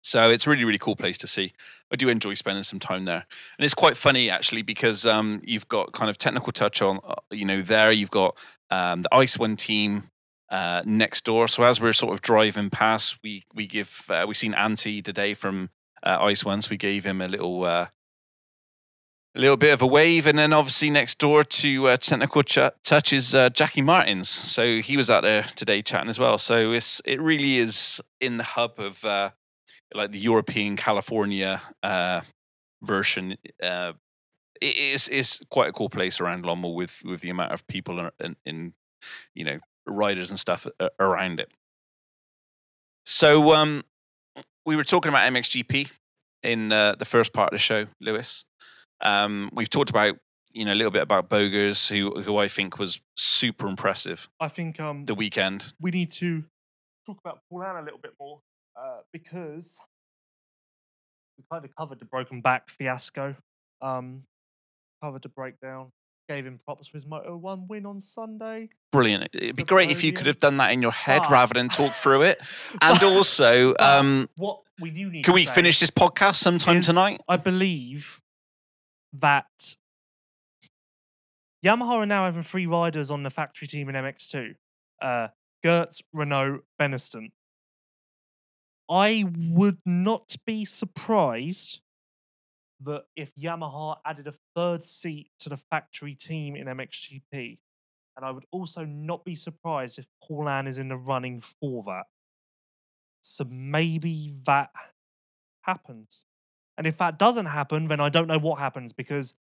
So 0.02 0.28
it's 0.28 0.46
a 0.46 0.50
really 0.50 0.64
really 0.64 0.78
cool 0.78 0.96
place 0.96 1.16
to 1.18 1.26
see. 1.26 1.52
I 1.90 1.96
do 1.96 2.08
enjoy 2.08 2.34
spending 2.34 2.62
some 2.62 2.78
time 2.78 3.04
there, 3.06 3.24
and 3.58 3.64
it's 3.64 3.74
quite 3.74 3.96
funny 3.96 4.28
actually 4.28 4.62
because 4.62 5.06
um, 5.06 5.40
you've 5.44 5.68
got 5.68 5.92
kind 5.92 6.10
of 6.10 6.18
technical 6.18 6.52
touch 6.52 6.82
on 6.82 7.00
uh, 7.06 7.14
you 7.30 7.44
know 7.44 7.60
there. 7.60 7.90
You've 7.90 8.10
got 8.10 8.36
um, 8.70 9.02
the 9.02 9.14
Ice 9.14 9.38
One 9.38 9.56
team 9.56 10.10
uh, 10.50 10.82
next 10.84 11.24
door. 11.24 11.48
So 11.48 11.64
as 11.64 11.80
we're 11.80 11.92
sort 11.92 12.12
of 12.12 12.20
driving 12.20 12.70
past, 12.70 13.18
we 13.22 13.44
we 13.54 13.66
give 13.66 14.04
uh, 14.10 14.24
we 14.28 14.34
seen 14.34 14.52
Antti 14.52 15.02
today 15.02 15.32
from 15.32 15.70
uh, 16.02 16.18
Ice 16.20 16.44
One, 16.44 16.60
so 16.60 16.70
we 16.70 16.76
gave 16.76 17.04
him 17.04 17.20
a 17.20 17.28
little. 17.28 17.64
Uh, 19.34 19.38
a 19.38 19.40
little 19.40 19.56
bit 19.56 19.72
of 19.72 19.82
a 19.82 19.86
wave, 19.86 20.26
and 20.26 20.38
then 20.38 20.52
obviously 20.52 20.90
next 20.90 21.18
door 21.18 21.42
to 21.42 21.88
uh, 21.88 21.96
Technical 21.96 22.42
Ch- 22.42 22.70
Touch 22.82 23.12
is 23.12 23.34
uh, 23.34 23.50
Jacky 23.50 23.82
Martens. 23.82 24.28
So 24.28 24.80
he 24.80 24.96
was 24.96 25.10
out 25.10 25.22
there 25.22 25.44
today 25.54 25.82
chatting 25.82 26.08
as 26.08 26.18
well. 26.18 26.38
So 26.38 26.72
it's 26.72 27.00
it 27.04 27.20
really 27.20 27.56
is 27.56 28.00
in 28.20 28.38
the 28.38 28.44
hub 28.44 28.78
of 28.78 29.04
uh, 29.04 29.30
like 29.92 30.12
the 30.12 30.18
European 30.18 30.76
California 30.76 31.60
uh, 31.82 32.22
version. 32.82 33.36
Uh, 33.62 33.92
it 34.60 34.76
is 34.76 35.08
is 35.08 35.40
quite 35.50 35.68
a 35.68 35.72
cool 35.72 35.90
place 35.90 36.20
around 36.20 36.44
Lommel 36.44 36.74
with 36.74 37.02
with 37.04 37.20
the 37.20 37.30
amount 37.30 37.52
of 37.52 37.66
people 37.66 38.10
in, 38.20 38.36
in, 38.46 38.74
you 39.34 39.44
know 39.44 39.58
riders 39.86 40.30
and 40.30 40.40
stuff 40.40 40.66
around 40.98 41.40
it. 41.40 41.50
So 43.04 43.54
um, 43.54 43.84
we 44.64 44.76
were 44.76 44.84
talking 44.84 45.10
about 45.10 45.30
MXGP 45.30 45.90
in 46.42 46.72
uh, 46.72 46.94
the 46.94 47.04
first 47.04 47.34
part 47.34 47.52
of 47.52 47.56
the 47.56 47.58
show, 47.58 47.86
Lewis. 48.00 48.46
Um, 49.04 49.50
we've 49.52 49.70
talked 49.70 49.90
about 49.90 50.16
you 50.52 50.64
know 50.64 50.72
a 50.72 50.74
little 50.76 50.90
bit 50.90 51.02
about 51.02 51.28
Bogers, 51.28 51.88
who 51.88 52.20
who 52.22 52.36
I 52.38 52.48
think 52.48 52.78
was 52.78 53.00
super 53.16 53.66
impressive 53.68 54.28
I 54.40 54.48
think 54.48 54.80
um, 54.80 55.04
the 55.04 55.14
weekend. 55.14 55.72
we 55.80 55.90
need 55.90 56.10
to 56.12 56.44
talk 57.06 57.18
about 57.24 57.40
Paulin 57.50 57.76
a 57.76 57.82
little 57.82 57.98
bit 58.00 58.12
more 58.18 58.40
uh, 58.78 58.98
because 59.12 59.78
we 61.38 61.44
kind 61.50 61.64
of 61.64 61.74
covered 61.76 61.98
the 61.98 62.04
broken 62.04 62.40
back 62.40 62.70
fiasco, 62.70 63.36
um, 63.82 64.22
covered 65.02 65.22
the 65.22 65.28
breakdown, 65.28 65.90
gave 66.28 66.46
him 66.46 66.60
props 66.64 66.86
for 66.86 66.96
his 66.96 67.04
Moto 67.06 67.36
One 67.36 67.66
win 67.68 67.84
on 67.86 68.00
Sunday. 68.00 68.68
Brilliant! 68.92 69.28
It'd 69.34 69.56
be 69.56 69.62
The 69.64 69.66
great 69.68 69.90
if 69.90 70.04
you 70.04 70.12
could 70.12 70.26
have 70.26 70.38
done 70.38 70.56
that 70.58 70.70
in 70.72 70.80
your 70.80 70.92
head 70.92 71.22
rather 71.30 71.54
than 71.54 71.68
talk 71.68 71.92
through 71.92 72.22
it. 72.22 72.38
And 72.80 72.98
But- 73.00 73.02
also, 73.02 73.74
um, 73.80 74.28
what 74.36 74.60
we 74.80 74.90
do 74.90 75.10
need 75.10 75.24
can 75.24 75.34
we 75.34 75.46
finish 75.46 75.80
this 75.80 75.90
podcast 75.90 76.36
sometime 76.36 76.80
tonight? 76.80 77.20
I 77.28 77.36
believe 77.36 78.20
that 79.20 79.76
Yamaha 81.64 82.02
are 82.02 82.06
now 82.06 82.24
having 82.24 82.42
three 82.42 82.66
riders 82.66 83.10
on 83.10 83.22
the 83.22 83.30
factory 83.30 83.66
team 83.66 83.88
in 83.88 83.94
MX2. 83.94 84.54
Uh, 85.00 85.28
Geerts, 85.64 86.02
Renaux, 86.14 86.60
Benistant. 86.80 87.30
I 88.90 89.24
would 89.50 89.78
not 89.86 90.36
be 90.44 90.66
surprised 90.66 91.80
that 92.82 93.04
if 93.16 93.34
Yamaha 93.34 93.96
added 94.04 94.26
a 94.26 94.34
third 94.54 94.84
seat 94.84 95.30
to 95.40 95.48
the 95.48 95.56
factory 95.56 96.14
team 96.14 96.54
in 96.54 96.66
MXGP, 96.66 97.58
and 98.16 98.24
I 98.24 98.30
would 98.30 98.44
also 98.50 98.84
not 98.84 99.24
be 99.24 99.34
surprised 99.34 99.98
if 99.98 100.06
Paulin 100.22 100.66
is 100.66 100.78
in 100.78 100.88
the 100.88 100.96
running 100.96 101.40
for 101.40 101.82
that. 101.84 102.04
So 103.22 103.44
maybe 103.48 104.34
that 104.44 104.70
happens. 105.62 106.26
And 106.76 106.86
if 106.86 106.98
that 106.98 107.18
doesn't 107.18 107.46
happen, 107.46 107.88
then 107.88 108.00
I 108.00 108.08
don't 108.08 108.26
know 108.26 108.38
what 108.38 108.58
happens 108.58 108.92
because 108.92 109.34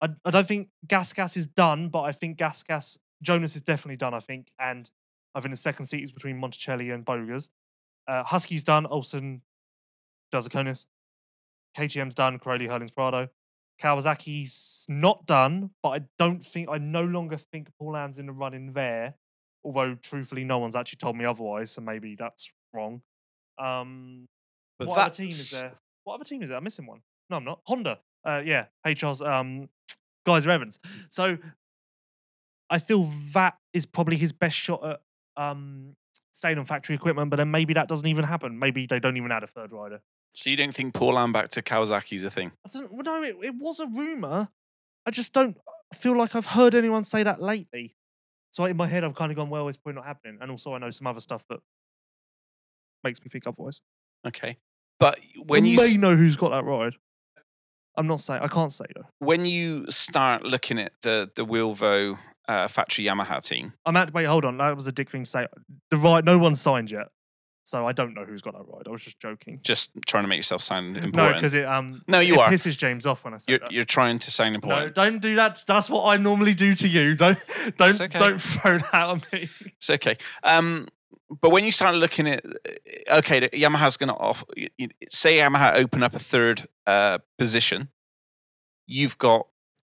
I, 0.00 0.08
I 0.24 0.30
don't 0.30 0.46
think 0.46 0.68
Gas 0.86 1.12
Gas 1.12 1.36
is 1.36 1.46
done, 1.46 1.88
but 1.88 2.02
I 2.02 2.12
think 2.12 2.36
Gas 2.36 2.62
Gas 2.62 2.98
Jonass 3.24 3.54
is 3.56 3.62
definitely 3.62 3.96
done, 3.96 4.12
I 4.14 4.20
think. 4.20 4.48
And 4.58 4.90
I 5.34 5.40
think 5.40 5.52
the 5.52 5.60
second 5.60 5.86
seat 5.86 6.02
is 6.02 6.12
between 6.12 6.40
Monticelli 6.40 6.92
and 6.92 7.04
Bogers. 7.04 7.50
Uh, 8.06 8.22
Husky's 8.24 8.64
done, 8.64 8.86
Olsen 8.86 9.42
Jasikonis. 10.32 10.86
KTM's 11.76 12.14
done, 12.14 12.38
Cairoli, 12.38 12.68
Herlings, 12.68 12.90
Prado. 12.90 13.28
Kawasaki's 13.82 14.86
not 14.88 15.26
done, 15.26 15.70
but 15.82 15.88
I 15.90 16.00
don't 16.18 16.44
think, 16.46 16.68
I 16.70 16.78
no 16.78 17.04
longer 17.04 17.36
think 17.36 17.68
Paulin's 17.80 18.18
in 18.18 18.26
the 18.26 18.32
running 18.32 18.72
there. 18.72 19.14
Although, 19.64 19.96
truthfully, 19.96 20.44
no 20.44 20.58
one's 20.58 20.76
actually 20.76 20.98
told 20.98 21.16
me 21.16 21.24
otherwise, 21.24 21.72
so 21.72 21.80
maybe 21.80 22.14
that's 22.14 22.52
wrong. 22.72 23.00
Um, 23.58 24.26
But 24.78 24.88
what 24.88 24.98
other 24.98 25.14
team 25.14 25.28
is 25.28 25.60
there? 25.60 25.72
What 26.04 26.14
other 26.14 26.24
team 26.24 26.42
is 26.42 26.50
it? 26.50 26.54
I'm 26.54 26.64
missing 26.64 26.86
one. 26.86 27.00
No, 27.30 27.36
I'm 27.36 27.44
not. 27.44 27.60
Honda. 27.64 27.98
Uh, 28.24 28.42
yeah, 28.44 28.66
HR's 28.86 29.20
um, 29.20 29.68
Gajser 30.26 30.48
Evans. 30.48 30.78
So 31.10 31.36
I 32.70 32.78
feel 32.78 33.10
that 33.32 33.54
is 33.72 33.86
probably 33.86 34.16
his 34.16 34.32
best 34.32 34.56
shot 34.56 34.84
at 34.84 35.00
um, 35.36 35.96
staying 36.32 36.58
on 36.58 36.64
factory 36.64 36.94
equipment, 36.94 37.30
but 37.30 37.36
then 37.36 37.50
maybe 37.50 37.74
that 37.74 37.88
doesn't 37.88 38.06
even 38.06 38.24
happen. 38.24 38.58
Maybe 38.58 38.86
they 38.86 39.00
don't 39.00 39.16
even 39.16 39.32
add 39.32 39.42
a 39.42 39.46
third 39.46 39.72
rider. 39.72 40.00
So 40.32 40.50
you 40.50 40.56
don't 40.56 40.74
think 40.74 40.94
Paul 40.94 41.32
back 41.32 41.50
to 41.50 41.62
Kawasaki's 41.62 42.24
a 42.24 42.30
thing? 42.30 42.52
I 42.66 42.68
don't 42.72 42.92
well, 42.92 43.02
no, 43.04 43.22
it, 43.22 43.36
it 43.42 43.54
was 43.54 43.80
a 43.80 43.86
rumor. 43.86 44.48
I 45.06 45.10
just 45.10 45.32
don't 45.32 45.56
feel 45.94 46.16
like 46.16 46.34
I've 46.34 46.46
heard 46.46 46.74
anyone 46.74 47.04
say 47.04 47.22
that 47.22 47.40
lately. 47.40 47.94
So 48.50 48.64
in 48.64 48.76
my 48.76 48.86
head, 48.86 49.04
I've 49.04 49.14
kind 49.14 49.30
of 49.30 49.36
gone, 49.36 49.50
well, 49.50 49.68
it's 49.68 49.76
probably 49.76 49.96
not 49.96 50.06
happening. 50.06 50.38
And 50.40 50.50
also, 50.50 50.74
I 50.74 50.78
know 50.78 50.90
some 50.90 51.06
other 51.06 51.20
stuff 51.20 51.44
that 51.50 51.60
makes 53.02 53.20
me 53.20 53.28
think 53.28 53.46
otherwise. 53.46 53.80
Okay, 54.26 54.56
but 55.00 55.18
when 55.46 55.64
you 55.66 55.76
may 55.76 55.84
s- 55.84 55.94
know 55.94 56.16
who's 56.16 56.36
got 56.36 56.50
that 56.50 56.64
ride. 56.64 56.94
I'm 57.96 58.08
not 58.08 58.18
saying 58.20 58.40
I 58.42 58.48
can't 58.48 58.72
say 58.72 58.86
though. 58.94 59.04
when 59.20 59.44
you 59.46 59.86
start 59.88 60.42
looking 60.42 60.78
at 60.80 60.92
the 61.02 61.30
the 61.36 61.44
Wilvo 61.46 62.18
uh, 62.48 62.66
factory 62.68 63.04
Yamaha 63.04 63.40
team, 63.40 63.72
I'm 63.86 63.96
at 63.96 64.12
wait, 64.12 64.24
hold 64.26 64.44
on. 64.44 64.58
That 64.58 64.74
was 64.74 64.86
a 64.88 64.92
dick 64.92 65.10
thing 65.10 65.22
to 65.24 65.30
say. 65.30 65.46
The 65.92 65.96
ride, 65.98 66.24
no 66.24 66.36
one's 66.38 66.60
signed 66.60 66.90
yet, 66.90 67.06
so 67.62 67.86
I 67.86 67.92
don't 67.92 68.12
know 68.14 68.24
who's 68.24 68.42
got 68.42 68.54
that 68.54 68.64
ride. 68.66 68.88
I 68.88 68.90
was 68.90 69.00
just 69.02 69.20
joking. 69.20 69.60
just 69.62 69.92
trying 70.06 70.24
to 70.24 70.28
make 70.28 70.38
yourself 70.38 70.60
sound 70.60 70.94
No, 70.94 71.02
important. 71.04 71.36
because 71.36 71.54
it 71.54 71.66
um 71.66 72.02
No, 72.08 72.18
you 72.18 72.34
it 72.34 72.40
are. 72.40 72.48
pisses 72.50 72.76
James 72.76 73.06
off 73.06 73.24
when 73.24 73.32
I 73.34 73.36
say 73.36 73.44
you're, 73.52 73.58
that. 73.60 73.70
you're 73.70 73.84
trying 73.84 74.18
to 74.18 74.30
sound 74.32 74.54
no, 74.54 74.56
important. 74.56 74.96
don't 74.96 75.20
do 75.22 75.36
that. 75.36 75.62
That's 75.64 75.88
what 75.88 76.04
I 76.04 76.16
normally 76.16 76.54
do 76.54 76.74
to 76.74 76.88
you. 76.88 77.14
Don't 77.14 77.38
don't 77.76 78.00
okay. 78.00 78.18
don't 78.18 78.40
throw 78.42 78.78
that 78.78 78.92
at 78.92 79.32
me. 79.32 79.48
It's 79.66 79.88
okay. 79.90 80.16
Um, 80.42 80.88
but 81.40 81.50
when 81.50 81.64
you 81.64 81.72
start 81.72 81.94
looking 81.94 82.26
at, 82.28 82.44
okay, 83.10 83.40
Yamaha's 83.48 83.96
going 83.96 84.08
to 84.08 84.14
off. 84.14 84.44
y- 84.56 84.68
y- 84.78 84.88
Say 85.10 85.38
Yamaha 85.38 85.74
open 85.76 86.02
up 86.02 86.14
a 86.14 86.18
third 86.18 86.62
uh, 86.86 87.18
position, 87.38 87.88
you've 88.86 89.18
got 89.18 89.46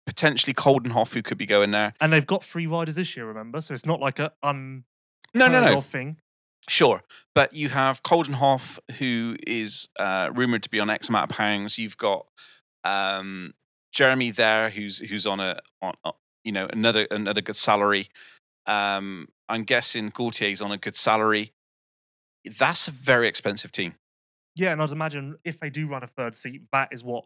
potentially 0.07 0.53
Coldenhoff 0.53 1.15
who 1.15 1.23
could 1.23 1.39
be 1.39 1.47
going 1.47 1.71
there. 1.71 1.95
And 2.01 2.13
they've 2.13 2.27
got 2.27 2.43
three 2.45 2.67
riders 2.67 2.97
this 2.97 3.17
year, 3.17 3.27
remember? 3.27 3.61
So 3.61 3.73
it's 3.75 3.87
not 3.87 4.01
like 4.01 4.19
a 4.19 4.33
un 4.43 4.85
No, 5.35 5.49
no, 5.49 5.61
no. 5.61 5.81
thing. 5.81 6.19
Sure, 6.69 7.03
but 7.35 7.55
you 7.55 7.71
have 7.71 8.03
Coldenhoff 8.03 8.79
who 8.99 9.37
is 9.47 9.89
uh, 9.99 10.31
rumored 10.33 10.63
to 10.63 10.69
be 10.71 10.79
on 10.79 10.91
X 10.91 11.09
amount 11.09 11.31
of 11.31 11.37
pounds. 11.37 11.77
You've 11.79 11.97
got 11.97 12.27
um, 12.85 13.55
Jeremy 13.93 14.31
there 14.31 14.71
who's 14.71 14.99
who's 14.99 15.27
on 15.27 15.41
a 15.41 15.59
on, 15.81 15.95
on 16.05 16.13
you 16.45 16.53
know 16.53 16.69
another 16.73 17.07
another 17.11 17.41
good 17.41 17.57
salary. 17.57 18.09
Um, 18.67 19.27
I'm 19.53 19.65
guessing 19.65 20.09
Gautier's 20.09 20.63
on 20.63 20.73
a 20.73 20.79
good 20.79 20.97
salary. 20.97 21.53
That's 22.59 22.89
a 22.89 22.91
very 22.91 23.29
expensive 23.29 23.71
team. 23.71 23.95
Yeah, 24.57 24.73
and 24.73 24.83
I'd 24.83 24.91
imagine 24.91 25.37
if 25.45 25.61
they 25.61 25.71
do 25.71 25.87
run 25.87 26.03
a 26.03 26.07
third 26.07 26.35
seat, 26.37 26.63
that 26.73 26.89
is 26.91 27.05
what 27.05 27.25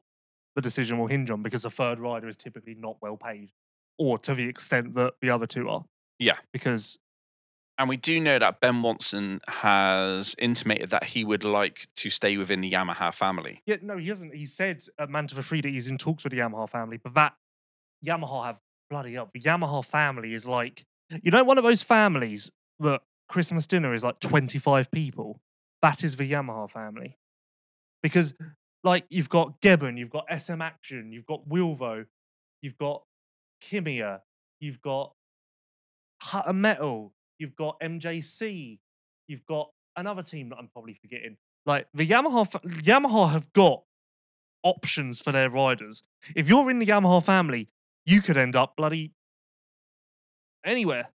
the 0.57 0.61
decision 0.61 0.99
will 0.99 1.07
hinge 1.07 1.31
on 1.31 1.43
because 1.43 1.65
a 1.65 1.71
third 1.71 1.99
rider 1.99 2.29
is 2.29 2.37
typically 2.37 2.75
not 2.75 2.97
well 3.01 3.17
paid, 3.17 3.51
or 3.99 4.19
to 4.19 4.35
the 4.35 4.45
extent 4.49 4.95
that 4.95 5.15
the 5.23 5.31
other 5.31 5.47
two 5.47 5.69
are. 5.69 5.85
Yeah. 6.19 6.37
Because 6.53 6.99
And 7.79 7.89
we 7.89 7.97
do 7.97 8.21
know 8.21 8.39
that 8.39 8.61
Ben 8.61 8.83
Watson 8.83 9.41
has 9.49 10.35
intimated 10.39 10.91
that 10.91 11.05
he 11.05 11.25
would 11.25 11.45
like 11.45 11.87
to 11.97 12.11
stay 12.11 12.37
within 12.37 12.61
the 12.61 12.73
Yamaha 12.73 13.13
family. 13.15 13.63
yeah, 13.67 13.77
no, 13.83 13.97
he 13.99 14.09
hasn't. 14.09 14.35
He 14.35 14.47
said 14.47 14.83
at 14.99 15.09
Mantova 15.11 15.45
Three 15.45 15.61
that 15.61 15.69
he's 15.69 15.89
in 15.89 15.99
talks 15.99 16.25
with 16.25 16.33
the 16.33 16.39
Yamaha 16.39 16.69
family, 16.69 16.97
but 16.97 17.15
that 17.15 17.35
Yamaha 18.05 18.47
have 18.47 18.59
bloody 18.91 19.17
up. 19.17 19.33
The 19.33 19.41
Yamaha 19.41 19.85
family 19.85 20.33
is 20.33 20.47
like 20.47 20.85
you 21.23 21.31
know 21.31 21.45
one 21.45 21.59
of 21.59 21.65
those 21.65 21.83
families 21.83 22.51
that 22.81 23.01
Christmas 23.29 23.67
dinner 23.67 23.95
is 23.95 24.05
like 24.05 24.21
twenty 24.21 24.59
five 24.59 24.91
people. 24.91 25.41
That 25.83 26.03
is 26.03 26.17
the 26.17 26.31
Yamaha 26.31 26.71
family, 26.71 27.17
because 28.03 28.35
like 28.83 29.05
you've 29.09 29.29
got 29.29 29.61
Gebben, 29.61 29.99
you've 29.99 30.11
got 30.11 30.27
SM 30.37 30.63
Action, 30.63 31.13
you've 31.13 31.27
got 31.27 31.49
Wilvo, 31.49 32.07
you've 32.63 32.79
got 32.79 33.03
Kemea, 33.63 34.21
you've 34.61 34.81
got 34.81 35.13
Hutten 36.23 36.61
Metaal, 36.61 37.11
you've 37.39 37.57
got 37.57 37.79
MJC, 37.81 38.79
you've 39.29 39.45
got 39.47 39.71
another 39.97 40.23
team 40.23 40.49
that 40.51 40.57
I'm 40.57 40.69
probably 40.69 40.95
forgetting. 40.95 41.37
Like 41.67 41.89
the 41.95 42.07
Yamaha, 42.07 42.49
Yamaha 42.83 43.31
have 43.31 43.53
got 43.53 43.83
options 44.63 45.21
for 45.21 45.33
their 45.33 45.51
riders. 45.51 46.03
If 46.35 46.49
you're 46.49 46.71
in 46.71 46.79
the 46.79 46.87
Yamaha 46.87 47.25
family, 47.25 47.69
you 48.05 48.23
could 48.23 48.37
end 48.37 48.57
up 48.57 48.77
bloody 48.77 49.13
anywhere. 50.67 51.09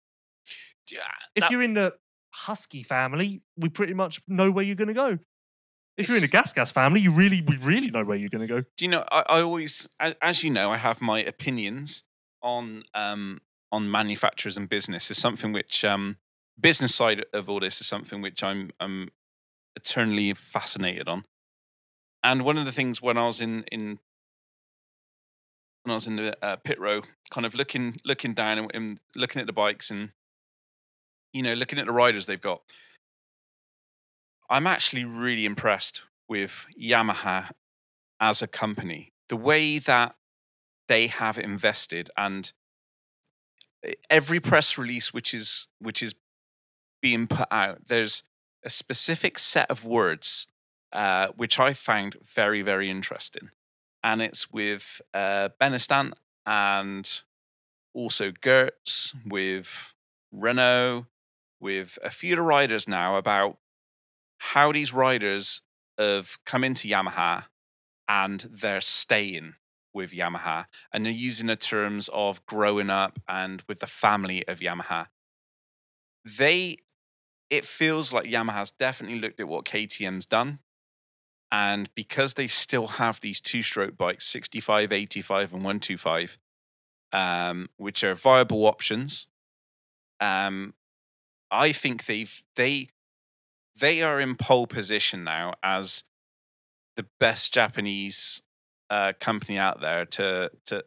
Yeah, 0.92 1.00
If 1.36 1.42
that- 1.42 1.52
you're 1.52 1.62
in 1.62 1.74
the 1.74 1.94
Husky 2.34 2.84
family, 2.84 3.42
we 3.58 3.70
pretty 3.70 3.94
much 3.94 4.22
know 4.28 4.50
where 4.52 4.64
you're 4.64 4.76
going 4.76 4.88
to 4.88 4.94
go. 4.94 5.18
If 5.98 6.08
you're 6.08 6.18
in 6.18 6.22
the 6.22 6.28
It's- 6.28 6.32
Gas 6.32 6.54
Gas 6.54 6.72
family, 6.72 7.02
you 7.02 7.12
really, 7.12 7.42
we 7.42 7.58
really 7.58 7.90
know 7.92 8.04
where 8.06 8.16
you're 8.18 8.30
going 8.30 8.48
to 8.48 8.54
go. 8.54 8.62
do 8.78 8.86
you 8.86 8.88
know? 8.92 9.04
I, 9.12 9.24
I 9.28 9.42
always, 9.42 9.90
as, 10.00 10.16
as 10.22 10.44
you 10.44 10.50
know, 10.50 10.72
I 10.72 10.78
have 10.78 11.02
my 11.02 11.20
opinions 11.22 12.04
on 12.42 12.84
um, 12.94 13.42
on 13.72 13.92
manufacturers 13.92 14.56
and 14.58 14.70
business. 14.70 15.12
Is 15.12 15.18
something 15.18 15.52
which 15.52 15.84
um, 15.84 16.18
business 16.60 16.96
side 16.96 17.26
of 17.34 17.50
all 17.50 17.60
this 17.60 17.82
is 17.82 17.88
something 17.88 18.22
which 18.22 18.42
I'm 18.44 18.72
I'm 18.80 19.10
eternally 19.76 20.34
fascinated 20.34 21.10
on. 21.10 21.26
And 22.24 22.44
one 22.46 22.58
of 22.58 22.66
the 22.66 22.72
things 22.72 23.02
when 23.02 23.18
I 23.18 23.26
was 23.26 23.42
in 23.42 23.64
in 23.72 24.00
when 25.84 25.92
I 25.92 25.96
was 25.96 26.08
in 26.08 26.16
the 26.18 26.38
uh, 26.44 26.58
pit 26.58 26.80
row, 26.80 27.02
kind 27.32 27.46
of 27.46 27.56
looking 27.56 27.96
looking 28.06 28.34
down 28.34 28.58
and, 28.58 28.72
and 28.74 29.00
looking 29.16 29.40
at 29.40 29.48
the 29.48 29.54
bikes 29.54 29.90
and 29.90 30.10
you 31.34 31.42
know 31.42 31.54
looking 31.54 31.80
at 31.80 31.86
the 31.86 31.92
riders 31.92 32.26
they've 32.26 32.42
got, 32.42 32.62
I'm 34.50 34.68
actually 34.68 35.06
really 35.06 35.46
impressed 35.46 36.04
with 36.28 36.66
Yamaha 36.80 37.52
as 38.20 38.42
a 38.42 38.48
company. 38.48 39.14
The 39.30 39.38
way 39.38 39.80
that 39.80 40.16
they 40.88 41.08
have 41.08 41.38
invested 41.38 42.10
and 42.18 42.52
e- 43.88 43.94
every 44.10 44.40
press 44.40 44.78
release 44.78 45.14
which 45.14 45.34
is 45.34 45.68
which 45.80 46.04
is 46.04 46.16
being 47.02 47.28
put 47.28 47.48
out, 47.52 47.86
there's 47.86 48.24
a 48.64 48.70
specific 48.70 49.40
set 49.40 49.70
of 49.72 49.86
words 49.86 50.48
uh, 50.92 51.28
which 51.36 51.60
I 51.60 51.74
found 51.74 52.18
very, 52.24 52.62
very 52.62 52.90
interesting. 52.90 53.52
And 54.04 54.22
it's 54.22 54.52
with 54.52 55.02
uh, 55.14 55.50
and 56.46 57.22
also 57.94 58.32
Geerts, 58.32 59.14
with 59.26 59.94
Renaux, 60.34 61.08
with 61.60 62.00
a 62.04 62.10
few 62.10 62.34
of 62.34 62.38
the 62.38 62.44
riders 62.44 62.88
now 62.88 63.18
about 63.18 63.58
how 64.40 64.72
these 64.72 64.94
riders 64.94 65.62
have 65.98 66.38
come 66.46 66.64
into 66.64 66.88
Yamaha 66.88 67.46
and 68.08 68.40
they're 68.50 68.82
staying 68.82 69.56
with 69.94 70.12
Yamaha 70.12 70.66
and 70.94 71.06
they're 71.06 71.12
using 71.12 71.48
the 71.48 71.56
terms 71.56 72.10
of 72.14 72.46
growing 72.46 72.90
up 72.90 73.20
and 73.28 73.64
with 73.68 73.80
the 73.80 73.88
family 73.88 74.48
of 74.48 74.60
Yamaha. 74.60 75.08
They, 76.24 76.78
it 77.50 77.66
feels 77.66 78.14
like 78.14 78.26
Yamaha's 78.26 78.72
definitely 78.72 79.20
looked 79.20 79.40
at 79.40 79.48
what 79.48 79.66
KTM's 79.66 80.26
done. 80.26 80.60
And 81.52 81.90
because 81.96 82.36
they 82.36 82.48
still 82.48 82.88
have 82.88 83.22
these 83.22 83.42
two 83.42 83.64
stroke 83.64 83.98
bikes, 83.98 84.26
65, 84.28 84.92
85, 84.92 85.54
and 85.54 85.64
125, 85.64 86.38
um, 87.12 87.70
which 87.78 88.04
are 88.04 88.14
viable 88.14 88.66
options, 88.66 89.26
um, 90.20 90.76
I 91.50 91.72
think 91.72 92.06
they've, 92.06 92.44
they, 92.56 92.90
they 93.80 94.04
are 94.04 94.20
in 94.20 94.36
pole 94.36 94.68
position 94.68 95.24
now 95.24 95.56
as 95.64 96.04
the 96.96 97.06
best 97.20 97.54
Japanese 97.54 98.44
uh, 98.90 99.14
company 99.20 99.58
out 99.58 99.82
there 99.82 100.06
to 100.06 100.52
to 100.66 100.84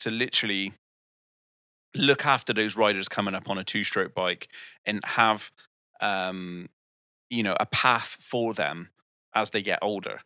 to 0.00 0.10
literally 0.10 0.72
look 1.94 2.26
after 2.26 2.52
those 2.52 2.76
riders 2.76 3.08
coming 3.08 3.34
up 3.34 3.48
on 3.48 3.58
a 3.58 3.64
two-stroke 3.64 4.14
bike 4.14 4.48
and 4.84 5.00
have 5.04 5.52
um, 6.00 6.68
you 7.30 7.42
know 7.42 7.56
a 7.60 7.66
path 7.66 8.16
for 8.20 8.54
them 8.54 8.88
as 9.34 9.50
they 9.50 9.62
get 9.62 9.78
older. 9.82 10.20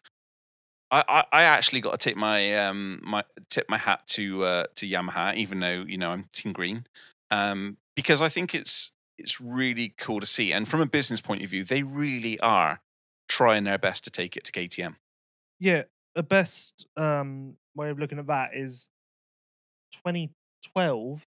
I, 0.90 1.04
I, 1.08 1.24
I 1.32 1.42
actually 1.42 1.80
got 1.80 1.92
to 1.92 1.98
tip 1.98 2.16
my 2.16 2.54
um 2.56 3.00
my 3.04 3.24
tip 3.50 3.66
my 3.68 3.78
hat 3.78 4.06
to 4.08 4.44
uh, 4.44 4.64
to 4.76 4.86
Yamaha, 4.88 5.34
even 5.34 5.60
though 5.60 5.84
you 5.86 5.98
know 5.98 6.10
I'm 6.10 6.24
Team 6.32 6.52
Green, 6.52 6.86
um, 7.30 7.76
because 7.94 8.22
I 8.22 8.28
think 8.28 8.54
it's 8.54 8.92
it's 9.18 9.40
really 9.40 9.94
cool 9.98 10.20
to 10.20 10.26
see. 10.26 10.52
And 10.52 10.66
from 10.66 10.80
a 10.80 10.86
business 10.86 11.20
point 11.20 11.42
of 11.42 11.50
view, 11.50 11.64
they 11.64 11.82
really 11.82 12.38
are 12.40 12.80
trying 13.28 13.64
their 13.64 13.78
best 13.78 14.04
to 14.04 14.10
take 14.10 14.36
it 14.36 14.44
to 14.44 14.52
KTM. 14.52 14.96
Yeah, 15.60 15.82
the 16.14 16.22
best 16.22 16.86
um, 16.96 17.56
way 17.74 17.90
of 17.90 17.98
looking 17.98 18.18
at 18.18 18.28
that 18.28 18.50
is 18.54 18.88
2012. 19.92 21.22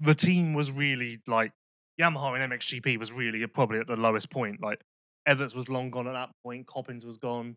The 0.00 0.14
team 0.14 0.54
was 0.54 0.70
really 0.70 1.20
like 1.26 1.52
Yamaha 2.00 2.40
and 2.40 2.52
MXGP 2.52 2.98
was 2.98 3.12
really 3.12 3.44
probably 3.46 3.80
at 3.80 3.86
the 3.86 3.96
lowest 3.96 4.30
point. 4.30 4.62
Like 4.62 4.80
Everts 5.28 5.54
was 5.54 5.68
long 5.68 5.90
gone 5.90 6.08
at 6.08 6.14
that 6.14 6.30
point. 6.42 6.66
Coppins 6.66 7.04
was 7.04 7.18
gone. 7.18 7.56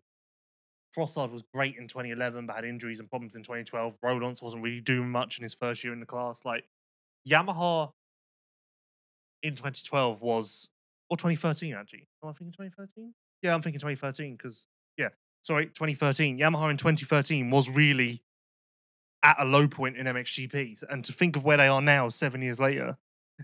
Frossard 0.95 1.31
was 1.31 1.43
great 1.53 1.77
in 1.77 1.87
2011, 1.87 2.45
but 2.45 2.57
had 2.57 2.65
injuries 2.65 2.99
and 2.99 3.09
problems 3.09 3.35
in 3.35 3.43
2012. 3.43 3.97
Roelants 4.03 4.41
wasn't 4.41 4.61
really 4.61 4.81
doing 4.81 5.09
much 5.09 5.37
in 5.37 5.43
his 5.43 5.53
first 5.53 5.81
year 5.83 5.93
in 5.93 6.01
the 6.01 6.05
class. 6.05 6.41
Like 6.43 6.65
Yamaha 7.27 7.91
in 9.41 9.55
2012 9.55 10.21
was, 10.21 10.69
or 11.09 11.15
2013 11.15 11.73
actually. 11.73 12.07
Am 12.21 12.29
I 12.29 12.33
thinking 12.33 12.51
2013? 12.51 13.13
Yeah, 13.41 13.55
I'm 13.55 13.61
thinking 13.61 13.79
2013 13.79 14.35
because, 14.35 14.67
yeah, 14.97 15.09
sorry, 15.41 15.67
2013. 15.67 16.37
Yamaha 16.37 16.71
in 16.71 16.77
2013 16.77 17.49
was 17.49 17.69
really 17.69 18.21
at 19.23 19.37
a 19.39 19.45
low 19.45 19.69
point 19.69 19.95
in 19.95 20.07
MXGP. 20.07 20.83
And 20.89 21.05
to 21.05 21.13
think 21.13 21.37
of 21.37 21.45
where 21.45 21.57
they 21.57 21.67
are 21.69 21.81
now, 21.81 22.09
seven 22.09 22.41
years 22.41 22.59
later, 22.59 22.97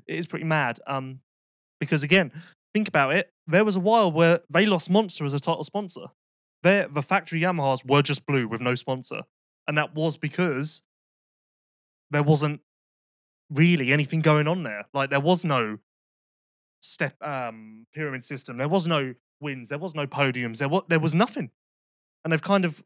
it 0.06 0.18
is 0.18 0.28
pretty 0.28 0.46
mad. 0.46 0.82
Um, 0.86 1.22
because 1.80 2.04
again, 2.04 2.32
think 2.74 2.88
about 2.88 3.14
it. 3.14 3.32
There 3.48 3.66
was 3.66 3.76
a 3.76 3.80
while 3.80 4.12
where 4.12 4.42
they 4.50 4.66
lost 4.66 4.90
Monster 4.90 5.26
as 5.26 5.34
a 5.34 5.40
title 5.40 5.64
sponsor. 5.64 6.08
The 6.64 7.04
factory 7.08 7.40
Yamahas 7.42 7.86
were 7.90 8.02
just 8.02 8.26
blue 8.26 8.48
with 8.48 8.60
no 8.60 8.76
sponsor. 8.76 9.22
And 9.68 9.78
that 9.78 9.96
was 9.96 10.18
because 10.18 10.84
there 12.12 12.24
wasn't 12.24 12.62
really 13.50 13.94
anything 13.94 14.22
going 14.22 14.48
on 14.48 14.64
there. 14.64 14.86
Like 14.94 15.10
there 15.10 15.20
was 15.20 15.46
no 15.46 15.78
step 16.82 17.22
um 17.22 17.86
pyramid 17.94 18.26
system. 18.26 18.58
There 18.58 18.68
was 18.68 18.88
no 18.88 19.14
wins. 19.40 19.70
There 19.70 19.78
was 19.78 19.96
no 19.96 20.08
podiums. 20.08 20.58
There 20.58 20.70
was 20.70 20.84
there 20.90 21.00
was 21.00 21.16
nothing. 21.16 21.52
And 22.24 22.34
they've 22.34 22.42
kind 22.42 22.66
of 22.66 22.84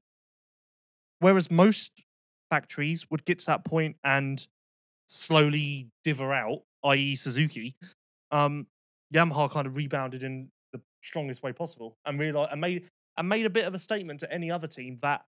whereas 1.20 1.50
most 1.50 2.04
factories 2.50 3.10
would 3.10 3.26
get 3.26 3.40
to 3.40 3.46
that 3.48 3.66
point 3.66 3.96
and 4.04 4.46
slowly 5.08 5.90
diver 6.04 6.34
out, 6.34 6.62
i.e. 6.86 7.16
Suzuki, 7.16 7.76
um, 8.32 8.68
Yamaha 9.14 9.49
kind 9.49 9.68
of 9.68 9.78
rebounded 9.78 10.24
in 10.24 10.49
the 10.74 10.82
strongest 11.01 11.43
way 11.43 11.51
possible 11.51 11.97
and 12.05 12.20
realized 12.20 12.51
and 12.51 12.62
made 12.62 12.88
and 13.18 13.28
made 13.28 13.45
a 13.45 13.49
bit 13.49 13.66
of 13.66 13.74
a 13.74 13.80
statement 13.80 14.20
to 14.22 14.32
any 14.32 14.49
other 14.49 14.68
team 14.68 14.97
that 15.01 15.26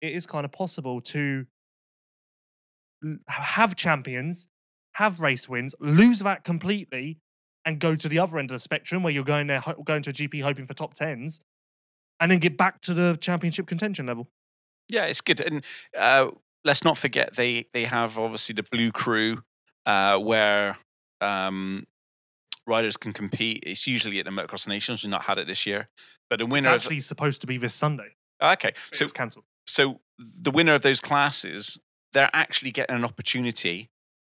it 0.00 0.12
is 0.12 0.26
kind 0.26 0.44
of 0.44 0.52
possible 0.52 1.00
to 1.00 1.46
have 3.28 3.76
champions, 3.76 4.48
have 4.94 5.20
race 5.20 5.48
wins, 5.48 5.74
lose 5.80 6.20
that 6.20 6.44
completely, 6.44 7.18
and 7.64 7.78
go 7.78 7.94
to 7.96 8.08
the 8.08 8.18
other 8.18 8.38
end 8.38 8.50
of 8.50 8.54
the 8.54 8.58
spectrum 8.58 9.02
where 9.02 9.12
you're 9.12 9.24
going 9.24 9.46
there, 9.46 9.62
going 9.84 10.02
to 10.02 10.10
a 10.10 10.12
GP 10.12 10.42
hoping 10.42 10.66
for 10.66 10.74
top 10.74 10.94
tens, 10.94 11.40
and 12.20 12.30
then 12.30 12.38
get 12.38 12.56
back 12.56 12.80
to 12.82 12.94
the 12.94 13.18
championship 13.20 13.66
contention 13.66 14.06
level. 14.06 14.28
Yeah, 14.88 15.06
it's 15.06 15.20
good. 15.20 15.40
And 15.40 15.64
uh, 15.96 16.30
let's 16.64 16.84
not 16.84 16.96
forget 16.96 17.34
they 17.34 17.66
they 17.72 17.84
have 17.84 18.18
obviously 18.18 18.54
the 18.54 18.62
Blue 18.62 18.92
Crew, 18.92 19.42
uh, 19.84 20.18
where 20.18 20.78
um, 21.20 21.86
riders 22.66 22.96
can 22.96 23.12
compete. 23.12 23.62
It's 23.66 23.86
usually 23.86 24.18
at 24.18 24.24
the 24.24 24.30
Motocross 24.30 24.66
Nations. 24.68 25.02
We've 25.02 25.10
not 25.10 25.22
had 25.24 25.38
it 25.38 25.46
this 25.46 25.66
year, 25.66 25.88
but 26.28 26.38
the 26.38 26.44
It's 26.44 26.52
winner. 26.52 26.70
Of, 26.70 26.76
actually 26.76 27.00
supposed 27.00 27.40
to 27.42 27.46
be 27.46 27.58
this 27.58 27.74
Sunday. 27.74 28.16
okay, 28.42 28.72
so 28.92 29.04
it's 29.04 29.12
cancelled. 29.12 29.44
so 29.66 30.00
the 30.18 30.50
winner 30.50 30.74
of 30.74 30.82
those 30.82 31.00
classes, 31.00 31.78
they're 32.12 32.30
actually 32.32 32.70
getting 32.70 32.96
an 32.96 33.04
opportunity 33.04 33.90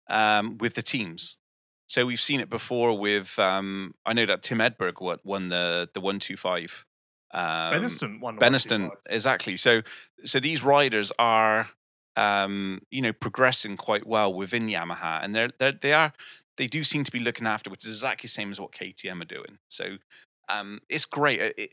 um, 0.08 0.58
with 0.58 0.74
the 0.74 0.82
teams. 0.82 1.36
So 1.88 2.04
we've 2.06 2.20
seen 2.20 2.40
it 2.40 2.50
before 2.50 2.98
with 2.98 3.38
um, 3.38 3.94
I 4.04 4.12
know 4.12 4.26
that 4.26 4.42
Tim 4.42 4.58
Edberg 4.58 5.00
won, 5.00 5.18
won 5.24 5.48
the 5.48 5.88
the 5.92 6.00
one 6.00 6.18
two 6.18 6.36
five. 6.36 6.84
Um, 7.32 7.74
Benistant 7.74 8.20
won. 8.20 8.38
Benistant, 8.38 8.90
exactly. 9.08 9.56
So, 9.56 9.82
so 10.24 10.40
these 10.40 10.64
riders 10.64 11.12
are, 11.18 11.68
um, 12.16 12.80
you 12.90 13.02
know, 13.02 13.12
progressing 13.12 13.76
quite 13.76 14.06
well 14.06 14.32
within 14.32 14.68
Yamaha, 14.68 15.22
and 15.22 15.34
they're, 15.34 15.50
they're 15.58 15.72
they 15.72 15.92
are 15.92 16.12
they 16.56 16.66
do 16.66 16.84
seem 16.84 17.04
to 17.04 17.12
be 17.12 17.20
looking 17.20 17.46
after, 17.46 17.70
which 17.70 17.84
is 17.84 17.90
exactly 17.90 18.26
the 18.26 18.32
same 18.32 18.50
as 18.50 18.60
what 18.60 18.72
KTM 18.72 19.22
are 19.22 19.26
doing. 19.26 19.58
So, 19.68 19.98
um, 20.48 20.80
it's 20.88 21.04
great. 21.04 21.40
It, 21.40 21.54
it, 21.58 21.70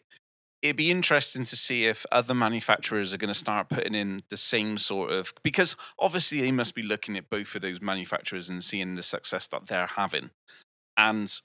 it'd 0.61 0.75
be 0.77 0.91
interesting 0.91 1.43
to 1.43 1.55
see 1.55 1.85
if 1.85 2.05
other 2.11 2.33
manufacturers 2.33 3.13
are 3.13 3.17
going 3.17 3.27
to 3.27 3.33
start 3.33 3.69
putting 3.69 3.93
in 3.93 4.23
the 4.29 4.37
same 4.37 4.77
sort 4.77 5.11
of 5.11 5.33
because 5.43 5.75
obviously 5.99 6.39
they 6.41 6.51
must 6.51 6.73
be 6.73 6.81
looking 6.81 7.17
at 7.17 7.29
both 7.29 7.53
of 7.53 7.61
those 7.61 7.81
manufacturers 7.81 8.49
and 8.49 8.63
seeing 8.63 8.95
the 8.95 9.03
success 9.03 9.47
that 9.47 9.67
they're 9.67 9.87
having, 9.87 10.29
and 10.97 11.41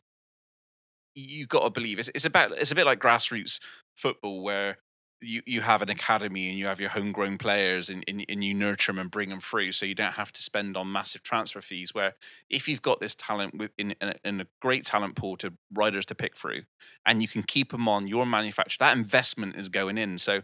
you 1.14 1.46
got 1.46 1.64
to 1.64 1.70
believe 1.70 1.98
it's, 1.98 2.10
it's 2.14 2.24
about 2.24 2.52
it's 2.52 2.70
a 2.70 2.76
bit 2.76 2.86
like 2.86 3.00
grassroots 3.00 3.58
football 3.96 4.42
where 4.42 4.78
you, 5.20 5.42
you 5.46 5.60
have 5.60 5.82
an 5.82 5.90
academy 5.90 6.48
and 6.48 6.58
you 6.58 6.66
have 6.66 6.80
your 6.80 6.90
homegrown 6.90 7.38
players 7.38 7.90
and, 7.90 8.04
and, 8.06 8.24
and 8.28 8.44
you 8.44 8.54
nurture 8.54 8.92
them 8.92 8.98
and 8.98 9.10
bring 9.10 9.30
them 9.30 9.40
through 9.40 9.72
so 9.72 9.84
you 9.84 9.94
don't 9.94 10.12
have 10.12 10.32
to 10.32 10.42
spend 10.42 10.76
on 10.76 10.92
massive 10.92 11.22
transfer 11.22 11.60
fees 11.60 11.92
where 11.92 12.14
if 12.48 12.68
you've 12.68 12.82
got 12.82 13.00
this 13.00 13.14
talent 13.14 13.60
in, 13.76 13.94
in, 14.00 14.08
a, 14.08 14.14
in 14.24 14.40
a 14.40 14.46
great 14.60 14.84
talent 14.84 15.16
pool 15.16 15.36
to 15.36 15.52
riders 15.74 16.06
to 16.06 16.14
pick 16.14 16.36
through 16.36 16.62
and 17.04 17.20
you 17.20 17.28
can 17.28 17.42
keep 17.42 17.72
them 17.72 17.88
on 17.88 18.06
your 18.06 18.26
manufacturer 18.26 18.86
that 18.86 18.96
investment 18.96 19.56
is 19.56 19.68
going 19.68 19.98
in 19.98 20.18
so 20.18 20.42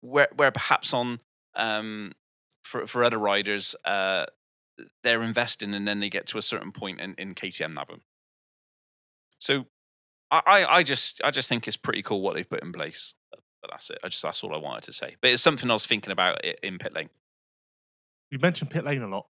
where, 0.00 0.28
where 0.36 0.50
perhaps 0.50 0.94
on 0.94 1.20
um, 1.54 2.12
for, 2.64 2.86
for 2.86 3.04
other 3.04 3.18
riders 3.18 3.76
uh, 3.84 4.24
they're 5.02 5.22
investing 5.22 5.74
and 5.74 5.86
then 5.86 6.00
they 6.00 6.10
get 6.10 6.26
to 6.28 6.38
a 6.38 6.42
certain 6.42 6.72
point 6.72 7.00
in, 7.00 7.14
in 7.14 7.34
KTM 7.34 7.74
Nabum. 7.74 8.00
So 9.38 9.66
I, 10.30 10.66
I 10.68 10.82
just 10.82 11.20
I 11.22 11.30
just 11.30 11.48
think 11.48 11.68
it's 11.68 11.76
pretty 11.76 12.02
cool 12.02 12.20
what 12.20 12.34
they've 12.34 12.48
put 12.48 12.62
in 12.62 12.72
place. 12.72 13.14
But 13.62 13.70
that's 13.70 13.90
it. 13.90 13.98
I 14.04 14.08
just 14.08 14.22
that's 14.22 14.42
all 14.44 14.54
I 14.54 14.58
wanted 14.58 14.84
to 14.84 14.92
say. 14.92 15.16
But 15.20 15.30
it's 15.30 15.42
something 15.42 15.70
I 15.70 15.72
was 15.72 15.86
thinking 15.86 16.12
about 16.12 16.44
in 16.44 16.78
pit 16.78 16.94
lane. 16.94 17.10
You 18.30 18.38
mentioned 18.38 18.70
pit 18.70 18.84
lane 18.84 19.02
a 19.02 19.08
lot. 19.08 19.26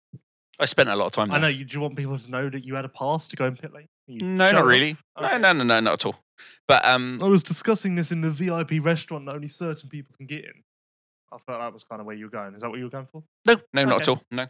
I 0.60 0.66
spent 0.66 0.90
a 0.90 0.96
lot 0.96 1.08
of 1.08 1.12
time 1.12 1.32
I 1.32 1.38
know. 1.40 1.48
You, 1.48 1.66
do 1.66 1.76
you 1.76 1.82
want 1.82 1.98
people 1.98 2.18
to 2.18 2.32
know 2.32 2.50
that 2.50 2.64
you 2.64 2.76
had 2.76 2.86
a 2.86 2.90
pass 2.90 3.28
to 3.30 3.36
go 3.36 3.46
in 3.46 3.58
pit 3.58 3.74
lane? 3.74 3.88
No, 4.08 4.52
not 4.52 4.66
really. 4.66 4.96
Okay. 5.18 5.38
No, 5.38 5.38
no, 5.38 5.54
no, 5.54 5.64
no, 5.64 5.80
not 5.82 5.94
at 5.94 6.06
all. 6.06 6.16
But 6.68 6.86
um, 6.86 7.20
I 7.22 7.28
was 7.28 7.44
discussing 7.44 7.96
this 7.96 8.12
in 8.12 8.22
the 8.22 8.32
VIP 8.32 8.84
restaurant 8.84 9.26
that 9.26 9.36
only 9.36 9.48
certain 9.48 9.90
people 9.90 10.16
can 10.16 10.28
get 10.28 10.46
in. 10.46 10.64
I 11.32 11.38
felt 11.40 11.60
that 11.60 11.74
was 11.74 11.84
kind 11.84 12.00
of 12.00 12.06
where 12.06 12.16
you 12.16 12.26
were 12.26 12.32
going. 12.32 12.56
Is 12.56 12.62
that 12.62 12.70
what 12.70 12.78
you 12.78 12.86
were 12.86 12.90
going 12.90 13.08
for? 13.12 13.24
no, 13.46 13.58
no, 13.74 13.86
not 13.86 14.02
at 14.02 14.08
all. 14.10 14.22
No, 14.32 14.48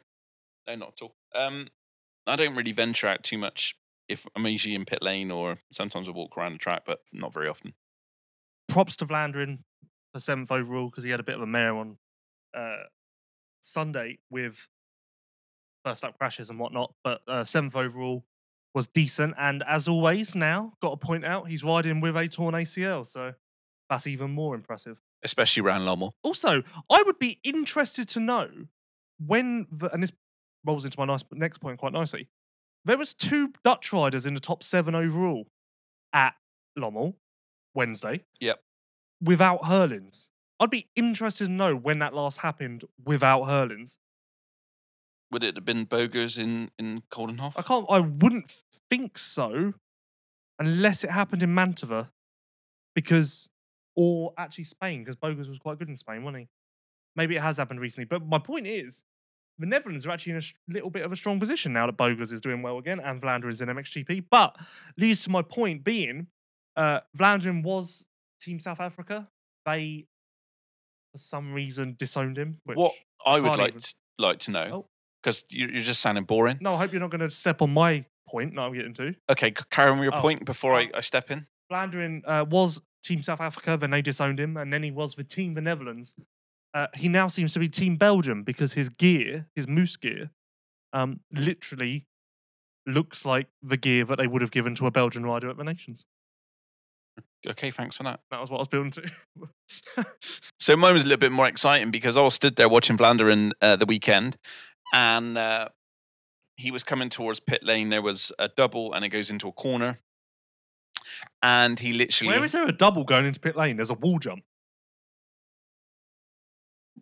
no, 0.68 0.76
not 0.76 0.94
at 0.94 1.02
all. 1.02 1.16
Um, 1.34 1.70
I 2.28 2.36
don't 2.36 2.56
really 2.56 2.72
venture 2.72 3.08
out 3.08 3.24
too 3.24 3.38
much. 3.38 3.76
If 4.08 4.28
I'm 4.36 4.46
usually 4.46 4.76
in 4.76 4.86
pit 4.86 5.02
lane 5.02 5.32
or 5.32 5.58
sometimes 5.72 6.08
I 6.08 6.12
walk 6.12 6.38
around 6.38 6.54
the 6.54 6.60
track, 6.60 6.84
but 6.86 7.00
not 7.12 7.34
very 7.34 7.48
often. 7.48 7.74
Props 8.76 8.98
to 8.98 9.06
Vlaanderen 9.06 9.60
for 10.12 10.20
seventh 10.20 10.52
overall 10.52 10.90
because 10.90 11.06
he 11.06 11.10
had 11.10 11.22
a 11.22 11.24
bit 11.24 11.36
of 11.36 11.42
a 11.42 11.48
mare 11.48 11.74
on 11.78 11.98
uh, 12.54 12.84
Sunday 13.62 14.20
with 14.30 14.58
first 15.86 16.04
lap 16.04 16.16
crashes 16.18 16.50
and 16.50 16.60
whatnot. 16.60 16.94
But 17.02 17.22
uh, 17.26 17.46
seventh 17.46 17.78
overall 17.78 18.26
was 18.74 18.90
decent. 18.90 19.34
And 19.40 19.64
as 19.66 19.88
always, 19.88 20.36
now 20.36 20.74
got 20.82 20.90
to 20.90 20.98
point 20.98 21.24
out 21.24 21.48
he's 21.48 21.64
riding 21.64 22.02
with 22.02 22.18
a 22.18 22.28
torn 22.28 22.54
ACL. 22.54 23.08
So 23.08 23.32
that's 23.90 24.08
even 24.08 24.32
more 24.32 24.56
impressive. 24.56 24.98
especially 25.24 25.64
around 25.64 25.86
Lommel. 25.86 26.12
Also, 26.22 26.62
I 26.92 27.02
would 27.02 27.18
be 27.18 27.40
interested 27.46 28.10
to 28.10 28.20
know 28.20 28.50
when, 29.26 29.68
the, 29.72 29.90
and 29.94 30.04
this 30.04 30.12
rolls 30.66 30.84
into 30.84 31.00
my 31.00 31.06
nice 31.06 31.24
next 31.32 31.60
point 31.60 31.80
quite 31.80 31.94
nicely. 31.94 32.28
There 32.84 32.98
was 32.98 33.14
two 33.14 33.54
Dutch 33.64 33.94
riders 33.94 34.26
in 34.26 34.34
the 34.34 34.42
top 34.42 34.64
seven 34.64 34.96
overall 34.96 35.48
at 36.12 36.34
Lommel 36.78 37.16
Wednesday. 37.76 38.24
Yep. 38.40 38.60
Without 39.22 39.66
Herlings. 39.66 40.30
I'd 40.60 40.70
be 40.70 40.88
interested 40.96 41.46
to 41.46 41.52
know 41.52 41.76
when 41.76 42.00
that 42.00 42.14
last 42.14 42.38
happened 42.38 42.86
without 43.04 43.44
Herlings. 43.44 43.98
Would 45.32 45.44
it 45.44 45.56
have 45.56 45.66
been 45.66 45.86
Bogers 45.86 46.38
in 46.38 46.72
in 46.80 47.04
Coldenhoff? 47.12 47.54
I 47.58 47.62
can't. 47.62 47.86
I 47.90 48.00
wouldn't 48.00 48.54
think 48.90 49.18
so, 49.18 49.74
unless 50.60 51.04
it 51.04 51.12
happened 51.12 51.44
in 51.44 51.50
Mantova, 51.50 52.10
because, 52.94 53.50
or 53.96 54.34
actually 54.38 54.64
Spain, 54.64 55.04
because 55.04 55.18
Bogers 55.18 55.50
was 55.50 55.60
quite 55.60 55.78
good 55.78 55.90
in 55.90 55.98
Spain, 55.98 56.24
wasn't 56.24 56.44
he? 56.44 56.48
Maybe 57.16 57.36
it 57.36 57.42
has 57.42 57.58
happened 57.58 57.82
recently. 57.82 58.06
But 58.06 58.26
my 58.26 58.40
point 58.40 58.68
is, 58.68 59.04
the 59.58 59.66
Netherlands 59.66 60.06
are 60.06 60.12
actually 60.12 60.34
in 60.34 60.38
a 60.38 60.74
little 60.74 60.90
bit 60.90 61.04
of 61.04 61.12
a 61.12 61.16
strong 61.16 61.40
position 61.40 61.74
now 61.74 61.86
that 61.86 61.98
Bogers 61.98 62.32
is 62.32 62.42
doing 62.42 62.62
well 62.62 62.78
again 62.78 63.00
and 63.00 63.22
Vlaanderen 63.22 63.52
is 63.52 63.62
in 63.62 63.70
MXGP. 63.70 64.26
But 64.30 64.56
leads 64.98 65.24
to 65.24 65.30
my 65.30 65.42
point 65.42 65.84
being, 65.84 66.28
uh, 66.76 67.00
Vlaanderen 67.18 67.64
was 67.64 68.06
Team 68.42 68.60
South 68.60 68.80
Africa. 68.80 69.28
They, 69.66 70.06
for 71.12 71.18
some 71.18 71.54
reason, 71.54 71.96
disowned 71.98 72.38
him. 72.38 72.60
Which, 72.66 72.78
what 72.78 72.94
I 73.26 73.40
would 73.40 73.56
like 73.56 73.70
even- 73.70 73.80
to, 73.80 73.96
like 74.20 74.40
to 74.40 74.52
know 74.52 74.70
Oh. 74.72 74.86
because 75.22 75.44
you, 75.50 75.68
you're 75.68 75.82
just 75.82 76.02
sounding 76.02 76.24
boring. 76.26 76.58
No, 76.62 76.76
I 76.76 76.78
hope 76.78 76.92
you're 76.92 77.02
not 77.02 77.12
going 77.12 77.22
to 77.22 77.30
step 77.30 77.62
on 77.62 77.72
my 77.74 78.06
point 78.28 78.56
that 78.56 78.62
I'm 78.62 78.74
getting 78.74 78.94
to. 78.96 79.16
Okay, 79.30 79.52
carry 79.72 79.92
on 79.92 79.98
with 80.00 80.06
your 80.06 80.18
Oh, 80.18 80.22
point 80.22 80.46
before 80.46 80.74
I, 80.74 80.84
um, 80.86 80.92
I 80.96 81.02
step 81.02 81.32
in. 81.32 81.48
Vlaanderen 81.72 82.22
uh, 82.28 82.46
was 82.48 82.82
Team 83.04 83.24
South 83.24 83.42
Africa, 83.42 83.78
then 83.80 83.92
they 83.92 84.02
disowned 84.02 84.40
him, 84.40 84.58
and 84.58 84.72
then 84.72 84.84
he 84.84 84.92
was 84.92 85.18
with 85.18 85.28
Team 85.30 85.54
the 85.54 85.62
Netherlands. 85.62 86.14
Uh, 86.74 86.88
he 86.96 87.08
now 87.08 87.28
seems 87.28 87.54
to 87.54 87.60
be 87.60 87.70
Team 87.70 87.96
Belgium 87.96 88.44
because 88.44 88.74
his 88.74 88.90
gear, 88.90 89.48
his 89.56 89.68
moose 89.68 89.96
gear, 89.98 90.30
um, 90.94 91.20
literally 91.32 92.06
looks 92.86 93.26
like 93.26 93.48
the 93.64 93.78
gear 93.78 94.06
that 94.06 94.18
they 94.18 94.28
would 94.28 94.42
have 94.42 94.52
given 94.52 94.76
to 94.76 94.86
a 94.86 94.92
Belgian 94.92 95.26
rider 95.26 95.50
at 95.50 95.58
the 95.58 95.64
Nations. 95.64 96.06
Okay, 97.48 97.72
thanks 97.72 97.98
for 97.98 98.04
that. 98.04 98.20
That 98.32 98.42
was 98.42 98.50
what 98.50 98.58
I 98.58 98.62
was 98.62 98.68
building 98.68 98.92
to. 98.92 100.06
So 100.60 100.76
mine 100.78 100.94
was 100.94 101.04
a 101.04 101.08
little 101.08 101.20
bit 101.20 101.32
more 101.32 101.48
exciting 101.48 101.92
because 101.92 102.18
I 102.18 102.22
was 102.22 102.34
stood 102.34 102.56
there 102.56 102.70
watching 102.70 102.98
Vlaanderen 102.98 103.52
uh, 103.62 103.76
the 103.76 103.86
weekend, 103.86 104.38
and 104.94 105.38
uh, 105.38 105.70
he 106.58 106.72
was 106.72 106.84
coming 106.84 107.10
towards 107.10 107.40
pit 107.40 107.64
lane. 107.64 107.90
There 107.90 108.02
was 108.02 108.32
a 108.40 108.48
double, 108.48 108.94
and 108.94 109.04
it 109.06 109.10
goes 109.10 109.30
into 109.32 109.48
a 109.48 109.52
corner, 109.52 110.00
and 111.44 111.80
he 111.80 111.94
literally 111.94 112.34
Where 112.34 112.44
is 112.46 112.52
there 112.52 112.66
a 112.68 112.72
double 112.72 113.04
going 113.04 113.26
into 113.26 113.40
pit 113.40 113.56
lane? 113.56 113.76
There's 113.78 113.90
a 113.90 113.96
wall 113.96 114.18
jump. 114.20 114.44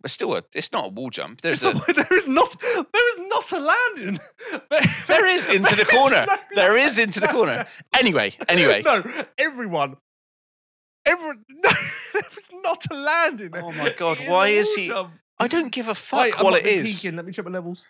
it's 0.04 0.14
still 0.14 0.36
a 0.36 0.44
it's 0.54 0.72
not 0.72 0.86
a 0.86 0.90
wall 0.90 1.10
jump. 1.10 1.42
There's 1.42 1.64
It's 1.64 1.74
a 1.74 1.78
not- 1.78 1.96
there 2.10 2.18
is 2.18 2.28
not. 2.28 2.56
There 2.62 3.10
is 3.12 3.28
not 3.30 3.52
a 3.52 3.60
landing. 3.60 4.20
there 5.08 5.26
is 5.28 5.46
into 5.48 5.76
the 5.76 5.86
corner. 5.86 6.26
There 6.56 6.78
is 6.78 7.00
into 7.00 7.20
the 7.20 7.28
corner. 7.28 7.66
Anyway, 7.98 8.34
anyway. 8.48 8.82
no, 8.86 9.04
everyone. 9.38 9.98
Everyone. 11.06 11.44
No, 11.64 11.72
there 12.14 12.22
was 12.36 12.50
not 12.64 12.86
a 12.92 12.94
landing. 12.96 13.52
Oh 13.56 13.72
my 13.72 13.92
God, 13.98 14.20
It 14.20 14.30
why 14.30 14.48
is 14.48 14.74
he-. 14.76 14.92
I 15.40 15.48
don't 15.48 15.72
give 15.72 15.88
a 15.88 15.96
fuck 15.96 16.22
Wait, 16.22 16.40
what 16.44 16.54
it 16.60 16.66
is. 16.68 17.02
peeking, 17.02 17.16
Let 17.16 17.26
me 17.26 17.32
check 17.34 17.46
my 17.46 17.52
levels. 17.52 17.86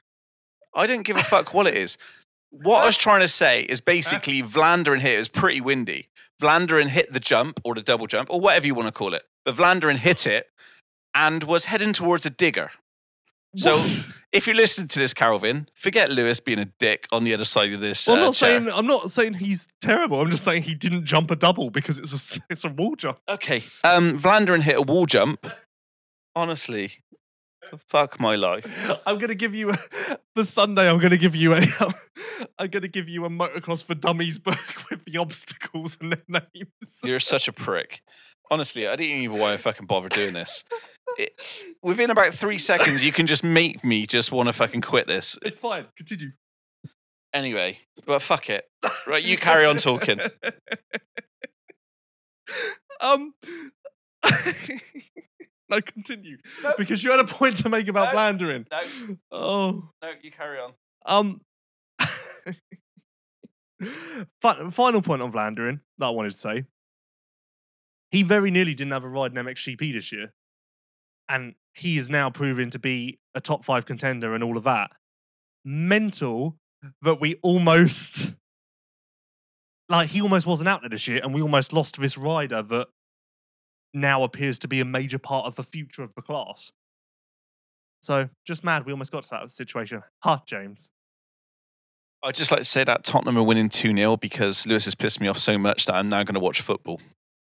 I 0.74 0.88
don't 0.88 1.04
give 1.04 1.18
a 1.18 1.24
fuck 1.24 1.54
what 1.54 1.68
it 1.68 1.76
is. 1.76 1.98
What 2.50 2.84
I 2.84 2.86
was 2.86 2.98
trying 3.06 3.22
to 3.22 3.28
say 3.28 3.62
is 3.64 3.82
basically 3.82 4.42
Vlaanderen 4.42 5.00
hit. 5.00 5.16
It 5.16 5.18
was 5.18 5.28
pretty 5.28 5.60
windy. 5.62 6.08
Vlaanderen 6.42 6.88
hit 6.88 7.12
the 7.12 7.20
jump 7.20 7.60
or 7.64 7.76
the 7.76 7.82
double 7.82 8.08
jump 8.08 8.30
or 8.32 8.40
whatever 8.40 8.66
you 8.66 8.74
want 8.76 8.88
to 8.88 8.92
call 8.92 9.14
it. 9.14 9.24
But 9.46 9.56
Vlaanderen 9.56 9.98
hit 9.98 10.26
it 10.26 10.48
and 11.14 11.44
was 11.44 11.66
heading 11.66 11.94
towards 11.94 12.26
a 12.26 12.30
digger. 12.30 12.72
So 13.56 13.84
if 14.32 14.48
you're 14.48 14.56
listening 14.56 14.88
to 14.90 15.00
this, 15.00 15.14
Calvin, 15.14 15.70
forget 15.76 16.10
Lewis 16.10 16.40
being 16.40 16.60
a 16.60 16.66
dick 16.66 17.08
on 17.12 17.24
the 17.24 17.34
other 17.34 17.46
side 17.46 17.72
of 17.72 17.82
this. 17.82 18.08
Well, 18.08 18.18
I'm 18.18 18.24
uh, 18.24 18.26
not 18.26 18.34
chair. 18.34 18.60
saying 18.60 18.72
I'm 18.74 18.88
not 18.88 19.12
saying 19.12 19.34
he's 19.36 19.68
terrible. 19.82 20.20
I'm 20.20 20.32
just 20.32 20.44
saying 20.44 20.64
he 20.64 20.74
didn't 20.74 21.06
jump 21.06 21.30
a 21.30 21.36
double 21.36 21.70
because 21.70 22.00
it's 22.00 22.38
a 22.38 22.42
it's 22.50 22.64
a 22.64 22.70
wall 22.70 22.96
jump. 22.96 23.20
Okay. 23.30 23.64
Um, 23.84 24.18
Vlaanderen 24.18 24.62
hit 24.62 24.76
a 24.76 24.82
wall 24.82 25.06
jump. 25.06 25.48
Honestly, 26.36 26.94
fuck 27.78 28.20
my 28.20 28.36
life. 28.36 28.66
I'm 29.06 29.20
gonna 29.20 29.36
give 29.36 29.54
you 29.54 29.72
a, 29.72 29.78
for 30.36 30.44
Sunday. 30.44 30.90
I'm 30.90 31.00
gonna 31.00 31.18
give 31.18 31.36
you 31.36 31.54
a 31.54 31.62
I'm 32.60 32.70
gonna 32.70 32.88
give 32.88 33.08
you 33.08 33.26
a 33.26 33.30
motocross 33.30 33.84
for 33.84 33.94
dummies 33.94 34.40
book 34.40 34.58
with 34.90 35.06
the 35.06 35.18
obstacles 35.18 35.98
and 36.02 36.14
their 36.14 36.24
names. 36.28 37.00
You're 37.04 37.20
such 37.20 37.48
a 37.48 37.54
prick. 37.54 38.02
Honestly, 38.50 38.88
I 38.88 38.96
didn't 38.96 39.18
even 39.18 39.38
know 39.38 39.44
why 39.44 39.54
I 39.54 39.58
fucking 39.58 39.88
bother 39.88 40.10
doing 40.10 40.34
this. 40.34 40.64
It, 41.18 41.40
within 41.84 42.10
about 42.10 42.34
three 42.34 42.58
seconds, 42.58 43.06
you 43.06 43.12
can 43.12 43.28
just 43.28 43.44
make 43.44 43.84
me 43.84 44.06
just 44.06 44.32
want 44.32 44.48
to 44.48 44.54
fucking 44.54 44.82
quit 44.82 45.08
this. 45.08 45.38
It's 45.42 45.58
fine. 45.58 45.86
Continue. 45.98 46.32
Anyway, 47.34 47.80
but 48.06 48.22
fuck 48.22 48.50
it. 48.50 48.66
Right, 49.08 49.24
you 49.24 49.38
carry 49.38 49.66
on 49.66 49.78
talking. 49.78 50.20
um. 53.02 53.34
no, 55.70 55.82
continue. 55.82 56.38
No. 56.64 56.74
Because 56.78 57.04
you 57.04 57.12
had 57.12 57.20
a 57.20 57.26
point 57.26 57.58
to 57.58 57.70
make 57.70 57.88
about 57.88 58.14
No. 58.14 58.20
Blandering. 58.20 58.66
No, 58.72 59.18
Oh. 59.32 59.90
no, 60.02 60.12
you 60.22 60.32
carry 60.32 60.60
on. 60.60 60.74
Um. 61.06 61.42
fi- 64.42 64.70
final 64.72 65.02
point 65.02 65.22
on 65.22 65.32
Vlaanderen 65.32 65.80
that 65.98 66.06
I 66.06 66.10
wanted 66.12 66.32
to 66.34 66.38
say. 66.38 66.66
He 68.12 68.24
very 68.24 68.52
nearly 68.52 68.76
didn't 68.76 68.94
have 68.94 69.04
a 69.04 69.10
ride 69.10 69.32
in 69.36 69.44
MXGP 69.44 69.94
this 69.94 70.12
year, 70.12 70.32
and 71.30 71.56
he 71.74 71.98
is 71.98 72.10
now 72.10 72.30
proving 72.30 72.70
to 72.72 72.80
be 72.80 73.20
a 73.36 73.42
top 73.42 73.66
five 73.66 73.86
contender 73.86 74.36
and 74.36 74.44
all 74.44 74.58
of 74.58 74.64
that. 74.64 74.92
Mental 75.66 76.56
that 77.02 77.22
we 77.22 77.36
almost 77.42 78.34
like 79.90 80.10
he 80.10 80.22
almost 80.22 80.46
wasn't 80.46 80.70
out 80.70 80.82
there 80.82 80.90
this 80.90 81.08
year, 81.08 81.20
and 81.24 81.34
we 81.34 81.42
almost 81.42 81.74
lost 81.74 82.00
this 82.00 82.18
rider 82.18 82.62
that 82.62 82.88
now 83.94 84.24
appears 84.24 84.60
to 84.60 84.68
be 84.68 84.80
a 84.80 84.86
major 84.86 85.20
part 85.20 85.46
of 85.46 85.56
the 85.56 85.64
future 85.64 86.04
of 86.04 86.14
the 86.16 86.22
class. 86.22 86.72
So 88.02 88.28
just 88.46 88.64
mad 88.64 88.86
we 88.86 88.92
almost 88.92 89.12
got 89.12 89.24
to 89.24 89.30
that 89.32 89.52
situation. 89.52 90.04
Ha, 90.24 90.42
James. 90.46 90.90
I'd 92.22 92.36
just 92.36 92.52
like 92.52 92.62
to 92.62 92.66
say 92.66 92.86
that 92.86 93.04
Tottenham 93.04 93.38
are 93.38 93.44
winning 93.44 93.68
2 93.68 93.96
0 93.96 94.18
because 94.18 94.66
Lewis 94.66 94.86
has 94.86 94.96
pissed 94.96 95.20
me 95.20 95.28
off 95.28 95.38
so 95.38 95.58
much 95.58 95.86
that 95.86 95.96
I'm 95.96 96.08
now 96.08 96.24
going 96.24 96.36
to 96.36 96.40
watch 96.40 96.62
football. 96.62 97.02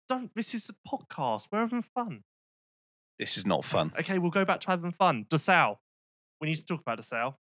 Don't. 0.10 0.32
This 0.36 0.54
is 0.56 0.70
a 0.70 0.74
podcast. 0.88 1.48
We're 1.52 1.60
having 1.60 1.84
fun. 1.84 2.24
This 3.24 3.38
is 3.38 3.46
not 3.46 3.64
fun. 3.64 3.94
Okay, 3.98 4.18
we'll 4.20 4.32
go 4.32 4.44
back 4.44 4.60
to 4.60 4.68
having 4.68 4.92
fun. 4.92 5.26
Desalle. 5.30 5.78
We 6.42 6.50
need 6.50 6.56
to 6.58 6.66
talk 6.66 6.82
about 6.82 7.00
Desalle. 7.00 7.36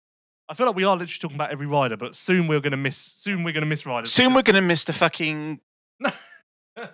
I 0.47 0.53
feel 0.53 0.65
like 0.65 0.77
we 0.77 0.85
are 0.85 0.95
literally 0.95 1.19
talking 1.19 1.35
about 1.35 1.51
every 1.51 1.67
rider, 1.67 1.97
but 1.97 2.15
soon 2.15 2.47
we're 2.47 2.61
gonna 2.61 2.77
miss. 2.77 2.97
Soon 2.97 3.43
we're 3.43 3.51
gonna 3.53 3.65
miss 3.65 3.85
riders. 3.85 4.09
Soon 4.11 4.33
we're 4.33 4.43
going 4.43 4.55
to 4.55 4.61
miss 4.61 4.85
the 4.85 4.93
fucking. 4.93 5.59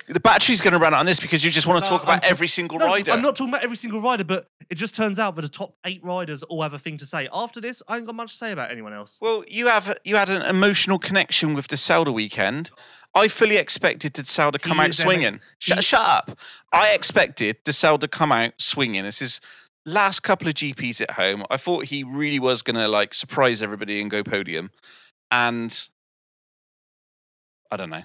The 0.08 0.20
battery's 0.20 0.60
going 0.60 0.74
to 0.74 0.78
run 0.78 0.94
out 0.94 1.00
on 1.00 1.06
this 1.06 1.22
because 1.22 1.46
you 1.46 1.50
just 1.50 1.66
want 1.66 1.86
to 1.86 1.90
No, 1.90 1.98
talk 1.98 2.04
about 2.04 2.22
I'm- 2.26 2.32
every 2.32 2.50
single 2.50 2.80
No, 2.80 2.86
rider. 2.88 3.14
I'm 3.14 3.22
not 3.22 3.38
talking 3.38 3.54
about 3.54 3.64
every 3.64 3.78
single 3.78 4.02
rider, 4.02 4.26
but 4.26 4.46
it 4.70 4.76
just 4.76 4.94
turns 4.94 5.18
out 5.20 5.38
that 5.38 5.42
the 5.44 5.48
top 5.48 5.74
eight 5.86 6.04
riders 6.04 6.44
all 6.44 6.62
have 6.64 6.74
a 6.74 6.80
thing 6.80 6.98
to 6.98 7.06
say. 7.06 7.30
After 7.32 7.62
this, 7.62 7.82
I 7.88 7.96
ain't 7.96 8.06
got 8.06 8.16
much 8.16 8.32
to 8.32 8.38
say 8.38 8.52
about 8.52 8.72
anyone 8.72 8.92
else. 8.92 9.20
Well, 9.22 9.46
you 9.48 9.68
have 9.68 9.98
you 10.04 10.18
had 10.18 10.28
an 10.30 10.42
emotional 10.42 11.00
connection 11.00 11.54
with 11.54 11.70
the 11.70 11.78
Zelda 11.78 12.12
weekend. 12.12 12.72
I 13.16 13.28
fully 13.28 13.58
expected 13.58 14.16
Zelda 14.28 14.58
to 14.60 14.64
He 14.64 14.70
come 14.70 14.80
out 14.80 14.90
is 14.90 15.00
an- 15.00 15.04
swinging. 15.04 15.40
Shut, 15.60 15.80
he- 15.80 15.84
shut 15.84 16.02
up! 16.02 16.38
I 16.72 16.94
expected 16.94 17.58
Zelda 17.70 18.08
to 18.08 18.08
come 18.08 18.32
out 18.32 18.54
swinging. 18.62 19.04
This 19.04 19.22
is 19.22 19.42
last 19.86 20.20
couple 20.22 20.48
of 20.48 20.54
GPs 20.54 21.02
at 21.02 21.12
home. 21.12 21.44
I 21.50 21.58
thought 21.58 21.86
he 21.86 22.04
really 22.04 22.40
was 22.40 22.62
going 22.62 22.76
to 22.76 22.88
like 22.88 23.14
surprise 23.14 23.62
everybody 23.62 24.00
and 24.02 24.12
go 24.12 24.24
podium, 24.24 24.70
and 25.32 25.88
I 27.72 27.78
don't 27.78 27.90
know. 27.90 28.04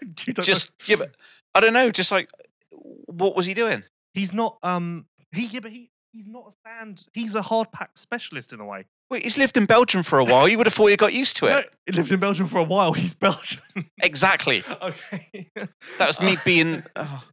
Don't 0.16 0.38
know- 0.38 0.42
Just 0.42 0.72
yeah, 0.86 0.96
but 0.96 1.12
I 1.54 1.60
don't 1.60 1.72
know. 1.72 1.90
Just 1.90 2.10
like 2.10 2.28
what 2.70 3.36
was 3.36 3.46
he 3.46 3.54
doing? 3.54 3.84
he's 4.14 4.32
not. 4.32 4.58
Um, 4.62 5.06
he 5.32 5.46
yeah, 5.46 5.60
but 5.60 5.70
he 5.70 5.90
he's 6.12 6.26
not 6.26 6.48
a 6.48 6.52
stand. 6.52 7.06
He's 7.14 7.34
a 7.36 7.42
hard 7.42 7.70
pack 7.72 7.90
specialist 7.96 8.52
in 8.52 8.58
a 8.60 8.64
way. 8.64 8.84
Wait, 9.12 9.22
he's 9.24 9.36
lived 9.36 9.56
in 9.58 9.66
Belgium 9.66 10.02
for 10.02 10.18
a 10.18 10.24
while. 10.24 10.48
You 10.48 10.56
would 10.56 10.66
have 10.66 10.72
thought 10.74 10.86
he 10.86 10.96
got 10.96 11.12
used 11.12 11.36
to 11.36 11.46
it. 11.46 11.50
No, 11.50 11.62
he 11.86 11.92
lived 11.92 12.10
in 12.10 12.18
Belgium 12.18 12.48
for 12.48 12.58
a 12.58 12.64
while. 12.64 12.94
He's 12.94 13.12
Belgian. 13.14 13.60
Exactly. 14.02 14.64
okay. 14.82 15.50
That 15.98 16.06
was 16.06 16.18
me 16.20 16.36
being. 16.44 16.82
Oh, 16.96 17.24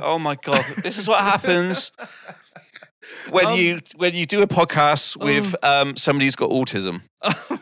oh 0.00 0.18
my 0.18 0.34
god! 0.36 0.62
This 0.82 0.98
is 0.98 1.08
what 1.08 1.20
happens 1.22 1.90
when 3.30 3.46
Um, 3.46 3.56
you 3.58 3.80
when 3.96 4.14
you 4.14 4.26
do 4.26 4.42
a 4.42 4.46
podcast 4.46 5.16
with 5.16 5.54
um, 5.64 5.96
somebody 5.96 6.26
who's 6.26 6.36
got 6.36 6.50
autism. 6.50 7.00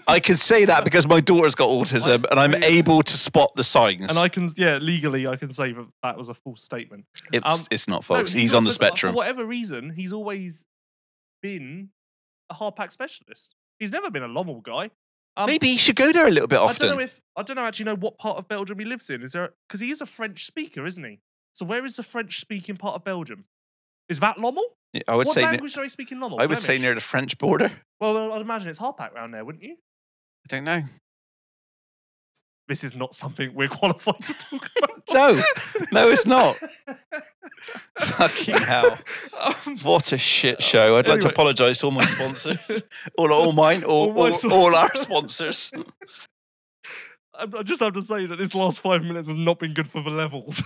I 0.08 0.18
can 0.18 0.34
say 0.36 0.64
that 0.64 0.84
because 0.84 1.06
my 1.06 1.20
daughter's 1.20 1.54
got 1.54 1.68
autism, 1.68 2.24
and 2.30 2.40
I'm 2.40 2.54
able 2.64 3.02
to 3.02 3.12
spot 3.12 3.52
the 3.54 3.62
signs. 3.62 4.10
and 4.10 4.18
I 4.18 4.28
can, 4.28 4.50
yeah, 4.56 4.78
legally, 4.78 5.26
I 5.28 5.36
can 5.36 5.52
say 5.52 5.72
that 5.72 5.86
that 6.02 6.16
was 6.18 6.28
a 6.28 6.34
false 6.34 6.62
statement. 6.64 7.04
it's 7.32 7.60
um, 7.60 7.66
it's 7.70 7.86
not, 7.86 7.96
No, 8.08 8.16
folks. 8.16 8.32
he's 8.32 8.54
on 8.54 8.64
the 8.64 8.70
for- 8.70 8.74
For 8.78 8.84
spectrum. 8.86 9.14
whatever 9.14 9.44
reason, 9.44 9.90
he's 9.90 10.12
always 10.12 10.64
been 11.42 11.90
a 12.50 12.54
hard 12.54 12.76
pack 12.76 12.90
specialist. 12.90 13.54
He's 13.78 13.92
never 13.92 14.10
been 14.10 14.22
a 14.22 14.28
Lommel 14.28 14.62
guy. 14.62 14.90
Um, 15.36 15.46
Maybe 15.46 15.68
he 15.68 15.78
should 15.78 15.96
go 15.96 16.12
there 16.12 16.26
a 16.26 16.30
little 16.30 16.48
bit 16.48 16.58
often. 16.58 16.84
I 16.84 16.88
don't 16.88 16.98
know 16.98 17.02
if 17.02 17.20
I 17.36 17.42
don't 17.42 17.56
know 17.56 17.64
actually 17.64 17.86
know 17.86 17.96
what 17.96 18.18
part 18.18 18.36
of 18.36 18.48
Belgium 18.48 18.78
he 18.78 18.84
lives 18.84 19.08
in. 19.08 19.22
Is 19.22 19.32
there 19.32 19.50
because 19.68 19.80
he 19.80 19.90
is 19.90 20.00
a 20.00 20.06
French 20.06 20.44
speaker, 20.44 20.84
isn't 20.84 21.02
he? 21.04 21.20
So 21.52 21.64
where 21.64 21.84
is 21.84 21.96
the 21.96 22.02
French-speaking 22.02 22.76
part 22.76 22.94
of 22.96 23.04
Belgium? 23.04 23.44
Is 24.08 24.20
that 24.20 24.36
Lommel? 24.38 24.62
Yeah, 24.92 25.02
I 25.08 25.16
would 25.16 25.26
what 25.26 25.34
say. 25.34 25.42
ne- 25.42 25.48
language 25.48 25.76
are 25.76 25.82
they 25.82 25.88
speaking 25.88 26.18
Lommel? 26.18 26.40
I 26.40 26.46
would 26.46 26.58
say 26.58 26.78
near 26.78 26.94
the 26.94 27.00
French 27.00 27.38
border. 27.38 27.70
Well, 28.00 28.32
I'd 28.32 28.40
imagine 28.40 28.68
it's 28.68 28.78
Harpac 28.78 29.12
round 29.14 29.34
there, 29.34 29.44
wouldn't 29.44 29.62
you? 29.64 29.72
I 29.72 30.46
don't 30.48 30.64
know. 30.64 30.82
This 32.70 32.84
is 32.84 32.94
not 32.94 33.16
something 33.16 33.52
we're 33.52 33.66
qualified 33.80 34.22
to 34.26 34.32
talk 34.34 34.70
about. 34.78 34.90
No, 35.12 35.42
no, 35.90 36.08
it's 36.08 36.24
not. 36.24 36.56
Fucking 37.98 38.58
hell. 38.58 38.96
Um, 39.40 39.78
What 39.82 40.12
a 40.12 40.18
shit 40.18 40.62
show. 40.62 40.96
I'd 40.96 41.08
like 41.08 41.18
to 41.20 41.26
Anyway. 41.26 41.30
apologise 41.32 41.78
to 41.80 41.86
all 41.86 41.90
my 41.90 42.04
sponsors. 42.04 42.56
all, 43.18 43.32
all 43.32 43.50
mine, 43.52 43.82
all, 43.82 44.10
All 44.10 44.14
my 44.14 44.30
all, 44.30 44.38
spon- 44.38 44.52
all 44.52 44.74
our 44.76 44.94
sponsors. 44.94 45.72
I 47.34 47.42
I 47.58 47.62
just 47.64 47.80
have 47.82 47.94
to 47.94 48.02
say 48.02 48.26
that 48.26 48.36
this 48.36 48.54
last 48.54 48.80
five 48.80 49.02
minutes 49.02 49.26
has 49.26 49.36
not 49.36 49.58
been 49.58 49.74
good 49.74 49.88
for 49.88 50.00
the 50.00 50.10
levels. 50.10 50.62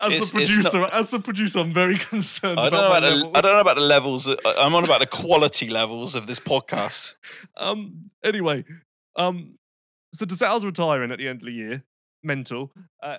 as 0.00 0.12
It's- 0.12 0.34
a 0.34 0.38
it's 0.40 0.52
producer, 0.56 0.84
as 0.92 1.14
a 1.14 1.20
producer, 1.20 1.60
I'm 1.60 1.72
very 1.72 1.98
concerned 1.98 2.58
I 2.58 2.70
don't, 2.70 2.74
about, 2.74 2.82
know 2.82 2.90
my 2.90 2.98
about 2.98 3.00
the, 3.10 3.14
levels. 3.16 3.32
I 3.36 3.40
don't 3.40 3.52
know 3.54 3.60
about 3.60 3.76
the 3.76 3.82
levels. 3.82 4.28
I- 4.28 4.54
I'm 4.66 4.74
on 4.74 4.82
about 4.82 4.98
the 5.00 5.06
quality 5.06 5.68
levels 5.68 6.16
of 6.16 6.26
this 6.26 6.40
podcast. 6.40 7.14
Um. 7.56 8.10
Anyway, 8.24 8.64
um. 9.14 9.54
So 10.14 10.24
Desalle's 10.24 10.64
retiring 10.64 11.10
at 11.10 11.18
the 11.18 11.28
end 11.28 11.40
of 11.42 11.46
the 11.46 11.52
year. 11.52 11.82
Mental. 12.22 12.72
Uh, 13.02 13.18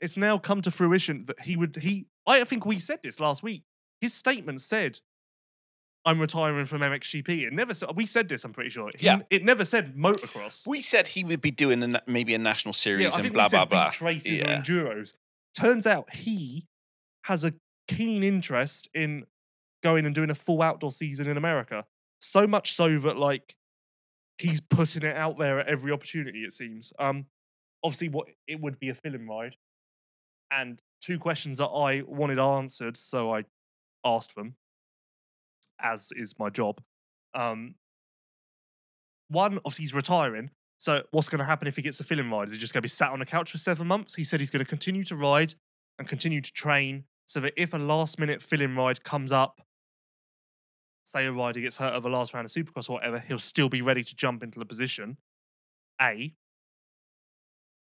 it's 0.00 0.16
now 0.16 0.38
come 0.38 0.62
to 0.62 0.70
fruition 0.70 1.24
that 1.26 1.40
he 1.40 1.56
would. 1.56 1.76
He. 1.76 2.06
I 2.26 2.44
think 2.44 2.64
we 2.64 2.78
said 2.78 3.00
this 3.02 3.20
last 3.20 3.42
week. 3.42 3.62
His 4.00 4.14
statement 4.14 4.60
said, 4.60 4.98
"I'm 6.04 6.18
retiring 6.20 6.64
from 6.66 6.80
MXGP." 6.80 7.46
It 7.46 7.52
never 7.52 7.74
said. 7.74 7.90
We 7.94 8.06
said 8.06 8.28
this. 8.28 8.44
I'm 8.44 8.52
pretty 8.52 8.70
sure. 8.70 8.90
He- 8.96 9.06
Yeah. 9.06 9.20
It 9.30 9.44
never 9.44 9.64
said 9.64 9.94
motocross. 9.96 10.66
We 10.66 10.80
said 10.80 11.08
he 11.08 11.24
would 11.24 11.40
be 11.40 11.50
doing 11.50 11.82
a, 11.94 12.02
maybe 12.06 12.34
a 12.34 12.38
national 12.38 12.72
series 12.72 13.16
yeah, 13.16 13.24
and 13.24 13.32
blah, 13.32 13.48
blah, 13.48 13.64
blah. 13.66 13.92
races 14.00 14.38
Yeah. 14.38 14.58
or 14.58 14.62
enduros. 14.62 15.14
Turns 15.56 15.86
out 15.86 16.12
he 16.14 16.66
has 17.24 17.44
a 17.44 17.52
keen 17.88 18.22
interest 18.22 18.88
in 18.94 19.26
going 19.82 20.06
and 20.06 20.14
doing 20.14 20.30
a 20.30 20.34
full 20.34 20.62
outdoor 20.62 20.92
season 20.92 21.26
in 21.26 21.36
America. 21.36 21.84
So 22.20 22.46
much 22.46 22.72
so 22.74 22.98
that 22.98 23.16
like 23.16 23.54
he's 24.38 24.60
putting 24.60 25.02
it 25.02 25.16
out 25.16 25.38
there 25.38 25.60
at 25.60 25.68
every 25.68 25.92
opportunity. 25.92 26.44
It 26.44 26.52
seems. 26.52 26.92
Um, 26.98 27.26
obviously, 27.82 28.08
what 28.08 28.28
it 28.46 28.60
would 28.60 28.78
be 28.78 28.88
a 28.88 28.94
film 28.94 29.28
ride, 29.28 29.56
and 30.50 30.80
two 31.02 31.18
questions 31.18 31.58
that 31.58 31.66
I 31.66 32.02
wanted 32.06 32.38
answered, 32.38 32.96
so 32.96 33.34
I 33.34 33.44
asked 34.04 34.34
them, 34.34 34.54
as 35.80 36.12
is 36.16 36.34
my 36.38 36.50
job. 36.50 36.80
Um, 37.34 37.74
one, 39.28 39.58
obviously, 39.58 39.84
he's 39.84 39.94
retiring. 39.94 40.50
So, 40.78 41.02
what's 41.10 41.28
going 41.28 41.40
to 41.40 41.44
happen 41.44 41.66
if 41.66 41.76
he 41.76 41.82
gets 41.82 42.00
a 42.00 42.04
filling 42.04 42.30
ride? 42.30 42.48
Is 42.48 42.54
he 42.54 42.58
just 42.58 42.72
going 42.72 42.80
to 42.80 42.82
be 42.82 42.88
sat 42.88 43.10
on 43.10 43.20
a 43.20 43.26
couch 43.26 43.50
for 43.50 43.58
seven 43.58 43.86
months? 43.86 44.14
He 44.14 44.24
said 44.24 44.40
he's 44.40 44.50
going 44.50 44.64
to 44.64 44.68
continue 44.68 45.04
to 45.04 45.16
ride 45.16 45.54
and 45.98 46.08
continue 46.08 46.40
to 46.40 46.52
train 46.52 47.04
so 47.26 47.40
that 47.40 47.52
if 47.56 47.74
a 47.74 47.78
last 47.78 48.18
minute 48.18 48.42
filling 48.42 48.74
ride 48.76 49.02
comes 49.02 49.32
up, 49.32 49.60
say 51.08 51.24
a 51.24 51.32
rider 51.32 51.60
gets 51.60 51.76
hurt 51.78 51.94
at 51.94 52.02
the 52.02 52.08
last 52.08 52.34
round 52.34 52.44
of 52.44 52.52
Supercross 52.52 52.90
or 52.90 52.94
whatever, 52.94 53.18
he'll 53.18 53.38
still 53.38 53.70
be 53.70 53.80
ready 53.80 54.04
to 54.04 54.14
jump 54.14 54.42
into 54.42 54.58
the 54.58 54.66
position. 54.66 55.16
A. 56.00 56.34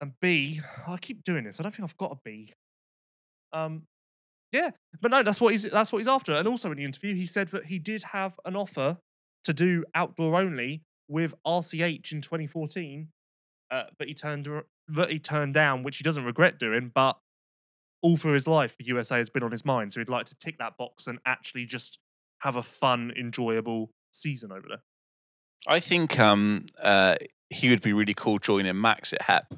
And 0.01 0.13
B, 0.21 0.61
I 0.89 0.97
keep 0.97 1.23
doing 1.23 1.45
this. 1.45 1.61
I 1.61 1.63
don't 1.63 1.75
think 1.75 1.85
I've 1.85 1.97
got 1.99 2.13
a 2.13 2.17
B. 2.25 2.53
Um, 3.53 3.83
yeah, 4.51 4.71
but 5.01 5.11
no, 5.11 5.23
that's 5.23 5.41
what 5.41 5.53
he's 5.53 5.63
that's 5.63 5.93
what 5.93 5.99
he's 5.99 6.09
after. 6.09 6.33
And 6.33 6.49
also 6.49 6.71
in 6.71 6.79
the 6.79 6.85
interview, 6.85 7.15
he 7.15 7.27
said 7.27 7.49
that 7.49 7.67
he 7.67 7.79
did 7.79 8.03
have 8.03 8.33
an 8.45 8.57
offer 8.57 8.99
to 9.45 9.53
do 9.53 9.85
outdoor 9.95 10.41
only 10.41 10.83
with 11.09 11.35
RCH 11.47 12.13
in 12.13 12.21
2014, 12.21 13.09
uh, 13.71 13.85
but 13.99 14.09
he 14.09 14.15
turned 14.15 14.49
that 14.89 15.11
he 15.11 15.19
turned 15.19 15.55
down, 15.55 15.83
which 15.83 15.99
he 15.99 16.03
doesn't 16.03 16.25
regret 16.25 16.59
doing. 16.59 16.91
But 16.95 17.19
all 18.03 18.17
through 18.17 18.33
his 18.33 18.47
life, 18.47 18.75
the 18.79 18.87
USA 18.87 19.19
has 19.19 19.31
been 19.31 19.43
on 19.43 19.51
his 19.51 19.65
mind, 19.65 19.93
so 19.93 20.01
he'd 20.01 20.09
like 20.09 20.27
to 20.27 20.37
tick 20.37 20.59
that 20.59 20.77
box 20.77 21.07
and 21.07 21.19
actually 21.25 21.67
just 21.67 21.99
have 22.43 22.57
a 22.57 22.63
fun, 22.63 23.13
enjoyable 23.19 23.91
season 24.13 24.51
over 24.53 24.67
there. 24.69 24.83
I 25.67 25.79
think 25.81 26.19
um, 26.19 26.67
uh, 26.81 27.17
he 27.51 27.71
would 27.71 27.83
be 27.83 27.93
really 27.93 28.15
cool 28.15 28.39
joining 28.39 28.81
Max 28.81 29.13
at 29.13 29.23
HEP. 29.23 29.55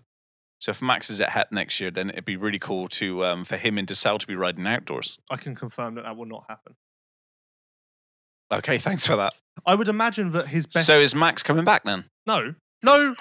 So 0.59 0.71
if 0.71 0.83
Max 0.83 1.11
is 1.11 1.21
at 1.21 1.31
HEP 1.31 1.51
next 1.53 1.81
year, 1.81 1.91
then 1.91 2.11
it'd 2.11 2.25
be 2.25 2.37
really 2.37 2.59
cool 2.59 2.89
to 2.89 3.25
um, 3.25 3.45
for 3.45 3.57
him 3.57 3.79
and 3.79 3.89
Desalle 3.89 4.19
to 4.19 4.27
be 4.27 4.37
riding 4.37 4.67
outdoors. 4.67 5.19
I 5.31 5.37
can 5.37 5.55
confirm 5.55 5.95
that 5.97 6.05
that 6.05 6.17
will 6.17 6.27
not 6.27 6.45
happen. 6.49 6.75
Okay, 8.53 8.79
thanks 8.79 9.07
for 9.07 9.17
that. 9.17 9.33
I 9.67 9.75
would 9.75 9.89
imagine 9.89 10.33
that 10.33 10.49
his 10.49 10.67
best. 10.67 10.87
So 10.87 10.99
is 10.99 11.15
Max 11.15 11.43
coming 11.43 11.65
back 11.65 11.85
then? 11.85 12.05
no, 12.27 12.55
no, 12.83 13.15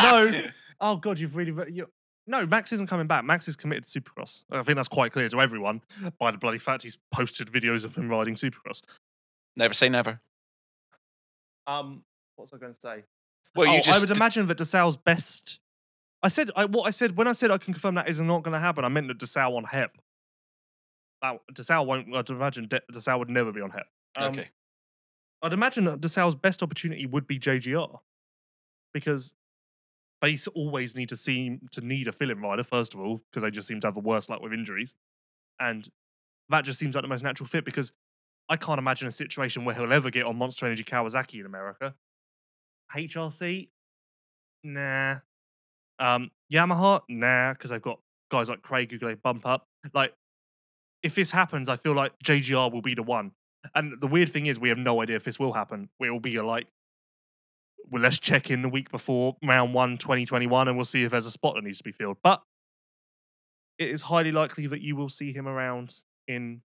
no. 0.00 0.32
Oh 0.80 0.94
God, 0.94 1.18
you've 1.18 1.34
really. 1.34 1.52
You, 1.72 1.88
no, 2.28 2.46
Max 2.46 2.72
isn't 2.72 2.88
coming 2.88 3.06
back. 3.06 3.24
Max 3.24 3.48
is 3.48 3.56
committed 3.56 3.86
to 3.86 4.00
Supercross. 4.00 4.42
I 4.50 4.62
think 4.62 4.76
that's 4.76 4.88
quite 4.88 5.12
clear 5.12 5.28
to 5.28 5.40
everyone 5.40 5.80
by 6.18 6.30
the 6.30 6.38
bloody 6.38 6.58
fact 6.58 6.82
he's 6.82 6.98
posted 7.10 7.48
videos 7.50 7.84
of 7.84 7.96
him 7.96 8.08
riding 8.08 8.34
Supercross. 8.34 8.82
Never 9.56 9.74
say 9.74 9.88
never. 9.88 10.20
Um, 11.66 12.02
what 12.36 12.44
was 12.44 12.52
I 12.52 12.58
going 12.58 12.74
to 12.74 12.80
say? 12.80 13.04
Well, 13.56 13.68
oh, 13.68 13.74
you 13.74 13.82
just 13.82 13.98
I 13.98 14.00
would 14.00 14.16
imagine 14.16 14.46
that 14.46 14.58
Desalle's 14.58 14.96
best. 14.96 15.58
I 16.22 16.28
said 16.28 16.50
I, 16.54 16.66
what 16.66 16.86
I 16.86 16.90
said 16.90 17.16
when 17.16 17.26
I 17.26 17.32
said 17.32 17.50
I 17.50 17.58
can 17.58 17.72
confirm 17.72 17.94
that 17.94 18.08
is 18.08 18.20
not 18.20 18.42
going 18.42 18.52
to 18.52 18.60
happen. 18.60 18.84
I 18.84 18.88
meant 18.88 19.08
that 19.08 19.18
Desalle 19.18 19.56
on 19.56 19.64
HEP. 19.64 19.96
Now, 21.22 21.40
Desalle 21.52 21.86
won't. 21.86 22.14
I'd 22.14 22.28
imagine 22.28 22.68
De- 22.68 22.82
Desalle 22.92 23.18
would 23.18 23.30
never 23.30 23.52
be 23.52 23.60
on 23.60 23.70
HEP. 23.70 23.86
Um, 24.16 24.32
okay. 24.32 24.48
I'd 25.42 25.52
imagine 25.52 25.84
that 25.84 26.00
Desalle's 26.00 26.34
best 26.34 26.62
opportunity 26.62 27.06
would 27.06 27.26
be 27.26 27.38
JGR 27.38 27.98
because 28.92 29.34
s- 30.26 30.48
always 30.48 30.96
need 30.96 31.08
to 31.10 31.16
seem 31.16 31.60
to 31.72 31.80
need 31.80 32.08
a 32.08 32.12
fill-in 32.12 32.40
rider 32.40 32.64
first 32.64 32.94
of 32.94 33.00
all 33.00 33.20
because 33.30 33.42
they 33.42 33.50
just 33.50 33.68
seem 33.68 33.80
to 33.80 33.86
have 33.86 33.94
the 33.94 34.00
worst 34.00 34.28
luck 34.28 34.40
with 34.42 34.52
injuries, 34.52 34.94
and 35.60 35.88
that 36.48 36.64
just 36.64 36.78
seems 36.78 36.94
like 36.94 37.02
the 37.02 37.08
most 37.08 37.22
natural 37.24 37.46
fit 37.46 37.64
because 37.64 37.92
I 38.48 38.56
can't 38.56 38.78
imagine 38.78 39.06
a 39.08 39.12
situation 39.12 39.64
where 39.64 39.74
he'll 39.74 39.92
ever 39.92 40.10
get 40.10 40.24
on 40.24 40.36
Monster 40.36 40.66
Energy 40.66 40.84
Kawasaki 40.84 41.40
in 41.40 41.46
America. 41.46 41.94
HRC, 42.96 43.68
nah. 44.64 45.16
Um, 45.98 46.30
Yamaha, 46.52 47.02
nah, 47.08 47.52
because 47.52 47.70
they've 47.70 47.82
got 47.82 48.00
guys 48.30 48.48
like 48.48 48.62
Craig 48.62 48.90
who 48.90 48.98
they 48.98 49.14
bump 49.14 49.46
up. 49.46 49.66
Like, 49.92 50.14
if 51.02 51.14
this 51.14 51.30
happens, 51.30 51.68
I 51.68 51.76
feel 51.76 51.94
like 51.94 52.12
JGR 52.24 52.72
will 52.72 52.82
be 52.82 52.94
the 52.94 53.02
one. 53.02 53.32
And 53.74 54.00
the 54.00 54.06
weird 54.06 54.30
thing 54.32 54.46
is, 54.46 54.58
we 54.58 54.68
have 54.68 54.78
no 54.78 55.02
idea 55.02 55.16
if 55.16 55.24
this 55.24 55.38
will 55.38 55.52
happen. 55.52 55.88
It 56.00 56.10
will 56.10 56.20
be 56.20 56.40
like, 56.40 56.66
well, 57.90 58.02
let's 58.02 58.18
check 58.18 58.50
in 58.50 58.62
the 58.62 58.68
week 58.68 58.90
before 58.90 59.36
round 59.42 59.74
one, 59.74 59.98
2021, 59.98 60.68
and 60.68 60.76
we'll 60.76 60.84
see 60.84 61.04
if 61.04 61.10
there's 61.10 61.26
a 61.26 61.30
spot 61.30 61.54
that 61.54 61.64
needs 61.64 61.78
to 61.78 61.84
be 61.84 61.92
filled. 61.92 62.18
But 62.22 62.42
it 63.78 63.90
is 63.90 64.02
highly 64.02 64.32
likely 64.32 64.66
that 64.68 64.80
you 64.80 64.96
will 64.96 65.08
see 65.08 65.32
him 65.32 65.46
around 65.46 66.00
in 66.26 66.62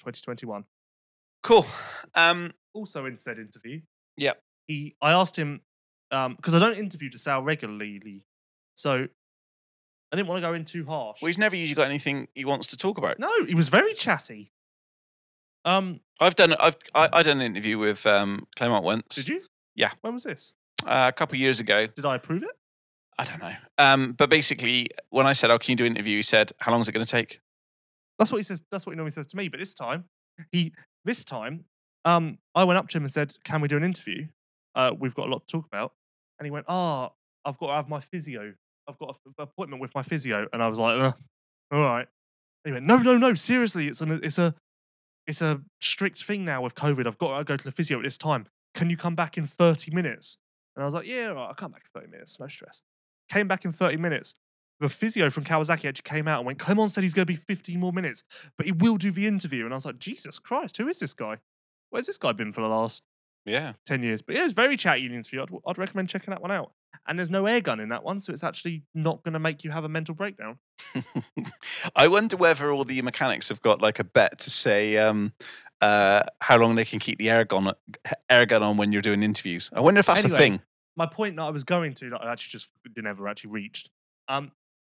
2021. 0.00 0.64
Cool. 1.42 1.66
Um, 2.14 2.52
Also, 2.74 3.04
in 3.06 3.18
said 3.18 3.38
interview, 3.38 3.80
Yep. 4.16 4.40
he 4.66 4.94
I 5.02 5.12
asked 5.12 5.36
him 5.36 5.60
because 6.10 6.54
I 6.54 6.58
don't 6.58 6.76
interview 6.76 7.10
Desalle 7.10 7.44
regularly, 7.44 8.24
so 8.74 9.06
I 10.12 10.16
didn't 10.16 10.28
want 10.28 10.42
to 10.42 10.48
go 10.48 10.54
in 10.54 10.64
too 10.64 10.84
harsh. 10.84 11.20
well, 11.22 11.26
he's 11.28 11.38
never 11.38 11.56
usually 11.56 11.74
got 11.74 11.88
anything 11.88 12.28
he 12.34 12.44
wants 12.44 12.66
to 12.68 12.76
talk 12.76 12.98
about. 12.98 13.18
no, 13.18 13.44
he 13.44 13.54
was 13.54 13.68
very 13.68 13.94
chatty. 13.94 14.52
Um, 15.64 16.00
I've 16.20 16.34
done. 16.34 16.54
I've 16.54 16.76
I, 16.94 17.08
I 17.12 17.22
done 17.22 17.40
an 17.40 17.46
interview 17.46 17.78
with 17.78 18.04
um, 18.06 18.46
Clement 18.56 18.84
once. 18.84 19.14
did 19.14 19.28
you? 19.28 19.42
Yeah. 19.74 19.90
When 20.00 20.14
was 20.14 20.24
this? 20.24 20.54
Uh, 20.84 21.06
a 21.08 21.12
couple 21.12 21.36
of 21.36 21.40
years 21.40 21.60
ago. 21.60 21.86
Did 21.86 22.04
I 22.04 22.16
approve 22.16 22.42
it? 22.42 22.50
I 23.18 23.24
don't 23.24 23.40
know. 23.40 23.54
Um, 23.78 24.12
but 24.12 24.30
basically, 24.30 24.88
when 25.10 25.26
I 25.26 25.32
said, 25.32 25.50
"Oh, 25.50 25.58
can 25.58 25.72
you 25.72 25.76
do 25.76 25.84
an 25.84 25.92
interview?" 25.92 26.16
He 26.16 26.22
said, 26.22 26.52
"How 26.58 26.72
long 26.72 26.80
is 26.80 26.88
it 26.88 26.92
going 26.92 27.04
to 27.04 27.10
take?" 27.10 27.40
That's 28.18 28.32
what 28.32 28.38
he 28.38 28.44
says. 28.44 28.62
That's 28.70 28.86
what 28.86 28.92
he 28.92 28.96
normally 28.96 29.12
says 29.12 29.26
to 29.28 29.36
me. 29.36 29.48
But 29.48 29.60
this 29.60 29.74
time, 29.74 30.04
he 30.50 30.72
this 31.04 31.24
time, 31.24 31.64
um, 32.04 32.38
I 32.54 32.64
went 32.64 32.78
up 32.78 32.88
to 32.88 32.96
him 32.96 33.04
and 33.04 33.12
said, 33.12 33.34
"Can 33.44 33.60
we 33.60 33.68
do 33.68 33.76
an 33.76 33.84
interview? 33.84 34.26
Uh, 34.74 34.92
we've 34.98 35.14
got 35.14 35.28
a 35.28 35.30
lot 35.30 35.46
to 35.46 35.52
talk 35.52 35.66
about." 35.66 35.92
And 36.38 36.46
he 36.46 36.50
went, 36.50 36.66
"Ah, 36.68 37.10
I've 37.44 37.58
got 37.58 37.68
to 37.68 37.72
have 37.74 37.88
my 37.88 38.00
physio. 38.00 38.54
I've 38.88 38.98
got 38.98 39.16
an 39.26 39.34
appointment 39.38 39.80
with 39.82 39.94
my 39.94 40.02
physio." 40.02 40.46
And 40.52 40.62
I 40.62 40.68
was 40.68 40.78
like, 40.78 41.00
"Uh, 41.00 41.12
"All 41.70 41.82
right." 41.82 42.08
And 42.64 42.70
he 42.70 42.72
went, 42.72 42.86
"No, 42.86 42.96
no, 42.96 43.18
no. 43.18 43.34
Seriously, 43.34 43.88
it's 43.88 44.00
an 44.00 44.20
it's 44.22 44.38
a 44.38 44.54
it's 45.26 45.42
a 45.42 45.60
strict 45.80 46.24
thing 46.24 46.44
now 46.44 46.62
with 46.62 46.74
COVID. 46.74 47.06
I've 47.06 47.18
got 47.18 47.38
to 47.38 47.44
go 47.44 47.56
to 47.56 47.64
the 47.64 47.72
physio 47.72 47.98
at 47.98 48.04
this 48.04 48.18
time. 48.18 48.46
Can 48.82 48.90
you 48.90 48.96
come 48.96 49.14
back 49.14 49.38
in 49.38 49.46
30 49.46 49.92
minutes?" 49.92 50.38
And 50.74 50.82
I 50.82 50.84
was 50.84 50.92
like, 50.94 51.06
"Yeah, 51.06 51.28
all 51.28 51.36
right, 51.36 51.46
I'll 51.46 51.54
come 51.54 51.70
back 51.70 51.84
in 51.94 52.00
30 52.00 52.10
minutes. 52.10 52.40
No 52.40 52.48
stress." 52.48 52.82
Came 53.28 53.46
back 53.46 53.64
in 53.64 53.72
30 53.72 53.96
minutes. 53.98 54.34
The 54.80 54.88
physio 54.88 55.30
from 55.30 55.44
Kawasaki 55.44 55.88
actually 55.88 56.02
came 56.02 56.26
out 56.26 56.40
and 56.40 56.46
went, 56.46 56.58
Clement 56.58 56.90
said 56.90 57.04
he's 57.04 57.14
going 57.14 57.26
to 57.26 57.32
be 57.32 57.36
15 57.36 57.78
more 57.78 57.92
minutes, 57.92 58.24
but 58.56 58.66
he 58.66 58.72
will 58.72 58.96
do 58.96 59.12
the 59.12 59.28
interview. 59.28 59.64
And 59.64 59.72
I 59.72 59.76
was 59.76 59.86
like, 59.86 59.98
Jesus 60.00 60.40
Christ, 60.40 60.76
who 60.78 60.88
is 60.88 60.98
this 60.98 61.14
guy? 61.14 61.36
Where's 61.90 62.06
this 62.06 62.18
guy 62.18 62.32
been 62.32 62.52
for 62.52 62.62
the 62.62 62.66
last 62.66 63.04
Yeah. 63.44 63.74
10 63.86 64.02
years? 64.02 64.22
But 64.22 64.34
yeah, 64.34 64.44
it's 64.44 64.54
very 64.54 64.76
chatty 64.76 65.06
the 65.06 65.14
interview. 65.14 65.42
I'd, 65.42 65.50
I'd 65.68 65.78
recommend 65.78 66.08
checking 66.08 66.32
that 66.32 66.42
one 66.42 66.50
out. 66.50 66.72
And 67.06 67.16
there's 67.18 67.30
no 67.30 67.46
air 67.46 67.60
gun 67.60 67.78
in 67.80 67.90
that 67.90 68.02
one, 68.02 68.18
so 68.20 68.32
it's 68.32 68.42
actually 68.44 68.82
not 68.94 69.22
going 69.22 69.32
to 69.34 69.38
make 69.38 69.62
you 69.62 69.70
have 69.70 69.84
a 69.84 69.88
mental 69.88 70.14
breakdown. 70.16 70.58
I 71.96 72.08
wonder 72.08 72.36
whether 72.36 72.70
all 72.70 72.84
the 72.84 73.00
mechanics 73.02 73.48
have 73.48 73.60
got 73.62 73.80
like 73.80 73.98
a 73.98 74.04
bet 74.04 74.38
to 74.40 74.50
say 74.50 74.96
um, 74.98 75.32
uh, 75.82 76.22
how 76.40 76.56
long 76.56 76.76
they 76.76 76.84
can 76.84 76.98
keep 77.00 77.18
the 77.18 77.28
air 77.28 77.44
gun 77.44 77.72
air 78.30 78.46
gun 78.46 78.62
on 78.62 78.76
when 78.76 78.92
you're 78.92 79.02
doing 79.02 79.22
interviews. 79.22 79.68
I 79.74 79.80
wonder 79.80 80.00
if 80.00 80.06
that's 80.06 80.24
Anyway, 80.24 80.38
a 80.38 80.40
thing. 80.40 80.62
My 80.96 81.06
point 81.06 81.36
that 81.36 81.42
I 81.42 81.50
was 81.50 81.64
going 81.64 81.94
to, 81.94 82.10
that 82.10 82.22
I 82.22 82.32
actually 82.32 82.52
just 82.52 82.70
never 82.96 83.28
actually 83.28 83.50
reached. 83.50 83.90
Um, 84.28 84.52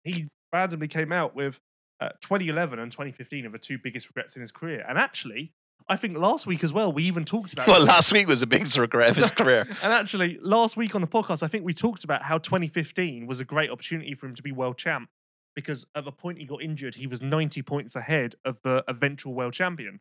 he 0.04 0.26
randomly 0.52 0.88
came 0.88 1.12
out 1.12 1.36
with 1.36 1.58
uh, 2.00 2.08
2011 2.22 2.78
and 2.78 2.90
2015 2.90 3.46
are 3.46 3.50
the 3.50 3.58
two 3.58 3.78
biggest 3.78 4.08
regrets 4.08 4.34
in 4.34 4.40
his 4.40 4.50
career. 4.50 4.84
And 4.88 4.98
actually, 4.98 5.52
I 5.88 5.96
think 5.96 6.18
last 6.18 6.46
week 6.46 6.64
as 6.64 6.72
well, 6.72 6.92
we 6.92 7.04
even 7.04 7.24
talked 7.24 7.52
about. 7.52 7.66
Well, 7.72 7.84
last 7.84 8.12
week 8.12 8.26
was 8.26 8.40
the 8.40 8.46
biggest 8.46 8.76
regret 8.76 9.10
of 9.10 9.16
his 9.16 9.30
career. 9.40 9.64
and 9.68 9.92
actually, 9.92 10.38
last 10.42 10.76
week 10.76 10.94
on 10.96 11.00
the 11.00 11.06
podcast, 11.06 11.42
I 11.44 11.46
think 11.46 11.64
we 11.64 11.74
talked 11.74 12.02
about 12.02 12.22
how 12.22 12.38
2015 12.38 13.26
was 13.26 13.38
a 13.38 13.44
great 13.44 13.70
opportunity 13.70 14.14
for 14.14 14.26
him 14.26 14.34
to 14.34 14.42
be 14.42 14.50
world 14.50 14.78
champ 14.78 15.08
because 15.54 15.84
at 15.94 16.04
the 16.04 16.12
point 16.12 16.38
he 16.38 16.44
got 16.44 16.62
injured, 16.62 16.94
he 16.94 17.06
was 17.06 17.22
90 17.22 17.62
points 17.62 17.94
ahead 17.94 18.34
of 18.44 18.58
the 18.64 18.82
eventual 18.88 19.34
world 19.34 19.52
champion. 19.52 20.00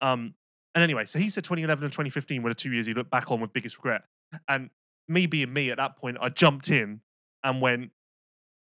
Um, 0.00 0.34
and 0.74 0.82
anyway, 0.82 1.06
so 1.06 1.18
he 1.18 1.28
said 1.28 1.44
2011 1.44 1.84
and 1.84 1.92
2015 1.92 2.42
were 2.42 2.50
the 2.50 2.54
two 2.54 2.70
years 2.70 2.86
he 2.86 2.94
looked 2.94 3.10
back 3.10 3.30
on 3.30 3.40
with 3.40 3.52
biggest 3.52 3.78
regret. 3.78 4.02
And 4.48 4.70
me 5.08 5.26
being 5.26 5.52
me 5.52 5.70
at 5.70 5.78
that 5.78 5.96
point, 5.96 6.18
I 6.20 6.28
jumped 6.28 6.70
in 6.70 7.00
and 7.44 7.60
went, 7.60 7.90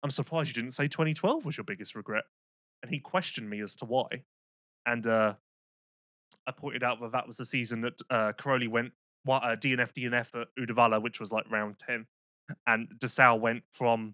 I'm 0.03 0.11
surprised 0.11 0.49
you 0.49 0.53
didn't 0.61 0.73
say 0.73 0.87
2012 0.87 1.43
was 1.43 1.57
your 1.57 1.63
biggest 1.63 1.95
regret. 1.95 2.23
And 2.81 2.91
he 2.91 2.99
questioned 2.99 3.49
me 3.49 3.61
as 3.61 3.75
to 3.77 3.85
why. 3.85 4.07
And 4.85 5.05
uh, 5.05 5.33
I 6.45 6.51
pointed 6.51 6.83
out 6.83 7.01
that 7.01 7.11
that 7.11 7.27
was 7.27 7.37
the 7.37 7.45
season 7.45 7.81
that 7.81 7.99
uh, 8.09 8.31
Cairoli 8.39 8.69
went 8.69 8.91
what, 9.25 9.43
uh, 9.43 9.55
DNF 9.57 9.93
DNF 9.93 10.41
at 10.41 10.47
Uddevalla, 10.57 11.01
which 11.01 11.19
was 11.19 11.31
like 11.31 11.49
round 11.51 11.75
10. 11.79 12.05
And 12.67 12.87
Desalle 12.99 13.39
went 13.39 13.63
from 13.73 14.13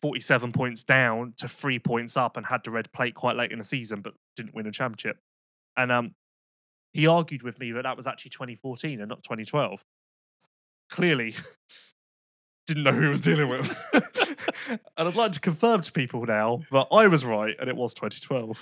47 0.00 0.52
points 0.52 0.84
down 0.84 1.34
to 1.36 1.48
three 1.48 1.78
points 1.78 2.16
up 2.16 2.38
and 2.38 2.46
had 2.46 2.64
the 2.64 2.70
red 2.70 2.90
plate 2.92 3.14
quite 3.14 3.36
late 3.36 3.52
in 3.52 3.58
the 3.58 3.64
season, 3.64 4.00
but 4.00 4.14
didn't 4.36 4.54
win 4.54 4.66
a 4.66 4.72
championship. 4.72 5.18
And 5.76 5.92
um, 5.92 6.14
he 6.92 7.06
argued 7.06 7.42
with 7.42 7.58
me 7.58 7.72
that 7.72 7.82
that 7.82 7.96
was 7.96 8.06
actually 8.06 8.30
2014 8.30 9.00
and 9.00 9.08
not 9.08 9.22
2012. 9.22 9.82
Clearly, 10.90 11.34
didn't 12.66 12.82
know 12.84 12.92
who 12.92 13.02
he 13.02 13.08
was 13.08 13.20
dealing 13.20 13.48
with. 13.48 13.78
and 14.68 14.78
I'd 14.96 15.14
like 15.14 15.32
to 15.32 15.40
confirm 15.40 15.80
to 15.80 15.92
people 15.92 16.24
now 16.26 16.62
that 16.70 16.88
I 16.92 17.06
was 17.06 17.24
right 17.24 17.56
and 17.58 17.68
it 17.68 17.76
was 17.76 17.94
2012. 17.94 18.58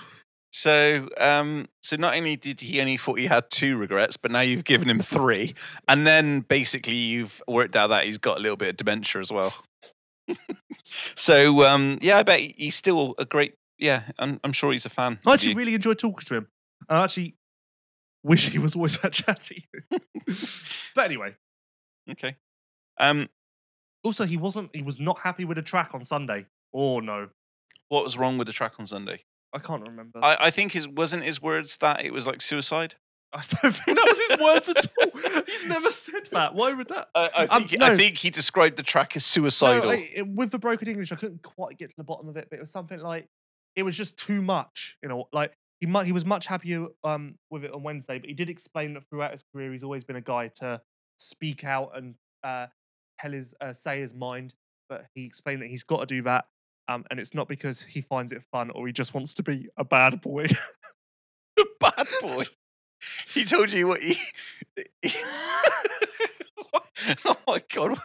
So, 0.53 1.07
um, 1.17 1.69
so 1.81 1.95
not 1.95 2.15
only 2.15 2.35
did 2.35 2.59
he 2.59 2.81
only 2.81 2.97
thought 2.97 3.19
he 3.19 3.27
had 3.27 3.49
two 3.49 3.77
regrets, 3.77 4.17
but 4.17 4.31
now 4.31 4.41
you've 4.41 4.65
given 4.65 4.89
him 4.89 4.99
three, 4.99 5.55
and 5.87 6.05
then 6.05 6.41
basically 6.41 6.95
you've 6.95 7.41
worked 7.47 7.77
out 7.77 7.87
that 7.87 8.03
he's 8.03 8.17
got 8.17 8.37
a 8.37 8.41
little 8.41 8.57
bit 8.57 8.69
of 8.69 8.77
dementia 8.77 9.21
as 9.21 9.31
well. 9.31 9.53
so, 11.15 11.63
um, 11.65 11.99
yeah, 12.01 12.17
I 12.17 12.23
bet 12.23 12.41
he's 12.41 12.75
still 12.75 13.15
a 13.17 13.23
great. 13.23 13.55
Yeah, 13.79 14.03
I'm, 14.19 14.41
I'm 14.43 14.51
sure 14.51 14.73
he's 14.73 14.85
a 14.85 14.89
fan. 14.89 15.19
I 15.25 15.33
actually 15.33 15.55
really 15.55 15.73
enjoyed 15.73 15.97
talking 15.97 16.25
to 16.27 16.35
him. 16.35 16.47
I 16.89 17.01
actually 17.01 17.35
wish 18.23 18.49
he 18.49 18.59
was 18.59 18.75
always 18.75 18.97
that 18.99 19.13
chatty. 19.13 19.67
but 20.95 21.05
anyway, 21.05 21.35
okay. 22.11 22.35
Um, 22.99 23.29
also 24.03 24.25
he 24.25 24.37
wasn't. 24.37 24.69
He 24.73 24.81
was 24.81 24.99
not 24.99 25.19
happy 25.19 25.45
with 25.45 25.55
the 25.57 25.61
track 25.63 25.91
on 25.93 26.03
Sunday. 26.03 26.45
Oh 26.73 26.99
no, 26.99 27.29
what 27.89 28.03
was 28.03 28.17
wrong 28.17 28.37
with 28.37 28.47
the 28.47 28.53
track 28.53 28.73
on 28.79 28.85
Sunday? 28.85 29.23
I 29.53 29.59
can't 29.59 29.85
remember. 29.87 30.19
I, 30.23 30.37
I 30.41 30.49
think 30.49 30.71
his 30.71 30.87
wasn't 30.87 31.23
his 31.23 31.41
words 31.41 31.77
that 31.77 32.05
it 32.05 32.13
was 32.13 32.25
like 32.27 32.41
suicide. 32.41 32.95
I 33.33 33.43
don't 33.61 33.71
think 33.71 33.97
that 33.97 34.07
was 34.07 34.29
his 34.29 34.39
words 34.41 34.69
at 34.69 34.85
all. 35.01 35.43
He's 35.47 35.65
never 35.67 35.89
said 35.89 36.27
that. 36.33 36.53
Why 36.53 36.73
would 36.73 36.89
that? 36.89 37.07
I, 37.15 37.29
I 37.49 37.55
Um, 37.55 37.63
think 37.65 37.81
I 37.81 37.95
think 37.95 38.17
he 38.17 38.29
described 38.29 38.75
the 38.77 38.83
track 38.83 39.15
as 39.15 39.23
No, 39.37 39.43
suicidal. 39.43 39.91
It- 39.91 40.27
with 40.27 40.51
the 40.51 40.59
broken 40.59 40.89
English, 40.89 41.11
I 41.13 41.15
couldn't 41.15 41.41
quite 41.41 41.77
get 41.77 41.89
to 41.91 41.95
the 41.97 42.03
bottom 42.03 42.27
of 42.27 42.35
it, 42.35 42.47
but 42.49 42.57
it 42.57 42.59
was 42.59 42.71
something 42.71 42.99
like 42.99 43.27
it 43.77 43.83
was 43.83 43.95
just 43.95 44.17
too 44.17 44.41
much. 44.41 44.97
You 45.01 45.07
know, 45.09 45.29
like 45.31 45.53
he 45.81 45.87
mu- 45.87 46.03
he 46.03 46.13
was 46.13 46.23
much 46.23 46.45
happier 46.45 46.87
um 47.03 47.35
with 47.49 47.65
it 47.65 47.73
on 47.73 47.83
Wednesday, 47.83 48.19
but 48.19 48.29
he 48.29 48.35
did 48.35 48.49
explain 48.49 48.93
that 48.93 49.03
throughout 49.09 49.31
his 49.33 49.43
career, 49.51 49.73
he's 49.73 49.83
always 49.83 50.05
been 50.05 50.15
a 50.15 50.21
guy 50.21 50.47
to 50.59 50.79
speak 51.17 51.65
out 51.65 51.91
and 51.95 52.15
uh, 52.43 52.67
tell 53.19 53.31
his 53.31 53.53
uh, 53.59 53.73
say 53.73 53.99
his 53.99 54.13
mind. 54.13 54.53
But 54.87 55.07
he 55.15 55.25
explained 55.25 55.61
that 55.63 55.69
he's 55.69 55.83
got 55.83 55.99
to 56.01 56.05
do 56.05 56.21
that, 56.23 56.45
um, 56.87 57.03
and 57.09 57.19
it's 57.19 57.33
not 57.33 57.49
because 57.49 57.81
he 57.81 58.01
finds 58.01 58.31
it 58.31 58.43
fun 58.51 58.69
or 58.69 58.85
he 58.87 58.93
just 58.93 59.13
wants 59.13 59.33
to 59.35 59.43
be 59.43 59.67
a 59.75 59.83
bad 59.83 60.21
boy. 60.21 60.47
bad 61.79 62.07
boy. 62.21 62.43
He 63.33 63.43
told 63.43 63.71
you 63.71 63.87
what 63.87 64.01
he. 64.01 64.15
oh 67.25 67.37
my 67.47 67.61
god! 67.73 67.97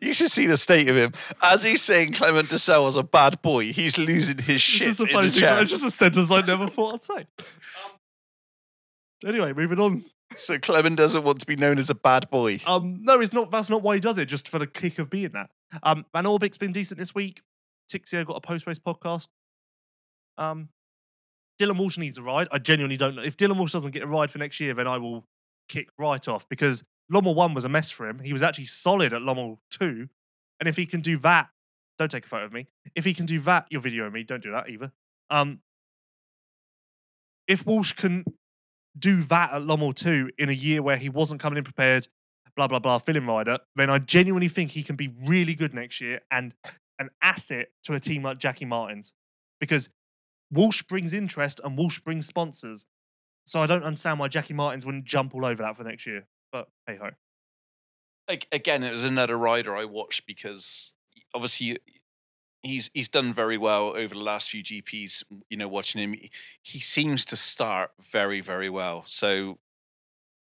You 0.00 0.12
should 0.12 0.30
see 0.30 0.46
the 0.46 0.56
state 0.56 0.88
of 0.88 0.96
him 0.96 1.12
as 1.42 1.64
he's 1.64 1.82
saying 1.82 2.12
Clement 2.12 2.48
Desalle 2.48 2.84
was 2.84 2.96
a 2.96 3.02
bad 3.02 3.40
boy. 3.42 3.72
He's 3.72 3.98
losing 3.98 4.38
his 4.38 4.56
It's 4.56 4.62
shit 4.62 4.88
just 4.88 5.00
a 5.00 5.18
in 5.18 5.26
the 5.26 5.30
chat. 5.30 5.62
It's 5.62 5.70
just 5.70 5.84
a 5.84 5.90
sentence 5.90 6.30
I 6.30 6.40
never 6.42 6.68
thought 6.68 6.94
I'd 6.94 7.04
say. 7.04 7.26
Anyway, 9.26 9.52
moving 9.52 9.80
on. 9.80 10.04
So 10.36 10.58
Clement 10.58 10.96
doesn't 10.96 11.22
want 11.22 11.40
to 11.40 11.46
be 11.46 11.56
known 11.56 11.78
as 11.78 11.90
a 11.90 11.94
bad 11.94 12.28
boy. 12.30 12.58
Um, 12.66 12.98
no, 13.02 13.20
it's 13.20 13.32
not. 13.32 13.50
That's 13.50 13.70
not 13.70 13.82
why 13.82 13.94
he 13.94 14.00
does 14.00 14.18
it. 14.18 14.26
Just 14.26 14.48
for 14.48 14.58
the 14.58 14.66
kick 14.66 14.98
of 14.98 15.08
being 15.10 15.30
that. 15.32 15.50
Um, 15.82 16.04
Van 16.12 16.24
Horebeek's 16.24 16.58
been 16.58 16.72
decent 16.72 16.98
this 16.98 17.14
week. 17.14 17.40
Tixier 17.90 18.26
got 18.26 18.36
a 18.36 18.40
post 18.40 18.66
race 18.66 18.78
podcast. 18.78 19.26
Um, 20.38 20.68
Dylan 21.60 21.78
Walsh 21.78 21.98
needs 21.98 22.18
a 22.18 22.22
ride. 22.22 22.48
I 22.50 22.58
genuinely 22.58 22.96
don't 22.96 23.14
know 23.14 23.22
if 23.22 23.36
Dylan 23.36 23.56
Walsh 23.56 23.72
doesn't 23.72 23.92
get 23.92 24.02
a 24.02 24.06
ride 24.06 24.30
for 24.30 24.38
next 24.38 24.60
year. 24.60 24.74
Then 24.74 24.86
I 24.86 24.98
will 24.98 25.24
kick 25.68 25.88
right 25.98 26.26
off 26.28 26.48
because 26.48 26.82
Lommel 27.12 27.34
one 27.34 27.54
was 27.54 27.64
a 27.64 27.68
mess 27.68 27.90
for 27.90 28.08
him. 28.08 28.18
He 28.18 28.32
was 28.32 28.42
actually 28.42 28.66
solid 28.66 29.12
at 29.12 29.22
Lommel 29.22 29.58
two, 29.70 30.08
and 30.60 30.68
if 30.68 30.76
he 30.76 30.86
can 30.86 31.00
do 31.00 31.18
that, 31.18 31.48
don't 31.98 32.10
take 32.10 32.24
a 32.24 32.28
photo 32.28 32.44
of 32.44 32.52
me. 32.52 32.66
If 32.94 33.04
he 33.04 33.14
can 33.14 33.26
do 33.26 33.40
that, 33.40 33.66
you're 33.70 33.80
videoing 33.80 34.12
me. 34.12 34.22
Don't 34.24 34.42
do 34.42 34.52
that 34.52 34.68
either. 34.68 34.90
Um, 35.30 35.60
if 37.46 37.64
Walsh 37.66 37.92
can 37.92 38.24
do 38.98 39.22
that 39.24 39.52
at 39.52 39.62
Lommel 39.62 39.94
2 39.94 40.30
in 40.38 40.48
a 40.48 40.52
year 40.52 40.82
where 40.82 40.96
he 40.96 41.08
wasn't 41.08 41.40
coming 41.40 41.58
in 41.58 41.64
prepared, 41.64 42.08
blah, 42.56 42.66
blah, 42.66 42.78
blah, 42.78 42.98
filling 42.98 43.26
rider, 43.26 43.58
then 43.76 43.90
I 43.90 43.98
genuinely 43.98 44.48
think 44.48 44.70
he 44.70 44.82
can 44.82 44.96
be 44.96 45.12
really 45.24 45.54
good 45.54 45.74
next 45.74 46.00
year 46.00 46.20
and 46.30 46.54
an 46.98 47.10
asset 47.22 47.68
to 47.84 47.94
a 47.94 48.00
team 48.00 48.22
like 48.22 48.38
Jacky 48.38 48.64
Martens 48.64 49.12
because 49.60 49.88
Walsh 50.50 50.82
brings 50.82 51.12
interest 51.12 51.60
and 51.64 51.76
Walsh 51.76 51.98
brings 51.98 52.26
sponsors. 52.26 52.86
So 53.46 53.60
I 53.60 53.66
don't 53.66 53.82
understand 53.82 54.18
why 54.20 54.28
Jacky 54.28 54.54
Martens 54.54 54.86
wouldn't 54.86 55.04
jump 55.04 55.34
all 55.34 55.44
over 55.44 55.62
that 55.62 55.76
for 55.76 55.84
next 55.84 56.06
year. 56.06 56.26
But 56.54 56.68
hey 56.86 56.96
ho. 57.02 57.10
Like, 58.28 58.46
again, 58.52 58.84
it 58.84 58.92
was 58.92 59.02
another 59.02 59.36
rider 59.36 59.74
I 59.76 59.86
watched 59.86 60.24
because 60.24 60.94
obviously 61.34 61.78
he's 62.62 62.90
he's 62.94 63.08
done 63.08 63.34
very 63.34 63.58
well 63.58 63.88
over 63.88 64.14
the 64.14 64.20
last 64.22 64.50
few 64.50 64.62
GPs. 64.62 65.24
You 65.50 65.56
know, 65.56 65.66
watching 65.66 66.00
him, 66.00 66.14
he- 66.62 66.78
seems 66.78 67.24
to 67.24 67.36
start 67.36 67.90
very 68.00 68.40
very 68.40 68.70
well. 68.70 69.02
So 69.04 69.58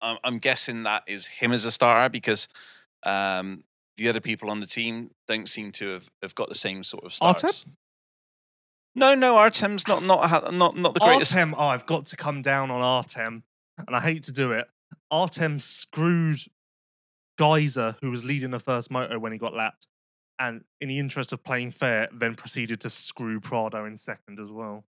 I'm, 0.03 0.18
I'm 0.24 0.38
guessing 0.38 0.82
that 0.82 1.05
is 1.07 1.28
him 1.28 1.53
as 1.53 1.64
a 1.64 1.70
starter 1.70 2.09
because 2.11 2.48
um, 3.05 3.62
the 3.96 4.09
other 4.09 4.20
people 4.20 4.50
on 4.50 4.59
the 4.59 4.66
team 4.66 5.12
don't 5.28 5.48
seem 5.48 5.70
to 5.72 5.90
have, 5.93 6.10
have 6.20 6.35
got 6.35 6.48
the 6.48 6.56
same 6.56 6.82
sort 6.82 7.05
of 7.05 7.14
starts. 7.14 7.64
No, 8.97 9.14
no, 9.14 9.36
Artem's 9.36 9.86
not 9.86 10.02
not 10.02 10.52
not 10.52 10.77
not 10.77 10.94
the 10.94 11.01
greatest. 11.01 11.36
Artem, 11.36 11.55
oh, 11.56 11.68
I've 11.68 11.86
got 11.86 12.06
to 12.06 12.16
come 12.16 12.43
down 12.43 12.72
on 12.72 12.82
Artem, 12.82 13.44
and 13.86 13.94
I 13.94 14.01
hate 14.01 14.24
to 14.24 14.32
do 14.32 14.51
it. 14.51 14.68
Artem 15.10 15.59
screwed 15.60 16.39
Gajser, 17.39 17.97
who 18.01 18.10
was 18.10 18.24
leading 18.24 18.51
the 18.51 18.60
first 18.60 18.90
moto 18.90 19.19
when 19.19 19.32
he 19.32 19.39
got 19.39 19.55
lapped, 19.55 19.86
and 20.39 20.64
in 20.81 20.89
the 20.89 20.98
interest 20.98 21.32
of 21.32 21.43
playing 21.43 21.70
fair, 21.70 22.09
then 22.12 22.35
proceeded 22.35 22.81
to 22.82 22.90
screw 22.90 23.40
Prado 23.40 23.85
in 23.85 23.97
second 23.97 24.39
as 24.40 24.51
well. 24.51 24.85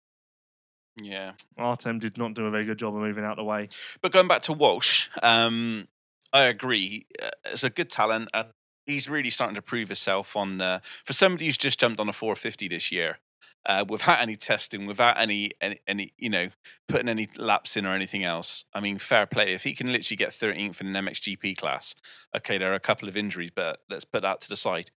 Yeah. 1.01 1.33
Artem 1.57 1.99
did 1.99 2.17
not 2.17 2.33
do 2.33 2.45
a 2.45 2.51
very 2.51 2.65
good 2.65 2.77
job 2.77 2.95
of 2.95 3.01
moving 3.01 3.23
out 3.23 3.37
the 3.37 3.43
way. 3.43 3.69
But 4.01 4.11
going 4.11 4.27
back 4.27 4.43
to 4.43 4.53
Walsh, 4.53 5.09
um, 5.23 5.87
I 6.31 6.43
agree. 6.43 7.05
Uh, 7.21 7.29
It's 7.45 7.63
a 7.63 7.69
good 7.69 7.89
talent, 7.89 8.29
and 8.33 8.49
he's 8.85 9.09
really 9.09 9.29
starting 9.31 9.55
to 9.55 9.61
prove 9.61 9.87
himself 9.89 10.35
on. 10.35 10.61
Uh, 10.61 10.79
for 11.03 11.13
somebody 11.13 11.45
who's 11.45 11.57
just 11.57 11.79
jumped 11.79 11.99
on 11.99 12.09
a 12.09 12.13
450 12.13 12.67
this 12.67 12.91
year, 12.91 13.19
uh, 13.65 13.85
without 13.87 14.19
any 14.19 14.35
testing, 14.35 14.85
without 14.85 15.17
any, 15.17 15.51
any 15.61 15.79
any 15.87 16.13
you 16.17 16.29
know 16.29 16.49
putting 16.87 17.09
any 17.09 17.27
laps 17.37 17.77
in 17.77 17.85
or 17.85 17.93
anything 17.93 18.23
else. 18.23 18.65
I 18.73 18.79
mean, 18.79 18.97
fair 18.97 19.25
play. 19.25 19.53
If 19.53 19.63
he 19.63 19.73
can 19.73 19.91
literally 19.91 20.17
get 20.17 20.29
13th 20.29 20.81
in 20.81 20.95
an 20.95 21.05
MXGP 21.05 21.57
class, 21.57 21.95
okay, 22.35 22.57
there 22.57 22.71
are 22.71 22.75
a 22.75 22.79
couple 22.79 23.07
of 23.07 23.15
injuries, 23.15 23.51
but 23.55 23.79
let's 23.89 24.05
put 24.05 24.21
that 24.23 24.41
to 24.41 24.49
the 24.49 24.57
side. 24.57 24.91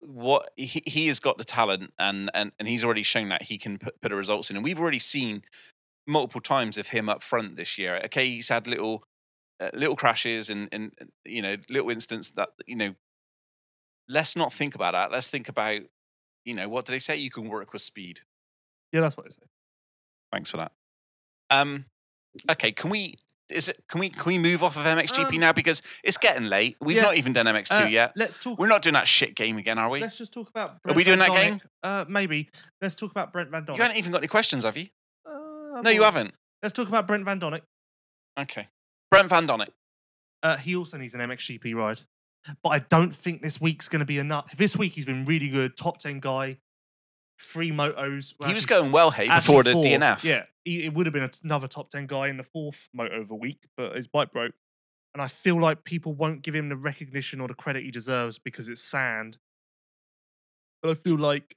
What 0.00 0.50
he, 0.56 0.82
he 0.84 1.06
has 1.06 1.20
got 1.20 1.38
the 1.38 1.44
talent, 1.44 1.92
and, 1.98 2.30
and 2.34 2.52
and 2.58 2.68
he's 2.68 2.84
already 2.84 3.04
shown 3.04 3.28
that 3.28 3.44
he 3.44 3.56
can 3.56 3.78
put, 3.78 4.00
put 4.00 4.10
the 4.10 4.16
results 4.16 4.50
in, 4.50 4.56
and 4.56 4.64
we've 4.64 4.80
already 4.80 4.98
seen 4.98 5.42
multiple 6.06 6.40
times 6.40 6.76
of 6.76 6.88
him 6.88 7.08
up 7.08 7.22
front 7.22 7.56
this 7.56 7.78
year. 7.78 8.00
Okay, 8.06 8.28
he's 8.28 8.48
had 8.48 8.66
little 8.66 9.04
uh, 9.60 9.70
little 9.72 9.96
crashes 9.96 10.50
and 10.50 10.68
and 10.72 10.92
you 11.24 11.40
know 11.40 11.56
little 11.70 11.90
incidents 11.90 12.30
that 12.32 12.50
you 12.66 12.76
know. 12.76 12.94
Let's 14.08 14.36
not 14.36 14.52
think 14.52 14.74
about 14.74 14.92
that. 14.92 15.12
Let's 15.12 15.30
think 15.30 15.48
about 15.48 15.82
you 16.44 16.54
know 16.54 16.68
what 16.68 16.86
do 16.86 16.92
they 16.92 16.98
say? 16.98 17.16
You 17.16 17.30
can 17.30 17.48
work 17.48 17.72
with 17.72 17.82
speed. 17.82 18.20
Yeah, 18.92 19.00
that's 19.00 19.16
what 19.16 19.26
I 19.26 19.30
say. 19.30 19.42
Thanks 20.32 20.50
for 20.50 20.58
that. 20.58 20.72
Um, 21.50 21.86
okay, 22.50 22.72
can 22.72 22.90
we? 22.90 23.14
Is 23.48 23.68
it? 23.68 23.82
Can 23.88 24.00
we? 24.00 24.08
Can 24.08 24.24
we 24.26 24.38
move 24.38 24.62
off 24.62 24.76
of 24.76 24.84
MXGP 24.84 25.34
Um, 25.34 25.40
now 25.40 25.52
because 25.52 25.82
it's 26.02 26.16
getting 26.16 26.46
late? 26.46 26.76
We've 26.80 26.96
yeah, 26.96 27.02
not 27.02 27.16
even 27.16 27.32
done 27.34 27.46
MX2 27.46 27.84
Uh, 27.84 27.88
yet. 27.88 28.12
Let's 28.16 28.38
talk. 28.38 28.58
We're 28.58 28.66
not 28.66 28.80
doing 28.82 28.94
that 28.94 29.06
shit 29.06 29.34
game 29.34 29.58
again, 29.58 29.78
are 29.78 29.90
we? 29.90 30.00
Let's 30.00 30.16
just 30.16 30.32
talk 30.32 30.48
about. 30.48 30.70
Are 30.70 30.78
Brent 30.84 30.96
we 30.96 31.04
doing 31.04 31.18
Van 31.18 31.30
that 31.30 31.36
game? 31.42 31.60
Uh, 31.82 32.04
maybe. 32.08 32.48
Let's 32.80 32.96
talk 32.96 33.10
about 33.10 33.32
Brent 33.32 33.50
Van 33.50 33.64
Doninck. 33.66 33.76
You 33.76 33.82
haven't 33.82 33.98
even 33.98 34.12
got 34.12 34.18
any 34.18 34.28
questions, 34.28 34.64
have 34.64 34.76
you? 34.76 34.86
Uh, 35.26 35.82
No, 35.82 35.90
you 35.90 36.02
haven't. 36.02 36.32
Let's 36.62 36.72
talk 36.72 36.88
about 36.88 37.06
Brent 37.06 37.24
Van 37.24 37.38
Doninck. 37.40 37.62
Okay. 38.38 38.68
Brent 39.10 39.28
Van 39.28 39.46
Doninck. 39.46 39.68
Uh, 40.42 40.56
he 40.56 40.74
also 40.74 40.96
needs 40.96 41.14
an 41.14 41.20
MXGP 41.20 41.74
ride, 41.74 42.00
but 42.62 42.70
I 42.70 42.80
don't 42.80 43.14
think 43.14 43.42
this 43.42 43.60
week's 43.60 43.88
going 43.88 44.00
to 44.00 44.06
be 44.06 44.18
enough. 44.18 44.50
This 44.56 44.76
week 44.76 44.92
he's 44.92 45.04
been 45.04 45.24
really 45.24 45.48
good, 45.48 45.76
top 45.76 45.98
ten 45.98 46.20
guy. 46.20 46.58
three 47.40 47.70
motos. 47.70 48.34
were 48.38 48.46
He 48.46 48.54
was 48.54 48.66
going 48.66 48.92
well, 48.92 49.10
hey, 49.10 49.28
before 49.28 49.62
the 49.62 49.72
four. 49.72 49.82
DNF. 49.82 50.24
Yeah, 50.24 50.44
he, 50.64 50.84
it 50.84 50.94
would 50.94 51.06
have 51.06 51.12
been 51.12 51.30
another 51.44 51.68
top 51.68 51.90
ten 51.90 52.06
guy 52.06 52.28
in 52.28 52.36
the 52.36 52.44
fourth 52.44 52.88
moto 52.92 53.20
of 53.20 53.28
the 53.28 53.34
week, 53.34 53.58
but 53.76 53.96
his 53.96 54.06
bike 54.06 54.32
broke, 54.32 54.54
and 55.14 55.22
I 55.22 55.28
feel 55.28 55.60
like 55.60 55.84
people 55.84 56.14
won't 56.14 56.42
give 56.42 56.54
him 56.54 56.68
the 56.68 56.76
recognition 56.76 57.40
or 57.40 57.48
the 57.48 57.54
credit 57.54 57.84
he 57.84 57.90
deserves 57.90 58.38
because 58.38 58.68
it's 58.68 58.82
sand. 58.82 59.38
But 60.82 60.90
I 60.90 60.94
feel 60.94 61.16
like 61.16 61.56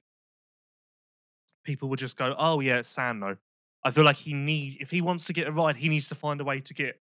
people 1.63 1.89
would 1.89 1.99
just 1.99 2.17
go, 2.17 2.35
"Oh 2.37 2.59
yeah, 2.59 2.77
it's 2.77 2.89
sand 2.89 3.23
though." 3.23 3.37
I 3.83 3.91
feel 3.91 4.03
like 4.03 4.17
he 4.17 4.33
need 4.33 4.77
if 4.79 4.89
he 4.89 5.01
wants 5.01 5.25
to 5.25 5.33
get 5.33 5.47
a 5.47 5.51
ride, 5.51 5.75
he 5.75 5.89
needs 5.89 6.09
to 6.09 6.15
find 6.15 6.41
a 6.41 6.43
way 6.43 6.59
to 6.59 6.73
get 6.73 6.99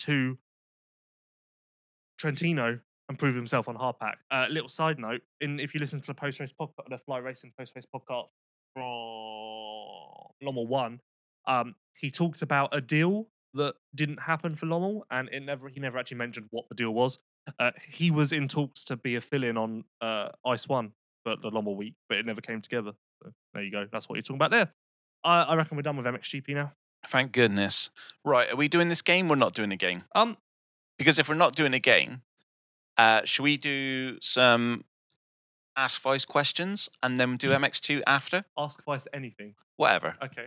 to 0.00 0.36
Trentino 2.22 2.78
and 3.08 3.18
prove 3.18 3.34
himself 3.34 3.68
on 3.68 3.76
hardpack. 3.76 4.14
Uh, 4.30 4.46
little 4.48 4.68
side 4.68 4.98
note: 4.98 5.20
in 5.40 5.58
if 5.58 5.74
you 5.74 5.80
listen 5.80 6.00
to 6.00 6.06
the 6.06 6.14
post 6.14 6.38
race 6.40 6.52
podcast, 6.52 6.88
the 6.88 6.98
Fly 6.98 7.18
Racing 7.18 7.52
post 7.58 7.72
race 7.74 7.86
podcast 7.92 8.28
from 8.74 8.84
Lommel 10.42 10.68
One, 10.68 11.00
um, 11.46 11.74
he 11.98 12.10
talks 12.10 12.42
about 12.42 12.74
a 12.74 12.80
deal 12.80 13.26
that 13.54 13.74
didn't 13.94 14.22
happen 14.22 14.54
for 14.54 14.66
Lommel, 14.66 15.02
and 15.10 15.28
it 15.30 15.40
never 15.40 15.68
he 15.68 15.80
never 15.80 15.98
actually 15.98 16.18
mentioned 16.18 16.46
what 16.50 16.68
the 16.68 16.76
deal 16.76 16.92
was. 16.92 17.18
Uh, 17.58 17.72
he 17.88 18.12
was 18.12 18.30
in 18.32 18.46
talks 18.46 18.84
to 18.84 18.96
be 18.96 19.16
a 19.16 19.20
fill-in 19.20 19.56
on 19.56 19.84
uh, 20.00 20.28
Ice 20.46 20.68
One 20.68 20.92
for 21.24 21.34
the 21.36 21.50
Lommel 21.50 21.76
week, 21.76 21.94
but 22.08 22.18
it 22.18 22.24
never 22.24 22.40
came 22.40 22.60
together. 22.60 22.92
So 23.22 23.32
there 23.52 23.64
you 23.64 23.72
go. 23.72 23.86
That's 23.90 24.08
what 24.08 24.14
you're 24.14 24.22
talking 24.22 24.36
about 24.36 24.52
there. 24.52 24.70
I, 25.24 25.42
I 25.42 25.54
reckon 25.56 25.76
we're 25.76 25.82
done 25.82 25.96
with 25.96 26.06
MXGP 26.06 26.50
now. 26.50 26.72
Thank 27.08 27.32
goodness. 27.32 27.90
Right, 28.24 28.48
are 28.48 28.56
we 28.56 28.68
doing 28.68 28.88
this 28.88 29.02
game? 29.02 29.28
We're 29.28 29.34
not 29.34 29.54
doing 29.54 29.72
a 29.72 29.76
game. 29.76 30.04
Um, 30.14 30.36
Because 31.02 31.18
if 31.18 31.28
we're 31.28 31.34
not 31.34 31.56
doing 31.56 31.74
a 31.74 31.80
game, 31.80 32.22
uh, 32.96 33.22
should 33.24 33.42
we 33.42 33.56
do 33.56 34.18
some 34.20 34.84
Ask 35.76 36.00
Vice 36.00 36.24
questions 36.24 36.88
and 37.02 37.18
then 37.18 37.36
do 37.36 37.50
MX2 37.50 38.02
after? 38.06 38.44
ask 38.56 38.84
Vice 38.84 39.08
anything. 39.12 39.54
Whatever. 39.76 40.14
Okay. 40.22 40.46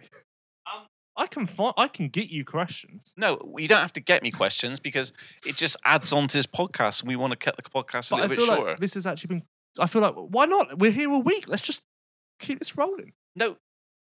Um, 0.65 0.84
I 1.18 1.27
can 1.27 1.45
find. 1.45 1.73
I 1.77 1.90
can 1.90 2.07
get 2.10 2.30
you 2.30 2.45
questions. 2.45 3.14
No, 3.18 3.53
you 3.57 3.68
don't 3.68 3.82
have 3.82 3.91
to 3.94 3.99
get 3.99 4.23
me 4.23 4.32
questions 4.32 4.80
because 4.80 5.11
it 5.45 5.57
just 5.57 5.76
adds 5.84 6.14
on 6.14 6.27
to 6.30 6.38
this 6.38 6.45
podcast 6.48 7.02
and 7.02 7.10
we 7.10 7.18
want 7.18 7.32
to 7.32 7.38
cut 7.38 7.57
the 7.57 7.64
podcast 7.64 8.11
a 8.11 8.15
But 8.15 8.22
little 8.30 8.36
bit 8.38 8.45
shorter. 8.45 8.69
like 8.72 8.80
this 8.80 8.94
has 8.94 9.06
actually 9.06 9.27
been. 9.27 9.44
I 9.77 9.88
feel 9.88 10.02
like 10.02 10.14
why 10.15 10.45
not? 10.45 10.80
We're 10.80 10.91
here 10.91 11.10
all 11.10 11.22
week. 11.22 11.45
Let's 11.48 11.64
just 11.64 11.82
keep 12.40 12.60
this 12.60 12.77
rolling. 12.77 13.11
No, 13.36 13.57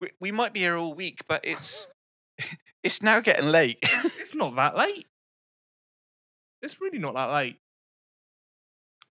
we, 0.00 0.10
we 0.20 0.30
might 0.32 0.52
be 0.52 0.60
here 0.60 0.76
all 0.76 0.92
week, 0.92 1.20
but 1.26 1.40
it's 1.44 1.88
it's 2.82 3.02
now 3.02 3.20
getting 3.20 3.46
late. 3.46 3.78
It's 4.18 4.34
not 4.34 4.56
that 4.56 4.76
late. 4.76 5.06
It's 6.64 6.80
really 6.80 6.98
not 6.98 7.14
that 7.14 7.26
late. 7.32 7.58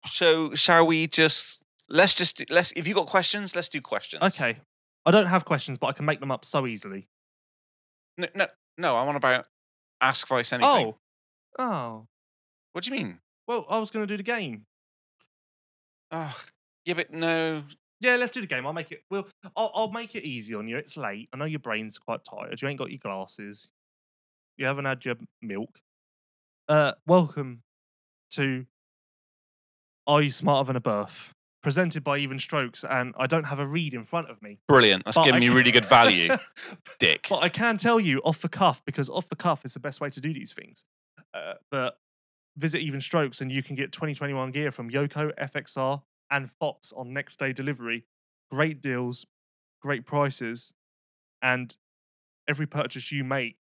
so 0.06 0.54
shall 0.56 0.86
we 0.88 1.08
just 1.08 1.64
let's 1.90 2.14
just 2.14 2.38
do- 2.38 2.46
let's 2.50 2.72
if 2.74 2.88
you 2.88 2.94
got 2.94 3.08
questions, 3.08 3.56
let's 3.56 3.70
do 3.70 3.82
questions. 3.82 4.22
Okay. 4.24 4.58
I 5.06 5.12
don't 5.12 5.28
have 5.28 5.46
questions, 5.46 5.78
but 5.78 5.88
I 5.88 5.94
can 5.94 6.06
make 6.06 6.20
them 6.20 6.32
up 6.32 6.46
so 6.46 6.68
easily. 6.68 7.08
No, 8.18 8.28
no, 8.36 8.48
no. 8.78 8.96
I 8.96 9.04
want 9.04 9.18
about 9.18 9.46
ask 10.02 10.28
Vice 10.28 10.54
anything. 10.54 10.70
Oh. 10.88 10.96
Oh. 11.58 12.08
What 12.74 12.84
do 12.84 12.92
you 12.92 12.98
mean? 12.98 13.20
Well, 13.48 13.66
I 13.70 13.80
was 13.80 13.92
going 13.92 14.06
to 14.06 14.14
do 14.14 14.18
the 14.18 14.24
game. 14.24 14.66
Oh, 16.12 16.38
give 16.86 17.00
it 17.00 17.12
no. 17.12 17.64
Yeah, 18.02 18.16
let's 18.16 18.32
do 18.32 18.42
the 18.42 18.48
game. 18.48 18.66
I'll 18.66 18.74
make 18.74 18.92
it. 18.92 19.04
Well, 19.10 19.28
I'll, 19.56 19.72
I'll 19.74 19.92
make 19.92 20.16
it 20.16 20.24
easy 20.24 20.56
on 20.56 20.68
you. 20.68 20.78
It's 20.78 20.96
late. 20.96 21.30
I 21.34 21.38
know 21.38 21.46
your 21.46 21.60
brain's 21.60 21.98
quite 21.98 22.22
tired. 22.24 22.62
You 22.62 22.68
ain't 22.68 22.80
got 22.80 22.92
your 22.92 23.00
glasses. 23.00 23.70
You 24.58 24.66
haven't 24.66 24.86
had 24.86 25.04
your 25.04 25.16
milk. 25.42 25.80
Uh, 26.70 26.94
welcome 27.08 27.64
to 28.30 28.64
Are 30.06 30.22
You 30.22 30.30
Smarter 30.30 30.68
Than 30.68 30.76
a 30.76 30.80
Birth? 30.80 31.34
Presented 31.64 32.04
by 32.04 32.20
Even 32.20 32.38
Strokes, 32.38 32.86
and 32.88 33.16
I 33.18 33.26
don't 33.26 33.46
have 33.46 33.58
a 33.58 33.66
read 33.66 33.96
in 33.96 34.04
front 34.04 34.30
of 34.30 34.40
me. 34.44 34.60
Brilliant. 34.68 35.04
That's 35.04 35.18
but 35.18 35.24
giving 35.26 35.42
I 35.42 35.48
me 35.48 35.50
really 35.50 35.72
good 35.72 35.86
value, 35.86 36.30
Dick. 37.00 37.26
But 37.28 37.40
I 37.40 37.50
can 37.50 37.80
tell 37.80 38.00
you 38.00 38.20
off 38.20 38.42
the 38.42 38.50
cuff 38.50 38.84
because 38.86 39.10
off 39.10 39.28
the 39.30 39.36
cuff 39.36 39.66
is 39.66 39.74
the 39.74 39.80
best 39.80 40.00
way 40.00 40.12
to 40.12 40.22
do 40.22 40.32
these 40.32 40.54
things. 40.54 40.86
Uh, 41.34 41.54
but 41.72 41.98
visit 42.56 42.82
Even 42.82 43.02
Strokes 43.02 43.42
and 43.42 43.52
you 43.52 43.64
can 43.64 43.76
get 43.76 43.92
2021 43.92 44.52
gear 44.52 44.72
from 44.72 44.92
Yoko, 44.92 45.32
FXR, 45.42 46.04
and 46.30 46.52
Fox 46.60 46.94
on 46.96 47.12
next 47.14 47.40
day 47.40 47.52
delivery. 47.52 48.06
Great 48.52 48.80
deals, 48.80 49.26
great 49.82 50.06
prices, 50.06 50.72
and 51.42 51.76
every 52.48 52.68
purchase 52.68 53.12
you 53.12 53.24
make 53.24 53.58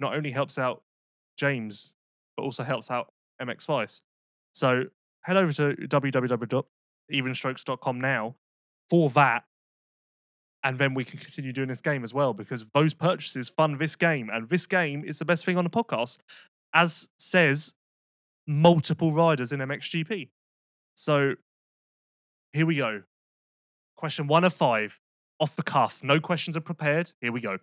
not 0.00 0.14
only 0.14 0.30
helps 0.30 0.56
out 0.56 0.82
James, 1.36 1.92
but 2.36 2.42
also 2.42 2.62
helps 2.62 2.90
out 2.90 3.08
MX 3.40 3.64
Vice. 3.66 4.02
So 4.52 4.84
head 5.22 5.36
over 5.36 5.52
to 5.52 5.74
www.evenstrokes.com 5.74 8.00
now 8.00 8.36
for 8.88 9.10
that. 9.10 9.44
And 10.64 10.78
then 10.78 10.94
we 10.94 11.04
can 11.04 11.18
continue 11.18 11.52
doing 11.52 11.68
this 11.68 11.80
game 11.80 12.02
as 12.02 12.12
well 12.12 12.34
because 12.34 12.66
those 12.74 12.94
purchases 12.94 13.48
fund 13.48 13.78
this 13.78 13.94
game 13.94 14.30
and 14.32 14.48
this 14.48 14.66
game 14.66 15.04
is 15.04 15.18
the 15.18 15.24
best 15.24 15.44
thing 15.44 15.58
on 15.58 15.64
the 15.64 15.70
podcast 15.70 16.18
as 16.74 17.08
says 17.18 17.72
multiple 18.48 19.12
riders 19.12 19.52
in 19.52 19.60
mxgp 19.60 20.28
so 20.96 21.34
here 22.52 22.64
we 22.64 22.76
go. 22.76 23.02
Question 23.96 24.26
one 24.26 24.44
of 24.44 24.54
five 24.54 24.98
off 25.38 25.54
the 25.56 25.62
cuff 25.62 26.02
no 26.02 26.18
questions 26.18 26.56
are 26.56 26.62
prepared 26.62 27.12
here 27.20 27.30
we 27.30 27.40
go 27.40 27.58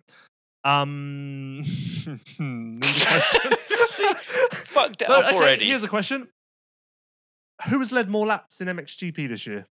um? 0.64 1.62
See, 3.86 4.08
fucked 4.52 5.02
it 5.02 5.08
No, 5.08 5.20
up 5.20 5.26
okay, 5.26 5.36
already. 5.36 5.66
here's 5.66 5.82
a 5.82 5.88
question 5.88 6.28
who 7.68 7.78
has 7.78 7.92
led 7.92 8.08
more 8.08 8.26
laps 8.26 8.60
in 8.60 8.68
mxgp 8.68 9.28
this 9.28 9.46
year 9.46 9.66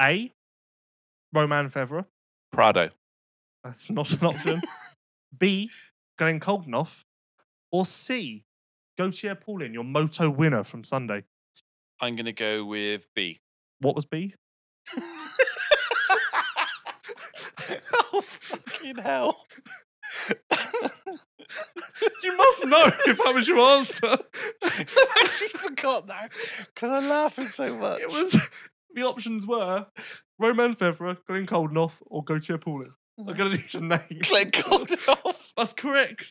a 0.00 0.32
Romain 1.32 1.68
Febvre 1.70 2.04
Prado. 2.52 2.90
That's 3.62 3.90
not 3.90 4.10
an 4.12 4.26
option. 4.26 4.62
B. 5.38 5.70
Glenn 6.18 6.40
Coldenhoff. 6.40 7.04
Or 7.70 7.86
C. 7.86 8.42
Gautier 8.98 9.34
Paulin, 9.36 9.72
your 9.72 9.84
moto 9.84 10.28
winner 10.28 10.64
from 10.64 10.82
Sunday. 10.82 11.22
I'm 12.00 12.16
gonna 12.16 12.32
go 12.32 12.64
with 12.64 13.06
B. 13.14 13.38
What 13.80 13.94
was 13.94 14.04
B? 14.06 14.34
Oh 18.12 18.20
fucking 18.22 18.98
hell! 18.98 19.44
You 22.22 22.36
must 22.36 22.66
know 22.66 22.84
if 23.06 23.18
that 23.18 23.34
was 23.34 23.48
your 23.48 23.58
answer. 23.76 24.06
I 24.62 25.22
actually 25.24 25.48
forgot 25.48 26.06
now 26.06 26.28
because 26.72 26.90
I'm 26.90 27.08
laughing 27.08 27.46
so 27.46 27.76
much. 27.76 28.00
It 28.00 28.08
was 28.08 28.36
the 28.94 29.02
options 29.02 29.46
were 29.46 29.86
Romain 30.38 30.74
Febvre, 30.76 31.16
Glenn 31.26 31.46
Coldenhoff, 31.46 31.92
or 32.06 32.22
Gautier 32.22 32.58
Paulin. 32.58 32.92
I'm 33.18 33.26
gonna 33.34 33.50
need 33.56 33.72
your 33.74 33.82
name. 33.82 34.00
Glenn 34.22 34.50
Coldenhoff. 34.52 35.52
That's 35.56 35.72
correct. 35.72 36.28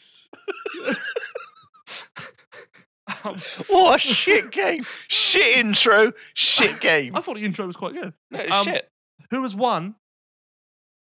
um, 3.26 3.36
What 3.68 3.96
a 3.96 4.00
shit 4.00 4.52
game! 4.52 4.86
Shit 5.10 5.58
intro. 5.58 6.14
Shit 6.34 6.80
game. 6.80 7.16
I 7.16 7.22
thought 7.22 7.36
the 7.36 7.44
intro 7.46 7.66
was 7.68 7.76
quite 7.76 7.94
good. 7.94 8.14
No, 8.32 8.40
Um, 8.52 8.64
shit. 8.66 8.90
Who 9.32 9.42
has 9.44 9.54
won 9.56 9.96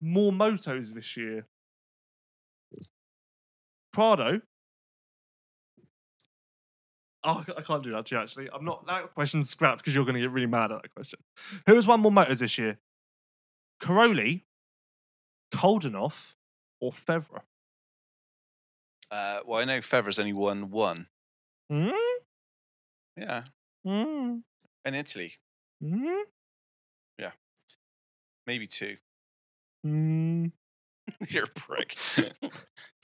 more 0.01 0.31
motos 0.31 0.93
this 0.93 1.15
year? 1.15 1.45
Prado. 3.93 4.41
Oh, 7.23 7.45
I 7.55 7.61
can't 7.61 7.83
do 7.83 7.91
that 7.91 8.07
to 8.07 8.15
you. 8.15 8.21
Actually, 8.21 8.49
I'm 8.51 8.65
not. 8.65 8.85
That 8.87 9.13
question's 9.13 9.49
scrapped 9.49 9.77
because 9.79 9.93
you're 9.93 10.05
going 10.05 10.15
to 10.15 10.21
get 10.21 10.31
really 10.31 10.47
mad 10.47 10.71
at 10.71 10.81
that 10.81 10.93
question. 10.95 11.19
Who 11.67 11.75
has 11.75 11.85
won 11.85 11.99
more 11.99 12.11
motos 12.11 12.39
this 12.39 12.57
year? 12.57 12.79
Cairoli, 13.83 14.41
Coldenhoff, 15.53 16.33
or 16.79 16.91
Febvre? 16.91 17.41
Uh, 19.11 19.41
well, 19.45 19.59
I 19.59 19.65
know 19.65 19.79
Febvre's 19.79 20.17
only 20.19 20.33
won 20.33 20.71
one. 20.71 21.07
Hmm? 21.69 21.89
Yeah, 23.17 23.43
Hmm? 23.85 24.37
in 24.85 24.95
Italy, 24.95 25.33
Hmm? 25.81 26.21
Yeah. 27.19 27.31
Maybe 28.47 28.65
two. 28.67 28.97
Hmm? 29.83 30.47
You're 31.29 31.45
a 31.45 31.47
prick. 31.47 31.95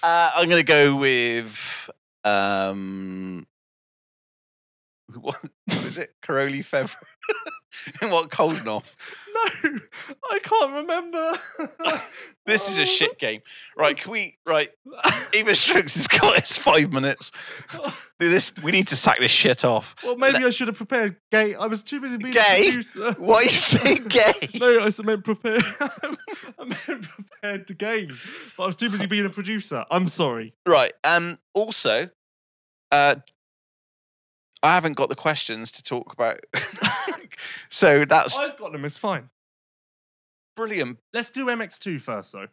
uh, 0.04 0.32
I'm 0.36 0.50
gonna 0.50 0.64
go 0.64 0.96
with 0.96 1.90
um. 2.24 3.48
What, 5.22 5.38
what 5.66 5.84
is 5.86 5.98
it? 5.98 6.14
Cairoli 6.22 6.66
and 8.02 8.12
what 8.12 8.30
Coldenhoff? 8.30 8.94
No, 9.34 9.80
I 10.30 10.40
can't 10.40 10.74
remember. 10.74 11.40
This 12.46 12.70
is 12.70 12.80
a 12.80 12.84
Oh. 12.84 12.86
shit 12.86 13.20
game. 13.20 13.42
Right, 13.78 13.98
can 13.98 14.10
we? 14.10 14.38
Right, 14.46 14.70
even 15.34 15.54
Strokes 15.54 15.96
has 15.96 16.08
got 16.08 16.40
his 16.40 16.58
five 16.58 16.94
minutes. 16.94 17.32
Do 18.22 18.30
This 18.30 18.54
we 18.64 18.72
need 18.72 18.88
to 18.88 18.96
sack 18.96 19.20
this 19.20 19.32
shit 19.32 19.66
off. 19.66 19.96
Well, 20.02 20.16
maybe 20.16 20.46
I 20.46 20.50
should 20.52 20.70
have 20.70 20.78
prepared 20.78 21.18
gay. 21.30 21.56
I 21.56 21.68
was 21.68 21.84
too 21.84 22.00
busy 22.00 22.16
being 22.16 22.34
Gay? 22.34 22.42
a 22.42 22.64
producer. 22.70 23.12
Why 23.18 23.34
are 23.36 23.44
you 23.44 23.50
saying 23.50 24.06
gay? 24.08 24.32
No, 24.62 24.80
I 24.80 24.90
meant 25.04 25.26
prepared. 25.26 25.62
I 25.82 26.64
meant 26.64 26.80
prepared 27.10 27.68
to 27.68 27.74
game, 27.74 28.12
but 28.56 28.64
I 28.64 28.68
was 28.68 28.78
too 28.78 28.90
busy 28.90 29.08
being 29.08 29.26
a 29.26 29.30
producer. 29.30 29.84
I'm 29.92 30.08
sorry. 30.08 30.54
Right. 30.66 30.94
Um. 31.04 31.40
Also, 31.54 32.10
uh, 32.94 33.16
I 34.64 34.74
haven't 34.74 34.94
got 34.94 35.10
the 35.10 35.16
questions 35.16 35.72
to 35.74 35.84
talk 35.84 36.14
about. 36.14 36.40
so 37.70 38.06
that's 38.06 38.38
I've 38.38 38.58
got 38.58 38.72
them. 38.72 38.86
It's 38.86 38.98
fine. 38.98 39.30
brilliant. 40.56 40.98
Let's 41.14 41.30
do 41.30 41.46
MX2 41.46 42.02
first, 42.02 42.32
though. 42.34 42.48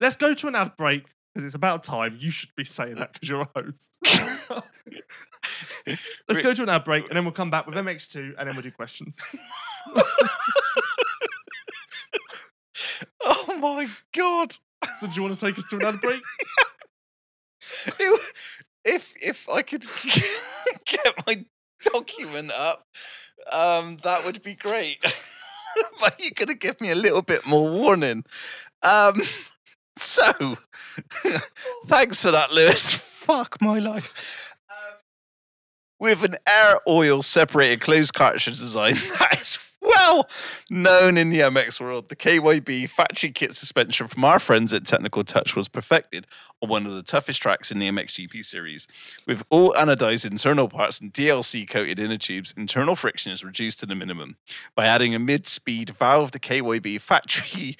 Let's 0.00 0.16
go 0.16 0.32
to 0.34 0.46
an 0.48 0.54
ad 0.54 0.76
break 0.76 1.04
because 1.34 1.44
it's 1.44 1.56
about 1.56 1.82
time. 1.82 2.16
You 2.20 2.30
should 2.30 2.50
be 2.56 2.64
saying 2.64 2.94
that 2.96 3.12
because 3.12 3.28
you're 3.28 3.40
a 3.40 3.48
host. 3.54 3.96
Let's 6.28 6.40
go 6.40 6.54
to 6.54 6.62
an 6.62 6.68
ad 6.68 6.84
break 6.84 7.06
and 7.08 7.16
then 7.16 7.24
we'll 7.24 7.32
come 7.32 7.50
back 7.50 7.66
with 7.66 7.74
MX2 7.74 8.34
and 8.38 8.48
then 8.48 8.54
we'll 8.54 8.62
do 8.62 8.70
questions. 8.70 9.18
Oh 13.24 13.56
my 13.58 13.88
god! 14.14 14.52
so, 14.98 15.06
do 15.06 15.14
you 15.14 15.22
want 15.22 15.38
to 15.38 15.46
take 15.46 15.58
us 15.58 15.68
to 15.70 15.76
an 15.76 15.84
ad 15.84 16.00
break? 16.00 16.22
It- 17.98 18.20
if 18.88 19.14
if 19.22 19.48
I 19.48 19.62
could 19.62 19.84
get 20.84 21.26
my 21.26 21.44
document 21.82 22.52
up, 22.52 22.86
um, 23.52 23.98
that 24.02 24.24
would 24.24 24.42
be 24.42 24.54
great. 24.54 24.98
but 26.00 26.18
you're 26.18 26.30
gonna 26.34 26.54
give 26.54 26.80
me 26.80 26.90
a 26.90 26.94
little 26.94 27.22
bit 27.22 27.46
more 27.46 27.70
warning. 27.70 28.24
Um, 28.82 29.22
so 29.96 30.56
thanks 31.86 32.22
for 32.22 32.30
that, 32.30 32.52
Lewis. 32.52 32.94
Fuck 32.94 33.60
my 33.60 33.78
life. 33.78 34.54
Um, 34.70 34.96
with 35.98 36.24
an 36.24 36.36
air 36.46 36.80
oil 36.88 37.22
separated 37.22 37.80
closed 37.80 38.14
cartridge 38.14 38.58
design 38.58 38.94
that 39.18 39.38
is 39.40 39.56
well 39.80 40.28
known 40.70 41.16
in 41.16 41.30
the 41.30 41.40
MX 41.40 41.80
world, 41.80 42.08
the 42.08 42.16
KYB 42.16 42.88
factory 42.88 43.30
kit 43.30 43.52
suspension 43.52 44.06
from 44.06 44.24
our 44.24 44.38
friends 44.38 44.72
at 44.72 44.84
Technical 44.84 45.22
Touch 45.22 45.54
was 45.54 45.68
perfected 45.68 46.26
on 46.60 46.68
one 46.68 46.86
of 46.86 46.92
the 46.92 47.02
toughest 47.02 47.40
tracks 47.40 47.70
in 47.70 47.78
the 47.78 47.88
MXGP 47.88 48.44
series. 48.44 48.86
With 49.26 49.44
all 49.50 49.72
anodized 49.74 50.28
internal 50.30 50.68
parts 50.68 51.00
and 51.00 51.12
DLC 51.12 51.68
coated 51.68 52.00
inner 52.00 52.16
tubes, 52.16 52.54
internal 52.56 52.96
friction 52.96 53.32
is 53.32 53.44
reduced 53.44 53.80
to 53.80 53.86
the 53.86 53.94
minimum. 53.94 54.36
By 54.74 54.86
adding 54.86 55.14
a 55.14 55.18
mid 55.18 55.46
speed 55.46 55.90
valve, 55.90 56.32
the 56.32 56.40
KYB 56.40 57.00
factory 57.00 57.76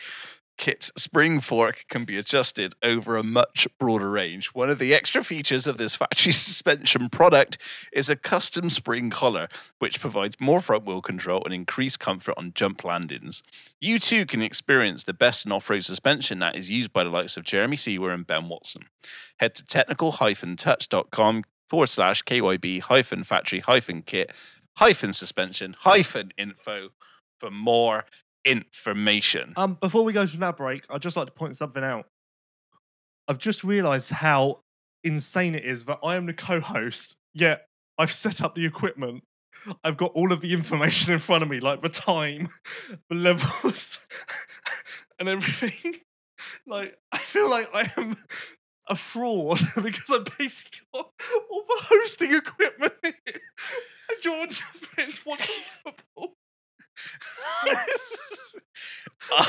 kit's 0.58 0.92
spring 0.96 1.40
fork 1.40 1.86
can 1.88 2.04
be 2.04 2.18
adjusted 2.18 2.74
over 2.82 3.16
a 3.16 3.22
much 3.22 3.66
broader 3.78 4.10
range. 4.10 4.48
One 4.48 4.68
of 4.68 4.78
the 4.78 4.92
extra 4.92 5.24
features 5.24 5.66
of 5.66 5.78
this 5.78 5.96
factory 5.96 6.32
suspension 6.48 7.08
product 7.08 7.56
is 7.92 8.10
a 8.10 8.16
custom 8.16 8.68
spring 8.68 9.08
collar, 9.08 9.48
which 9.78 10.00
provides 10.00 10.36
more 10.40 10.60
front 10.60 10.84
wheel 10.84 11.00
control 11.00 11.42
and 11.44 11.54
increased 11.54 12.00
comfort 12.00 12.34
on 12.36 12.52
jump 12.54 12.84
landings. 12.84 13.42
You 13.80 13.98
too 13.98 14.26
can 14.26 14.42
experience 14.42 15.04
the 15.04 15.14
best 15.14 15.46
in 15.46 15.52
off 15.52 15.70
road 15.70 15.84
suspension 15.84 16.40
that 16.40 16.56
is 16.56 16.70
used 16.70 16.92
by 16.92 17.04
the 17.04 17.10
likes 17.10 17.36
of 17.36 17.44
Jeremy 17.44 17.76
Seewer 17.76 18.12
and 18.12 18.26
Ben 18.26 18.48
Watson. 18.48 18.82
Head 19.38 19.54
to 19.54 19.64
technical-touch.com 19.64 21.44
forward 21.68 21.88
slash 21.88 22.22
KYB 22.24 22.82
hyphen 22.82 23.24
factory 23.24 23.60
hyphen 23.60 24.02
kit 24.02 24.32
hyphen 24.78 25.12
suspension 25.12 25.74
hyphen 25.80 26.30
info 26.38 26.88
for 27.38 27.50
more 27.50 28.04
information. 28.44 29.52
Um, 29.56 29.74
before 29.80 30.04
we 30.04 30.12
go 30.12 30.26
to 30.26 30.36
that 30.38 30.56
break, 30.56 30.84
I'd 30.90 31.02
just 31.02 31.16
like 31.16 31.26
to 31.26 31.32
point 31.32 31.56
something 31.56 31.82
out. 31.82 32.06
I've 33.26 33.38
just 33.38 33.64
realised 33.64 34.10
how 34.10 34.60
insane 35.04 35.54
it 35.54 35.64
is 35.64 35.84
that 35.84 35.98
I 36.02 36.16
am 36.16 36.26
the 36.26 36.32
co-host, 36.32 37.16
yet 37.34 37.66
I've 37.98 38.12
set 38.12 38.42
up 38.42 38.54
the 38.54 38.64
equipment. 38.64 39.22
I've 39.84 39.96
got 39.96 40.12
all 40.12 40.32
of 40.32 40.40
the 40.40 40.52
information 40.52 41.12
in 41.12 41.18
front 41.18 41.42
of 41.42 41.48
me, 41.48 41.60
like 41.60 41.82
the 41.82 41.88
time, 41.88 42.48
the 43.10 43.16
levels, 43.16 43.98
and 45.18 45.28
everything. 45.28 45.96
Like 46.66 46.96
I 47.10 47.18
feel 47.18 47.50
like 47.50 47.68
I 47.74 47.90
am 47.96 48.16
a 48.86 48.94
fraud 48.94 49.58
because 49.82 50.08
I 50.08 50.20
basically 50.38 50.86
got 50.94 51.10
all 51.50 51.64
the 51.68 51.84
hosting 51.84 52.32
equipment 52.34 52.92
George 54.22 54.60
friends 54.60 55.24
watching 55.26 55.62
football. 55.82 56.37
Uh, 59.30 59.44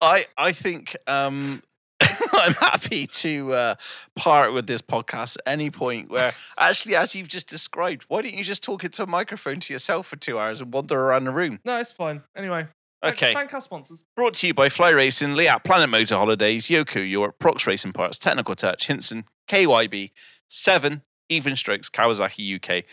I 0.00 0.26
I 0.36 0.52
think 0.52 0.96
um, 1.06 1.62
I'm 2.32 2.54
happy 2.54 3.06
to 3.06 3.52
uh, 3.52 3.74
part 4.16 4.52
with 4.52 4.66
this 4.66 4.82
podcast 4.82 5.36
at 5.36 5.52
any 5.52 5.70
point 5.70 6.10
where 6.10 6.32
actually, 6.58 6.96
as 6.96 7.14
you've 7.14 7.28
just 7.28 7.48
described, 7.48 8.04
why 8.08 8.22
don't 8.22 8.34
you 8.34 8.44
just 8.44 8.62
talk 8.62 8.84
into 8.84 9.02
a 9.02 9.06
microphone 9.06 9.60
to 9.60 9.72
yourself 9.72 10.08
for 10.08 10.16
two 10.16 10.38
hours 10.38 10.60
and 10.60 10.72
wander 10.72 10.98
around 10.98 11.24
the 11.24 11.32
room? 11.32 11.60
No, 11.64 11.78
it's 11.78 11.92
fine. 11.92 12.22
Anyway, 12.36 12.66
Okay. 13.04 13.34
Thank 13.34 13.52
our 13.52 13.60
sponsors. 13.60 14.04
Brought 14.16 14.34
to 14.34 14.46
you 14.46 14.54
by 14.54 14.68
Fly 14.68 14.88
Racing, 14.88 15.34
Leatt, 15.34 15.62
Planet 15.64 15.90
Motor 15.90 16.16
Holidays, 16.16 16.68
Yoko 16.68 17.08
Europe, 17.08 17.38
Prox 17.38 17.66
Racing 17.66 17.92
Parts, 17.92 18.18
Technical 18.18 18.54
Touch, 18.54 18.86
Hinson, 18.86 19.24
KYB, 19.46 20.10
Seven, 20.48 21.02
Even 21.28 21.54
Strokes, 21.54 21.90
Kawasaki 21.90 22.56
UK, 22.56 22.84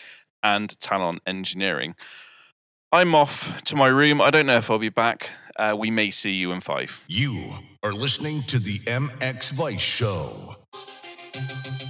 and 0.44 0.78
Talon 0.82 1.20
Engineering. 1.26 1.96
I'm 2.94 3.16
off 3.16 3.64
to 3.64 3.78
my 3.78 3.88
room. 3.88 4.20
I 4.20 4.32
don't 4.32 4.46
know 4.46 4.58
if 4.58 4.70
I'll 4.70 4.78
be 4.78 4.90
back. 4.90 5.30
Uh, 5.56 5.74
we 5.78 5.90
may 5.90 6.12
see 6.12 6.32
you 6.32 6.52
in 6.52 6.60
five. 6.60 7.02
You 7.08 7.54
are 7.84 7.94
listening 7.94 8.44
to 8.44 8.60
the 8.60 8.80
MX 8.80 9.54
Vice 9.54 9.80
Show. 9.80 10.58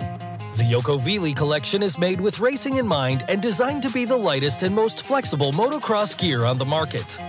The 0.57 0.63
Yoko 0.63 0.99
Vili 0.99 1.35
collection 1.35 1.83
is 1.83 1.99
made 1.99 2.19
with 2.19 2.39
racing 2.39 2.77
in 2.77 2.87
mind 2.87 3.23
and 3.29 3.39
designed 3.39 3.83
to 3.83 3.91
be 3.91 4.05
the 4.05 4.17
lightest 4.17 4.63
and 4.63 4.73
most 4.73 5.05
flexible 5.05 5.51
motocross 5.51 6.17
gear 6.17 6.43
on 6.43 6.57
the 6.57 6.65
market. 6.65 7.19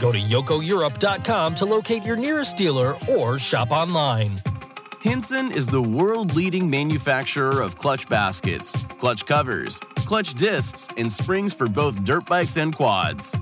Go 0.00 0.10
to 0.10 0.18
yokoeurope.com 0.18 1.54
to 1.54 1.64
locate 1.64 2.04
your 2.04 2.16
nearest 2.16 2.56
dealer 2.56 2.96
or 3.08 3.38
shop 3.38 3.70
online. 3.70 4.32
Hinson 5.00 5.50
is 5.50 5.66
the 5.66 5.80
world 5.80 6.36
leading 6.36 6.68
manufacturer 6.68 7.62
of 7.62 7.78
clutch 7.78 8.06
baskets, 8.06 8.76
clutch 8.98 9.24
covers, 9.24 9.80
clutch 9.96 10.34
discs, 10.34 10.90
and 10.98 11.10
springs 11.10 11.54
for 11.54 11.70
both 11.70 12.04
dirt 12.04 12.26
bikes 12.26 12.58
and 12.58 12.76
quads. 12.76 13.34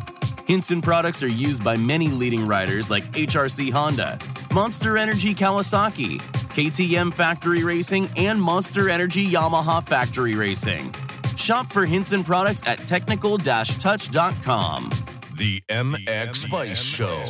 Hinson 0.46 0.80
products 0.80 1.20
are 1.20 1.28
used 1.28 1.64
by 1.64 1.76
many 1.76 2.10
leading 2.10 2.46
riders 2.46 2.90
like 2.90 3.10
HRC 3.10 3.72
Honda, 3.72 4.20
Monster 4.52 4.96
Energy 4.96 5.34
Kawasaki, 5.34 6.20
KTM 6.54 7.12
Factory 7.12 7.64
Racing, 7.64 8.08
and 8.16 8.40
Monster 8.40 8.88
Energy 8.88 9.26
Yamaha 9.26 9.84
Factory 9.84 10.36
Racing. 10.36 10.94
Shop 11.36 11.72
for 11.72 11.84
Hinson 11.86 12.22
products 12.22 12.62
at 12.68 12.86
technical 12.86 13.36
touch.com. 13.36 14.90
The 15.36 15.60
MX 15.68 16.46
Vice 16.46 16.80
Show. 16.80 17.24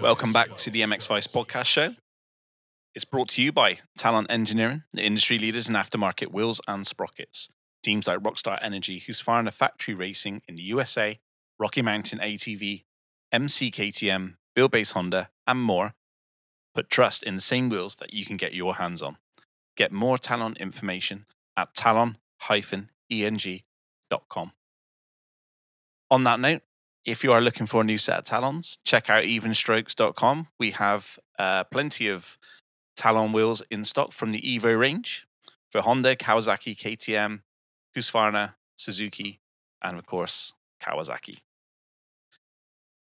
Welcome 0.00 0.32
back 0.32 0.56
to 0.56 0.70
the 0.70 0.80
MX 0.80 1.06
Vice 1.08 1.26
podcast 1.26 1.66
show. 1.66 1.90
It's 2.96 3.04
brought 3.04 3.28
to 3.30 3.42
you 3.42 3.52
by 3.52 3.78
Talon 3.98 4.26
Engineering, 4.30 4.84
the 4.90 5.04
industry 5.04 5.38
leaders 5.38 5.68
in 5.68 5.74
aftermarket 5.74 6.32
wheels 6.32 6.62
and 6.66 6.86
sprockets. 6.86 7.50
Teams 7.82 8.06
like 8.06 8.20
Rockstar 8.20 8.58
Energy, 8.62 8.98
Husqvarna 8.98 9.52
factory 9.52 9.92
racing 9.92 10.40
in 10.48 10.54
the 10.54 10.62
USA, 10.62 11.18
Rocky 11.58 11.82
Mountain 11.82 12.20
ATV, 12.20 12.84
MCKTM, 13.34 14.36
Bill 14.54 14.68
Base 14.68 14.92
Honda, 14.92 15.28
and 15.46 15.60
more. 15.60 15.92
Put 16.74 16.88
trust 16.88 17.22
in 17.22 17.34
the 17.34 17.42
same 17.42 17.68
wheels 17.68 17.96
that 17.96 18.14
you 18.14 18.24
can 18.24 18.38
get 18.38 18.54
your 18.54 18.76
hands 18.76 19.02
on. 19.02 19.18
Get 19.76 19.92
more 19.92 20.16
Talon 20.16 20.56
information 20.56 21.26
at 21.54 21.74
talon-eng.com. 21.74 22.12
On 26.10 26.24
that 26.24 26.40
note, 26.40 26.62
if 27.04 27.22
you 27.22 27.30
are 27.34 27.42
looking 27.42 27.66
for 27.66 27.82
a 27.82 27.84
new 27.84 27.98
set 27.98 28.20
of 28.20 28.24
talons, 28.24 28.78
check 28.86 29.10
out 29.10 29.24
evenstrokes.com. 29.24 30.48
We 30.58 30.70
have 30.70 31.18
uh, 31.38 31.64
plenty 31.64 32.08
of 32.08 32.38
talon 32.96 33.32
wheels 33.32 33.62
in 33.70 33.84
stock 33.84 34.12
from 34.12 34.32
the 34.32 34.40
Evo 34.40 34.78
range 34.78 35.26
for 35.70 35.80
Honda, 35.82 36.16
Kawasaki, 36.16 36.76
KTM, 36.76 37.40
Husqvarna, 37.96 38.54
Suzuki, 38.76 39.40
and 39.82 39.98
of 39.98 40.06
course, 40.06 40.52
Kawasaki. 40.82 41.38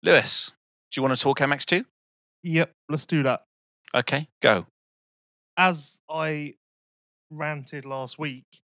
Lewis, 0.03 0.53
do 0.91 0.99
you 0.99 1.03
want 1.03 1.15
to 1.15 1.21
talk 1.21 1.39
MX2? 1.39 1.85
Yep, 2.43 2.71
let's 2.87 3.05
do 3.05 3.23
that. 3.23 3.41
Okay, 3.93 4.29
go. 4.41 4.67
As 5.57 5.99
I 6.09 6.55
ranted 7.29 7.85
last 7.85 8.17
week, 8.17 8.61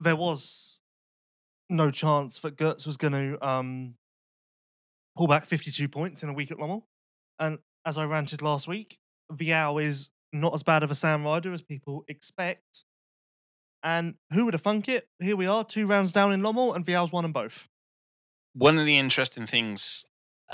there 0.00 0.16
was 0.16 0.80
no 1.68 1.90
chance 1.90 2.38
that 2.40 2.56
Geerts 2.56 2.86
was 2.86 2.96
going 2.96 3.12
to 3.12 3.46
um, 3.46 3.94
pull 5.16 5.28
back 5.28 5.46
52 5.46 5.88
points 5.88 6.22
in 6.22 6.28
a 6.28 6.32
week 6.32 6.50
at 6.50 6.58
Lommel. 6.58 6.82
And 7.38 7.58
as 7.86 7.96
I 7.96 8.04
ranted 8.04 8.42
last 8.42 8.66
week, 8.66 8.98
Vialle 9.32 9.84
is 9.84 10.10
not 10.32 10.54
as 10.54 10.62
bad 10.62 10.82
of 10.82 10.90
a 10.90 10.94
Sam 10.94 11.24
rider 11.24 11.52
as 11.52 11.62
people 11.62 12.04
expect. 12.08 12.84
And 13.82 14.14
who 14.32 14.44
would 14.44 14.54
have 14.54 14.62
thunk 14.62 14.88
it? 14.88 15.08
Here 15.20 15.36
we 15.36 15.46
are, 15.46 15.64
two 15.64 15.86
rounds 15.86 16.12
down 16.12 16.32
in 16.32 16.42
Lommel, 16.42 16.74
and 16.74 16.84
Vialle's 16.84 17.12
won 17.12 17.24
them 17.24 17.32
both. 17.32 17.66
One 18.52 18.78
of 18.78 18.84
the 18.84 18.98
interesting 18.98 19.46
things, 19.46 20.04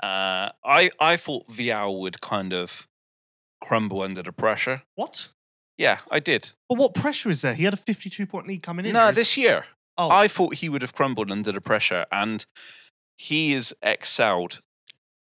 uh, 0.02 0.50
I 0.64 0.90
I 1.00 1.16
thought 1.16 1.48
Vialle 1.48 1.98
would 1.98 2.20
kind 2.20 2.52
of 2.52 2.86
crumble 3.60 4.02
under 4.02 4.22
the 4.22 4.32
pressure. 4.32 4.82
What? 4.94 5.30
Yeah, 5.78 5.98
I 6.10 6.20
did. 6.20 6.52
But 6.68 6.78
what 6.78 6.94
pressure 6.94 7.30
is 7.30 7.42
there? 7.42 7.54
He 7.54 7.64
had 7.64 7.74
a 7.74 7.78
52 7.78 8.26
point 8.26 8.46
lead 8.46 8.62
coming 8.62 8.86
in. 8.86 8.92
No, 8.92 9.10
this 9.10 9.36
year. 9.36 9.66
Oh, 9.98 10.10
I 10.10 10.28
thought 10.28 10.56
he 10.56 10.68
would 10.68 10.82
have 10.82 10.94
crumbled 10.94 11.30
under 11.30 11.50
the 11.52 11.60
pressure, 11.60 12.06
and 12.12 12.44
he 13.16 13.54
is 13.54 13.74
excelled. 13.82 14.60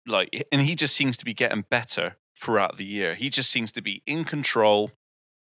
Like, 0.07 0.48
and 0.52 0.61
he 0.61 0.76
just 0.76 0.95
seems 0.95 1.18
to 1.18 1.26
be 1.26 1.34
getting 1.34 1.65
better 1.70 2.18
throughout 2.35 2.77
the 2.77 2.85
year. 2.85 3.15
He 3.15 3.30
just 3.30 3.51
seems 3.51 3.72
to 3.73 3.81
be 3.81 4.01
in 4.05 4.26
control. 4.26 4.91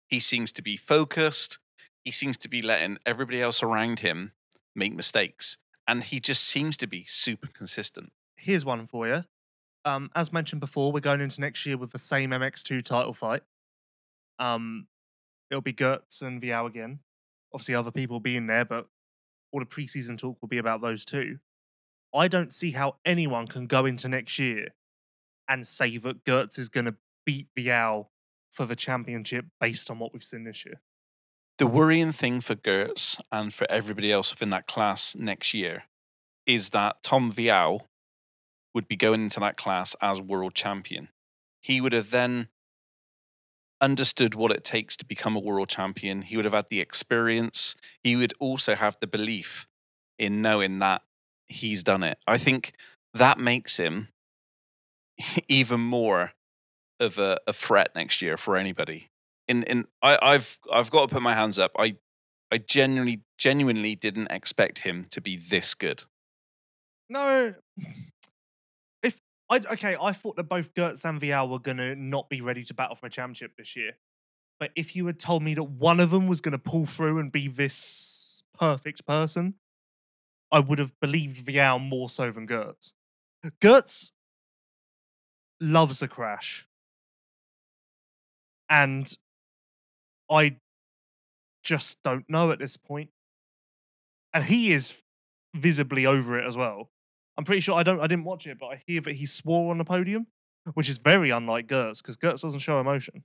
He 0.08 0.20
seems 0.20 0.52
to 0.52 0.62
be 0.62 0.76
focused. 0.76 1.58
He 2.04 2.10
seems 2.10 2.36
to 2.38 2.48
be 2.48 2.62
letting 2.62 2.98
everybody 3.06 3.40
else 3.40 3.62
around 3.62 4.00
him 4.00 4.32
make 4.74 4.94
mistakes, 4.94 5.58
and 5.86 6.02
he 6.02 6.20
just 6.20 6.44
seems 6.44 6.76
to 6.78 6.86
be 6.86 7.04
super 7.06 7.48
consistent. 7.48 8.12
here's 8.36 8.64
one 8.64 8.86
for 8.86 9.08
you. 9.08 9.24
Um, 9.86 10.10
as 10.14 10.32
mentioned 10.32 10.60
before, 10.60 10.92
we're 10.92 11.00
going 11.00 11.20
into 11.20 11.40
next 11.40 11.64
year 11.66 11.76
with 11.76 11.92
the 11.92 11.98
same 11.98 12.30
MX2 12.30 12.82
title 12.82 13.14
fight. 13.14 13.42
Um, 14.38 14.86
it'll 15.50 15.62
be 15.62 15.72
Geerts 15.72 16.22
and 16.22 16.42
Vialle 16.42 16.66
again. 16.66 17.00
Obviously, 17.52 17.74
other 17.74 17.90
people 17.90 18.14
will 18.14 18.20
be 18.20 18.36
in 18.36 18.46
there, 18.46 18.64
but 18.64 18.86
all 19.52 19.60
the 19.60 19.66
preseason 19.66 20.18
talk 20.18 20.36
will 20.40 20.48
be 20.48 20.58
about 20.58 20.80
those 20.80 21.04
two. 21.04 21.38
I 22.14 22.28
don't 22.28 22.52
see 22.52 22.70
how 22.70 22.96
anyone 23.04 23.46
can 23.46 23.66
go 23.66 23.86
into 23.86 24.08
next 24.08 24.38
year 24.38 24.68
and 25.48 25.66
say 25.66 25.98
that 25.98 26.24
Geerts 26.24 26.58
is 26.58 26.68
going 26.68 26.86
to 26.86 26.94
beat 27.26 27.48
Vialle 27.56 28.06
for 28.50 28.66
the 28.66 28.76
championship 28.76 29.46
based 29.60 29.90
on 29.90 29.98
what 29.98 30.12
we've 30.12 30.24
seen 30.24 30.44
this 30.44 30.64
year. 30.64 30.80
The 31.58 31.66
worrying 31.66 32.12
thing 32.12 32.40
for 32.40 32.54
Geerts 32.54 33.20
and 33.30 33.52
for 33.52 33.66
everybody 33.70 34.10
else 34.10 34.32
within 34.32 34.50
that 34.50 34.66
class 34.66 35.14
next 35.14 35.54
year 35.54 35.84
is 36.46 36.70
that 36.70 37.02
Tom 37.02 37.30
Vialle 37.30 37.82
would 38.74 38.88
be 38.88 38.96
going 38.96 39.22
into 39.22 39.40
that 39.40 39.56
class 39.56 39.94
as 40.00 40.20
world 40.20 40.54
champion. 40.54 41.08
He 41.62 41.80
would 41.80 41.92
have 41.92 42.10
then 42.10 42.48
understood 43.80 44.34
what 44.34 44.50
it 44.50 44.64
takes 44.64 44.96
to 44.96 45.04
become 45.04 45.36
a 45.36 45.40
world 45.40 45.68
champion. 45.68 46.22
He 46.22 46.36
would 46.36 46.44
have 46.44 46.54
had 46.54 46.66
the 46.70 46.80
experience. 46.80 47.76
He 48.02 48.16
would 48.16 48.34
also 48.40 48.74
have 48.74 48.96
the 49.00 49.06
belief 49.06 49.68
in 50.18 50.42
knowing 50.42 50.78
that 50.80 51.02
he's 51.46 51.84
done 51.84 52.02
it. 52.02 52.18
I 52.26 52.38
think 52.38 52.72
that 53.12 53.38
makes 53.38 53.76
him 53.76 54.08
even 55.48 55.80
more 55.80 56.32
of 57.00 57.18
a, 57.18 57.38
a 57.46 57.52
threat 57.52 57.90
next 57.94 58.22
year 58.22 58.36
for 58.36 58.56
anybody. 58.56 59.10
In 59.46 59.62
in 59.64 59.86
I, 60.02 60.18
I've 60.22 60.58
I've 60.72 60.90
got 60.90 61.08
to 61.08 61.14
put 61.14 61.22
my 61.22 61.34
hands 61.34 61.58
up. 61.58 61.72
I 61.78 61.96
I 62.50 62.58
genuinely 62.58 63.22
genuinely 63.38 63.94
didn't 63.94 64.30
expect 64.30 64.80
him 64.80 65.06
to 65.10 65.20
be 65.20 65.36
this 65.36 65.74
good. 65.74 66.04
No. 67.10 67.54
If 69.02 69.20
I 69.50 69.60
okay, 69.72 69.96
I 70.00 70.12
thought 70.12 70.36
that 70.36 70.44
both 70.44 70.72
Geerts 70.74 71.04
and 71.04 71.20
Vialle 71.20 71.50
were 71.50 71.58
gonna 71.58 71.94
not 71.94 72.30
be 72.30 72.40
ready 72.40 72.64
to 72.64 72.74
battle 72.74 72.96
for 72.96 73.06
a 73.06 73.10
championship 73.10 73.52
this 73.58 73.76
year. 73.76 73.92
But 74.60 74.70
if 74.76 74.96
you 74.96 75.04
had 75.06 75.18
told 75.18 75.42
me 75.42 75.54
that 75.54 75.64
one 75.64 76.00
of 76.00 76.10
them 76.10 76.26
was 76.26 76.40
gonna 76.40 76.58
pull 76.58 76.86
through 76.86 77.18
and 77.18 77.30
be 77.30 77.48
this 77.48 78.42
perfect 78.58 79.04
person, 79.06 79.54
I 80.50 80.60
would 80.60 80.78
have 80.78 80.98
believed 81.00 81.44
Vialle 81.44 81.80
more 81.80 82.08
so 82.08 82.30
than 82.30 82.46
Geerts. 82.46 82.92
Geerts 83.60 84.12
loves 85.60 86.02
a 86.02 86.08
crash. 86.08 86.66
And 88.68 89.12
I 90.30 90.56
just 91.62 91.98
don't 92.02 92.28
know 92.28 92.50
at 92.50 92.58
this 92.58 92.76
point. 92.76 93.10
And 94.32 94.44
he 94.44 94.72
is 94.72 94.94
visibly 95.54 96.06
over 96.06 96.38
it 96.38 96.46
as 96.46 96.56
well. 96.56 96.90
I'm 97.36 97.44
pretty 97.44 97.60
sure 97.60 97.74
I 97.74 97.82
don't 97.82 98.00
I 98.00 98.06
didn't 98.06 98.24
watch 98.24 98.46
it, 98.46 98.58
but 98.58 98.66
I 98.66 98.82
hear 98.86 99.00
that 99.02 99.14
he 99.14 99.26
swore 99.26 99.70
on 99.70 99.78
the 99.78 99.84
podium, 99.84 100.26
which 100.74 100.88
is 100.88 100.98
very 100.98 101.30
unlike 101.30 101.66
Geerts 101.66 101.98
because 102.02 102.16
Geerts 102.16 102.40
doesn't 102.42 102.60
show 102.60 102.80
emotion, 102.80 103.24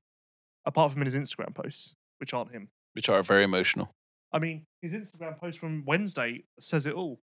apart 0.65 0.91
from 0.91 1.01
in 1.01 1.06
his 1.06 1.15
Instagram 1.15 1.53
posts, 1.53 1.95
which 2.19 2.34
aren't 2.34 2.51
him. 2.51 2.69
which 2.93 3.10
are 3.10 3.22
very 3.23 3.43
emotional. 3.43 3.93
I 4.31 4.39
mean, 4.39 4.65
his 4.81 4.93
Instagram 4.93 5.39
post 5.39 5.57
from 5.60 5.84
Wednesday 5.85 6.43
says 6.60 6.85
it 6.85 6.93
all. 6.93 7.19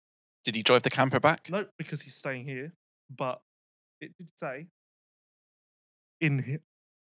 Did 0.46 0.56
he 0.56 0.62
drive 0.64 0.84
the 0.84 0.90
camper 0.90 1.20
back? 1.20 1.50
No, 1.50 1.66
because 1.78 2.02
he's 2.02 2.16
staying 2.16 2.46
here, 2.46 2.74
but 3.16 3.42
it 4.02 4.12
did 4.18 4.28
say 4.38 4.68
in 6.24 6.60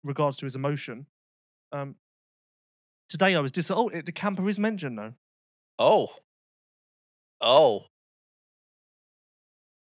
regards 0.02 0.38
to 0.38 0.46
his 0.46 0.54
emotion. 0.54 1.06
Um, 1.70 1.96
today 3.10 3.36
I 3.36 3.40
was 3.40 3.52
dis. 3.52 3.70
Oh, 3.70 3.88
it, 3.88 4.06
the 4.06 4.12
camper 4.12 4.48
is 4.48 4.58
mentioned 4.58 4.98
though. 4.98 5.12
Oh. 5.78 6.08
Oh. 7.40 7.84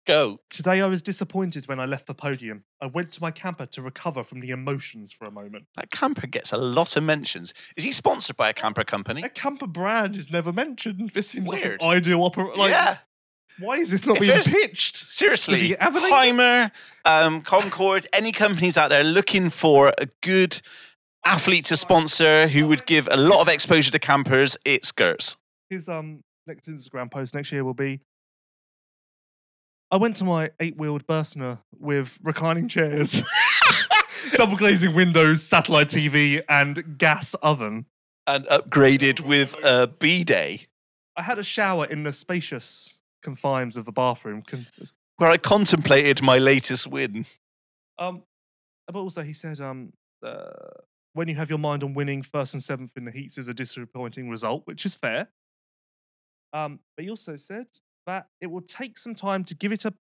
Go. 0.07 0.39
Today 0.49 0.81
I 0.81 0.87
was 0.87 1.03
disappointed 1.03 1.67
when 1.67 1.79
I 1.79 1.85
left 1.85 2.07
the 2.07 2.15
podium. 2.15 2.63
I 2.81 2.87
went 2.87 3.11
to 3.11 3.21
my 3.21 3.29
camper 3.29 3.67
to 3.67 3.83
recover 3.83 4.23
from 4.23 4.39
the 4.39 4.49
emotions 4.49 5.11
for 5.11 5.25
a 5.25 5.31
moment. 5.31 5.65
That 5.75 5.91
camper 5.91 6.25
gets 6.25 6.51
a 6.51 6.57
lot 6.57 6.97
of 6.97 7.03
mentions. 7.03 7.53
Is 7.77 7.83
he 7.83 7.91
sponsored 7.91 8.35
by 8.35 8.49
a 8.49 8.53
camper 8.53 8.83
company? 8.83 9.21
A 9.21 9.29
camper 9.29 9.67
brand 9.67 10.15
is 10.15 10.31
never 10.31 10.51
mentioned. 10.51 11.11
This 11.13 11.27
seems 11.27 11.47
Weird. 11.47 11.81
like 11.81 11.81
an 11.81 11.97
ideal 11.97 12.23
opera. 12.23 12.55
Like, 12.57 12.71
yeah. 12.71 12.97
Why 13.59 13.77
is 13.77 13.89
this 13.91 14.05
not 14.05 14.17
If 14.17 14.21
being 14.21 14.41
pitched? 14.41 14.97
Seriously. 14.97 15.59
he 15.59 15.75
have 15.79 15.95
any- 15.95 16.09
Hymer, 16.09 16.71
um, 17.05 17.41
Concord, 17.41 18.07
any 18.13 18.31
companies 18.31 18.77
out 18.77 18.89
there 18.89 19.03
looking 19.03 19.49
for 19.49 19.91
a 19.99 20.07
good 20.21 20.61
athlete 21.25 21.65
to 21.65 21.77
sponsor 21.77 22.47
who 22.47 22.65
would 22.67 22.85
give 22.87 23.07
a 23.11 23.17
lot 23.17 23.41
of 23.41 23.47
exposure 23.47 23.91
to 23.91 23.99
campers, 23.99 24.57
it's 24.65 24.91
Geerts. 24.91 25.35
His 25.69 25.87
um 25.87 26.23
next 26.47 26.67
Instagram 26.67 27.11
post 27.11 27.33
next 27.35 27.51
year 27.51 27.63
will 27.63 27.73
be. 27.75 27.99
I 29.91 29.97
went 29.97 30.15
to 30.17 30.23
my 30.23 30.51
eight-wheeled 30.61 31.05
Bürstner 31.05 31.59
with 31.77 32.17
reclining 32.23 32.69
chairs, 32.69 33.21
double 34.33 34.55
glazing 34.55 34.95
windows, 34.95 35.43
satellite 35.43 35.89
TV, 35.89 36.41
and 36.47 36.97
gas 36.97 37.33
oven. 37.35 37.85
And 38.25 38.45
upgraded 38.45 39.19
with 39.19 39.53
a 39.65 39.91
B 39.99 40.23
day, 40.23 40.61
I 41.17 41.23
had 41.23 41.39
a 41.39 41.43
shower 41.43 41.85
in 41.85 42.03
the 42.03 42.13
spacious 42.13 43.00
confines 43.21 43.77
of 43.77 43.85
the 43.85 43.91
bathroom. 43.91 44.43
con- 44.45 44.65
where 45.17 45.29
I 45.29 45.37
contemplated 45.37 46.21
my 46.21 46.37
latest 46.37 46.87
win. 46.87 47.25
Um, 47.99 48.23
but 48.87 48.99
also 48.99 49.21
he 49.21 49.33
said, 49.33 49.59
um, 49.61 49.93
uh, 50.25 50.45
when 51.13 51.27
you 51.27 51.35
have 51.35 51.49
your 51.49 51.59
mind 51.59 51.83
on 51.83 51.93
winning 51.93 52.23
first 52.23 52.53
and 52.53 52.63
seventh 52.63 52.91
in 52.95 53.05
the 53.05 53.11
heats 53.11 53.37
is 53.37 53.47
a 53.47 53.53
disappointing 53.53 54.29
result, 54.29 54.63
which 54.65 54.85
is 54.85 54.95
fair. 54.95 55.27
Um, 56.53 56.79
but 56.95 57.03
he 57.03 57.09
also 57.09 57.35
said 57.35 57.67
that 58.07 58.27
it 58.39 58.47
will 58.47 58.61
take 58.61 58.97
some 58.97 59.15
time 59.15 59.43
to 59.45 59.55
give 59.55 59.71
it 59.71 59.85
a, 59.85 59.93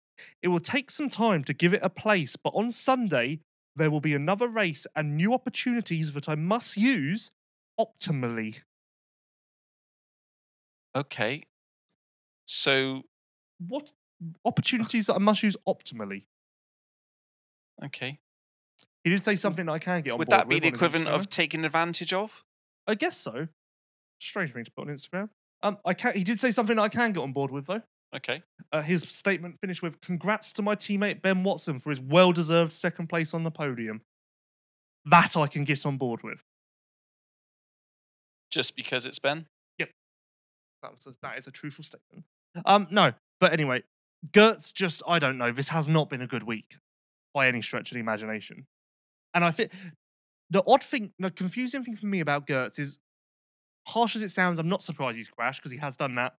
it 0.42 0.48
will 0.48 0.60
take 0.60 0.90
some 0.90 1.08
time 1.08 1.44
to 1.44 1.54
give 1.54 1.74
it 1.74 1.80
a 1.82 1.90
place. 1.90 2.36
But 2.36 2.54
on 2.54 2.70
Sunday 2.70 3.40
there 3.76 3.90
will 3.90 4.00
be 4.00 4.14
another 4.14 4.48
race 4.48 4.86
and 4.96 5.16
new 5.16 5.32
opportunities 5.32 6.12
that 6.12 6.28
I 6.28 6.34
must 6.34 6.76
use 6.76 7.30
optimally. 7.78 8.60
Okay. 10.94 11.44
So, 12.46 13.02
What 13.68 13.92
opportunities 14.44 15.06
that 15.06 15.14
I 15.14 15.18
must 15.18 15.42
use 15.42 15.56
optimally? 15.66 16.24
okay. 17.84 18.18
He 19.04 19.10
did 19.10 19.24
say 19.24 19.36
something 19.36 19.66
that 19.66 19.72
I 19.72 19.78
can 19.78 20.02
get 20.02 20.12
on 20.12 20.18
board 20.18 20.20
with. 20.20 20.28
Would 20.28 20.30
board 20.30 20.40
that 20.40 20.48
be 20.48 20.54
with 20.56 20.62
the 20.62 20.68
on 20.68 20.72
his 20.72 20.78
equivalent 20.78 21.08
Instagram. 21.08 21.20
of 21.20 21.28
taking 21.30 21.64
advantage 21.64 22.12
of? 22.12 22.44
I 22.86 22.94
guess 22.94 23.16
so. 23.16 23.48
Strange 24.20 24.52
thing 24.52 24.64
to 24.64 24.70
put 24.70 24.88
on 24.88 24.94
Instagram. 24.94 25.30
Um, 25.62 25.78
I 25.86 25.94
can 25.94 26.14
He 26.14 26.24
did 26.24 26.38
say 26.40 26.50
something 26.50 26.76
that 26.76 26.82
I 26.82 26.88
can 26.88 27.12
get 27.12 27.20
on 27.20 27.32
board 27.32 27.50
with 27.50 27.66
though. 27.66 27.82
Okay. 28.14 28.42
Uh, 28.72 28.82
his 28.82 29.02
statement 29.02 29.58
finished 29.60 29.82
with 29.82 30.00
"Congrats 30.00 30.52
to 30.54 30.62
my 30.62 30.74
teammate 30.74 31.22
Ben 31.22 31.42
Watson 31.44 31.80
for 31.80 31.90
his 31.90 32.00
well-deserved 32.00 32.72
second 32.72 33.08
place 33.08 33.32
on 33.32 33.44
the 33.44 33.50
podium." 33.50 34.02
That 35.06 35.36
I 35.36 35.46
can 35.46 35.64
get 35.64 35.86
on 35.86 35.96
board 35.96 36.22
with. 36.22 36.42
Just 38.50 38.76
because 38.76 39.06
it's 39.06 39.18
Ben? 39.18 39.46
That 40.82 40.92
was 40.92 41.06
a, 41.06 41.14
that 41.22 41.38
is 41.38 41.46
a 41.46 41.50
truthful 41.50 41.84
statement. 41.84 42.24
Um, 42.64 42.86
no, 42.90 43.12
but 43.40 43.52
anyway, 43.52 43.82
Geerts 44.32 44.72
just, 44.72 45.02
I 45.06 45.18
don't 45.18 45.38
know. 45.38 45.52
This 45.52 45.68
has 45.68 45.88
not 45.88 46.10
been 46.10 46.22
a 46.22 46.26
good 46.26 46.42
week 46.42 46.76
by 47.32 47.48
any 47.48 47.62
stretch 47.62 47.90
of 47.90 47.94
the 47.94 48.00
imagination. 48.00 48.66
And 49.34 49.44
I 49.44 49.50
think 49.50 49.72
the 50.50 50.62
odd 50.66 50.82
thing, 50.82 51.12
the 51.18 51.30
confusing 51.30 51.84
thing 51.84 51.96
for 51.96 52.06
me 52.06 52.20
about 52.20 52.46
Geerts 52.46 52.78
is, 52.78 52.98
harsh 53.86 54.14
as 54.14 54.22
it 54.22 54.30
sounds, 54.30 54.58
I'm 54.58 54.68
not 54.68 54.82
surprised 54.82 55.16
he's 55.16 55.28
crashed 55.28 55.60
because 55.60 55.72
he 55.72 55.78
has 55.78 55.96
done 55.96 56.16
that 56.16 56.34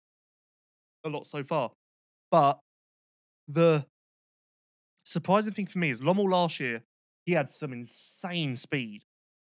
a 1.06 1.10
lot 1.10 1.26
so 1.26 1.44
far. 1.44 1.72
But 2.30 2.60
the 3.48 3.86
surprising 5.06 5.54
thing 5.54 5.68
for 5.68 5.80
me 5.80 5.90
is 5.90 6.02
Lommel 6.02 6.30
last 6.30 6.60
year, 6.60 6.84
he 7.26 7.34
had 7.34 7.50
some 7.50 7.74
insane 7.74 8.56
speed. 8.56 9.04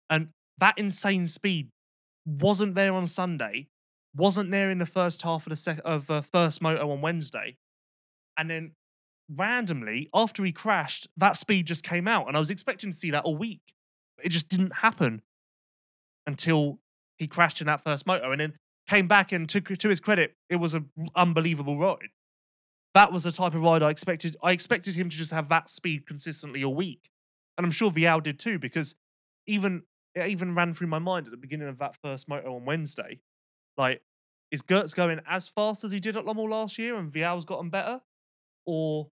And 0.08 0.28
that 0.58 0.78
insane 0.78 1.26
speed 1.26 1.70
wasn't 2.24 2.74
there 2.74 2.94
on 2.94 3.06
Sunday, 3.06 3.66
wasn't 4.14 4.50
there 4.50 4.70
in 4.70 4.78
the 4.78 4.86
first 4.86 5.22
half 5.22 5.46
of 5.46 5.50
the 5.50 5.56
sec- 5.56 5.80
of 5.84 6.10
uh, 6.10 6.20
first 6.20 6.60
moto 6.60 6.90
on 6.90 7.00
Wednesday. 7.00 7.56
And 8.36 8.50
then 8.50 8.72
randomly, 9.34 10.08
after 10.14 10.44
he 10.44 10.52
crashed, 10.52 11.08
that 11.16 11.36
speed 11.36 11.66
just 11.66 11.84
came 11.84 12.08
out. 12.08 12.28
And 12.28 12.36
I 12.36 12.40
was 12.40 12.50
expecting 12.50 12.90
to 12.90 12.96
see 12.96 13.10
that 13.10 13.24
all 13.24 13.36
week. 13.36 13.62
It 14.22 14.30
just 14.30 14.48
didn't 14.48 14.74
happen 14.74 15.22
until 16.26 16.78
he 17.18 17.26
crashed 17.26 17.60
in 17.60 17.66
that 17.66 17.82
first 17.82 18.06
moto 18.06 18.30
and 18.30 18.40
then 18.40 18.54
came 18.88 19.08
back 19.08 19.32
and 19.32 19.48
to, 19.48 19.60
to 19.60 19.88
his 19.88 20.00
credit, 20.00 20.36
it 20.48 20.56
was 20.56 20.74
an 20.74 20.88
unbelievable 21.14 21.78
ride. 21.78 22.10
That 22.94 23.12
was 23.12 23.22
the 23.22 23.32
type 23.32 23.54
of 23.54 23.62
ride 23.62 23.82
I 23.82 23.90
expected. 23.90 24.36
I 24.42 24.52
expected 24.52 24.94
him 24.94 25.08
to 25.08 25.16
just 25.16 25.30
have 25.30 25.48
that 25.48 25.70
speed 25.70 26.06
consistently 26.06 26.62
all 26.62 26.74
week. 26.74 27.10
And 27.56 27.64
I'm 27.64 27.70
sure 27.70 27.90
Vialle 27.90 28.22
did 28.22 28.38
too, 28.38 28.58
because 28.58 28.94
even 29.46 29.82
it 30.14 30.28
even 30.28 30.54
ran 30.54 30.74
through 30.74 30.88
my 30.88 30.98
mind 30.98 31.26
at 31.26 31.30
the 31.30 31.38
beginning 31.38 31.68
of 31.68 31.78
that 31.78 31.96
first 32.02 32.28
moto 32.28 32.54
on 32.54 32.64
Wednesday. 32.64 33.20
Like, 33.76 34.02
is 34.50 34.62
Geerts 34.62 34.94
going 34.94 35.20
as 35.28 35.48
fast 35.48 35.84
as 35.84 35.90
he 35.90 36.00
did 36.00 36.16
at 36.16 36.24
Lommel 36.24 36.48
last 36.48 36.78
year 36.78 36.96
and 36.96 37.12
Vialle's 37.12 37.44
gotten 37.44 37.70
better? 37.70 38.00
Or 38.66 39.08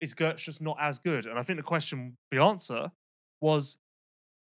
is 0.00 0.14
Geerts 0.14 0.38
just 0.38 0.60
not 0.60 0.76
as 0.80 0.98
good? 0.98 1.26
And 1.26 1.38
I 1.38 1.42
think 1.42 1.58
the 1.58 1.62
question, 1.62 2.16
the 2.30 2.42
answer 2.42 2.90
was, 3.40 3.76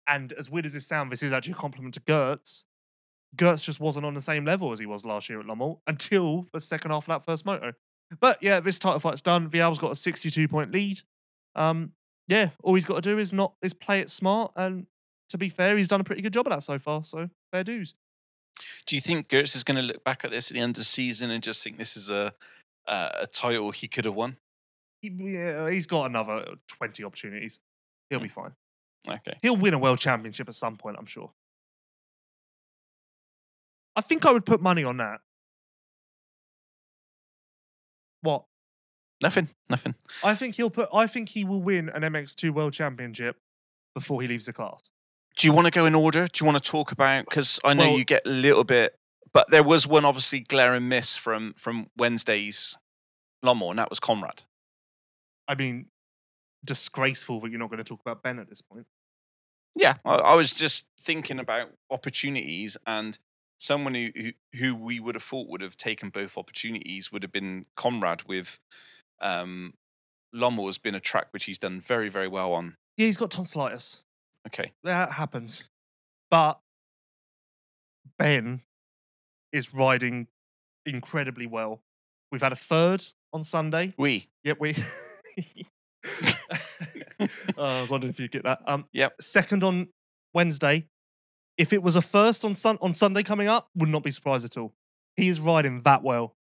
and 0.09 0.33
as 0.33 0.51
weird 0.51 0.67
as 0.67 0.73
this 0.73 0.87
sounds, 0.87 1.11
this 1.11 1.23
is 1.23 1.33
actually 1.33 1.53
a 1.53 1.57
compliment 1.57 1.95
to 1.95 2.01
Geerts. 2.01 2.65
Geerts 3.37 3.63
just 3.63 3.79
wasn't 3.79 4.07
on 4.07 4.15
the 4.15 4.21
same 4.21 4.45
level 4.45 4.73
as 4.73 4.79
he 4.79 4.87
was 4.87 5.05
last 5.05 5.29
year 5.29 5.39
at 5.39 5.47
Lommel 5.47 5.81
until 5.87 6.47
the 6.53 6.61
second 6.61 6.91
half 6.91 7.05
of 7.05 7.09
that 7.09 7.27
first 7.27 7.45
moto. 7.45 7.73
But 8.21 8.43
yeah, 8.43 8.61
this 8.61 8.79
title 8.79 8.99
fight's 9.01 9.21
done. 9.21 9.51
Vialle's 9.51 9.79
got 9.79 9.93
a 9.93 9.95
62 9.95 10.49
point 10.49 10.73
lead. 10.73 11.01
Um, 11.55 11.93
yeah, 12.27 12.51
all 12.63 12.75
he's 12.75 12.85
got 12.85 12.97
to 12.97 13.01
do 13.03 13.19
is 13.19 13.33
not 13.33 13.55
is 13.63 13.75
play 13.75 14.01
it 14.01 14.11
smart. 14.11 14.53
And 14.57 14.87
to 15.31 15.39
be 15.39 15.49
fair, 15.49 15.77
he's 15.77 15.89
done 15.89 16.01
a 16.01 16.05
pretty 16.05 16.23
good 16.23 16.33
job 16.33 16.47
of 16.47 16.53
that 16.53 16.63
so 16.63 16.79
far. 16.79 17.05
So 17.05 17.29
fair 17.53 17.65
dues. 17.65 17.95
Do 18.87 18.97
you 18.97 19.01
think 19.01 19.29
Geerts 19.29 19.55
is 19.55 19.65
going 19.65 19.77
to 19.77 19.83
look 19.83 20.05
back 20.05 20.25
at 20.25 20.31
this 20.31 20.51
at 20.51 20.55
the 20.55 20.61
end 20.61 20.71
of 20.71 20.77
the 20.77 20.85
season 20.85 21.31
and 21.31 21.43
just 21.43 21.63
think 21.63 21.79
this 21.79 21.97
is 21.97 22.09
a 22.09 22.33
uh, 22.87 23.11
a 23.21 23.27
title 23.27 23.71
he 23.71 23.87
could 23.87 24.05
have 24.05 24.15
won? 24.15 24.37
Yeah, 25.03 25.71
he's 25.71 25.87
got 25.87 26.07
another 26.07 26.45
20 26.69 27.05
opportunities. 27.05 27.61
He'll 28.11 28.21
be 28.21 28.29
fine. 28.29 28.53
Okay. 29.07 29.39
He'll 29.43 29.57
win 29.57 29.75
a 29.75 29.79
world 29.79 29.99
championship 29.99 30.49
at 30.49 30.55
some 30.55 30.77
point, 30.77 30.97
I'm 30.99 31.07
sure. 31.07 31.31
I 33.95 34.01
think 34.01 34.25
I 34.27 34.33
would 34.33 34.47
put 34.47 34.61
money 34.61 34.85
on 34.85 34.97
that. 34.99 35.21
What? 38.23 38.45
Nothing. 39.21 39.49
Nothing. 39.69 39.95
I 40.25 40.35
think 40.35 40.55
he'll 40.55 40.71
put. 40.71 40.89
I 40.93 41.07
think 41.07 41.29
he 41.29 41.45
will 41.45 41.63
win 41.63 41.89
an 41.89 42.03
MX2 42.03 42.51
World 42.53 42.73
Championship 42.73 43.37
before 43.95 44.23
he 44.23 44.29
leaves 44.29 44.47
the 44.47 44.53
class. 44.53 44.91
Do 45.39 45.47
you 45.47 45.53
want 45.53 45.67
to 45.67 45.71
go 45.71 45.87
in 45.87 45.95
order? 45.95 46.27
Do 46.27 46.45
you 46.45 46.47
want 46.51 46.63
to 46.63 46.71
talk 46.71 46.91
about? 46.91 47.25
Because 47.25 47.61
I 47.65 47.73
know 47.73 47.91
Well- 47.91 47.99
you 47.99 48.05
get 48.05 48.27
a 48.27 48.31
little 48.31 48.65
bit, 48.65 48.99
but 49.33 49.51
there 49.51 49.63
was 49.63 49.87
one 49.87 50.05
obviously 50.05 50.41
glaring 50.41 50.89
miss 50.89 51.17
from 51.17 51.55
from 51.55 51.91
Wednesday's 51.97 52.77
Lommel, 53.45 53.71
and 53.71 53.79
that 53.79 53.89
was 53.89 54.01
Conrad. 54.01 54.43
I 55.47 55.55
mean, 55.55 55.87
disgraceful 56.65 57.41
that 57.41 57.51
you're 57.51 57.61
not 57.61 57.71
going 57.71 57.79
to 57.79 57.85
talk 57.85 58.01
about 58.01 58.23
Ben 58.23 58.41
at 58.41 58.49
this 58.49 58.61
point. 58.61 58.87
Yeah, 59.77 59.95
I, 60.05 60.17
I 60.17 60.35
was 60.35 60.53
just 60.53 60.89
thinking 61.01 61.39
about 61.39 61.71
opportunities 61.89 62.77
and 62.85 63.17
someone 63.61 63.95
who, 63.95 64.11
who 64.17 64.33
who 64.59 64.75
we 64.75 64.99
would 64.99 65.15
have 65.15 65.23
thought 65.23 65.49
would 65.49 65.61
have 65.61 65.77
taken 65.77 66.11
both 66.11 66.37
opportunities 66.37 67.13
would 67.13 67.23
have 67.23 67.33
been 67.33 67.67
Conrad 67.77 68.25
with 68.25 68.59
um 69.21 69.75
has 70.35 70.79
been 70.79 70.95
a 70.95 71.01
track 71.01 71.29
which 71.31 71.45
he's 71.45 71.61
done 71.61 71.81
very 71.81 72.09
very 72.09 72.29
well 72.29 72.53
on. 72.53 72.77
Yeah, 72.97 73.07
he's 73.07 73.17
got 73.17 73.31
tonsillitis. 73.31 74.05
Okay. 74.49 74.73
That 74.85 75.13
happens. 75.13 75.63
But 76.31 76.59
Ben 78.19 78.63
is 79.53 79.73
riding 79.73 80.27
incredibly 80.85 81.47
well. 81.47 81.81
We've 82.33 82.43
had 82.43 82.53
a 82.53 82.57
third 82.57 83.05
on 83.33 83.45
Sunday. 83.45 83.95
We. 83.97 84.29
Yep, 84.45 84.59
we. 84.61 84.77
Oh, 87.21 87.65
I 87.65 87.81
was 87.81 87.91
wondering 87.91 88.13
if 88.13 88.21
you'd 88.21 88.31
get 88.31 88.45
that. 88.45 88.61
Um, 88.67 88.85
Yep. 88.93 89.21
Second 89.21 89.65
on 89.65 89.89
Wednesday. 90.33 90.87
If 91.57 91.73
it 91.73 91.83
was 91.83 91.97
a 91.97 92.03
first 92.03 92.45
on 92.45 92.55
sun 92.55 92.79
on 92.81 92.95
Sunday 92.95 93.25
coming 93.25 93.49
up, 93.49 93.69
would 93.75 93.89
not 93.89 94.05
be 94.05 94.13
surprised 94.13 94.45
at 94.45 94.57
all. 94.57 94.73
He 95.17 95.29
is 95.29 95.41
riding 95.41 95.83
that 95.83 96.05
well. 96.05 96.37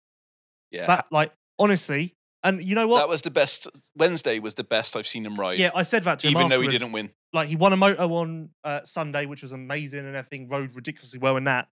Yeah. 0.71 0.87
That 0.87 1.07
like 1.11 1.33
honestly, 1.59 2.15
and 2.45 2.63
you 2.63 2.77
know 2.77 2.87
what? 2.87 2.99
that 2.99 3.09
was 3.09 3.23
the 3.23 3.33
best 3.33 3.67
Wednesday 3.97 4.39
was 4.39 4.55
the 4.55 4.63
best 4.63 4.97
I've 4.97 5.09
seen 5.09 5.27
him 5.27 5.39
ride. 5.39 5.59
yeah, 5.59 5.73
I 5.75 5.83
said 5.83 6.05
that 6.05 6.21
to 6.21 6.29
him 6.29 6.37
even 6.37 6.49
though 6.49 6.61
he 6.61 6.69
didn't 6.69 6.93
win. 6.93 7.11
Like 7.33 7.49
he 7.49 7.57
won 7.57 7.73
a 7.73 7.77
moto 7.77 8.13
on 8.15 8.51
uh, 8.65 8.81
Sunday, 8.85 9.27
which 9.27 9.43
was 9.43 9.53
amazing 9.53 10.01
and 10.01 10.17
everything, 10.17 10.49
rode 10.49 10.75
ridiculously 10.75 11.19
well 11.19 11.37
in 11.37 11.45
that. 11.45 11.69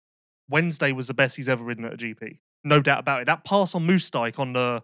Wednesday 0.49 0.91
was 0.91 1.07
the 1.07 1.13
best 1.13 1.35
he's 1.35 1.49
ever 1.49 1.63
ridden 1.63 1.85
at 1.85 1.93
a 1.93 1.97
GP. 1.97 2.39
No 2.63 2.79
doubt 2.79 2.99
about 2.99 3.21
it. 3.21 3.25
That 3.25 3.43
pass 3.45 3.75
on 3.75 3.85
Moosdijk 3.87 4.39
on 4.39 4.53
the 4.53 4.81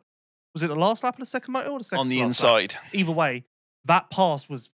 was 0.53 0.63
it 0.63 0.67
the 0.67 0.75
last 0.75 1.03
lap 1.03 1.15
of 1.15 1.19
the 1.19 1.25
second 1.25 1.53
moto 1.53 1.71
or 1.71 1.77
the 1.79 1.83
second 1.83 2.01
on 2.01 2.09
the 2.09 2.21
last 2.21 2.43
lap? 2.43 2.61
inside. 2.61 2.75
Either 2.93 3.11
way, 3.11 3.45
that 3.85 4.09
pass 4.09 4.49
was 4.49 4.69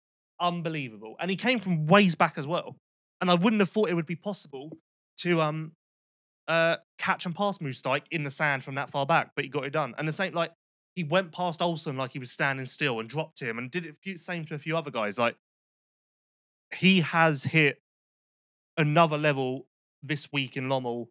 unbelievable. 0.41 1.17
And 1.21 1.31
he 1.31 1.37
came 1.37 1.61
from 1.61 1.87
ways 1.87 2.15
back 2.15 2.35
as 2.37 2.47
well. 2.47 2.77
And 3.21 3.31
I 3.31 3.35
wouldn't 3.35 3.61
have 3.61 3.71
thought 3.71 3.89
it 3.89 3.95
would 3.95 4.07
be 4.07 4.17
possible 4.17 4.71
to 5.19 5.41
um 5.41 5.73
uh 6.49 6.77
catch 6.99 7.27
and 7.27 7.35
pass 7.35 7.59
Moosdijk 7.59 8.03
in 8.11 8.25
the 8.25 8.31
sand 8.31 8.65
from 8.65 8.77
that 8.77 8.91
far 8.91 9.07
back, 9.07 9.33
but 9.35 9.45
he 9.45 9.51
got 9.51 9.65
it 9.65 9.71
done. 9.71 9.95
And 9.99 10.07
the 10.07 10.13
same 10.13 10.33
like 10.35 10.53
he 10.95 11.05
went 11.05 11.33
past 11.33 11.63
Olsen 11.63 11.97
like 11.97 12.13
he 12.13 12.19
was 12.19 12.31
standing 12.31 12.67
still 12.67 13.01
and 13.01 13.09
dropped 13.09 13.41
him 13.41 13.59
and 13.59 13.71
did 13.71 13.95
it 14.05 14.21
same 14.21 14.45
to 14.47 14.55
a 14.55 14.59
few 14.59 14.77
other 14.77 14.91
guys. 14.91 15.19
Like 15.19 15.37
he 16.75 17.01
has 17.01 17.45
hit 17.45 17.81
another 18.77 19.19
level 19.19 19.67
this 20.03 20.33
week 20.33 20.57
in 20.57 20.69
Lommel 20.69 21.09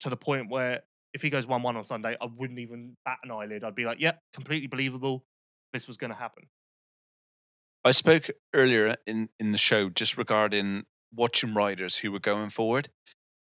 to 0.00 0.10
the 0.10 0.16
point 0.16 0.50
where 0.50 0.82
if 1.12 1.22
he 1.22 1.30
goes 1.30 1.46
1 1.46 1.62
1 1.62 1.76
on 1.76 1.84
Sunday, 1.84 2.16
I 2.20 2.26
wouldn't 2.26 2.58
even 2.58 2.96
bat 3.04 3.18
an 3.24 3.30
eyelid. 3.30 3.64
I'd 3.64 3.74
be 3.74 3.84
like, 3.84 4.00
yep, 4.00 4.20
completely 4.32 4.68
believable. 4.68 5.24
This 5.72 5.86
was 5.86 5.96
going 5.96 6.10
to 6.10 6.16
happen. 6.16 6.44
I 7.84 7.92
spoke 7.92 8.30
earlier 8.54 8.96
in, 9.06 9.30
in 9.38 9.52
the 9.52 9.58
show 9.58 9.88
just 9.88 10.18
regarding 10.18 10.84
watching 11.14 11.54
riders 11.54 11.98
who 11.98 12.12
were 12.12 12.20
going 12.20 12.50
forward, 12.50 12.90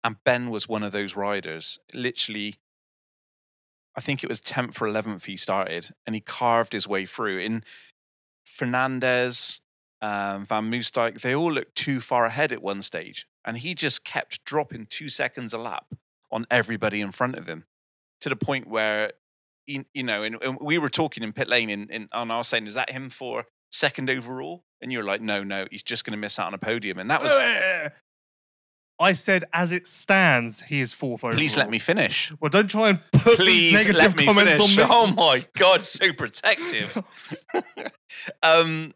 and 0.03 0.17
Ben 0.25 0.51
was 0.51 0.69
one 0.69 0.83
of 0.83 0.93
those 0.93 1.15
riders. 1.15 1.79
Literally, 1.93 2.57
I 3.97 4.01
think 4.01 4.25
it 4.25 4.29
was 4.29 4.41
10th 4.41 4.81
or 4.81 4.87
11th 4.87 5.27
he 5.27 5.37
started, 5.37 5.91
and 6.07 6.15
he 6.15 6.21
carved 6.21 6.73
his 6.73 6.89
way 6.89 7.07
through. 7.07 7.39
In 7.39 7.63
Fernandez, 8.45 9.61
um, 10.03 10.45
Van 10.45 10.71
Moosdijk, 10.71 11.23
they 11.23 11.35
all 11.35 11.51
looked 11.51 11.75
too 11.75 12.01
far 12.01 12.27
ahead 12.27 12.53
at 12.53 12.63
one 12.63 12.83
stage, 12.83 13.27
and 13.45 13.57
he 13.57 13.75
just 13.75 14.05
kept 14.05 14.45
dropping 14.45 14.87
two 14.87 15.09
seconds 15.09 15.55
a 15.55 15.59
lap 15.59 15.87
on 16.31 16.47
everybody 16.51 17.01
in 17.01 17.13
front 17.13 17.37
of 17.37 17.47
him 17.47 17.65
to 18.21 18.29
the 18.29 18.37
point 18.37 18.67
where. 18.67 19.13
You, 19.65 19.85
you 19.95 20.03
know, 20.03 20.25
and, 20.25 20.43
and 20.43 20.59
we 20.61 20.77
were 20.77 20.89
talking 20.89 21.23
in 21.23 21.33
pit 21.33 21.49
lane, 21.49 21.71
and, 21.71 21.89
and, 21.89 22.09
and 22.13 22.33
I 22.33 22.37
was 22.37 22.49
saying, 22.49 22.67
"Is 22.67 22.75
that 22.75 22.91
him 22.91 23.11
for 23.11 23.45
second 23.71 24.11
overall?" 24.11 24.65
And 24.81 24.93
you're 24.93 25.05
like, 25.05 25.21
"No, 25.21 25.45
no, 25.45 25.67
he's 25.71 25.85
just 25.85 26.05
going 26.05 26.15
to 26.15 26.19
miss 26.19 26.37
out 26.37 26.49
on 26.49 26.55
a 26.55 26.59
podium." 26.59 26.99
And 26.99 27.09
that 27.13 27.23
was, 27.23 27.31
I 29.03 29.15
said, 29.15 29.45
as 29.53 29.73
it 29.73 29.87
stands, 29.87 30.63
he 30.63 30.81
is 30.81 30.95
fourth 30.95 31.25
overall. 31.25 31.37
please 31.37 31.57
let 31.57 31.69
me 31.69 31.79
finish. 31.81 32.33
Well, 32.41 32.51
don't 32.51 32.69
try 32.69 32.91
and 32.91 33.01
put 33.13 33.37
Please 33.37 33.73
negative 33.73 34.01
let 34.01 34.17
me 34.17 34.25
comments 34.25 34.53
finish. 34.53 34.79
on 34.79 34.89
me. 34.89 34.91
Oh 34.91 35.07
my 35.09 35.45
god, 35.59 35.83
so 35.85 36.13
protective. 36.13 37.03
um, 38.43 38.95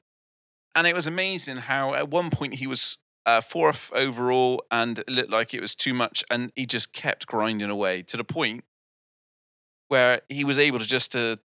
and 0.77 0.87
it 0.87 0.95
was 0.95 1.07
amazing 1.07 1.57
how 1.57 1.95
at 1.95 2.11
one 2.11 2.31
point 2.31 2.55
he 2.57 2.67
was 2.67 2.99
uh, 3.25 3.41
fourth 3.41 3.91
overall 3.95 4.63
and 4.71 5.01
it 5.01 5.11
looked 5.11 5.31
like 5.31 5.55
it 5.55 5.61
was 5.61 5.75
too 5.75 5.95
much, 5.95 6.23
and 6.31 6.53
he 6.55 6.67
just 6.67 6.93
kept 6.93 7.27
grinding 7.27 7.71
away 7.71 8.03
to 8.03 8.17
the 8.17 8.25
point 8.25 8.63
where 9.89 10.21
he 10.29 10.45
was 10.45 10.59
able 10.59 10.79
to 10.79 10.87
just 10.87 11.13
to 11.13 11.41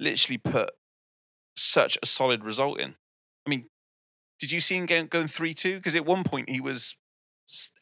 literally 0.00 0.38
put 0.38 0.70
such 1.56 1.96
a 2.02 2.06
solid 2.06 2.44
result 2.44 2.80
in. 2.80 2.96
I 3.46 3.50
mean, 3.50 3.66
did 4.38 4.52
you 4.52 4.60
see 4.60 4.76
him 4.76 4.86
going, 4.86 5.06
going 5.06 5.28
three 5.28 5.54
two? 5.54 5.76
Because 5.76 5.94
at 5.94 6.04
one 6.04 6.24
point 6.24 6.50
he 6.50 6.60
was 6.60 6.96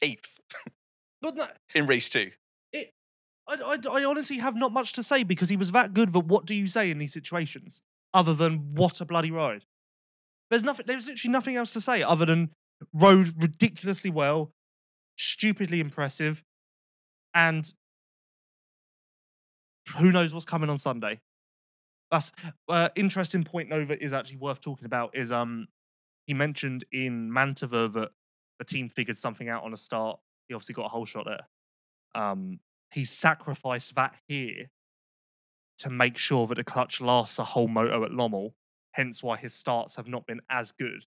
eighth 0.02 0.38
But 1.22 1.36
no, 1.36 1.46
in 1.74 1.86
race 1.86 2.08
two. 2.08 2.30
I, 3.48 3.54
I, 3.54 3.78
I 3.90 4.04
honestly 4.04 4.38
have 4.38 4.56
not 4.56 4.72
much 4.72 4.92
to 4.94 5.02
say 5.02 5.22
because 5.22 5.48
he 5.48 5.56
was 5.56 5.72
that 5.72 5.94
good. 5.94 6.12
But 6.12 6.26
what 6.26 6.46
do 6.46 6.54
you 6.54 6.66
say 6.66 6.90
in 6.90 6.98
these 6.98 7.12
situations 7.12 7.82
other 8.12 8.34
than 8.34 8.74
what 8.74 9.00
a 9.00 9.04
bloody 9.04 9.30
ride? 9.30 9.64
There's 10.50 10.62
nothing. 10.62 10.86
There's 10.86 11.06
literally 11.06 11.32
nothing 11.32 11.56
else 11.56 11.72
to 11.72 11.80
say 11.80 12.02
other 12.02 12.24
than 12.24 12.50
rode 12.92 13.32
ridiculously 13.40 14.10
well, 14.10 14.50
stupidly 15.16 15.80
impressive, 15.80 16.42
and 17.34 17.70
who 19.98 20.12
knows 20.12 20.32
what's 20.32 20.46
coming 20.46 20.70
on 20.70 20.78
Sunday. 20.78 21.20
That's 22.10 22.30
uh, 22.68 22.88
interesting 22.94 23.42
point. 23.44 23.68
Nova 23.68 24.02
is 24.02 24.12
actually 24.12 24.36
worth 24.36 24.60
talking 24.60 24.86
about. 24.86 25.16
Is 25.16 25.32
um 25.32 25.66
he 26.26 26.34
mentioned 26.34 26.84
in 26.92 27.30
Mantova 27.30 27.92
that 27.94 28.10
the 28.58 28.64
team 28.64 28.88
figured 28.88 29.16
something 29.16 29.48
out 29.48 29.64
on 29.64 29.72
a 29.72 29.76
start. 29.76 30.18
He 30.48 30.54
obviously 30.54 30.74
got 30.74 30.86
a 30.86 30.88
whole 30.88 31.04
shot 31.04 31.26
there. 31.26 31.46
Um, 32.14 32.60
he 32.92 33.04
sacrificed 33.04 33.94
that 33.96 34.14
here 34.28 34.70
to 35.78 35.90
make 35.90 36.16
sure 36.16 36.46
that 36.46 36.54
the 36.54 36.64
clutch 36.64 37.00
lasts 37.00 37.38
a 37.38 37.44
whole 37.44 37.68
moto 37.68 38.04
at 38.04 38.10
Lommel. 38.10 38.54
Hence 38.96 39.22
why 39.22 39.36
his 39.36 39.52
starts 39.52 39.94
have 39.96 40.08
not 40.08 40.26
been 40.26 40.40
as 40.48 40.72
good. 40.72 41.04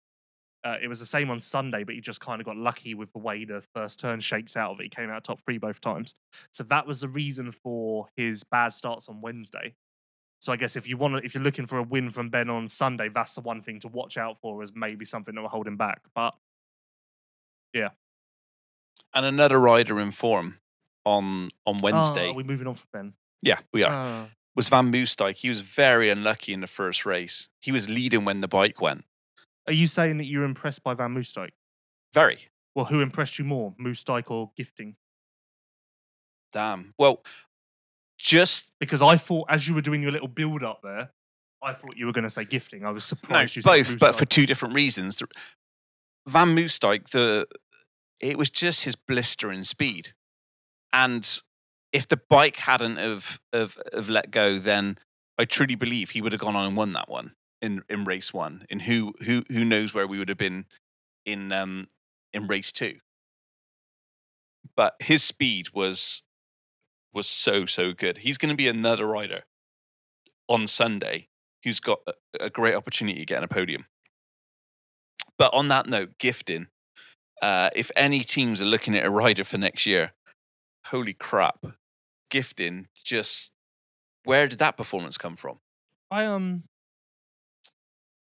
Uh, 0.63 0.77
it 0.81 0.87
was 0.87 0.99
the 0.99 1.05
same 1.05 1.29
on 1.29 1.37
Sunday, 1.41 1.83
but 1.83 1.93
he 1.93 1.99
just 1.99 2.21
kind 2.21 2.39
of 2.39 2.45
got 2.45 2.55
lucky 2.55 2.93
with 2.93 3.11
the 3.11 3.19
way 3.19 3.43
the 3.43 3.61
first 3.75 3.99
turn 3.99 4.21
shaked 4.21 4.55
out 4.55 4.71
of 4.71 4.79
it. 4.79 4.83
He 4.83 4.89
came 4.89 5.09
out 5.09 5.25
top 5.25 5.41
three 5.43 5.57
both 5.57 5.81
times. 5.81 6.15
So 6.51 6.63
that 6.65 6.87
was 6.87 7.01
the 7.01 7.09
reason 7.09 7.51
for 7.51 8.07
his 8.15 8.45
bad 8.45 8.73
starts 8.73 9.09
on 9.09 9.19
Wednesday. 9.19 9.75
So 10.39 10.53
I 10.53 10.55
guess 10.55 10.77
if 10.77 10.87
you 10.87 10.95
want 10.95 11.17
to, 11.17 11.25
if 11.25 11.33
you're 11.33 11.43
looking 11.43 11.65
for 11.65 11.79
a 11.79 11.83
win 11.83 12.09
from 12.09 12.29
Ben 12.29 12.49
on 12.49 12.69
Sunday, 12.69 13.09
that's 13.13 13.33
the 13.35 13.41
one 13.41 13.61
thing 13.61 13.79
to 13.81 13.89
watch 13.89 14.15
out 14.17 14.37
for 14.41 14.63
as 14.63 14.71
maybe 14.73 15.03
something 15.03 15.35
that 15.35 15.41
will 15.41 15.49
hold 15.49 15.67
him 15.67 15.75
back. 15.75 16.01
But 16.15 16.33
yeah, 17.73 17.89
And 19.13 19.25
another 19.25 19.59
rider 19.59 19.99
in 19.99 20.11
form 20.11 20.59
on 21.05 21.49
on 21.65 21.75
Oh, 21.75 21.79
Wednesday. 21.83 22.29
are 22.29 22.33
we 22.33 22.43
moving 22.43 22.67
on 22.67 22.75
from 22.75 22.87
Ben? 22.93 23.13
yeah, 23.41 23.59
we 23.73 23.83
are. 23.83 23.93
Uh, 23.93 24.25
was 24.55 24.69
Van 24.69 24.91
Moosdijk. 24.91 25.37
He 25.37 25.49
was 25.49 25.61
very 25.61 26.09
unlucky 26.09 26.53
in 26.53 26.61
the 26.61 26.67
first 26.67 27.05
race. 27.05 27.49
He 27.59 27.71
was 27.71 27.89
leading 27.89 28.25
when 28.25 28.41
the 28.41 28.47
bike 28.47 28.81
went. 28.81 29.05
are 29.67 29.73
you 29.73 29.87
saying 29.87 30.17
that 30.17 30.25
you're 30.25 30.43
impressed 30.43 30.83
by 30.83 30.93
Van 30.93 31.13
Moosdijk? 31.13 31.51
Very. 32.13 32.49
Well, 32.75 32.85
who 32.85 33.01
impressed 33.01 33.39
you 33.39 33.45
more, 33.45 33.73
Moosdijk 33.79 34.29
or 34.29 34.51
Gifting? 34.57 34.95
Damn. 36.51 36.93
Well, 36.97 37.23
just 38.17 38.71
Because 38.79 39.01
I 39.01 39.17
thought 39.17 39.47
as 39.49 39.67
you 39.67 39.73
were 39.73 39.81
doing 39.81 40.01
your 40.01 40.11
little 40.11 40.27
build 40.27 40.63
up 40.63 40.81
there, 40.83 41.11
I 41.61 41.73
thought 41.73 41.97
you 41.97 42.05
were 42.05 42.11
going 42.11 42.23
to 42.23 42.29
say 42.29 42.45
Gifting. 42.45 42.85
I 42.85 42.91
was 42.91 43.03
no, 43.03 43.17
surprised 43.17 43.55
you 43.55 43.61
said. 43.61 43.69
both, 43.69 43.99
but 43.99 44.15
for 44.15 44.25
two 44.25 44.45
different 44.45 44.75
reasons. 44.75 45.21
Van 46.27 46.55
Moosdijk, 46.55 47.09
the 47.09 47.47
it 48.19 48.37
was 48.37 48.49
just 48.49 48.85
his 48.85 48.95
blistering 48.95 49.63
speed, 49.63 50.13
and 50.93 51.41
if 51.93 52.07
the 52.07 52.17
bike 52.17 52.57
hadn't 52.57 52.97
have, 52.97 53.39
have, 53.53 53.77
have 53.93 54.09
let 54.09 54.31
go, 54.31 54.57
then 54.57 54.97
I 55.37 55.45
truly 55.45 55.75
believe 55.75 56.09
he 56.09 56.21
would 56.21 56.31
have 56.31 56.41
gone 56.41 56.55
on 56.55 56.65
and 56.65 56.75
won 56.75 56.93
that 56.93 57.07
one 57.07 57.33
in, 57.61 57.83
in 57.87 58.03
race 58.03 58.33
one. 58.33 58.65
And 58.69 58.81
who 58.81 59.13
who 59.25 59.43
who 59.49 59.63
knows 59.63 59.93
where 59.93 60.07
we 60.07 60.19
would 60.19 60.29
have 60.29 60.37
been 60.37 60.65
in 61.25 61.51
um 61.51 61.87
in 62.33 62.47
race 62.47 62.71
two. 62.71 62.97
But 64.75 64.95
his 64.99 65.23
speed 65.23 65.69
was 65.73 66.23
was 67.13 67.27
so 67.27 67.65
so 67.65 67.93
good. 67.93 68.19
He's 68.19 68.37
going 68.37 68.51
to 68.51 68.57
be 68.57 68.67
another 68.67 69.05
rider 69.05 69.43
on 70.47 70.67
Sunday 70.67 71.29
who's 71.63 71.79
got 71.79 71.99
a, 72.07 72.45
a 72.45 72.49
great 72.49 72.75
opportunity 72.75 73.19
to 73.19 73.25
get 73.25 73.37
on 73.37 73.43
a 73.43 73.47
podium. 73.47 73.85
But 75.37 75.53
on 75.53 75.67
that 75.69 75.87
note, 75.87 76.17
gifting. 76.19 76.67
Uh, 77.41 77.69
if 77.75 77.91
any 77.95 78.21
teams 78.21 78.61
are 78.61 78.65
looking 78.65 78.95
at 78.95 79.05
a 79.05 79.09
rider 79.09 79.43
for 79.43 79.57
next 79.57 79.85
year, 79.85 80.13
holy 80.87 81.13
crap, 81.13 81.65
gifting 82.33 82.87
just 83.05 83.51
where 84.25 84.47
did 84.47 84.57
that 84.59 84.75
performance 84.75 85.17
come 85.17 85.35
from? 85.35 85.59
I 86.09 86.25
um. 86.25 86.63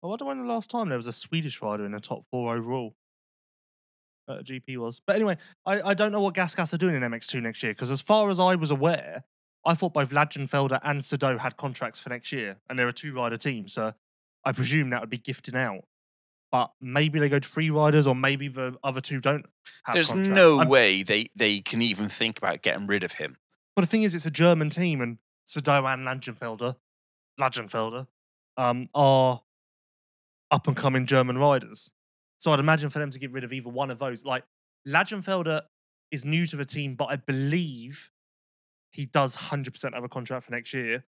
I 0.02 0.08
wonder 0.08 0.24
when 0.24 0.38
the 0.44 0.52
last 0.52 0.68
time 0.68 0.88
there 0.88 0.98
was 0.98 1.06
a 1.06 1.12
Swedish 1.12 1.62
rider 1.62 1.84
in 1.86 1.92
the 1.92 2.00
top 2.00 2.24
four 2.30 2.54
overall. 2.56 2.94
Uh, 4.28 4.38
GP 4.38 4.76
was, 4.78 5.00
but 5.06 5.14
anyway, 5.16 5.36
I, 5.66 5.80
I 5.90 5.94
don't 5.94 6.10
know 6.12 6.20
what 6.20 6.34
Gasgas 6.34 6.72
are 6.72 6.78
doing 6.78 6.94
in 6.96 7.02
MX2 7.02 7.42
next 7.42 7.62
year 7.62 7.72
because 7.72 7.90
as 7.90 8.00
far 8.00 8.30
as 8.30 8.38
I 8.40 8.54
was 8.56 8.70
aware, 8.70 9.24
I 9.64 9.74
thought 9.74 9.94
both 9.94 10.10
Langenfelder 10.10 10.80
and 10.82 11.04
Sado 11.04 11.38
had 11.38 11.56
contracts 11.56 12.00
for 12.00 12.08
next 12.08 12.32
year, 12.32 12.56
and 12.68 12.78
they're 12.78 12.88
a 12.88 12.92
two-rider 12.92 13.36
team, 13.36 13.68
so 13.68 13.92
I 14.44 14.52
presume 14.52 14.90
that 14.90 15.00
would 15.00 15.10
be 15.10 15.18
gifting 15.18 15.56
out. 15.56 15.84
But 16.52 16.70
maybe 16.80 17.18
they 17.18 17.28
go 17.28 17.38
to 17.40 17.48
three 17.48 17.70
riders, 17.70 18.06
or 18.06 18.14
maybe 18.14 18.48
the 18.48 18.76
other 18.84 19.00
two 19.00 19.20
don't. 19.20 19.44
Have 19.84 19.94
There's 19.94 20.10
contracts. 20.10 20.34
no 20.36 20.58
I'm- 20.60 20.68
way 20.68 21.02
they, 21.02 21.26
they 21.34 21.60
can 21.60 21.80
even 21.82 22.08
think 22.08 22.38
about 22.38 22.62
getting 22.62 22.86
rid 22.86 23.02
of 23.02 23.12
him. 23.12 23.36
But 23.74 23.82
the 23.82 23.86
thing 23.86 24.02
is, 24.02 24.14
it's 24.14 24.26
a 24.26 24.30
German 24.30 24.70
team, 24.70 25.00
and 25.00 25.18
Sado 25.44 25.84
and 25.86 26.06
Langenfelder, 26.06 26.76
Langenfelder, 27.40 28.06
um, 28.56 28.88
are 28.94 29.42
up 30.50 30.66
and 30.66 30.76
coming 30.76 31.06
German 31.06 31.38
riders. 31.38 31.90
So 32.38 32.52
I'd 32.52 32.60
imagine 32.60 32.90
for 32.90 32.98
them 32.98 33.10
to 33.10 33.18
get 33.18 33.32
rid 33.32 33.44
of 33.44 33.52
either 33.52 33.68
one 33.68 33.90
of 33.90 33.98
those, 33.98 34.24
like 34.24 34.44
Langenfelder 34.86 35.62
is 36.10 36.24
new 36.24 36.44
to 36.46 36.56
the 36.56 36.64
team, 36.64 36.94
but 36.94 37.06
I 37.06 37.16
believe 37.16 38.10
he 38.92 39.06
does 39.06 39.36
100% 39.36 39.94
have 39.94 40.04
a 40.04 40.08
contract 40.08 40.46
for 40.46 40.52
next 40.52 40.74
year. 40.74 41.04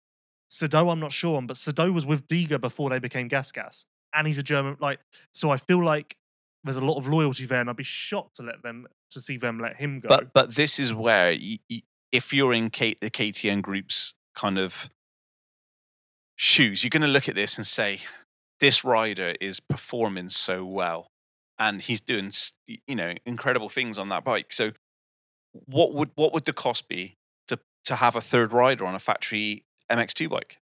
Sado, 0.49 0.89
I'm 0.89 0.99
not 0.99 1.11
sure 1.11 1.37
on, 1.37 1.47
but 1.47 1.57
Sado 1.57 1.91
was 1.91 2.05
with 2.05 2.27
Diga 2.27 2.59
before 2.59 2.89
they 2.89 2.99
became 2.99 3.27
Gas 3.27 3.51
Gas, 3.51 3.85
and 4.13 4.27
he's 4.27 4.37
a 4.37 4.43
German. 4.43 4.75
Like, 4.79 4.99
so 5.31 5.51
I 5.51 5.57
feel 5.57 5.83
like 5.83 6.17
there's 6.63 6.77
a 6.77 6.83
lot 6.83 6.97
of 6.97 7.07
loyalty 7.07 7.45
there, 7.45 7.61
and 7.61 7.69
I'd 7.69 7.75
be 7.75 7.83
shocked 7.83 8.37
to 8.37 8.43
let 8.43 8.61
them 8.63 8.87
to 9.11 9.21
see 9.21 9.37
them 9.37 9.59
let 9.59 9.75
him 9.75 9.99
go. 9.99 10.09
But 10.09 10.33
but 10.33 10.55
this 10.55 10.79
is 10.79 10.93
where 10.93 11.31
y 11.31 11.59
y 11.69 11.83
if 12.11 12.33
you're 12.33 12.53
in 12.53 12.69
K, 12.69 12.95
the 12.99 13.09
KTM 13.09 13.61
group's 13.61 14.13
kind 14.35 14.57
of 14.57 14.89
shoes, 16.35 16.83
you're 16.83 16.89
going 16.89 17.01
to 17.01 17.07
look 17.07 17.29
at 17.29 17.35
this 17.35 17.57
and 17.57 17.67
say, 17.67 18.01
this 18.59 18.83
rider 18.83 19.35
is 19.39 19.59
performing 19.59 20.29
so 20.29 20.65
well, 20.65 21.11
and 21.57 21.81
he's 21.81 22.01
doing 22.01 22.31
you 22.67 22.95
know 22.95 23.13
incredible 23.25 23.69
things 23.69 23.97
on 23.97 24.09
that 24.09 24.23
bike. 24.23 24.51
So, 24.51 24.71
what 25.65 25.93
would 25.93 26.11
what 26.15 26.33
would 26.33 26.45
the 26.45 26.53
cost 26.53 26.87
be 26.87 27.15
to 27.47 27.59
to 27.85 27.95
have 27.95 28.15
a 28.15 28.21
third 28.21 28.51
rider 28.51 28.85
on 28.85 28.95
a 28.95 28.99
factory 28.99 29.63
MX2 29.89 30.29
bike? 30.29 30.59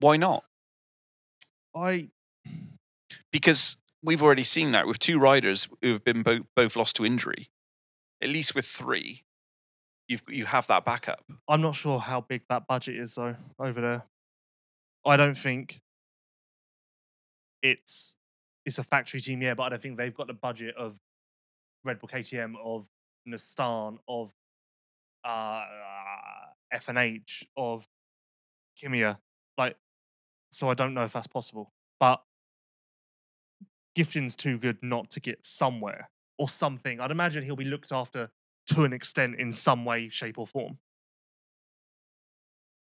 Why 0.00 0.16
not? 0.16 0.44
I 1.74 2.08
because 3.32 3.76
we've 4.02 4.22
already 4.22 4.44
seen 4.44 4.72
that 4.72 4.86
with 4.86 4.98
two 4.98 5.18
riders 5.18 5.68
who 5.82 5.92
have 5.92 6.04
been 6.04 6.22
both, 6.22 6.42
both 6.54 6.76
lost 6.76 6.96
to 6.96 7.04
injury. 7.04 7.50
At 8.20 8.30
least 8.30 8.54
with 8.54 8.66
three, 8.66 9.22
you've 10.08 10.22
you 10.28 10.46
have 10.46 10.66
that 10.66 10.84
backup. 10.84 11.22
I'm 11.48 11.60
not 11.60 11.74
sure 11.74 11.98
how 11.98 12.22
big 12.22 12.42
that 12.48 12.66
budget 12.66 12.96
is 12.96 13.14
though 13.14 13.36
over 13.58 13.80
there. 13.80 14.04
I 15.06 15.16
don't 15.16 15.38
think 15.38 15.80
it's 17.62 18.16
it's 18.64 18.78
a 18.78 18.82
factory 18.82 19.20
team, 19.20 19.40
yeah, 19.42 19.54
but 19.54 19.64
I 19.64 19.68
don't 19.70 19.82
think 19.82 19.96
they've 19.96 20.14
got 20.14 20.26
the 20.26 20.34
budget 20.34 20.74
of 20.76 20.96
Red 21.84 22.00
Bull 22.00 22.08
KTM, 22.12 22.54
of 22.62 22.86
Nissan, 23.26 23.98
of 24.08 24.30
uh, 25.24 25.64
FNH, 26.74 27.44
of 27.56 27.86
Kemea. 28.82 29.18
Like, 29.56 29.76
so 30.52 30.68
I 30.68 30.74
don't 30.74 30.94
know 30.94 31.04
if 31.04 31.12
that's 31.12 31.26
possible. 31.26 31.72
But 31.98 32.22
Gifting's 33.96 34.36
too 34.36 34.58
good 34.58 34.78
not 34.82 35.10
to 35.12 35.20
get 35.20 35.44
somewhere 35.44 36.10
or 36.38 36.48
something. 36.48 37.00
I'd 37.00 37.10
imagine 37.10 37.44
he'll 37.44 37.56
be 37.56 37.64
looked 37.64 37.90
after 37.90 38.30
to 38.68 38.84
an 38.84 38.92
extent 38.92 39.36
in 39.38 39.52
some 39.52 39.84
way, 39.84 40.08
shape, 40.08 40.38
or 40.38 40.46
form. 40.46 40.78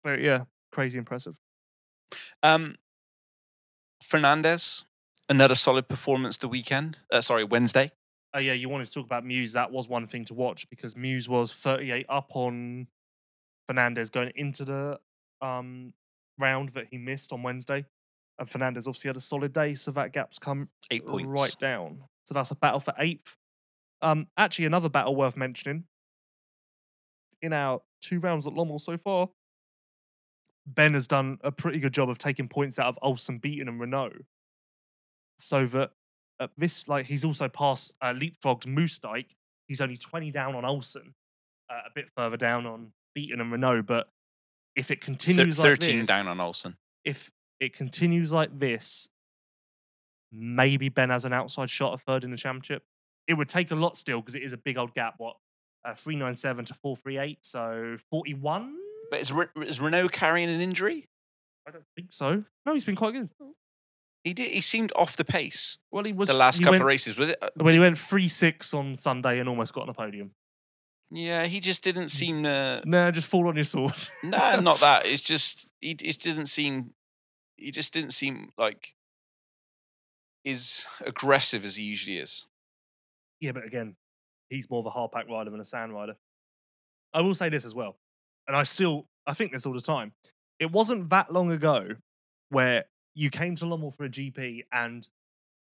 But 0.02 0.20
yeah, 0.20 0.44
crazy 0.72 0.98
impressive. 0.98 1.34
Um, 2.42 2.76
Fernandez, 4.02 4.84
another 5.28 5.54
solid 5.54 5.88
performance 5.88 6.36
the 6.38 6.48
weekend. 6.48 6.98
Uh, 7.10 7.20
sorry, 7.20 7.44
Wednesday. 7.44 7.90
Oh 8.34 8.38
yeah, 8.38 8.52
you 8.52 8.68
wanted 8.68 8.86
to 8.86 8.92
talk 8.92 9.06
about 9.06 9.24
Mewse. 9.24 9.52
That 9.52 9.70
was 9.70 9.88
one 9.88 10.06
thing 10.06 10.24
to 10.26 10.34
watch 10.34 10.68
because 10.68 10.94
Mewse 10.94 11.28
was 11.28 11.52
38 11.52 12.06
up 12.08 12.30
on 12.34 12.86
Fernandez 13.66 14.10
going 14.10 14.32
into 14.36 14.64
the 14.64 14.98
um, 15.40 15.92
round 16.38 16.70
that 16.70 16.86
he 16.90 16.98
missed 16.98 17.32
on 17.32 17.42
Wednesday. 17.42 17.84
And 18.38 18.50
Fernandez 18.50 18.88
obviously 18.88 19.08
had 19.08 19.16
a 19.16 19.20
solid 19.20 19.52
day, 19.52 19.74
so 19.76 19.92
that 19.92 20.12
gap's 20.12 20.38
come 20.40 20.68
Eight 20.90 21.06
points. 21.06 21.40
right 21.40 21.56
down. 21.60 22.00
So 22.26 22.34
that's 22.34 22.50
a 22.50 22.56
battle 22.56 22.80
for 22.80 22.92
eighth. 22.98 23.36
Um, 24.02 24.26
actually, 24.36 24.66
another 24.66 24.88
battle 24.88 25.14
worth 25.16 25.36
mentioning 25.36 25.84
in 27.42 27.52
our 27.52 27.80
two 28.02 28.20
rounds 28.20 28.46
at 28.46 28.52
Lommel 28.54 28.80
so 28.80 28.96
far. 28.98 29.28
Ben 30.66 30.94
has 30.94 31.06
done 31.06 31.38
a 31.42 31.52
pretty 31.52 31.78
good 31.78 31.92
job 31.92 32.08
of 32.08 32.16
taking 32.18 32.48
points 32.48 32.78
out 32.78 32.86
of 32.88 32.98
Olsen, 33.02 33.38
Beaton, 33.38 33.68
and 33.68 33.80
Renaux. 33.80 34.16
So 35.38 35.66
that 35.66 35.90
at 36.40 36.50
this, 36.56 36.88
like, 36.88 37.06
he's 37.06 37.24
also 37.24 37.48
passed 37.48 37.94
uh, 38.00 38.12
leapfrogged 38.12 38.66
Moosdijk. 38.66 39.26
He's 39.68 39.80
only 39.80 39.96
20 39.98 40.30
down 40.30 40.54
on 40.54 40.64
Olsen, 40.64 41.14
uh, 41.70 41.80
a 41.86 41.90
bit 41.94 42.06
further 42.16 42.36
down 42.36 42.66
on 42.66 42.92
Beaton 43.14 43.40
and 43.40 43.52
Renaux. 43.52 43.84
But 43.84 44.08
if 44.76 44.90
it 44.90 45.00
continues 45.00 45.58
like 45.58 45.66
Thirteen 45.66 46.00
this, 46.00 46.08
down 46.08 46.28
on 46.28 46.40
Olsen. 46.40 46.76
if 47.04 47.30
it 47.60 47.74
continues 47.74 48.32
like 48.32 48.58
this, 48.58 49.08
maybe 50.32 50.88
Ben 50.88 51.10
has 51.10 51.24
an 51.24 51.32
outside 51.32 51.70
shot 51.70 51.92
of 51.92 52.02
third 52.02 52.24
in 52.24 52.30
the 52.30 52.36
championship. 52.36 52.82
It 53.26 53.34
would 53.34 53.48
take 53.48 53.70
a 53.70 53.74
lot 53.74 53.96
still 53.96 54.20
because 54.20 54.34
it 54.34 54.42
is 54.42 54.52
a 54.52 54.56
big 54.56 54.76
old 54.76 54.94
gap. 54.94 55.14
What, 55.18 55.36
uh, 55.84 55.94
three 55.94 56.16
nine 56.16 56.34
seven 56.34 56.64
to 56.66 56.74
four 56.74 56.96
three 56.96 57.18
eight, 57.18 57.38
so 57.42 57.96
forty 58.10 58.34
one. 58.34 58.76
But 59.10 59.20
is, 59.20 59.32
Re- 59.32 59.46
is 59.66 59.78
Renaux 59.80 60.10
carrying 60.10 60.48
an 60.48 60.60
injury? 60.60 61.08
I 61.66 61.70
don't 61.70 61.84
think 61.96 62.12
so. 62.12 62.44
No, 62.66 62.72
he's 62.72 62.84
been 62.84 62.96
quite 62.96 63.12
good. 63.12 63.30
He 64.24 64.32
did. 64.32 64.50
He 64.50 64.60
seemed 64.62 64.92
off 64.96 65.16
the 65.16 65.24
pace 65.24 65.78
Well, 65.90 66.04
he 66.04 66.12
was 66.12 66.28
the 66.28 66.34
last 66.34 66.60
couple 66.60 66.72
went, 66.72 66.82
of 66.82 66.86
races. 66.86 67.18
Was 67.18 67.30
it? 67.30 67.38
uh, 67.42 67.48
Well, 67.56 67.72
he 67.72 67.78
went 67.78 67.98
three 67.98 68.28
six 68.28 68.72
on 68.74 68.96
Sunday 68.96 69.38
and 69.38 69.48
almost 69.48 69.72
got 69.74 69.82
on 69.82 69.88
a 69.90 69.94
podium. 69.94 70.30
Yeah, 71.10 71.44
he 71.44 71.60
just 71.60 71.84
didn't 71.84 72.08
seem. 72.08 72.44
Uh, 72.46 72.80
No, 72.84 73.10
just 73.10 73.28
fall 73.28 73.46
on 73.48 73.56
your 73.56 73.64
sword. 73.66 73.94
no, 74.24 74.60
not 74.60 74.80
that. 74.80 75.06
It's 75.06 75.22
just 75.22 75.68
he. 75.80 75.90
It 75.90 76.18
didn't 76.20 76.46
seem. 76.46 76.94
He 77.56 77.70
just 77.70 77.92
didn't 77.92 78.12
seem 78.12 78.50
like 78.58 78.94
as 80.46 80.86
aggressive 81.04 81.64
as 81.64 81.76
he 81.76 81.84
usually 81.84 82.18
is. 82.18 82.46
Yeah, 83.40 83.52
but 83.52 83.64
again, 83.64 83.96
he's 84.48 84.70
more 84.70 84.80
of 84.80 84.86
a 84.86 84.90
hard 84.90 85.12
pack 85.12 85.28
rider 85.28 85.50
than 85.50 85.60
a 85.60 85.64
sand 85.64 85.92
rider. 85.92 86.16
I 87.12 87.20
will 87.20 87.34
say 87.34 87.48
this 87.48 87.64
as 87.64 87.74
well, 87.74 87.96
and 88.48 88.56
I 88.56 88.62
still 88.64 89.06
I 89.26 89.34
think 89.34 89.52
this 89.52 89.66
all 89.66 89.72
the 89.72 89.80
time. 89.80 90.12
It 90.58 90.70
wasn't 90.70 91.10
that 91.10 91.32
long 91.32 91.52
ago 91.52 91.88
where 92.50 92.84
you 93.14 93.30
came 93.30 93.56
to 93.56 93.64
Lommel 93.66 93.94
for 93.94 94.04
a 94.04 94.08
GP, 94.08 94.64
and 94.72 95.08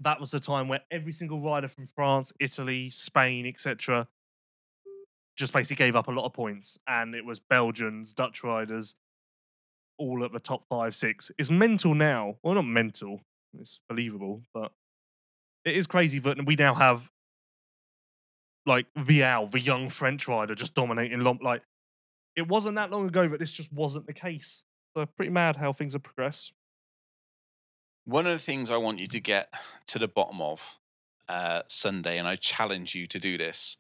that 0.00 0.18
was 0.18 0.30
the 0.30 0.40
time 0.40 0.68
where 0.68 0.80
every 0.90 1.12
single 1.12 1.40
rider 1.40 1.68
from 1.68 1.88
France, 1.94 2.32
Italy, 2.40 2.90
Spain, 2.90 3.46
etc., 3.46 4.06
just 5.36 5.52
basically 5.52 5.84
gave 5.84 5.96
up 5.96 6.08
a 6.08 6.10
lot 6.10 6.26
of 6.26 6.32
points, 6.32 6.78
and 6.86 7.14
it 7.14 7.24
was 7.24 7.40
Belgians, 7.40 8.12
Dutch 8.12 8.44
riders, 8.44 8.94
all 9.98 10.24
at 10.24 10.32
the 10.32 10.40
top 10.40 10.64
five, 10.68 10.94
six. 10.94 11.30
It's 11.38 11.50
mental 11.50 11.94
now. 11.94 12.36
Well, 12.42 12.54
not 12.54 12.66
mental. 12.66 13.20
It's 13.58 13.80
believable, 13.88 14.42
but 14.54 14.72
it 15.64 15.76
is 15.76 15.86
crazy 15.86 16.18
that 16.20 16.44
we 16.46 16.56
now 16.56 16.74
have 16.74 17.08
like 18.70 18.86
Vialle, 18.96 19.50
the 19.50 19.58
young 19.58 19.90
French 19.90 20.28
rider, 20.28 20.54
just 20.54 20.74
dominating 20.74 21.20
Lom. 21.20 21.40
Like 21.42 21.62
it 22.36 22.46
wasn't 22.46 22.76
that 22.76 22.90
long 22.90 23.06
ago 23.06 23.28
that 23.28 23.40
this 23.40 23.50
just 23.50 23.70
wasn't 23.72 24.06
the 24.06 24.12
case. 24.12 24.62
So 24.96 25.04
pretty 25.04 25.32
mad 25.32 25.56
how 25.56 25.72
things 25.72 25.92
have 25.92 26.04
progressed. 26.04 26.52
One 28.04 28.26
of 28.26 28.32
the 28.32 28.38
things 28.38 28.70
I 28.70 28.76
want 28.76 29.00
you 29.00 29.08
to 29.08 29.20
get 29.20 29.52
to 29.88 29.98
the 29.98 30.08
bottom 30.08 30.40
of 30.40 30.78
uh, 31.28 31.62
Sunday, 31.66 32.16
and 32.16 32.26
I 32.26 32.36
challenge 32.36 32.94
you 32.94 33.06
to 33.08 33.18
do 33.18 33.36
this, 33.36 33.76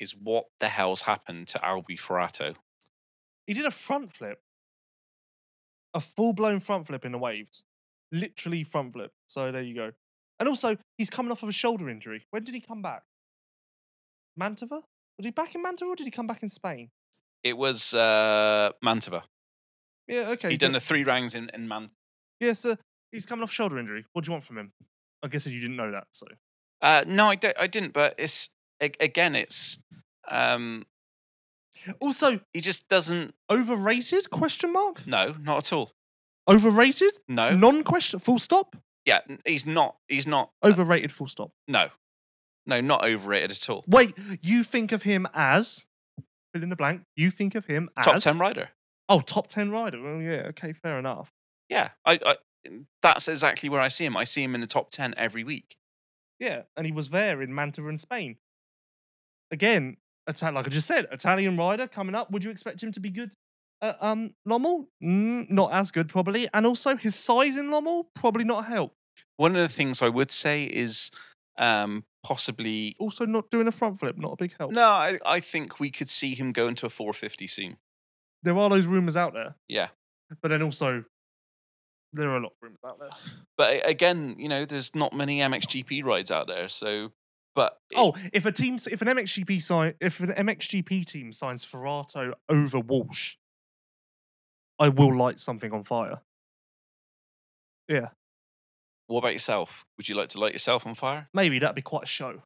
is 0.00 0.16
what 0.16 0.46
the 0.58 0.68
hell's 0.68 1.02
happened 1.02 1.46
to 1.48 1.64
Albi 1.64 1.96
Forato? 1.96 2.56
He 3.46 3.54
did 3.54 3.64
a 3.64 3.70
front 3.70 4.12
flip, 4.12 4.40
a 5.94 6.00
full 6.00 6.32
blown 6.32 6.58
front 6.58 6.88
flip 6.88 7.04
in 7.04 7.12
the 7.12 7.18
waves, 7.18 7.62
literally 8.10 8.64
front 8.64 8.92
flip. 8.92 9.12
So 9.28 9.52
there 9.52 9.62
you 9.62 9.74
go. 9.76 9.92
And 10.40 10.48
also, 10.48 10.76
he's 10.98 11.10
coming 11.10 11.30
off 11.30 11.44
of 11.44 11.48
a 11.48 11.52
shoulder 11.52 11.88
injury. 11.88 12.26
When 12.30 12.42
did 12.42 12.54
he 12.54 12.60
come 12.60 12.82
back? 12.82 13.04
Mantova? 14.40 14.82
Was 15.18 15.24
he 15.24 15.30
back 15.30 15.54
in 15.54 15.62
Mantova 15.62 15.88
or 15.88 15.96
did 15.96 16.04
he 16.06 16.10
come 16.10 16.26
back 16.26 16.42
in 16.42 16.48
Spain? 16.48 16.90
It 17.42 17.56
was 17.56 17.94
uh, 17.94 18.70
Mantova. 18.84 19.22
Yeah, 20.08 20.30
okay. 20.30 20.50
He'd 20.50 20.60
done 20.60 20.72
the 20.72 20.80
three 20.80 21.04
rounds 21.04 21.34
in, 21.34 21.50
in 21.54 21.68
Man. 21.68 21.88
Yeah, 22.40 22.52
so 22.54 22.76
he's 23.12 23.26
coming 23.26 23.42
off 23.42 23.52
shoulder 23.52 23.78
injury. 23.78 24.04
What 24.12 24.24
do 24.24 24.28
you 24.28 24.32
want 24.32 24.44
from 24.44 24.58
him? 24.58 24.72
I 25.22 25.28
guess 25.28 25.46
you 25.46 25.60
didn't 25.60 25.76
know 25.76 25.90
that, 25.92 26.06
so. 26.12 26.26
Uh, 26.82 27.04
no, 27.06 27.30
I, 27.30 27.38
I 27.58 27.66
didn't, 27.66 27.92
but 27.94 28.14
it's 28.18 28.50
again, 28.80 29.34
it's 29.36 29.78
um, 30.28 30.84
Also, 32.00 32.40
he 32.52 32.60
just 32.60 32.88
doesn't. 32.88 33.34
overrated? 33.50 34.28
Question 34.30 34.72
mark. 34.72 35.06
No, 35.06 35.34
not 35.40 35.58
at 35.58 35.72
all. 35.72 35.92
Overrated? 36.48 37.12
No, 37.28 37.50
Non-question. 37.50 38.20
Full 38.20 38.38
stop. 38.38 38.76
yeah, 39.06 39.20
he's 39.46 39.64
not. 39.64 39.96
He's 40.08 40.26
not. 40.26 40.50
Overrated. 40.62 41.10
Full 41.12 41.28
stop. 41.28 41.52
No, 41.68 41.88
no, 42.66 42.80
not 42.80 43.04
overrated 43.04 43.50
at 43.50 43.68
all. 43.68 43.84
Wait, 43.86 44.14
you 44.42 44.64
think 44.64 44.92
of 44.92 45.02
him 45.02 45.26
as 45.34 45.84
fill 46.52 46.62
in 46.62 46.68
the 46.68 46.76
blank. 46.76 47.02
You 47.16 47.30
think 47.30 47.54
of 47.54 47.66
him 47.66 47.90
as 47.96 48.06
Top 48.06 48.20
ten 48.20 48.38
rider. 48.38 48.70
Oh, 49.08 49.20
top 49.20 49.48
ten 49.48 49.70
rider. 49.70 50.02
Well, 50.02 50.20
yeah. 50.20 50.48
Okay, 50.48 50.72
fair 50.72 50.98
enough. 50.98 51.30
Yeah, 51.68 51.90
I, 52.04 52.18
I. 52.24 52.36
That's 53.02 53.28
exactly 53.28 53.68
where 53.68 53.80
I 53.80 53.88
see 53.88 54.06
him. 54.06 54.16
I 54.16 54.24
see 54.24 54.42
him 54.42 54.54
in 54.54 54.60
the 54.60 54.66
top 54.66 54.90
ten 54.90 55.14
every 55.16 55.44
week. 55.44 55.76
Yeah, 56.40 56.62
and 56.76 56.86
he 56.86 56.92
was 56.92 57.10
there 57.10 57.42
in 57.42 57.50
Mantova 57.50 57.90
in 57.90 57.98
Spain. 57.98 58.36
Again, 59.50 59.98
like 60.26 60.66
I 60.66 60.70
just 60.70 60.88
said, 60.88 61.06
Italian 61.12 61.56
rider 61.56 61.86
coming 61.86 62.14
up. 62.14 62.30
Would 62.30 62.44
you 62.44 62.50
expect 62.50 62.82
him 62.82 62.92
to 62.92 63.00
be 63.00 63.10
good? 63.10 63.30
at 63.84 64.02
um, 64.02 64.34
Lommel, 64.48 64.86
mm, 65.02 65.48
not 65.50 65.72
as 65.72 65.90
good 65.90 66.08
probably, 66.08 66.48
and 66.54 66.66
also 66.66 66.96
his 66.96 67.14
size 67.14 67.56
in 67.56 67.70
Lommel 67.70 68.06
probably 68.14 68.44
not 68.44 68.66
help. 68.66 68.94
One 69.36 69.54
of 69.54 69.62
the 69.62 69.68
things 69.68 70.00
I 70.00 70.08
would 70.08 70.30
say 70.30 70.64
is 70.64 71.10
um, 71.58 72.04
possibly. 72.24 72.96
Also, 72.98 73.24
not 73.26 73.50
doing 73.50 73.68
a 73.68 73.72
front 73.72 74.00
flip, 74.00 74.16
not 74.18 74.32
a 74.32 74.36
big 74.36 74.54
help. 74.58 74.72
No, 74.72 74.82
I, 74.82 75.18
I 75.24 75.38
think 75.40 75.78
we 75.78 75.90
could 75.90 76.10
see 76.10 76.34
him 76.34 76.50
go 76.50 76.66
into 76.66 76.86
a 76.86 76.88
450 76.90 77.46
soon. 77.46 77.76
There 78.42 78.58
are 78.58 78.68
those 78.68 78.86
rumors 78.86 79.16
out 79.16 79.32
there, 79.34 79.54
Yeah. 79.68 79.88
but 80.42 80.48
then 80.48 80.62
also 80.62 81.04
there 82.12 82.28
are 82.30 82.36
a 82.36 82.40
lot 82.40 82.48
of 82.52 82.56
rumors 82.60 82.78
out 82.86 82.98
there. 82.98 83.10
But 83.56 83.88
again, 83.88 84.34
you 84.38 84.48
know, 84.48 84.64
there's 84.64 84.94
not 84.94 85.12
many 85.12 85.38
MXGP 85.38 86.04
rides 86.04 86.30
out 86.30 86.46
there. 86.48 86.68
So, 86.68 87.12
but 87.54 87.78
it- 87.90 87.96
Oh, 87.98 88.14
if 88.32 88.44
a 88.46 88.52
team, 88.52 88.76
if 88.90 89.00
an 89.02 89.08
MXGP 89.08 89.62
sign, 89.62 89.94
if 90.00 90.20
an 90.20 90.30
MXGP 90.32 91.04
team 91.06 91.32
signs 91.32 91.64
Forato 91.64 92.32
over 92.48 92.80
Walsh, 92.80 93.36
I 94.78 94.88
will 94.88 95.16
light 95.16 95.38
something 95.40 95.72
on 95.72 95.84
fire. 95.84 96.20
Yeah, 97.88 98.08
what 99.06 99.20
about 99.20 99.32
yourself? 99.32 99.84
Would 99.96 100.08
you 100.08 100.14
like 100.14 100.28
to 100.30 100.40
light 100.40 100.52
yourself 100.52 100.86
on 100.86 100.94
fire? 100.94 101.28
maybe 101.34 101.58
that'd 101.58 101.74
be 101.76 101.82
quite 101.82 102.04
a 102.04 102.06
show. 102.06 102.42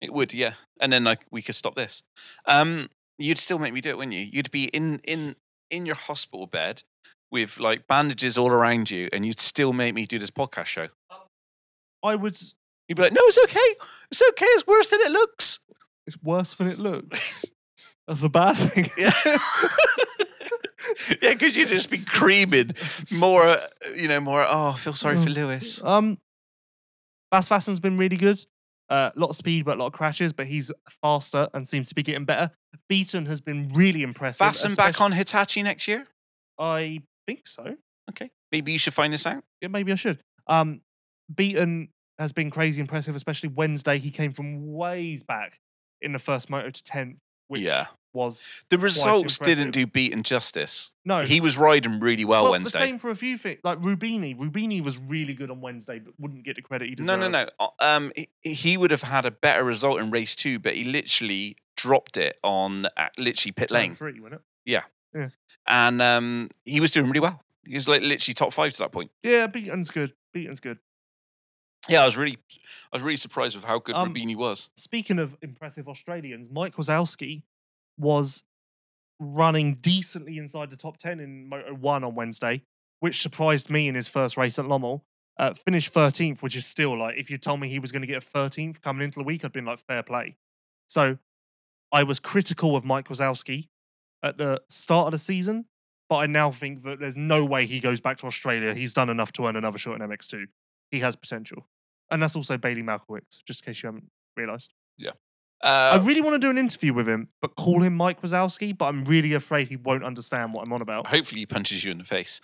It 0.00 0.12
would, 0.12 0.32
yeah. 0.32 0.54
And 0.80 0.92
then 0.92 1.04
like 1.04 1.20
we 1.30 1.42
could 1.42 1.54
stop 1.54 1.74
this. 1.74 2.02
Um, 2.46 2.88
you'd 3.18 3.38
still 3.38 3.58
make 3.58 3.74
me 3.74 3.80
do 3.80 3.90
it, 3.90 3.98
wouldn't 3.98 4.14
you? 4.14 4.26
You'd 4.32 4.50
be 4.50 4.64
in 4.64 5.00
in 5.04 5.36
in 5.70 5.84
your 5.86 5.96
hospital 5.96 6.46
bed 6.46 6.82
with 7.30 7.60
like 7.60 7.86
bandages 7.86 8.38
all 8.38 8.50
around 8.50 8.90
you, 8.90 9.08
and 9.12 9.26
you'd 9.26 9.40
still 9.40 9.72
make 9.72 9.94
me 9.94 10.06
do 10.06 10.18
this 10.18 10.30
podcast 10.30 10.66
show. 10.66 10.88
I 12.02 12.14
would. 12.14 12.40
You'd 12.88 12.96
be 12.96 13.02
like, 13.02 13.12
"No, 13.12 13.20
it's 13.24 13.38
okay. 13.44 13.74
It's 14.10 14.22
okay. 14.30 14.46
It's 14.46 14.66
worse 14.66 14.88
than 14.88 15.00
it 15.02 15.12
looks." 15.12 15.60
It's 16.06 16.20
worse 16.22 16.54
than 16.54 16.68
it 16.68 16.78
looks. 16.78 17.44
That's 18.08 18.22
a 18.22 18.28
bad 18.28 18.54
thing. 18.54 18.90
Yeah. 18.96 19.12
yeah, 21.22 21.32
because 21.34 21.56
you'd 21.56 21.68
just 21.68 21.90
be 21.90 21.98
creaming 21.98 22.72
more, 23.10 23.42
uh, 23.44 23.66
you 23.96 24.08
know, 24.08 24.20
more. 24.20 24.42
Oh, 24.42 24.70
I 24.74 24.76
feel 24.76 24.94
sorry 24.94 25.16
for 25.16 25.28
Mm. 25.28 25.34
Lewis. 25.34 25.82
Um, 25.84 26.18
Bas 27.30 27.48
Vaessen's 27.48 27.80
been 27.80 27.96
really 27.96 28.16
good. 28.16 28.38
A 28.88 28.94
uh, 28.94 29.10
lot 29.14 29.30
of 29.30 29.36
speed, 29.36 29.64
but 29.64 29.76
a 29.76 29.78
lot 29.80 29.86
of 29.86 29.92
crashes. 29.92 30.32
But 30.32 30.46
he's 30.46 30.72
faster 31.02 31.48
and 31.54 31.66
seems 31.68 31.88
to 31.90 31.94
be 31.94 32.02
getting 32.02 32.24
better. 32.24 32.50
Beaton 32.88 33.26
has 33.26 33.40
been 33.40 33.72
really 33.72 34.02
impressive. 34.02 34.44
Vaessen 34.46 34.76
back 34.76 35.00
on 35.00 35.12
Hitachi 35.12 35.62
next 35.62 35.86
year. 35.86 36.08
I 36.58 37.02
think 37.26 37.46
so. 37.46 37.76
Okay, 38.10 38.30
maybe 38.50 38.72
you 38.72 38.78
should 38.78 38.94
find 38.94 39.12
this 39.12 39.26
out. 39.26 39.44
Yeah, 39.60 39.68
maybe 39.68 39.92
I 39.92 39.94
should. 39.94 40.18
Um, 40.48 40.80
Beaton 41.32 41.90
has 42.18 42.32
been 42.32 42.50
crazy 42.50 42.80
impressive, 42.80 43.14
especially 43.14 43.50
Wednesday. 43.50 43.98
He 43.98 44.10
came 44.10 44.32
from 44.32 44.72
ways 44.72 45.22
back 45.22 45.60
in 46.02 46.12
the 46.12 46.18
first 46.18 46.50
moto 46.50 46.70
to 46.70 46.82
10th, 46.82 47.16
which 47.46 47.62
yeah, 47.62 47.86
was 48.12 48.64
the 48.70 48.78
results 48.78 49.38
didn't 49.38 49.70
do 49.70 49.86
Beaton 49.86 50.22
justice. 50.22 50.90
no. 51.04 51.20
He 51.20 51.40
was 51.40 51.56
riding 51.56 52.00
really 52.00 52.24
well, 52.24 52.44
well, 52.44 52.52
Wednesday. 52.52 52.78
The 52.78 52.84
same 52.84 52.98
for 52.98 53.10
a 53.10 53.16
few 53.16 53.38
things. 53.38 53.60
Like 53.62 53.80
Rubini. 53.80 54.36
Rubini 54.36 54.82
was 54.82 54.98
really 54.98 55.34
good 55.34 55.50
on 55.50 55.60
Wednesday, 55.60 55.98
but 55.98 56.14
wouldn't 56.18 56.44
get 56.44 56.56
the 56.56 56.62
credit 56.62 56.88
he 56.88 56.94
deserves. 56.94 57.18
no, 57.18 57.28
no. 57.28 57.46
no. 57.58 57.70
Um, 57.78 58.12
he, 58.42 58.76
would 58.76 58.90
have 58.90 59.02
had 59.02 59.26
a 59.26 59.30
better 59.30 59.64
result 59.64 60.00
in 60.00 60.10
race 60.10 60.34
two, 60.34 60.58
but 60.58 60.74
he 60.74 60.84
literally 60.84 61.56
dropped 61.76 62.16
it 62.16 62.38
on 62.42 62.86
uh, 62.96 63.08
literally 63.16 63.52
pit 63.52 63.70
lane, 63.70 63.94
Three, 63.94 64.20
wasn't 64.20 64.34
it? 64.34 65.32
and 65.66 66.02
um, 66.02 66.50
he 66.64 66.80
was 66.80 66.90
doing 66.90 67.06
really 67.06 67.20
well. 67.20 67.42
He 67.66 67.74
was 67.74 67.88
like 67.88 68.02
literally 68.02 68.34
top 68.34 68.52
five 68.52 68.72
to 68.72 68.78
that 68.80 68.92
point. 68.92 69.10
Yeah, 69.22 69.46
Beaton's 69.46 69.90
good. 69.90 70.14
Beaton's 70.32 70.60
good. 70.60 70.78
Yeah, 71.88 72.02
I 72.02 72.04
was 72.04 72.16
really, 72.16 72.36
I 72.92 72.96
was 72.96 73.02
really 73.02 73.16
surprised 73.16 73.56
with 73.56 73.64
how 73.64 73.78
good 73.78 73.94
Um, 73.94 74.12
Rubini 74.12 74.36
was. 74.36 74.70
Speaking 74.74 75.18
of 75.18 75.36
impressive 75.42 75.88
Australians, 75.88 76.50
Mike 76.50 76.76
Wazowski 76.76 77.42
was 78.00 78.42
running 79.20 79.74
decently 79.76 80.38
inside 80.38 80.70
the 80.70 80.76
top 80.76 80.96
10 80.96 81.20
in 81.20 81.48
Moto 81.48 81.74
1 81.74 82.04
on 82.04 82.14
Wednesday, 82.14 82.62
which 83.00 83.20
surprised 83.20 83.70
me 83.70 83.86
in 83.86 83.94
his 83.94 84.08
first 84.08 84.36
race 84.36 84.58
at 84.58 84.64
Lommel. 84.64 85.02
Uh, 85.38 85.54
finished 85.54 85.94
13th, 85.94 86.42
which 86.42 86.56
is 86.56 86.66
still 86.66 86.98
like, 86.98 87.16
if 87.16 87.30
you 87.30 87.38
told 87.38 87.60
me 87.60 87.68
he 87.68 87.78
was 87.78 87.92
going 87.92 88.02
to 88.02 88.06
get 88.06 88.22
a 88.22 88.26
13th 88.26 88.80
coming 88.82 89.04
into 89.04 89.18
the 89.18 89.24
week, 89.24 89.44
I'd 89.44 89.52
been 89.52 89.64
like, 89.64 89.78
fair 89.86 90.02
play. 90.02 90.36
So 90.88 91.16
I 91.92 92.02
was 92.02 92.20
critical 92.20 92.76
of 92.76 92.84
Mike 92.84 93.08
Wazowski 93.08 93.68
at 94.22 94.36
the 94.36 94.60
start 94.68 95.06
of 95.06 95.12
the 95.12 95.18
season, 95.18 95.64
but 96.08 96.16
I 96.16 96.26
now 96.26 96.50
think 96.50 96.82
that 96.84 97.00
there's 97.00 97.16
no 97.16 97.44
way 97.44 97.66
he 97.66 97.80
goes 97.80 98.00
back 98.00 98.18
to 98.18 98.26
Australia. 98.26 98.74
He's 98.74 98.92
done 98.92 99.08
enough 99.08 99.32
to 99.32 99.46
earn 99.46 99.56
another 99.56 99.78
shot 99.78 100.00
in 100.00 100.06
MX2. 100.06 100.44
He 100.90 100.98
has 101.00 101.16
potential. 101.16 101.66
And 102.10 102.22
that's 102.22 102.36
also 102.36 102.58
Bailey 102.58 102.82
Malkiewicz, 102.82 103.44
just 103.46 103.62
in 103.62 103.66
case 103.66 103.82
you 103.82 103.86
haven't 103.86 104.10
realised. 104.36 104.74
I 104.98 105.29
Uh, 105.62 106.00
I 106.00 106.04
really 106.04 106.22
want 106.22 106.34
to 106.34 106.38
do 106.38 106.48
an 106.48 106.56
interview 106.56 106.94
with 106.94 107.06
him, 107.08 107.28
but 107.42 107.54
call 107.54 107.82
him 107.82 107.94
Mike 107.94 108.22
Wazowski, 108.22 108.76
but 108.76 108.86
I'm 108.86 109.04
really 109.04 109.34
afraid 109.34 109.68
he 109.68 109.76
won't 109.76 110.04
understand 110.04 110.54
what 110.54 110.62
I'm 110.62 110.72
on 110.72 110.80
about. 110.80 111.08
hopefully, 111.08 111.40
he 111.40 111.46
punches 111.46 111.84
you 111.84 111.90
in 111.90 111.98
the 111.98 112.04
face. 112.04 112.40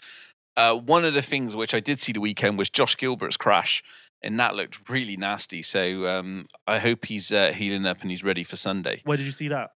Uh, 0.57 0.75
one 0.75 1.05
of 1.05 1.15
the 1.15 1.23
things 1.23 1.55
which 1.57 1.75
I 1.75 1.81
did 1.81 2.01
see 2.01 2.13
the 2.13 2.21
weekend 2.21 2.59
was 2.59 2.69
Josh 2.71 2.97
Gilbert's 2.97 3.37
crash, 3.37 3.83
and 4.23 4.39
that 4.41 4.55
looked 4.55 4.89
really 4.89 5.17
nasty. 5.17 5.63
So 5.63 6.07
um, 6.07 6.45
I 6.67 6.79
hope 6.79 7.07
he's 7.07 7.33
uh, 7.33 7.53
healing 7.53 7.87
up 7.87 8.03
and 8.03 8.11
he's 8.11 8.25
ready 8.25 8.43
for 8.43 8.57
Sunday. 8.57 9.01
Where 9.05 9.17
did 9.17 9.27
you 9.27 9.33
see 9.33 9.49
that? 9.49 9.71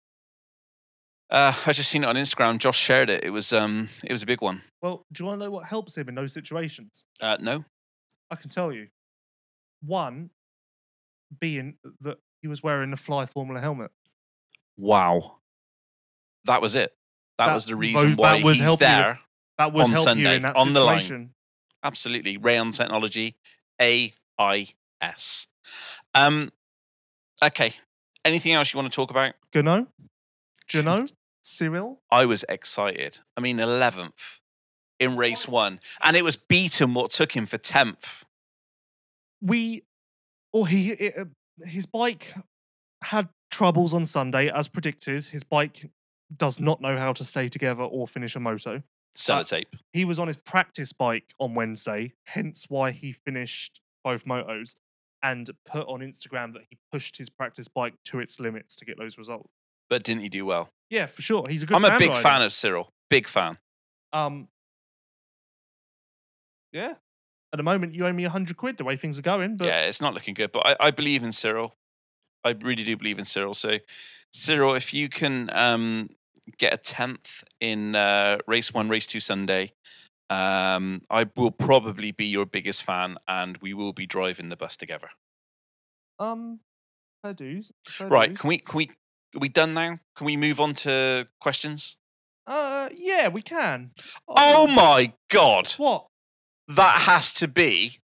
Uh, 1.30 1.54
I 1.64 1.72
just 1.72 1.90
seen 1.90 2.02
it 2.02 2.08
on 2.08 2.16
Instagram. 2.16 2.58
Josh 2.58 2.78
shared 2.78 3.08
it. 3.08 3.22
It 3.24 3.30
was 3.30 3.52
um, 3.52 3.88
it 4.04 4.12
was 4.12 4.22
a 4.22 4.26
big 4.26 4.40
one. 4.42 4.62
Well, 4.82 5.06
do 5.12 5.22
you 5.22 5.26
want 5.28 5.40
to 5.40 5.44
know 5.44 5.50
what 5.50 5.64
helps 5.66 5.96
him 5.96 6.08
in 6.08 6.14
those 6.14 6.32
situations? 6.32 7.04
Uh, 7.20 7.36
no, 7.40 7.64
I 8.30 8.36
can 8.36 8.50
tell 8.50 8.72
you. 8.72 8.88
One, 9.82 10.30
being 11.38 11.76
that 12.00 12.18
he 12.40 12.48
was 12.48 12.62
wearing 12.62 12.90
the 12.90 12.96
Fly 12.96 13.26
Formula 13.26 13.60
helmet. 13.60 13.90
wow. 14.76 15.36
that 16.44 16.62
was 16.62 16.74
it. 16.74 16.94
That, 17.38 17.46
That 17.46 17.54
was 17.54 17.66
the 17.66 17.76
reason 17.76 18.16
why 18.16 18.38
he's 18.38 18.60
help 18.60 18.80
you. 18.80 18.86
there. 18.86 19.18
That 19.58 19.72
would 19.72 19.84
On 19.84 19.90
help 19.90 19.98
you 19.98 20.04
Sunday, 20.04 20.36
in 20.36 20.42
that 20.42 20.56
on 20.56 20.72
the 20.72 20.80
line. 20.80 21.30
Absolutely. 21.82 22.38
Rheon 22.38 22.76
Technology, 22.76 23.36
AIS. 23.80 25.46
Um, 26.14 26.52
okay. 27.42 27.74
Anything 28.24 28.52
else 28.52 28.72
you 28.72 28.78
want 28.78 28.90
to 28.92 28.96
talk 28.96 29.10
about? 29.10 29.34
Genot, 29.54 29.86
Genot, 30.68 31.12
Cyril. 31.42 32.00
I 32.10 32.26
was 32.26 32.44
excited. 32.48 33.20
I 33.36 33.40
mean, 33.40 33.58
11th 33.58 34.40
in 34.98 35.16
race 35.16 35.48
one. 35.48 35.80
And 36.02 36.16
it 36.16 36.22
was 36.22 36.36
Beaton 36.36 36.92
what 36.94 37.10
took 37.10 37.32
him 37.32 37.46
for 37.46 37.58
10th. 37.58 38.24
we 39.40 39.84
or 40.52 40.68
he 40.68 40.90
it, 40.90 41.28
his 41.64 41.86
bike 41.86 42.32
had 43.02 43.28
troubles 43.50 43.94
on 43.94 44.06
Sunday 44.06 44.50
as 44.50 44.68
predicted. 44.68 45.24
His 45.24 45.42
bike 45.44 45.90
does 46.36 46.60
not 46.60 46.80
know 46.80 46.96
how 46.96 47.12
to 47.14 47.24
stay 47.24 47.48
together 47.48 47.82
or 47.82 48.06
finish 48.06 48.36
a 48.36 48.40
moto. 48.40 48.82
Sellotape. 49.16 49.64
He 49.92 50.04
was 50.04 50.18
on 50.18 50.28
his 50.28 50.36
practice 50.36 50.92
bike 50.92 51.34
on 51.40 51.54
Wednesday, 51.54 52.12
hence 52.26 52.66
why 52.68 52.92
he 52.92 53.12
finished 53.12 53.80
both 54.04 54.24
motos 54.24 54.76
and 55.22 55.50
put 55.66 55.86
on 55.88 56.00
Instagram 56.00 56.52
that 56.54 56.62
he 56.70 56.78
pushed 56.92 57.16
his 57.18 57.28
practice 57.28 57.68
bike 57.68 57.94
to 58.06 58.20
its 58.20 58.38
limits 58.38 58.76
to 58.76 58.84
get 58.84 58.96
those 58.98 59.18
results. 59.18 59.50
But 59.88 60.04
didn't 60.04 60.22
he 60.22 60.28
do 60.28 60.46
well? 60.46 60.70
Yeah, 60.88 61.06
for 61.06 61.22
sure. 61.22 61.44
He's 61.48 61.62
a 61.64 61.66
good 61.66 61.76
I'm 61.76 61.84
a 61.84 61.98
big 61.98 62.10
rider. 62.10 62.22
fan 62.22 62.42
of 62.42 62.52
Cyril. 62.52 62.92
Big 63.10 63.26
fan. 63.26 63.58
Um 64.12 64.48
Yeah. 66.72 66.94
At 67.52 67.56
the 67.56 67.62
moment 67.62 67.94
you 67.94 68.06
owe 68.06 68.12
me 68.12 68.24
a 68.24 68.30
hundred 68.30 68.56
quid 68.56 68.78
the 68.78 68.84
way 68.84 68.96
things 68.96 69.18
are 69.18 69.22
going, 69.22 69.56
but 69.56 69.66
yeah, 69.66 69.80
it's 69.82 70.00
not 70.00 70.14
looking 70.14 70.34
good, 70.34 70.52
but 70.52 70.66
I, 70.66 70.76
I 70.88 70.90
believe 70.90 71.22
in 71.24 71.32
Cyril. 71.32 71.74
I 72.44 72.50
really 72.62 72.84
do 72.84 72.96
believe 72.96 73.18
in 73.18 73.24
Cyril. 73.24 73.54
So, 73.54 73.78
Cyril, 74.32 74.74
if 74.74 74.94
you 74.94 75.08
can 75.08 75.50
um, 75.52 76.10
get 76.58 76.72
a 76.72 76.76
tenth 76.76 77.44
in 77.60 77.94
uh, 77.96 78.38
race 78.46 78.72
one, 78.72 78.88
race 78.88 79.06
two 79.06 79.20
Sunday, 79.20 79.72
um, 80.30 81.02
I 81.10 81.26
will 81.36 81.50
probably 81.50 82.12
be 82.12 82.24
your 82.26 82.46
biggest 82.46 82.84
fan, 82.84 83.16
and 83.26 83.58
we 83.58 83.74
will 83.74 83.92
be 83.92 84.06
driving 84.06 84.48
the 84.48 84.56
bus 84.56 84.76
together. 84.76 85.10
um 86.18 86.60
fair 87.22 87.34
dues. 87.34 87.72
fair 87.86 88.06
Right? 88.08 88.28
dues. 88.30 88.38
Can 88.40 88.48
we? 88.48 88.58
Can 88.58 88.76
we? 88.78 88.90
Are 89.34 89.40
we 89.40 89.48
done 89.48 89.74
now? 89.74 89.98
Can 90.16 90.24
we 90.24 90.36
move 90.36 90.60
on 90.60 90.74
to 90.74 91.28
questions? 91.40 91.96
Uh, 92.46 92.88
yeah, 92.94 93.28
we 93.28 93.42
can. 93.42 93.90
Oh 94.26 94.66
my 94.66 95.12
god! 95.30 95.68
What? 95.76 96.06
That 96.76 97.00
has 97.02 97.32
to 97.34 97.48
be 97.48 97.98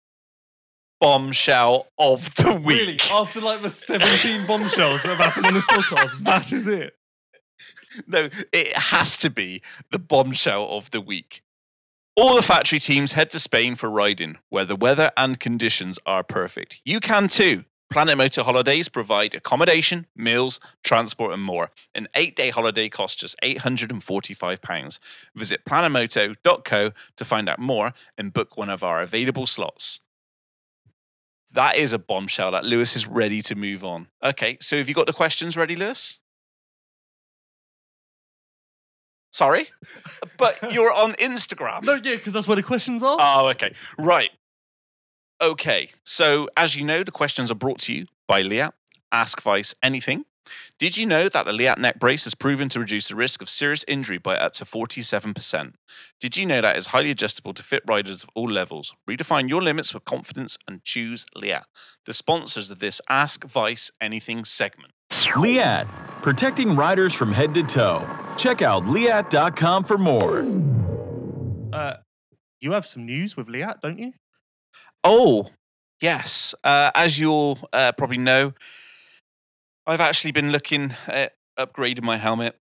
bombshell 1.01 1.89
of 1.99 2.35
the 2.37 2.53
week. 2.53 2.79
Really? 2.79 2.99
After 3.13 3.41
like 3.41 3.63
the 3.63 3.71
17 3.71 4.47
bombshells 4.47 5.03
that 5.03 5.17
have 5.17 5.19
happened 5.19 5.47
on 5.47 5.55
this 5.55 5.67
podcast, 5.67 6.19
that 6.25 6.53
is 6.53 6.67
it. 6.67 6.95
No, 8.07 8.29
it 8.53 8.73
has 8.75 9.17
to 9.19 9.31
be 9.31 9.63
the 9.91 9.99
bombshell 9.99 10.69
of 10.71 10.91
the 10.91 11.01
week. 11.01 11.43
All 12.17 12.35
the 12.35 12.43
factory 12.43 12.79
teams 12.79 13.13
head 13.13 13.31
to 13.31 13.39
Spain 13.39 13.75
for 13.75 13.91
riding, 13.91 14.39
where 14.49 14.65
the 14.65 14.77
weather 14.77 15.11
and 15.17 15.39
conditions 15.39 15.99
are 16.07 16.23
perfect. 16.23 16.81
You 16.85 17.01
can 17.01 17.29
too. 17.29 17.65
Planet 17.91 18.19
Motor 18.19 18.43
Holidays 18.43 18.89
provide 18.89 19.35
accommodation, 19.35 20.07
meals, 20.17 20.61
transport, 20.83 21.33
and 21.33 21.43
more. 21.43 21.71
An 21.95 22.09
eight 22.15 22.35
day 22.35 22.51
holiday 22.51 22.89
costs 22.89 23.21
just 23.21 23.37
£845. 23.43 24.99
Visit 25.35 25.65
planetmoto.co 25.65 26.91
to 27.17 27.25
find 27.25 27.49
out 27.49 27.59
more 27.59 27.93
and 28.19 28.33
book 28.33 28.57
one 28.57 28.71
of 28.71 28.83
our 28.83 29.01
available 29.03 29.47
slots. 29.47 30.01
That 31.53 31.77
is 31.77 31.93
a 31.93 31.99
bombshell 31.99 32.51
that 32.51 32.65
Lewis 32.65 32.97
is 32.97 33.07
ready 33.07 33.41
to 33.43 33.55
move 33.55 33.85
on. 33.85 34.09
Okay, 34.23 34.59
so 34.61 34.77
have 34.77 34.89
you 34.89 34.95
got 34.95 35.07
the 35.07 35.13
questions 35.13 35.57
ready, 35.57 35.77
Lewis? 35.77 36.19
Sorry? 39.31 39.67
But 40.39 40.73
you're 40.75 40.93
on 40.93 41.15
Instagram. 41.15 41.85
No, 41.85 41.95
yeah, 41.95 42.17
because 42.17 42.35
that's 42.35 42.47
where 42.47 42.57
the 42.57 42.63
questions 42.63 43.03
are. 43.03 43.17
Oh, 43.19 43.49
okay. 43.49 43.73
Right. 43.99 44.31
Okay. 45.41 45.89
So, 46.05 46.49
as 46.57 46.77
you 46.77 46.85
know, 46.85 47.03
the 47.03 47.11
questions 47.13 47.51
are 47.51 47.57
brought 47.57 47.81
to 47.81 47.95
you 47.95 48.07
by 48.27 48.43
Leatt. 48.43 48.75
Ask 49.13 49.41
Vice 49.43 49.75
anything. 49.83 50.25
Did 50.79 50.97
you 50.97 51.07
know 51.07 51.29
that 51.29 51.45
the 51.47 51.53
Leatt 51.53 51.79
neck 51.79 51.99
brace 51.99 52.25
has 52.25 52.35
proven 52.35 52.69
to 52.71 52.81
reduce 52.81 53.09
the 53.09 53.17
risk 53.17 53.43
of 53.43 53.51
serious 53.51 53.85
injury 53.89 54.19
by 54.19 54.37
up 54.37 54.53
to 54.55 54.65
47%? 54.65 55.75
Did 56.21 56.37
you 56.37 56.47
know 56.47 56.61
that 56.61 56.77
it's 56.77 56.89
highly 56.89 57.11
adjustable 57.11 57.55
to 57.55 57.63
fit 57.63 57.83
riders 57.87 58.23
of 58.23 58.31
all 58.35 58.49
levels? 58.49 58.95
Redefine 59.09 59.49
your 59.49 59.63
limits 59.63 59.93
with 59.93 60.05
confidence 60.05 60.57
and 60.69 60.83
choose 60.85 61.27
Leatt, 61.35 61.65
the 62.05 62.13
sponsors 62.13 62.71
of 62.71 62.79
this 62.79 63.01
Ask 63.09 63.45
Vice 63.45 63.91
Anything 64.01 64.45
segment. 64.45 64.93
Leatt, 65.37 65.87
protecting 66.23 66.77
riders 66.77 67.13
from 67.13 67.33
head 67.33 67.55
to 67.55 67.63
toe. 67.63 68.09
Check 68.37 68.63
out 68.63 68.87
leatt.com 68.87 69.85
for 69.85 69.99
more. 69.99 70.47
Uh, 71.73 71.97
you 72.61 72.73
have 72.73 72.87
some 72.87 73.05
news 73.07 73.37
with 73.37 73.49
Leatt, 73.49 73.81
don't 73.83 73.99
you? 73.99 74.13
Oh, 75.09 75.51
yes. 76.03 76.53
Uh, 76.65 76.91
as 76.97 77.21
you'll 77.21 77.61
uh, 77.73 77.93
probably 77.93 78.19
know, 78.19 78.55
I've 79.87 80.01
actually 80.01 80.33
been 80.33 80.51
looking 80.51 80.97
at 81.07 81.35
upgrading 81.57 82.03
my 82.03 82.17
helmet, 82.17 82.59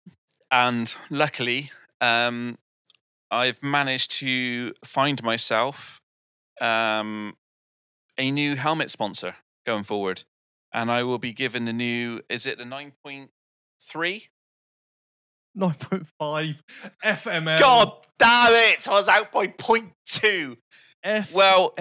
and 0.49 0.95
luckily, 1.09 1.71
um, 1.99 2.57
I've 3.29 3.61
managed 3.61 4.11
to 4.19 4.71
find 4.85 5.21
myself 5.21 5.99
um, 6.61 7.35
a 8.17 8.31
new 8.31 8.55
helmet 8.55 8.89
sponsor 8.89 9.35
going 9.65 9.83
forward, 9.83 10.23
and 10.73 10.89
I 10.89 11.03
will 11.03 11.19
be 11.19 11.33
given 11.33 11.65
the 11.65 11.73
new. 11.73 12.21
Is 12.29 12.47
it 12.47 12.57
the 12.57 12.63
nine 12.63 12.93
point 13.03 13.31
three? 13.81 14.27
9.5 15.57 16.55
FML. 17.03 17.59
God 17.59 17.91
damn 18.17 18.53
it! 18.53 18.87
I 18.87 18.93
was 18.93 19.09
out 19.09 19.33
by 19.33 19.47
point 19.47 19.91
two. 20.05 20.57
Well, 21.33 21.73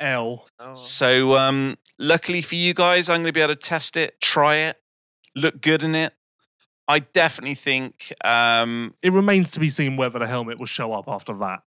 FML. 0.00 0.40
So, 0.74 1.36
um, 1.36 1.76
luckily 1.98 2.42
for 2.42 2.54
you 2.54 2.74
guys, 2.74 3.08
I'm 3.08 3.16
going 3.22 3.26
to 3.26 3.32
be 3.32 3.40
able 3.40 3.54
to 3.54 3.60
test 3.60 3.96
it, 3.96 4.20
try 4.20 4.56
it, 4.56 4.76
look 5.34 5.60
good 5.60 5.82
in 5.82 5.94
it. 5.94 6.14
I 6.86 7.00
definitely 7.00 7.54
think, 7.54 8.12
um, 8.24 8.94
It 9.02 9.12
remains 9.12 9.50
to 9.52 9.60
be 9.60 9.68
seen 9.68 9.96
whether 9.96 10.18
the 10.18 10.26
helmet 10.26 10.58
will 10.58 10.66
show 10.66 10.92
up 10.92 11.04
after 11.06 11.34
that. 11.34 11.60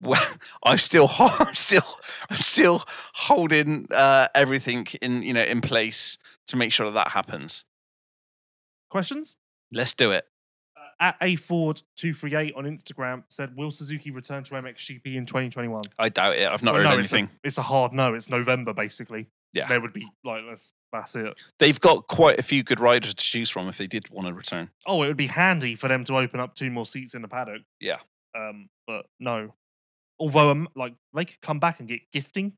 well, 0.00 0.22
I'm 0.64 0.78
still, 0.78 1.06
ho- 1.08 1.36
I'm 1.44 1.54
still, 1.54 1.84
I'm 2.30 2.38
still 2.38 2.82
holding 3.14 3.86
uh, 3.94 4.28
everything 4.34 4.86
in, 5.02 5.22
you 5.22 5.34
know, 5.34 5.42
in 5.42 5.60
place 5.60 6.16
to 6.46 6.56
make 6.56 6.72
sure 6.72 6.86
that 6.86 6.94
that 6.94 7.08
happens. 7.08 7.64
Questions? 8.90 9.36
Let's 9.72 9.92
do 9.94 10.10
it. 10.10 10.24
At 11.02 11.16
a 11.22 11.36
Ford 11.36 11.80
238 11.96 12.54
on 12.56 12.64
Instagram 12.64 13.22
said, 13.30 13.56
Will 13.56 13.70
Suzuki 13.70 14.10
return 14.10 14.44
to 14.44 14.50
MXGP 14.52 15.16
in 15.16 15.24
2021? 15.24 15.82
I 15.98 16.10
doubt 16.10 16.36
it. 16.36 16.50
I've 16.50 16.62
not 16.62 16.74
Well, 16.74 16.82
heard 16.82 16.90
no, 16.94 16.98
it's 17.00 17.10
a- 17.12 17.16
anything. 17.16 17.34
It's 17.42 17.56
a, 17.56 17.62
hard 17.62 17.94
no. 17.94 18.12
It's 18.12 18.28
November, 18.28 18.74
basically. 18.74 19.26
Yeah. 19.54 19.66
There 19.66 19.80
would 19.80 19.94
be, 19.94 20.06
like, 20.24 20.42
that's, 20.46 20.74
that's 20.92 21.16
it. 21.16 21.40
They've 21.58 21.80
got 21.80 22.06
quite 22.06 22.38
a 22.38 22.42
few 22.42 22.62
good 22.62 22.80
riders 22.80 23.14
to 23.14 23.24
choose 23.24 23.48
from 23.48 23.66
if 23.68 23.78
they 23.78 23.86
did 23.86 24.10
want 24.10 24.28
to 24.28 24.34
return. 24.34 24.68
Oh, 24.86 25.02
it 25.02 25.08
would 25.08 25.16
be 25.16 25.26
handy 25.26 25.74
for 25.74 25.88
them 25.88 26.04
to 26.04 26.16
open 26.18 26.38
up 26.38 26.54
two 26.54 26.70
more 26.70 26.84
seats 26.84 27.14
in 27.14 27.22
the 27.22 27.28
paddock. 27.28 27.62
Yeah. 27.80 27.96
Um, 28.36 28.68
but 28.86 29.06
no. 29.18 29.54
Although, 30.20 30.50
um, 30.50 30.68
like, 30.76 30.92
they 31.14 31.24
could 31.24 31.40
come 31.40 31.58
back 31.60 31.80
and 31.80 31.88
get 31.88 32.00
gifting. 32.12 32.52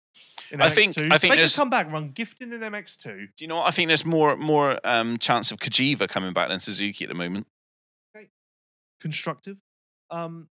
In 0.51 0.61
I 0.61 0.69
think- 0.69 0.97
MX2. 0.97 1.13
I 1.13 1.19
think 1.19 1.33
they 1.35 1.37
there's- 1.37 1.55
could 1.55 1.61
come 1.61 1.71
back 1.71 1.85
and 1.87 1.95
run 1.95 2.11
gifting 2.11 2.53
in 2.53 2.59
MX2. 2.61 3.05
Do 3.05 3.45
you 3.45 3.47
know 3.47 3.59
what? 3.59 3.69
I 3.69 3.71
think 3.71 3.87
there's 3.87 4.05
more, 4.05 4.37
more 4.37 4.81
um, 4.83 5.17
chance 5.19 5.53
of 5.53 5.59
Cagiva 5.61 6.09
coming 6.09 6.33
back 6.33 6.49
than 6.49 6.59
Suzuki 6.59 7.05
at 7.05 7.09
the 7.09 7.15
moment. 7.15 7.47
Constructive. 9.03 9.57
Um, 10.11 10.49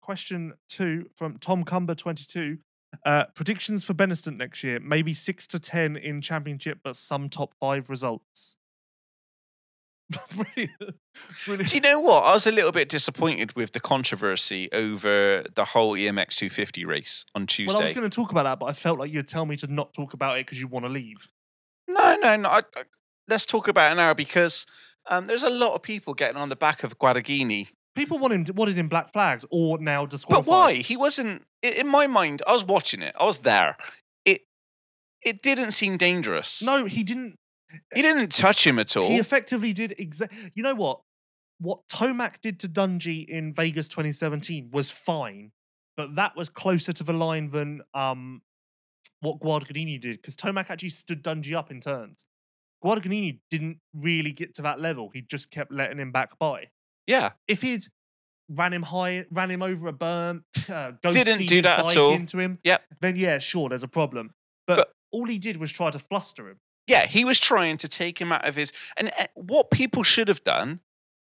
question 0.00 0.54
two 0.70 1.10
from 1.16 1.38
Tom 1.38 1.64
Cumber 1.64 1.94
twenty 1.94 2.24
two. 2.26 2.58
Uh, 3.04 3.24
predictions 3.34 3.84
for 3.84 3.92
Benistant 3.92 4.38
next 4.38 4.64
year: 4.64 4.80
maybe 4.80 5.12
six 5.12 5.46
to 5.48 5.58
ten 5.58 5.96
in 5.96 6.22
championship, 6.22 6.78
but 6.82 6.96
some 6.96 7.28
top 7.28 7.52
five 7.60 7.90
results. 7.90 8.56
Brilliant. 10.34 10.96
Brilliant. 11.44 11.68
Do 11.68 11.76
you 11.76 11.80
know 11.82 12.00
what? 12.00 12.24
I 12.24 12.32
was 12.32 12.46
a 12.46 12.52
little 12.52 12.72
bit 12.72 12.88
disappointed 12.88 13.54
with 13.54 13.72
the 13.72 13.80
controversy 13.80 14.70
over 14.72 15.44
the 15.54 15.66
whole 15.66 15.94
EMX 15.94 16.36
250 16.36 16.86
race 16.86 17.26
on 17.34 17.46
Tuesday. 17.46 17.74
Well, 17.74 17.82
I 17.82 17.84
was 17.84 17.92
going 17.92 18.08
to 18.08 18.14
talk 18.14 18.30
about 18.30 18.44
that, 18.44 18.58
but 18.58 18.66
I 18.66 18.72
felt 18.72 18.98
like 18.98 19.12
you'd 19.12 19.28
tell 19.28 19.44
me 19.44 19.56
to 19.56 19.66
not 19.66 19.92
talk 19.92 20.14
about 20.14 20.38
it 20.38 20.46
because 20.46 20.58
you 20.58 20.66
want 20.66 20.86
to 20.86 20.90
leave. 20.90 21.28
No, 21.86 22.16
no, 22.16 22.36
no. 22.36 22.48
I, 22.48 22.60
I, 22.60 22.84
let's 23.28 23.44
talk 23.44 23.68
about 23.68 23.92
it 23.92 23.96
now 23.96 24.14
because 24.14 24.64
um, 25.08 25.26
there's 25.26 25.42
a 25.42 25.50
lot 25.50 25.74
of 25.74 25.82
people 25.82 26.14
getting 26.14 26.36
on 26.36 26.48
the 26.48 26.56
back 26.56 26.84
of 26.84 26.98
Guadagnini. 26.98 27.68
People 27.94 28.18
want 28.18 28.32
him 28.32 28.46
wanted 28.54 28.76
him 28.76 28.88
black 28.88 29.12
flags 29.12 29.44
or 29.50 29.78
now 29.78 30.06
just 30.06 30.28
But 30.28 30.46
why? 30.46 30.74
He 30.74 30.96
wasn't. 30.96 31.44
In 31.62 31.88
my 31.88 32.06
mind, 32.06 32.42
I 32.46 32.52
was 32.52 32.64
watching 32.64 33.02
it. 33.02 33.14
I 33.18 33.24
was 33.24 33.40
there. 33.40 33.76
It 34.24 34.42
it 35.22 35.42
didn't 35.42 35.72
seem 35.72 35.96
dangerous. 35.96 36.62
No, 36.62 36.84
he 36.84 37.02
didn't. 37.02 37.36
he 37.94 38.02
didn't 38.02 38.30
touch 38.32 38.66
him 38.66 38.78
at 38.78 38.96
all. 38.96 39.08
He 39.08 39.16
effectively 39.16 39.72
did 39.72 39.94
exactly. 39.98 40.52
You 40.54 40.62
know 40.62 40.74
what? 40.74 41.00
What 41.60 41.80
Tomac 41.88 42.40
did 42.40 42.60
to 42.60 42.68
Dungey 42.68 43.28
in 43.28 43.52
Vegas 43.52 43.88
2017 43.88 44.70
was 44.72 44.92
fine, 44.92 45.50
but 45.96 46.14
that 46.14 46.36
was 46.36 46.48
closer 46.48 46.92
to 46.92 47.02
the 47.02 47.12
line 47.12 47.50
than 47.50 47.82
um 47.94 48.42
what 49.20 49.40
Guadagnini 49.40 50.00
did 50.00 50.18
because 50.18 50.36
Tomac 50.36 50.70
actually 50.70 50.90
stood 50.90 51.24
Dungey 51.24 51.54
up 51.54 51.72
in 51.72 51.80
turns. 51.80 52.26
Guadagnini 52.84 53.38
didn't 53.50 53.78
really 53.94 54.32
get 54.32 54.54
to 54.54 54.62
that 54.62 54.80
level. 54.80 55.10
He 55.12 55.20
just 55.22 55.50
kept 55.50 55.72
letting 55.72 55.98
him 55.98 56.12
back 56.12 56.38
by. 56.38 56.68
Yeah, 57.06 57.30
If 57.48 57.62
he'd 57.62 57.84
ran 58.50 58.72
him 58.72 58.82
high, 58.82 59.24
ran 59.30 59.50
him 59.50 59.62
over 59.62 59.88
a 59.88 59.92
berm, 59.92 60.42
uh, 60.68 60.92
Didn't 61.02 61.46
do 61.46 61.62
that 61.62 61.80
at 61.90 61.96
all. 61.96 62.12
into 62.12 62.38
him, 62.38 62.58
Yep. 62.64 62.82
then 63.00 63.16
yeah, 63.16 63.38
sure, 63.38 63.68
there's 63.68 63.82
a 63.82 63.88
problem. 63.88 64.32
But, 64.66 64.76
But- 64.76 64.92
all 65.10 65.26
he 65.26 65.38
did 65.38 65.56
was 65.56 65.72
try 65.72 65.90
to 65.90 65.98
fluster 65.98 66.48
him. 66.50 66.58
yeah, 66.86 67.06
he 67.06 67.24
was 67.24 67.40
trying 67.40 67.76
to 67.78 67.88
take 67.88 68.18
him 68.20 68.30
out 68.32 68.46
of 68.46 68.56
his. 68.56 68.72
And 68.96 69.10
uh, 69.18 69.26
what 69.34 69.70
people 69.70 70.02
should 70.02 70.28
have 70.28 70.44
done 70.44 70.80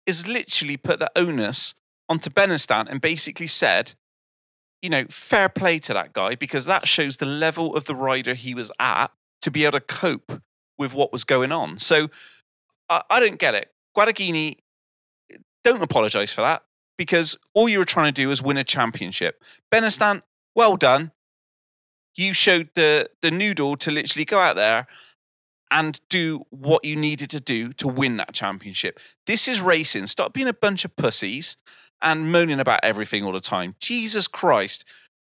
is 0.05 0.27
literally 0.27 0.75
put 0.77 0.99
the 0.99 1.09
onus 1.15 1.73
onto 2.09 2.29
Benistant 2.29 2.89
and 2.89 2.99
basically 2.99 3.47
said, 3.47 3.93
you 4.81 4.89
know, 4.89 5.05
fair 5.09 5.47
play 5.49 5.79
to 5.79 5.93
that 5.93 6.11
guy 6.13 6.35
because 6.35 6.65
that 6.65 6.87
shows 6.87 7.17
the 7.17 7.25
level 7.25 7.75
of 7.75 7.85
the 7.85 7.95
rider 7.95 8.33
he 8.33 8.53
was 8.53 8.69
at 8.79 9.11
to 9.41 9.51
be 9.51 9.63
able 9.65 9.79
to 9.79 9.85
cope 9.85 10.41
with 10.79 10.93
what 10.93 11.11
was 11.11 11.23
going 11.23 11.51
on. 11.51 11.77
So 11.77 12.09
I, 12.89 13.03
I 13.09 13.19
don't 13.19 13.37
get 13.37 13.53
it. 13.53 13.71
Guadagnini, 13.95 14.55
don't 15.63 15.83
apologize 15.83 16.31
for 16.31 16.41
that 16.41 16.63
because 16.97 17.37
all 17.53 17.69
you 17.69 17.77
were 17.77 17.85
trying 17.85 18.11
to 18.11 18.21
do 18.21 18.29
was 18.29 18.41
win 18.41 18.57
a 18.57 18.63
championship. 18.63 19.43
Benistant, 19.71 20.23
well 20.55 20.77
done. 20.77 21.11
You 22.15 22.33
showed 22.33 22.69
the 22.75 23.09
the 23.21 23.29
noodle 23.29 23.75
to 23.77 23.91
literally 23.91 24.25
go 24.25 24.39
out 24.39 24.55
there 24.55 24.87
and 25.71 25.99
do 26.09 26.45
what 26.49 26.83
you 26.83 26.95
needed 26.95 27.29
to 27.29 27.39
do 27.39 27.71
to 27.73 27.87
win 27.87 28.17
that 28.17 28.33
championship. 28.33 28.99
This 29.27 29.47
is 29.47 29.61
racing. 29.61 30.07
Stop 30.07 30.33
being 30.33 30.47
a 30.47 30.53
bunch 30.53 30.83
of 30.83 30.95
pussies 30.95 31.57
and 32.01 32.31
moaning 32.31 32.59
about 32.59 32.79
everything 32.81 33.23
all 33.23 33.31
the 33.31 33.39
time. 33.39 33.75
Jesus 33.79 34.27
Christ. 34.27 34.83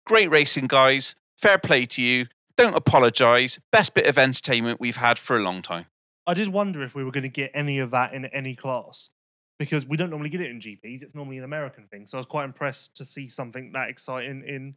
Great 0.07 0.31
racing, 0.31 0.67
guys. 0.67 1.15
Fair 1.37 1.59
play 1.59 1.87
to 1.87 2.03
you. 2.03 2.27
Don't 2.59 2.75
apologize. 2.75 3.59
Best 3.73 3.95
bit 3.95 4.07
of 4.07 4.19
entertainment 4.19 4.81
we've 4.81 4.97
had 4.97 5.19
for 5.19 5.37
a 5.37 5.41
long 5.41 5.63
time. 5.63 5.87
I 6.27 6.35
did 6.35 6.49
wonder 6.49 6.83
if 6.83 6.95
we 6.95 7.05
were 7.05 7.13
going 7.13 7.23
to 7.23 7.29
get 7.31 7.53
any 7.55 7.79
of 7.79 7.93
that 7.93 8.13
in 8.13 8.27
any 8.27 8.55
class 8.55 9.11
because 9.59 9.87
we 9.87 9.97
don't 9.97 10.11
normally 10.11 10.29
get 10.29 10.41
it 10.41 10.51
in 10.51 10.61
GPs. 10.61 11.03
It's 11.03 11.15
normally 11.15 11.39
an 11.39 11.45
American 11.45 11.87
thing. 11.87 12.07
So 12.07 12.19
I 12.19 12.21
was 12.21 12.27
quite 12.27 12.45
impressed 12.45 12.97
to 12.97 13.05
see 13.05 13.29
something 13.29 13.73
that 13.73 13.89
exciting 13.89 14.43
in. 14.47 14.75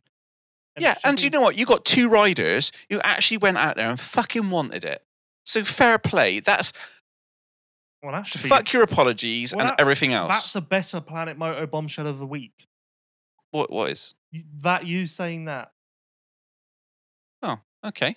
Yeah, 0.80 0.96
and 1.04 1.18
do 1.18 1.26
you 1.26 1.30
know 1.30 1.42
what? 1.42 1.58
You 1.58 1.66
got 1.66 1.84
two 1.84 2.08
riders 2.08 2.72
who 2.90 3.02
actually 3.02 3.38
went 3.40 3.58
out 3.58 3.76
there 3.76 3.90
and 3.90 4.00
fucking 4.00 4.50
wanted 4.50 4.86
it. 4.86 5.04
So 5.44 5.64
fair 5.66 5.98
play. 5.98 6.40
That's 6.40 6.72
Well, 8.02 8.14
that 8.14 8.26
to 8.26 8.32
should 8.32 8.44
be- 8.44 8.50
fuck 8.50 8.72
your 8.72 8.84
apologies 8.84 9.54
well, 9.54 9.68
and 9.68 9.76
everything 9.80 10.14
else. 10.14 10.30
That's 10.30 10.56
a 10.56 10.62
better 10.62 11.02
Planet 11.02 11.38
Moto 11.38 11.66
bombshell 11.66 12.08
of 12.08 12.20
the 12.20 12.26
week. 12.26 12.68
What 13.50 13.70
what 13.72 13.90
is? 13.90 14.16
That 14.62 14.86
you 14.86 15.08
saying 15.08 15.46
that. 15.46 15.74
Okay. 17.86 18.16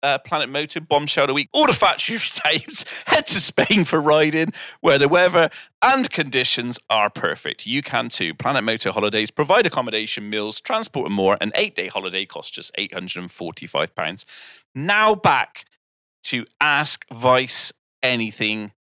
Uh, 0.00 0.16
Planet 0.18 0.48
Motor 0.48 0.80
bombshell 0.80 1.24
of 1.24 1.28
the 1.28 1.34
week. 1.34 1.48
All 1.52 1.66
the 1.66 1.72
factory 1.72 2.18
tapes. 2.20 2.84
Head 3.08 3.26
to 3.26 3.40
Spain 3.40 3.84
for 3.84 4.00
riding, 4.00 4.52
where 4.80 4.96
the 4.96 5.08
weather 5.08 5.50
and 5.82 6.08
conditions 6.08 6.78
are 6.88 7.10
perfect. 7.10 7.66
You 7.66 7.82
can 7.82 8.08
too. 8.08 8.32
Planet 8.32 8.62
Motor 8.62 8.92
holidays 8.92 9.32
provide 9.32 9.66
accommodation, 9.66 10.30
meals, 10.30 10.60
transport, 10.60 11.06
and 11.06 11.14
more. 11.14 11.36
An 11.40 11.50
eight-day 11.56 11.88
holiday 11.88 12.24
costs 12.24 12.52
just 12.52 12.70
eight 12.78 12.94
hundred 12.94 13.16
and 13.22 13.30
forty-five 13.30 13.94
pounds. 13.96 14.24
Now 14.72 15.16
back 15.16 15.64
to 16.24 16.46
ask 16.60 17.04
Vice 17.12 17.72
anything 18.00 18.72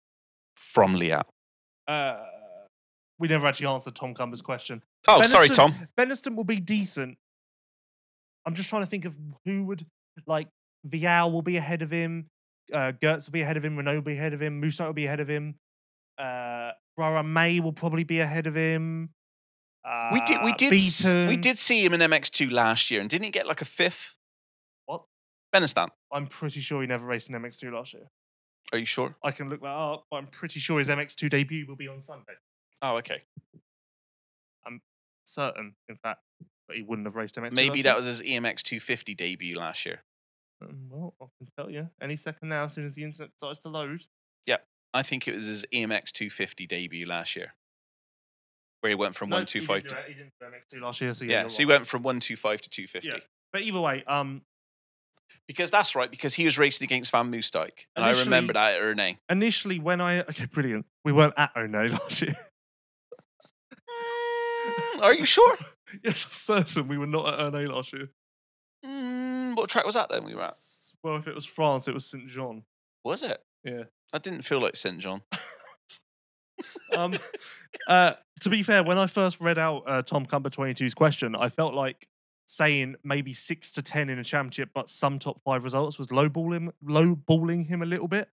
from 0.54 0.96
Leatt. 0.96 1.26
Uh, 1.88 2.18
we 3.18 3.28
never 3.28 3.46
actually 3.46 3.68
answered 3.68 3.94
Tom 3.94 4.12
Cumber's 4.12 4.42
question. 4.42 4.82
Oh, 5.08 5.22
sorry, 5.22 5.48
Tom. 5.48 5.74
Benistant 5.96 6.36
will 6.36 6.44
be 6.44 6.60
decent. 6.60 7.16
I'm 8.46 8.54
just 8.54 8.68
trying 8.68 8.82
to 8.82 8.88
think 8.88 9.04
of 9.04 9.14
who 9.44 9.64
would 9.64 9.84
like 10.26 10.48
Vialle 10.88 11.32
will 11.32 11.42
be 11.42 11.56
ahead 11.56 11.82
of 11.82 11.90
him. 11.90 12.26
Uh, 12.72 12.92
Geerts 13.02 13.26
will 13.26 13.32
be 13.32 13.42
ahead 13.42 13.56
of 13.56 13.64
him. 13.64 13.76
Renaux 13.76 13.94
will 13.94 14.02
be 14.02 14.12
ahead 14.14 14.32
of 14.32 14.40
him. 14.40 14.60
Musa 14.60 14.84
will 14.86 14.92
be 14.92 15.06
ahead 15.06 15.20
of 15.20 15.28
him. 15.28 15.56
Uh, 16.18 16.70
Brara 16.98 17.24
May 17.26 17.60
will 17.60 17.72
probably 17.72 18.04
be 18.04 18.20
ahead 18.20 18.46
of 18.46 18.54
him. 18.56 19.10
Uh, 19.84 20.10
We 20.12 20.20
did, 20.22 20.42
we 20.42 20.52
did, 20.52 20.72
s- 20.72 21.04
we 21.28 21.36
did 21.36 21.58
see 21.58 21.84
him 21.84 21.92
in 21.92 22.00
MX2 22.00 22.50
last 22.50 22.90
year, 22.90 23.00
and 23.00 23.10
didn't 23.10 23.24
he 23.24 23.30
get 23.30 23.46
like 23.46 23.60
a 23.60 23.64
fifth? 23.66 24.14
What? 24.86 25.02
Benistant. 25.54 25.90
I'm 26.12 26.26
pretty 26.26 26.60
sure 26.60 26.80
he 26.80 26.86
never 26.88 27.06
raced 27.06 27.28
in 27.30 27.36
MX2 27.36 27.72
last 27.72 27.92
year. 27.94 28.04
Are 28.72 28.78
you 28.78 28.84
sure? 28.86 29.14
I 29.22 29.30
can 29.30 29.48
look 29.48 29.60
that 29.60 29.66
up, 29.68 30.06
but 30.10 30.16
I'm 30.16 30.26
pretty 30.26 30.58
sure 30.58 30.78
his 30.78 30.88
MX2 30.88 31.30
debut 31.30 31.66
will 31.68 31.76
be 31.76 31.86
on 31.86 32.00
Sunday. 32.00 32.32
Oh, 32.82 32.96
okay. 32.96 33.22
I'm 34.66 34.80
certain, 35.24 35.74
in 35.88 35.96
fact, 35.96 36.20
but 36.66 36.76
he 36.76 36.82
wouldn't 36.82 37.06
have 37.06 37.16
raced 37.16 37.36
MX2. 37.36 37.52
Maybe 37.54 37.82
that 37.82 37.96
was 37.96 38.06
his 38.06 38.22
EMX 38.22 38.62
250 38.62 39.14
debut 39.14 39.56
last 39.58 39.86
year. 39.86 40.02
Um, 40.62 40.88
well, 40.90 41.14
I 41.20 41.26
can 41.38 41.48
tell 41.56 41.70
you 41.70 41.88
any 42.00 42.16
second 42.16 42.48
now, 42.48 42.64
as 42.64 42.72
soon 42.72 42.86
as 42.86 42.94
the 42.94 43.04
internet 43.04 43.30
starts 43.36 43.60
to 43.60 43.68
load. 43.68 44.04
Yeah. 44.46 44.56
I 44.94 45.02
think 45.02 45.28
it 45.28 45.34
was 45.34 45.46
his 45.46 45.64
EMX 45.72 46.12
250 46.12 46.66
debut 46.66 47.06
last 47.06 47.36
year, 47.36 47.54
where 48.80 48.88
he 48.88 48.94
went 48.94 49.14
from 49.14 49.28
No, 49.28 49.36
one 49.36 49.46
two 49.46 49.60
five 49.60 49.82
He 49.82 49.88
to 49.88 49.94
didn't 49.94 49.98
it- 50.04 50.08
he 50.08 50.14
didn't 50.14 50.32
do 50.40 50.46
MX2 50.46 50.82
last 50.82 51.00
year, 51.00 51.12
so 51.12 51.24
yeah. 51.24 51.42
yeah. 51.42 51.46
So 51.48 51.58
he 51.58 51.64
right. 51.64 51.72
went 51.78 51.86
from 51.86 52.02
one 52.02 52.20
two 52.20 52.36
five 52.36 52.60
to 52.62 52.70
two 52.70 52.86
fifty. 52.86 53.08
Yeah. 53.08 53.18
But 53.52 53.62
either 53.62 53.80
way, 53.80 54.04
um, 54.06 54.42
Because 55.46 55.70
that's 55.70 55.94
right. 55.94 56.10
Because 56.10 56.34
he 56.34 56.44
was 56.44 56.58
racing 56.58 56.84
against 56.86 57.10
Van 57.12 57.30
Moosdijk, 57.30 57.86
and 57.94 58.04
I 58.04 58.18
remember 58.18 58.52
that 58.54 58.80
at 58.80 59.16
initially 59.28 59.78
when 59.78 60.00
I 60.00 60.20
okay, 60.20 60.46
brilliant. 60.46 60.86
We 61.04 61.12
weren't 61.12 61.34
at 61.36 61.54
One 61.54 61.72
last 61.90 62.22
year. 62.22 62.36
Mm, 63.88 65.02
Are 65.02 65.14
you 65.14 65.24
sure? 65.26 65.58
yes, 66.04 66.26
I'm 66.28 66.34
certain 66.34 66.88
we 66.88 66.98
were 66.98 67.06
not 67.06 67.38
at 67.38 67.52
One 67.52 67.66
last 67.66 67.92
year. 67.92 68.08
Mm, 68.84 69.56
what 69.56 69.68
track 69.68 69.86
was 69.86 69.94
that 69.94 70.08
then? 70.10 70.24
We 70.24 70.34
were 70.34 70.42
at. 70.42 70.54
Well, 71.02 71.16
if 71.16 71.26
it 71.26 71.34
was 71.34 71.46
France, 71.46 71.88
it 71.88 71.94
was 71.94 72.06
Saint 72.06 72.28
Jean. 72.28 72.62
Was 73.04 73.22
it? 73.22 73.38
Yeah. 73.64 73.84
I 74.12 74.18
didn't 74.18 74.42
feel 74.42 74.60
like 74.60 74.76
St 74.76 74.98
John. 74.98 75.22
Um, 76.96 77.14
uh, 77.88 78.12
to 78.40 78.48
be 78.48 78.62
fair, 78.62 78.82
when 78.82 78.96
I 78.96 79.06
first 79.06 79.40
read 79.40 79.58
out 79.58 79.82
uh, 79.86 80.02
Tom 80.02 80.24
Cumber 80.24 80.48
22's 80.48 80.94
question, 80.94 81.34
I 81.36 81.48
felt 81.48 81.74
like 81.74 82.08
saying 82.46 82.94
maybe 83.04 83.32
six 83.34 83.72
to 83.72 83.82
ten 83.82 84.08
in 84.08 84.18
a 84.18 84.24
championship, 84.24 84.70
but 84.74 84.88
some 84.88 85.18
top 85.18 85.40
five 85.44 85.64
results 85.64 85.98
was 85.98 86.08
lowballing 86.08 86.70
lowballing 86.84 87.66
him 87.66 87.82
a 87.82 87.86
little 87.86 88.08
bit. 88.08 88.28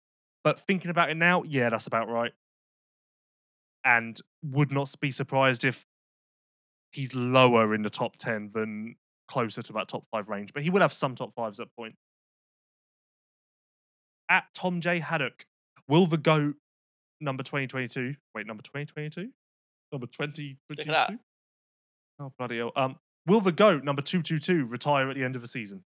But 0.44 0.60
thinking 0.60 0.90
about 0.90 1.10
it 1.10 1.16
now, 1.16 1.42
yeah, 1.44 1.68
that's 1.68 1.86
about 1.86 2.08
right. 2.08 2.32
And 3.84 4.18
would 4.42 4.72
not 4.72 4.92
be 5.00 5.10
surprised 5.10 5.64
if 5.64 5.86
he's 6.90 7.14
lower 7.14 7.74
in 7.74 7.82
the 7.82 7.90
top 7.90 8.16
ten 8.16 8.50
than 8.54 8.96
closer 9.28 9.62
to 9.62 9.72
that 9.74 9.88
top 9.88 10.04
five 10.10 10.28
range. 10.28 10.52
But 10.52 10.62
he 10.62 10.70
will 10.70 10.80
have 10.80 10.92
some 10.92 11.14
top 11.14 11.34
fives 11.34 11.60
at 11.60 11.68
point. 11.76 11.94
At 14.30 14.44
Tom 14.54 14.80
J 14.80 14.98
Haddock, 14.98 15.46
will 15.88 16.06
the 16.06 16.18
goat 16.18 16.54
number 17.20 17.42
2022. 17.42 18.14
Wait, 18.34 18.46
number 18.46 18.62
2022? 18.62 19.28
Number 19.92 20.06
2022? 20.06 20.90
that. 20.90 21.12
Oh, 22.20 22.32
bloody 22.38 22.58
hell. 22.58 22.72
Um, 22.76 22.96
will 23.26 23.40
the 23.40 23.52
GOAT, 23.52 23.84
number 23.84 24.02
222, 24.02 24.66
retire 24.66 25.08
at 25.08 25.16
the 25.16 25.24
end 25.24 25.36
of 25.36 25.42
the 25.42 25.48
season? 25.48 25.84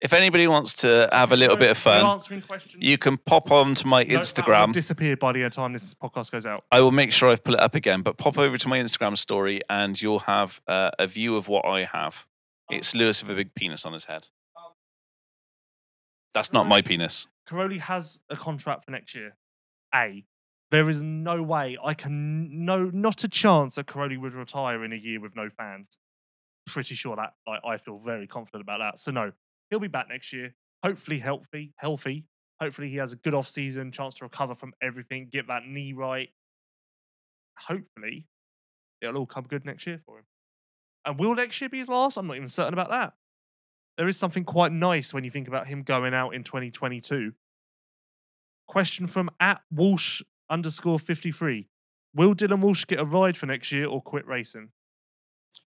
If 0.00 0.12
anybody 0.12 0.46
wants 0.46 0.74
to 0.74 1.08
have 1.12 1.32
a 1.32 1.36
little 1.36 1.56
bit 1.56 1.70
of 1.72 1.78
fun, 1.78 2.06
answering 2.06 2.40
questions. 2.42 2.76
you 2.78 2.96
can 2.98 3.16
pop 3.16 3.50
on 3.50 3.74
to 3.76 3.86
my 3.86 4.04
No, 4.04 4.04
that 4.04 4.08
will 4.12 4.18
have 4.18 4.26
Instagram. 4.68 4.72
disappeared 4.72 5.18
by 5.18 5.32
the 5.32 5.50
time 5.50 5.72
this 5.72 5.92
podcast 5.94 6.30
goes 6.30 6.46
out. 6.46 6.64
I 6.70 6.80
will 6.80 6.92
make 6.92 7.10
sure 7.10 7.30
I 7.30 7.36
pull 7.36 7.54
it 7.54 7.60
up 7.60 7.74
again, 7.74 8.02
but 8.02 8.16
pop 8.16 8.38
over 8.38 8.56
to 8.56 8.68
my 8.68 8.78
Instagram 8.78 9.18
story 9.18 9.60
and 9.68 10.00
you'll 10.00 10.20
have 10.20 10.60
uh, 10.68 10.92
a 11.00 11.08
view 11.08 11.36
of 11.36 11.48
what 11.48 11.64
I 11.66 11.82
have. 11.82 12.26
It's 12.70 12.94
Lewis 12.94 13.22
with 13.22 13.32
a 13.32 13.34
big 13.34 13.54
penis 13.54 13.84
on 13.84 13.92
his 13.92 14.04
head. 14.04 14.28
That's 16.32 16.52
not 16.52 16.68
my 16.68 16.80
penis. 16.82 17.26
Cairoli 17.48 17.80
has 17.80 18.20
a 18.30 18.36
contract 18.36 18.84
for 18.84 18.90
next 18.92 19.14
year. 19.14 19.36
A. 19.94 20.24
There 20.70 20.90
is 20.90 21.02
no 21.02 21.42
way 21.42 21.78
I 21.82 21.94
can 21.94 22.64
no 22.66 22.90
not 22.92 23.24
a 23.24 23.28
chance 23.28 23.76
that 23.76 23.86
Cairoli 23.86 24.20
would 24.20 24.34
retire 24.34 24.84
in 24.84 24.92
a 24.92 24.96
year 24.96 25.18
with 25.18 25.34
no 25.34 25.48
fans. 25.48 25.96
Pretty 26.66 26.94
sure 26.94 27.16
that 27.16 27.32
like 27.46 27.60
I 27.64 27.78
feel 27.78 27.98
very 27.98 28.26
confident 28.26 28.62
about 28.62 28.78
that. 28.78 29.00
So 29.00 29.10
no, 29.10 29.32
he'll 29.70 29.80
be 29.80 29.88
back 29.88 30.06
next 30.08 30.32
year. 30.32 30.54
Hopefully 30.84 31.18
healthy, 31.18 31.72
healthy. 31.76 32.24
Hopefully 32.60 32.88
he 32.90 32.96
has 32.96 33.12
a 33.12 33.16
good 33.16 33.34
off 33.34 33.48
season, 33.48 33.92
chance 33.92 34.16
to 34.16 34.24
recover 34.24 34.54
from 34.54 34.72
everything, 34.82 35.28
get 35.30 35.46
that 35.48 35.64
knee 35.66 35.92
right. 35.92 36.28
Hopefully 37.58 38.26
it'll 39.00 39.16
all 39.16 39.26
come 39.26 39.44
good 39.44 39.64
next 39.64 39.86
year 39.86 40.00
for 40.04 40.18
him. 40.18 40.24
And 41.04 41.18
will 41.18 41.34
next 41.34 41.60
year 41.60 41.68
be 41.70 41.78
his 41.78 41.88
last? 41.88 42.16
I'm 42.16 42.26
not 42.26 42.36
even 42.36 42.48
certain 42.48 42.74
about 42.74 42.90
that. 42.90 43.12
There 43.96 44.08
is 44.08 44.16
something 44.16 44.44
quite 44.44 44.72
nice 44.72 45.12
when 45.12 45.24
you 45.24 45.30
think 45.30 45.48
about 45.48 45.66
him 45.66 45.82
going 45.82 46.14
out 46.14 46.34
in 46.34 46.44
2022. 46.44 47.32
Question 48.68 49.06
from 49.06 49.30
at 49.40 49.60
Walsh 49.72 50.22
underscore 50.50 50.98
53. 50.98 51.68
Will 52.14 52.34
Dylan 52.34 52.60
Walsh 52.60 52.84
get 52.86 53.00
a 53.00 53.04
ride 53.04 53.36
for 53.36 53.46
next 53.46 53.72
year 53.72 53.86
or 53.86 54.02
quit 54.02 54.26
racing? 54.26 54.68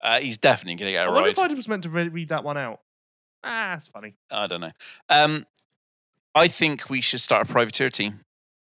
Uh, 0.02 0.20
he's 0.20 0.38
definitely 0.38 0.76
going 0.76 0.92
to 0.92 0.96
get 0.96 1.06
I 1.06 1.10
a 1.10 1.12
wonder 1.12 1.28
ride. 1.28 1.32
if 1.32 1.38
I 1.38 1.54
was 1.54 1.68
meant 1.68 1.82
to 1.84 1.90
re- 1.90 2.08
read 2.08 2.28
that 2.28 2.44
one 2.44 2.56
out. 2.56 2.80
Ah, 3.44 3.74
it's 3.74 3.88
funny. 3.88 4.14
I 4.30 4.46
don't 4.46 4.60
know. 4.60 4.72
Um, 5.08 5.46
I 6.34 6.48
think 6.48 6.88
we 6.90 7.00
should 7.00 7.20
start 7.20 7.48
a 7.48 7.52
privateer 7.52 7.90
team. 7.90 8.20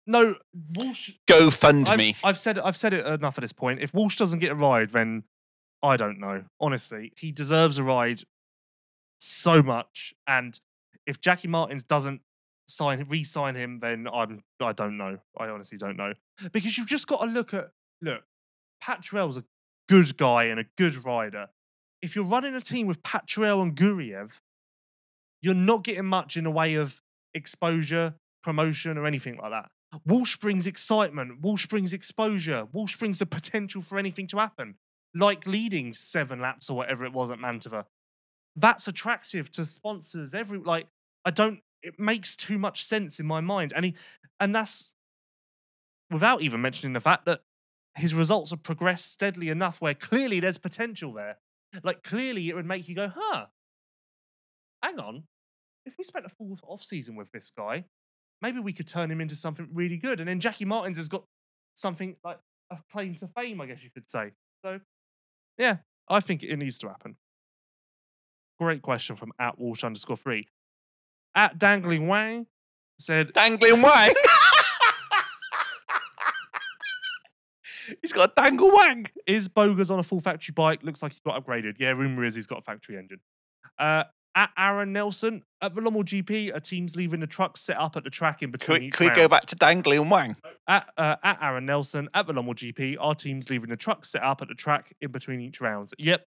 No, 0.06 0.36
Walsh. 0.76 1.12
Go 1.28 1.50
fund 1.50 1.90
I've, 1.90 1.98
me. 1.98 2.16
I've 2.24 2.40
said 2.40 2.58
it. 2.58 2.64
I've 2.64 2.78
said 2.78 2.94
it 2.94 3.06
enough 3.06 3.38
at 3.38 3.42
this 3.42 3.52
point. 3.52 3.82
If 3.82 3.94
Walsh 3.94 4.16
doesn't 4.16 4.40
get 4.40 4.52
a 4.52 4.56
ride, 4.56 4.92
then 4.92 5.24
I 5.84 5.98
don't 5.98 6.20
know. 6.20 6.44
Honestly, 6.62 7.12
he 7.18 7.32
deserves 7.32 7.78
a 7.78 7.84
ride 7.84 8.24
so 9.20 9.62
much. 9.62 10.14
And 10.26 10.58
if 11.06 11.20
Jacky 11.20 11.50
Martens 11.50 11.84
doesn't 11.84 12.22
sign 12.70 13.06
re-sign 13.10 13.56
him, 13.56 13.80
then 13.82 14.08
I'm 14.12 14.44
I 14.62 14.72
don't 14.72 14.98
know. 14.98 15.18
I 15.38 15.48
honestly 15.48 15.78
don't 15.78 15.98
know 15.98 16.14
because 16.54 16.78
you've 16.78 16.88
just 16.88 17.08
got 17.08 17.22
to 17.22 17.28
look 17.28 17.54
at 17.54 17.72
look. 18.02 18.24
Pat 18.80 19.04
Terrell's 19.04 19.38
a 19.38 19.44
good 19.90 20.16
guy 20.18 20.46
and 20.46 20.60
a 20.60 20.66
good 20.78 21.04
rider. 21.04 21.48
If 22.02 22.16
you're 22.16 22.26
running 22.26 22.54
a 22.56 22.62
team 22.62 22.88
with 22.88 23.02
Pat 23.04 23.28
Terrell 23.28 23.62
and 23.62 23.76
Guriev, 23.76 24.32
you're 25.42 25.54
not 25.54 25.84
getting 25.84 26.06
much 26.06 26.38
in 26.38 26.44
the 26.44 26.52
way 26.52 26.76
of 26.76 27.02
exposure, 27.34 28.16
promotion, 28.44 28.98
or 28.98 29.06
anything 29.06 29.38
like 29.38 29.52
that. 29.52 29.70
Walsh 30.06 30.36
brings 30.38 30.68
excitement. 30.68 31.42
Walsh 31.42 31.66
brings 31.66 31.94
exposure. 31.94 32.68
Walsh 32.74 32.98
brings 32.98 33.20
the 33.20 33.26
potential 33.26 33.82
for 33.82 33.98
anything 33.98 34.28
to 34.28 34.38
happen, 34.38 34.76
like 35.16 35.48
leading 35.48 35.94
seven 35.94 36.42
laps 36.42 36.70
or 36.70 36.78
whatever 36.78 37.06
it 37.06 37.14
was 37.14 37.32
at 37.32 37.40
Mantova. 37.40 37.86
That's 38.56 38.88
attractive 38.88 39.52
to 39.52 39.66
sponsors. 39.66 40.34
Every 40.34 40.60
like, 40.60 40.88
I 41.26 41.32
don't. 41.32 41.60
It 41.84 42.00
makes 42.00 42.36
too 42.36 42.58
much 42.58 42.86
sense 42.86 43.20
in 43.20 43.28
my 43.28 43.40
mind, 43.40 43.72
and 43.76 43.86
he, 43.86 43.94
and 44.40 44.54
that's 44.54 44.94
without 46.12 46.42
even 46.42 46.62
mentioning 46.62 46.94
the 46.94 47.00
fact 47.00 47.26
that 47.26 47.42
his 47.96 48.14
results 48.14 48.52
have 48.52 48.64
progressed 48.64 49.12
steadily 49.12 49.50
enough 49.50 49.82
where 49.82 49.94
clearly 49.94 50.40
there's 50.40 50.58
potential 50.58 51.14
there. 51.14 51.38
Like 51.84 52.04
clearly 52.04 52.50
it 52.50 52.56
would 52.56 52.66
make 52.66 52.88
you 52.88 52.96
go, 52.96 53.12
huh, 53.14 53.48
hang 54.84 55.00
on. 55.00 55.24
If 55.86 55.96
we 55.98 56.04
spent 56.04 56.26
a 56.26 56.30
full 56.30 56.58
off 56.64 56.84
season 56.84 57.16
with 57.16 57.32
this 57.32 57.52
guy, 57.56 57.86
maybe 58.42 58.60
we 58.60 58.74
could 58.74 58.88
turn 58.88 59.10
him 59.10 59.22
into 59.22 59.36
something 59.36 59.68
really 59.74 59.98
good. 59.98 60.20
And 60.20 60.28
then 60.28 60.40
Jacky 60.40 60.66
Martens 60.66 60.98
has 60.98 61.08
got 61.08 61.24
something 61.76 62.16
like 62.24 62.40
a 62.72 62.78
claim 62.92 63.16
to 63.16 63.28
fame, 63.28 63.62
I 63.62 63.68
guess 63.68 63.84
you 63.84 63.90
could 63.94 64.10
say. 64.10 64.32
So 64.64 64.80
yeah, 65.58 65.78
I 66.10 66.20
think 66.20 66.44
it 66.44 66.56
needs 66.58 66.78
to 66.80 66.88
happen. 66.88 67.16
Great 68.60 68.82
question 68.82 69.16
from 69.16 69.32
at 69.40 69.58
Walsh 69.60 69.84
underscore 69.84 70.18
three. 70.18 70.48
At 71.36 71.60
Dangling 71.60 72.08
Wang 72.08 72.48
said 73.00 73.34
Dangling 73.34 73.82
wang. 73.82 74.14
He's 78.02 78.12
got 78.12 78.32
a 78.32 78.42
dangle 78.42 78.72
wang. 78.74 79.08
Is 79.26 79.48
Bogers 79.48 79.90
on 79.90 80.00
a 80.00 80.04
full 80.04 80.20
factory 80.20 80.52
bike? 80.54 80.84
Looks 80.84 81.02
like 81.02 81.14
he 81.14 81.20
got 81.26 81.42
upgraded. 81.42 81.76
Yeah, 81.80 81.92
rumor 81.92 82.26
is 82.26 82.36
he's 82.36 82.48
got 82.48 82.60
a 82.60 82.62
factory 82.62 82.98
engine. 82.98 83.20
Uh, 83.80 84.04
at 84.38 84.52
Aaron 84.56 84.94
Nelson 84.94 85.44
at 85.64 85.74
the 85.74 85.82
Lommel 85.82 86.04
GP, 86.04 86.56
are 86.56 86.60
teams 86.60 86.96
leaving 86.96 87.20
the 87.20 87.28
trucks 87.28 87.60
set 87.60 87.76
up 87.78 87.98
at 87.98 88.04
the 88.04 88.10
track 88.12 88.44
in 88.44 88.52
Can 88.52 88.52
between. 88.52 88.80
we, 88.82 88.88
each 88.88 88.94
can 88.94 89.08
we 89.08 89.16
go 89.16 89.28
back 89.28 89.48
to 89.48 89.56
dangling 89.56 90.10
wang? 90.10 90.36
At, 90.68 90.88
uh, 90.96 91.16
at 91.24 91.40
Aaron 91.42 91.66
Nelson 91.66 92.08
at 92.14 92.28
the 92.28 92.34
Lommel 92.34 92.54
GP, 92.54 92.98
our 93.00 93.16
teams 93.16 93.50
leaving 93.50 93.70
the 93.70 93.76
trucks 93.76 94.12
set 94.12 94.22
up 94.22 94.44
at 94.44 94.48
the 94.48 94.54
track 94.54 94.96
in 95.02 95.12
between 95.12 95.42
each 95.42 95.60
rounds? 95.60 95.92
Yep. 95.98 96.24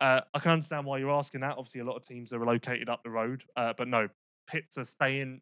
Uh, 0.00 0.22
I 0.34 0.40
can 0.40 0.50
understand 0.50 0.86
why 0.86 0.98
you're 0.98 1.12
asking 1.12 1.42
that. 1.42 1.52
Obviously, 1.56 1.82
a 1.82 1.84
lot 1.84 1.94
of 1.94 2.02
teams 2.04 2.32
are 2.32 2.44
located 2.44 2.88
up 2.88 3.04
the 3.04 3.10
road, 3.10 3.44
uh, 3.56 3.72
but 3.78 3.86
no, 3.86 4.08
pits 4.48 4.76
are 4.76 4.84
staying 4.84 5.40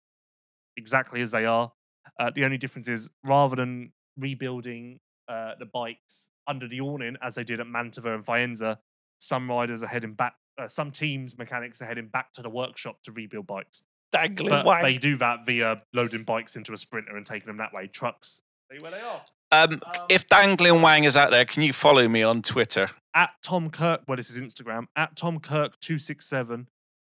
exactly 0.77 1.23
as 1.23 1.33
they 1.33 1.47
are. 1.47 1.73
Uh, 2.19 2.31
the 2.35 2.45
only 2.45 2.59
difference 2.59 2.87
is 2.87 3.09
rather 3.25 3.57
than 3.57 3.93
rebuilding 4.19 5.01
uh, 5.27 5.53
the 5.59 5.65
bikes 5.65 6.29
under 6.47 6.69
the 6.69 6.83
awning 6.83 7.17
as 7.23 7.37
they 7.37 7.45
did 7.45 7.61
at 7.61 7.67
Mantova 7.67 8.15
and 8.15 8.27
Faenza, 8.27 8.77
some 9.21 9.49
riders 9.49 9.83
are 9.83 9.87
heading 9.87 10.13
back. 10.13 10.35
Uh, 10.61 10.69
some 10.69 10.91
teams 10.91 11.39
mechanics 11.39 11.81
are 11.81 11.87
heading 11.87 12.09
back 12.09 12.33
to 12.35 12.43
the 12.43 12.51
workshop 12.51 12.97
to 13.05 13.13
rebuild 13.13 13.47
bikes. 13.47 13.83
Dangling 14.13 14.51
But 14.51 14.67
wang. 14.67 14.83
they 14.83 14.99
do 14.99 15.17
that 15.19 15.47
via 15.47 15.81
loading 15.95 16.25
bikes 16.25 16.57
into 16.57 16.73
a 16.73 16.77
sprinter 16.77 17.17
and 17.17 17.25
taking 17.25 17.47
them 17.47 17.57
that 17.59 17.73
way. 17.73 17.87
Trucks, 17.87 18.41
stay 18.71 18.79
where 18.83 18.91
they 18.91 19.01
are. 19.01 19.23
Um, 19.53 19.81
if 20.09 20.27
dangling 20.29 20.83
wang 20.83 21.05
is 21.05 21.17
out 21.17 21.31
there, 21.31 21.45
can 21.45 21.63
you 21.63 21.73
follow 21.73 22.07
me 22.09 22.23
on 22.23 22.43
Twitter? 22.43 22.91
At 23.15 23.31
Tom 23.43 23.71
Kirk, 23.71 24.03
well, 24.07 24.17
this 24.17 24.31
is 24.31 24.41
Instagram. 24.43 24.87
At 24.97 25.17
Tom 25.17 25.41
Kirk 25.41 25.79
two 25.81 25.99
six 25.99 26.27
seven. 26.27 26.69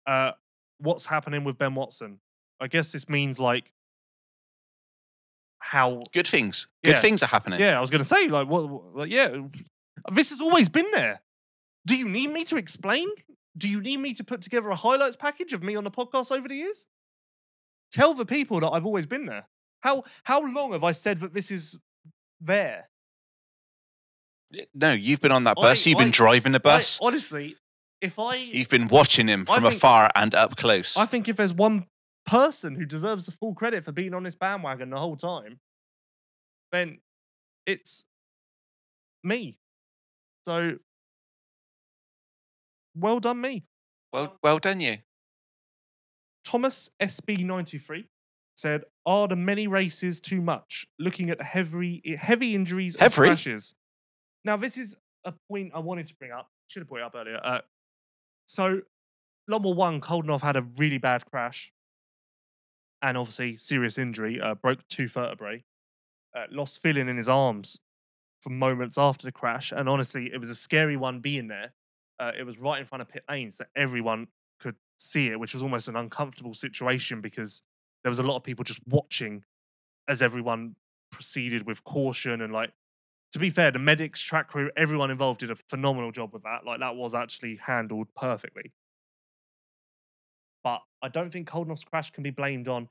Uh, 0.05 0.31
what's 0.79 1.05
happening 1.05 1.43
with 1.43 1.57
Ben 1.57 1.73
Watson? 1.75 2.19
I 2.59 2.67
guess 2.67 2.91
this 2.91 3.09
means 3.09 3.39
like 3.39 3.71
how 5.59 6.03
Good 6.13 6.27
things. 6.27 6.67
Good 6.83 6.91
Yeah. 6.95 6.99
things 7.01 7.23
are 7.23 7.27
happening. 7.27 7.59
Yeah, 7.59 7.77
I 7.77 7.81
was 7.81 7.89
going 7.89 7.99
to 8.01 8.05
say, 8.05 8.27
like, 8.27 8.47
what, 8.47 8.67
what- 8.67 8.95
like, 8.95 9.11
yeah, 9.11 9.35
this 10.11 10.29
has 10.31 10.41
always 10.41 10.69
been 10.69 10.89
there. 10.91 11.21
Do 11.85 11.95
you 11.97 12.07
need 12.07 12.31
me 12.31 12.43
to 12.45 12.57
explain? 12.57 13.09
Do 13.57 13.67
you 13.67 13.81
need 13.81 13.97
me 13.97 14.13
to 14.13 14.23
put 14.23 14.41
together 14.41 14.69
a 14.69 14.75
highlights 14.75 15.15
package 15.15 15.53
of 15.53 15.61
me 15.63 15.75
on 15.75 15.83
the 15.83 15.91
podcast 15.91 16.31
over 16.31 16.47
the 16.47 16.55
years? 16.55 16.87
Tell 17.91 18.13
the 18.13 18.25
people 18.25 18.59
that 18.61 18.69
I've 18.69 18.85
always 18.85 19.05
been 19.05 19.25
there. 19.25 19.47
How 19.81 20.03
how 20.23 20.41
long 20.45 20.71
have 20.73 20.83
I 20.83 20.91
said 20.93 21.19
that 21.21 21.33
this 21.33 21.51
is 21.51 21.77
there? 22.39 22.87
No, 24.73 24.93
you've 24.93 25.21
been 25.21 25.31
on 25.31 25.43
that 25.45 25.57
I- 25.57 25.61
bus. 25.61 25.85
You've 25.85 25.97
been 25.97 26.11
driving 26.11 26.51
the 26.53 26.59
I- 26.59 26.69
bus. 26.71 26.99
honestly, 27.01 27.57
if 28.01 28.17
I 28.19 28.35
You've 28.35 28.69
been 28.69 28.87
watching 28.87 29.27
him 29.27 29.45
from 29.45 29.63
think- 29.63 29.75
afar 29.75 30.09
and 30.15 30.33
up 30.35 30.55
close. 30.55 30.97
I 30.97 31.05
think 31.05 31.27
if 31.27 31.35
there's 31.37 31.53
one 31.53 31.87
person 32.25 32.75
who 32.75 32.85
deserves 32.85 33.25
the 33.25 33.31
full 33.33 33.53
credit 33.53 33.83
for 33.83 33.91
being 33.91 34.13
on 34.13 34.23
this 34.23 34.35
bandwagon 34.35 34.89
the 34.89 34.99
whole 34.99 35.17
time, 35.17 35.59
then 36.71 36.99
it's 37.65 38.05
me. 39.23 39.57
So 40.45 40.77
well 42.95 43.19
done, 43.19 43.41
me. 43.41 43.63
well, 44.13 44.37
well 44.43 44.59
done, 44.59 44.79
you. 44.79 44.97
Thomas 46.43 46.89
SB93 47.01 48.05
said, 48.55 48.83
"Are 49.05 49.27
the 49.27 49.35
many 49.35 49.67
races 49.67 50.19
too 50.19 50.41
much? 50.41 50.85
Looking 50.99 51.29
at 51.29 51.37
the 51.37 51.43
heavy 51.43 52.01
heavy 52.19 52.55
injuries 52.55 52.95
and 52.95 53.03
Heavy? 53.03 53.15
crashes." 53.29 53.75
Now, 54.43 54.57
this 54.57 54.77
is 54.77 54.95
a 55.23 55.33
point 55.49 55.71
I 55.75 55.79
wanted 55.79 56.07
to 56.07 56.15
bring 56.15 56.31
up. 56.31 56.49
Should 56.67 56.81
have 56.81 56.87
brought 56.89 56.99
it 57.01 57.03
up 57.03 57.15
earlier. 57.15 57.39
Uh, 57.43 57.61
so, 58.47 58.81
Lommel 59.49 59.75
one, 59.75 60.01
Coldenhoff 60.01 60.41
had 60.41 60.55
a 60.55 60.63
really 60.77 60.97
bad 60.97 61.25
crash, 61.29 61.71
and 63.01 63.17
obviously 63.17 63.55
serious 63.55 63.97
injury. 63.97 64.41
Uh, 64.41 64.55
broke 64.55 64.79
two 64.87 65.07
vertebrae. 65.07 65.63
Uh, 66.35 66.45
lost 66.49 66.81
feeling 66.81 67.07
in 67.09 67.17
his 67.17 67.27
arms 67.29 67.77
for 68.41 68.49
moments 68.49 68.97
after 68.97 69.27
the 69.27 69.31
crash, 69.31 69.71
and 69.71 69.87
honestly, 69.87 70.31
it 70.33 70.39
was 70.39 70.49
a 70.49 70.55
scary 70.55 70.95
one 70.97 71.19
being 71.19 71.47
there. 71.47 71.73
Uh, 72.21 72.31
it 72.37 72.43
was 72.43 72.59
right 72.59 72.79
in 72.79 72.85
front 72.85 73.01
of 73.01 73.09
pit 73.09 73.23
lane, 73.29 73.51
so 73.51 73.65
everyone 73.75 74.27
could 74.59 74.75
see 74.99 75.27
it, 75.29 75.39
which 75.39 75.55
was 75.55 75.63
almost 75.63 75.87
an 75.87 75.95
uncomfortable 75.95 76.53
situation 76.53 77.19
because 77.19 77.63
there 78.03 78.11
was 78.11 78.19
a 78.19 78.23
lot 78.23 78.35
of 78.35 78.43
people 78.43 78.63
just 78.63 78.79
watching 78.87 79.43
as 80.07 80.21
everyone 80.21 80.75
proceeded 81.11 81.65
with 81.65 81.83
caution 81.83 82.41
and 82.41 82.53
like 82.53 82.71
to 83.31 83.39
be 83.39 83.49
fair, 83.49 83.71
the 83.71 83.79
medics, 83.79 84.21
track 84.21 84.49
crew, 84.49 84.69
everyone 84.75 85.09
involved 85.09 85.39
did 85.39 85.51
a 85.51 85.55
phenomenal 85.69 86.11
job 86.11 86.33
with 86.33 86.43
that. 86.43 86.65
Like 86.65 86.79
that 86.81 86.95
was 86.95 87.15
actually 87.15 87.55
handled 87.55 88.07
perfectly. 88.15 88.71
But 90.63 90.81
I 91.01 91.07
don't 91.07 91.31
think 91.31 91.49
Coldenhoff's 91.49 91.85
crash 91.85 92.11
can 92.11 92.23
be 92.23 92.29
blamed 92.29 92.67
on 92.67 92.89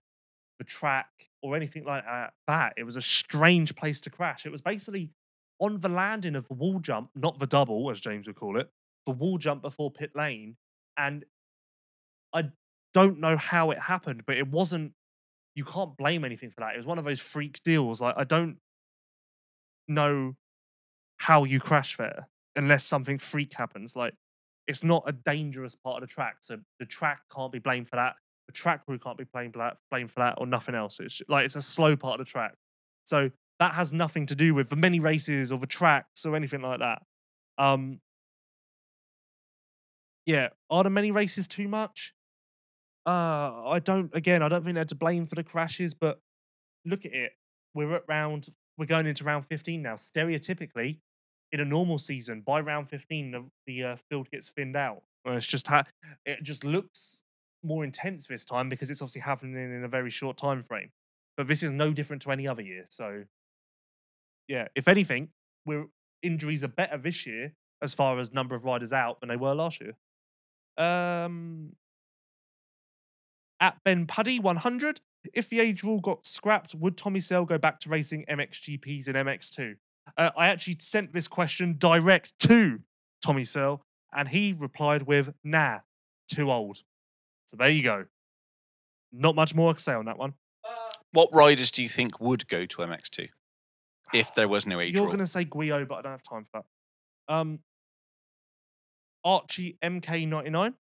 the 0.58 0.64
track 0.64 1.08
or 1.42 1.56
anything 1.56 1.84
like 1.84 2.04
that. 2.48 2.72
It 2.76 2.84
was 2.84 2.96
a 2.96 3.02
strange 3.02 3.76
place 3.76 4.00
to 4.02 4.10
crash. 4.10 4.46
It 4.46 4.52
was 4.52 4.62
basically 4.62 5.10
on 5.60 5.78
the 5.80 5.88
landing 5.88 6.36
of 6.36 6.48
the 6.48 6.54
wall 6.54 6.80
jump, 6.80 7.10
not 7.14 7.38
the 7.38 7.46
double, 7.46 7.90
as 7.90 8.00
James 8.00 8.26
would 8.26 8.36
call 8.36 8.58
it, 8.58 8.70
the 9.06 9.12
wall 9.12 9.38
jump 9.38 9.62
before 9.62 9.90
pit 9.90 10.10
lane. 10.14 10.56
And 10.96 11.24
I 12.32 12.44
don't 12.94 13.20
know 13.20 13.36
how 13.36 13.70
it 13.70 13.78
happened, 13.78 14.22
but 14.26 14.36
it 14.36 14.48
wasn't. 14.48 14.92
You 15.54 15.64
can't 15.64 15.96
blame 15.96 16.24
anything 16.24 16.50
for 16.50 16.60
that. 16.60 16.74
It 16.74 16.76
was 16.76 16.86
one 16.86 16.98
of 16.98 17.04
those 17.04 17.20
freak 17.20 17.60
deals. 17.64 18.00
Like 18.00 18.14
I 18.16 18.24
don't 18.24 18.56
know 19.88 20.36
how 21.16 21.44
you 21.44 21.60
crash 21.60 21.96
there 21.96 22.28
unless 22.56 22.84
something 22.84 23.18
freak 23.18 23.52
happens. 23.54 23.94
Like 23.96 24.14
it's 24.66 24.84
not 24.84 25.02
a 25.06 25.12
dangerous 25.12 25.74
part 25.74 26.02
of 26.02 26.08
the 26.08 26.12
track, 26.12 26.36
so 26.40 26.58
the 26.78 26.86
track 26.86 27.20
can't 27.34 27.52
be 27.52 27.58
blamed 27.58 27.88
for 27.88 27.96
that. 27.96 28.14
The 28.46 28.52
track 28.52 28.84
crew 28.84 28.98
can't 28.98 29.18
be 29.18 29.24
blamed 29.32 29.54
for 29.54 29.58
that, 29.58 29.76
blamed 29.90 30.10
for 30.12 30.20
that, 30.20 30.34
or 30.38 30.46
nothing 30.46 30.74
else. 30.74 31.00
It's 31.00 31.20
like 31.28 31.44
it's 31.44 31.56
a 31.56 31.62
slow 31.62 31.96
part 31.96 32.20
of 32.20 32.26
the 32.26 32.30
track, 32.30 32.54
so 33.04 33.30
that 33.58 33.74
has 33.74 33.92
nothing 33.92 34.26
to 34.26 34.34
do 34.34 34.54
with 34.54 34.70
the 34.70 34.76
many 34.76 35.00
races 35.00 35.52
or 35.52 35.58
the 35.58 35.66
tracks 35.66 36.24
or 36.24 36.34
anything 36.34 36.62
like 36.62 36.78
that. 36.80 37.02
Um, 37.58 38.00
yeah, 40.30 40.50
are 40.70 40.84
the 40.84 40.90
many 40.90 41.10
races 41.10 41.48
too 41.48 41.66
much? 41.66 42.14
Uh, 43.04 43.66
I 43.66 43.80
don't. 43.82 44.14
Again, 44.14 44.42
I 44.42 44.48
don't 44.48 44.64
think 44.64 44.76
they're 44.76 44.84
to 44.84 44.94
blame 44.94 45.26
for 45.26 45.34
the 45.34 45.42
crashes, 45.42 45.92
but 45.92 46.20
look 46.86 47.04
at 47.04 47.12
it. 47.12 47.32
We're 47.74 47.96
at 47.96 48.04
round. 48.06 48.48
We're 48.78 48.86
going 48.86 49.06
into 49.06 49.24
round 49.24 49.46
15 49.46 49.82
now. 49.82 49.94
Stereotypically, 49.94 51.00
in 51.50 51.58
a 51.58 51.64
normal 51.64 51.98
season, 51.98 52.42
by 52.46 52.60
round 52.60 52.88
15, 52.88 53.32
the, 53.32 53.44
the 53.66 53.84
uh, 53.84 53.96
field 54.08 54.30
gets 54.30 54.48
thinned 54.48 54.76
out. 54.76 55.02
Well, 55.24 55.36
it's 55.36 55.48
just 55.48 55.66
ha- 55.66 55.84
it 56.24 56.44
just 56.44 56.62
looks 56.64 57.22
more 57.64 57.82
intense 57.82 58.28
this 58.28 58.44
time 58.44 58.68
because 58.68 58.88
it's 58.88 59.02
obviously 59.02 59.22
happening 59.22 59.56
in 59.56 59.82
a 59.82 59.88
very 59.88 60.10
short 60.10 60.36
time 60.36 60.62
frame. 60.62 60.90
But 61.36 61.48
this 61.48 61.64
is 61.64 61.72
no 61.72 61.92
different 61.92 62.22
to 62.22 62.30
any 62.30 62.46
other 62.46 62.62
year. 62.62 62.86
So, 62.88 63.24
yeah, 64.46 64.68
if 64.76 64.86
anything, 64.86 65.30
we're 65.66 65.86
injuries 66.22 66.62
are 66.62 66.68
better 66.68 66.98
this 66.98 67.26
year 67.26 67.52
as 67.82 67.94
far 67.94 68.20
as 68.20 68.32
number 68.32 68.54
of 68.54 68.64
riders 68.64 68.92
out 68.92 69.18
than 69.20 69.28
they 69.28 69.36
were 69.36 69.54
last 69.54 69.80
year. 69.80 69.96
Um, 70.80 71.72
at 73.60 73.76
Ben 73.84 74.06
Puddy 74.06 74.40
100. 74.40 75.00
If 75.34 75.50
the 75.50 75.60
age 75.60 75.82
rule 75.82 76.00
got 76.00 76.26
scrapped, 76.26 76.74
would 76.74 76.96
Tommy 76.96 77.20
Searle 77.20 77.44
go 77.44 77.58
back 77.58 77.78
to 77.80 77.90
racing 77.90 78.24
MXGPs 78.30 79.08
in 79.08 79.14
MX2? 79.14 79.74
Uh, 80.16 80.30
I 80.36 80.48
actually 80.48 80.78
sent 80.80 81.12
this 81.12 81.28
question 81.28 81.76
direct 81.78 82.32
to 82.40 82.78
Tommy 83.22 83.44
Searle, 83.44 83.84
and 84.16 84.26
he 84.26 84.54
replied 84.54 85.02
with, 85.02 85.32
"Nah, 85.44 85.80
too 86.28 86.50
old." 86.50 86.78
So 87.46 87.56
there 87.58 87.68
you 87.68 87.82
go. 87.82 88.06
Not 89.12 89.34
much 89.34 89.54
more 89.54 89.74
to 89.74 89.80
say 89.80 89.92
on 89.92 90.06
that 90.06 90.16
one. 90.16 90.34
What 91.12 91.28
riders 91.32 91.70
do 91.70 91.82
you 91.82 91.88
think 91.88 92.20
would 92.20 92.48
go 92.48 92.64
to 92.64 92.82
MX2 92.82 93.28
if 94.14 94.34
there 94.34 94.48
was 94.48 94.66
no 94.66 94.80
age 94.80 94.94
You're 94.94 95.02
rule? 95.02 95.10
going 95.12 95.18
to 95.18 95.26
say 95.26 95.44
Guio, 95.44 95.84
but 95.84 95.96
I 95.96 96.02
don't 96.02 96.12
have 96.12 96.22
time 96.22 96.46
for 96.50 96.62
that. 97.28 97.34
Um, 97.34 97.58
Archie 99.24 99.76
MK99 99.82 100.74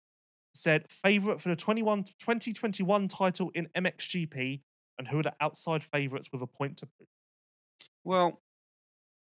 said 0.54 0.86
favourite 0.90 1.42
for 1.42 1.50
the 1.50 1.56
21 1.56 2.04
2021 2.20 3.08
title 3.08 3.52
in 3.54 3.68
MXGP 3.76 4.62
and 4.98 5.08
who 5.08 5.20
are 5.20 5.24
the 5.24 5.34
outside 5.40 5.84
favourites 5.84 6.30
with 6.32 6.42
a 6.42 6.48
point 6.48 6.78
to 6.78 6.88
prove. 6.98 7.08
Well, 8.04 8.42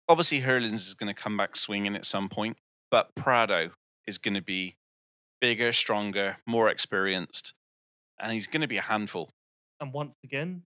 obviously 0.08 0.40
Herlings 0.40 0.88
is 0.88 0.94
going 0.94 1.14
to 1.14 1.20
come 1.20 1.38
back 1.38 1.56
swinging 1.56 1.96
at 1.96 2.06
some 2.06 2.30
point, 2.30 2.58
but 2.90 3.14
Prado 3.16 3.72
is 4.08 4.18
going 4.18 4.34
to 4.34 4.42
be 4.42 4.78
bigger, 5.40 5.72
stronger, 5.72 6.38
more 6.48 6.70
experienced, 6.70 7.54
and 8.20 8.34
he's 8.34 8.48
going 8.48 8.62
to 8.62 8.68
be 8.68 8.78
a 8.78 8.82
handful. 8.82 9.30
And 9.80 9.94
once 9.94 10.16
again, 10.24 10.64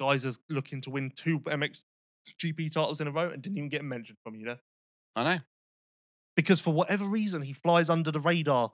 guys 0.00 0.24
Gajser's 0.24 0.38
looking 0.50 0.80
to 0.82 0.90
win 0.90 1.12
two 1.14 1.40
MXGP 1.40 2.72
titles 2.72 3.00
in 3.00 3.06
a 3.06 3.10
row 3.10 3.30
and 3.30 3.42
didn't 3.42 3.58
even 3.58 3.68
get 3.68 3.84
mentioned 3.84 4.18
from 4.22 4.34
you 4.34 4.46
there. 4.46 4.58
I 5.16 5.24
know. 5.24 5.40
Because 6.38 6.60
for 6.60 6.72
whatever 6.72 7.04
reason 7.04 7.42
he 7.42 7.52
flies 7.52 7.90
under 7.90 8.12
the 8.12 8.20
radar 8.20 8.70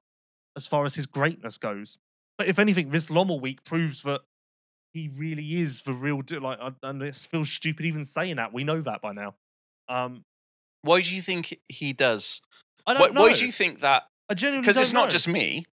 as 0.55 0.66
far 0.66 0.85
as 0.85 0.95
his 0.95 1.07
greatness 1.07 1.57
goes. 1.57 1.97
But 2.36 2.47
if 2.47 2.59
anything, 2.59 2.91
this 2.91 3.09
Lommel 3.09 3.41
week 3.41 3.65
proves 3.65 4.03
that 4.03 4.20
he 4.93 5.09
really 5.09 5.61
is 5.62 5.81
the 5.81 5.95
real 5.95 6.20
deal. 6.20 6.43
Like, 6.43 6.59
I- 6.61 6.74
and 6.82 7.03
it 7.03 7.16
feels 7.16 7.51
stupid 7.51 7.86
even 7.86 8.05
saying 8.05 8.36
that. 8.36 8.53
We 8.53 8.65
know 8.65 8.82
that 8.82 9.01
by 9.01 9.12
now. 9.12 9.35
Um, 9.89 10.24
Why 10.82 11.01
do 11.01 11.15
you 11.15 11.23
think 11.23 11.59
he 11.69 11.95
does? 11.95 12.43
I 12.86 12.93
don't 12.93 13.15
know. 13.15 13.23
why 13.23 13.32
do 13.32 13.47
you 13.47 13.51
think 13.53 13.81
that? 13.81 14.03
I 14.28 14.35
genuinely 14.35 14.66
Because 14.66 14.77
it's 14.82 14.93
not 14.93 15.05
know. 15.05 15.11
just 15.11 15.27
me. 15.27 15.65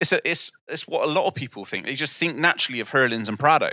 It's 0.00 0.12
a, 0.12 0.20
it's 0.28 0.52
it's 0.68 0.86
what 0.86 1.02
a 1.02 1.10
lot 1.10 1.26
of 1.26 1.34
people 1.34 1.64
think. 1.64 1.86
They 1.86 1.96
just 1.96 2.16
think 2.16 2.36
naturally 2.36 2.78
of 2.78 2.90
Herlings 2.90 3.28
and 3.28 3.36
Prado. 3.38 3.70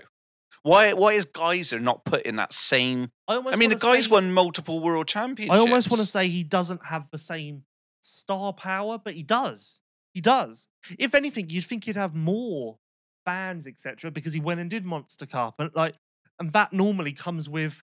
Why 0.63 0.93
why 0.93 1.13
is 1.13 1.25
Gajser 1.25 1.81
not 1.81 2.05
put 2.05 2.23
in 2.23 2.35
that 2.35 2.53
same? 2.53 3.11
I, 3.27 3.37
I 3.37 3.55
mean, 3.55 3.69
the 3.69 3.75
guy's 3.75 4.05
say- 4.05 4.11
won 4.11 4.31
multiple 4.31 4.79
world 4.79 5.07
championships. 5.07 5.53
I 5.53 5.59
almost 5.59 5.89
want 5.89 6.01
to 6.01 6.07
say 6.07 6.27
he 6.27 6.43
doesn't 6.43 6.85
have 6.85 7.07
the 7.11 7.17
same 7.17 7.63
star 8.01 8.53
power, 8.53 8.97
but 8.97 9.13
he 9.13 9.23
does. 9.23 9.81
He 10.13 10.21
does. 10.21 10.67
If 10.97 11.15
anything, 11.15 11.49
you'd 11.49 11.65
think 11.65 11.85
he'd 11.85 11.95
have 11.95 12.15
more 12.15 12.77
fans, 13.25 13.67
etc., 13.67 14.11
because 14.11 14.33
he 14.33 14.39
went 14.39 14.59
and 14.59 14.69
did 14.69 14.85
Monster 14.85 15.25
Cup, 15.25 15.55
and 15.59 15.69
like, 15.75 15.95
and 16.39 16.51
that 16.53 16.73
normally 16.73 17.13
comes 17.13 17.47
with 17.47 17.81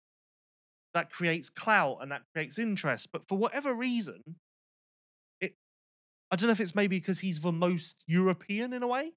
that 0.94 1.10
creates 1.10 1.50
clout 1.50 1.98
and 2.00 2.10
that 2.10 2.22
creates 2.32 2.58
interest. 2.58 3.08
But 3.12 3.28
for 3.28 3.36
whatever 3.36 3.74
reason, 3.74 4.22
it 5.40 5.54
I 6.30 6.36
don't 6.36 6.48
know 6.48 6.52
if 6.52 6.60
it's 6.60 6.74
maybe 6.74 6.98
because 6.98 7.20
he's 7.20 7.40
the 7.40 7.52
most 7.52 8.02
European 8.06 8.72
in 8.72 8.82
a 8.82 8.86
way. 8.86 9.12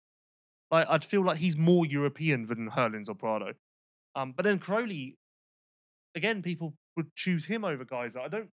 Like 0.71 0.87
I'd 0.89 1.05
feel 1.05 1.23
like 1.23 1.37
he's 1.37 1.57
more 1.57 1.85
European 1.85 2.47
than 2.47 2.67
Herlings 2.67 3.09
or 3.09 3.15
Prado. 3.15 3.53
Um, 4.15 4.33
but 4.33 4.45
then 4.45 4.59
Cairoli, 4.59 5.17
again, 6.15 6.41
people 6.41 6.73
would 6.95 7.13
choose 7.15 7.45
him 7.45 7.63
over 7.65 7.85
Gajser. 7.85 8.17
I 8.19 8.27
don't. 8.27 8.49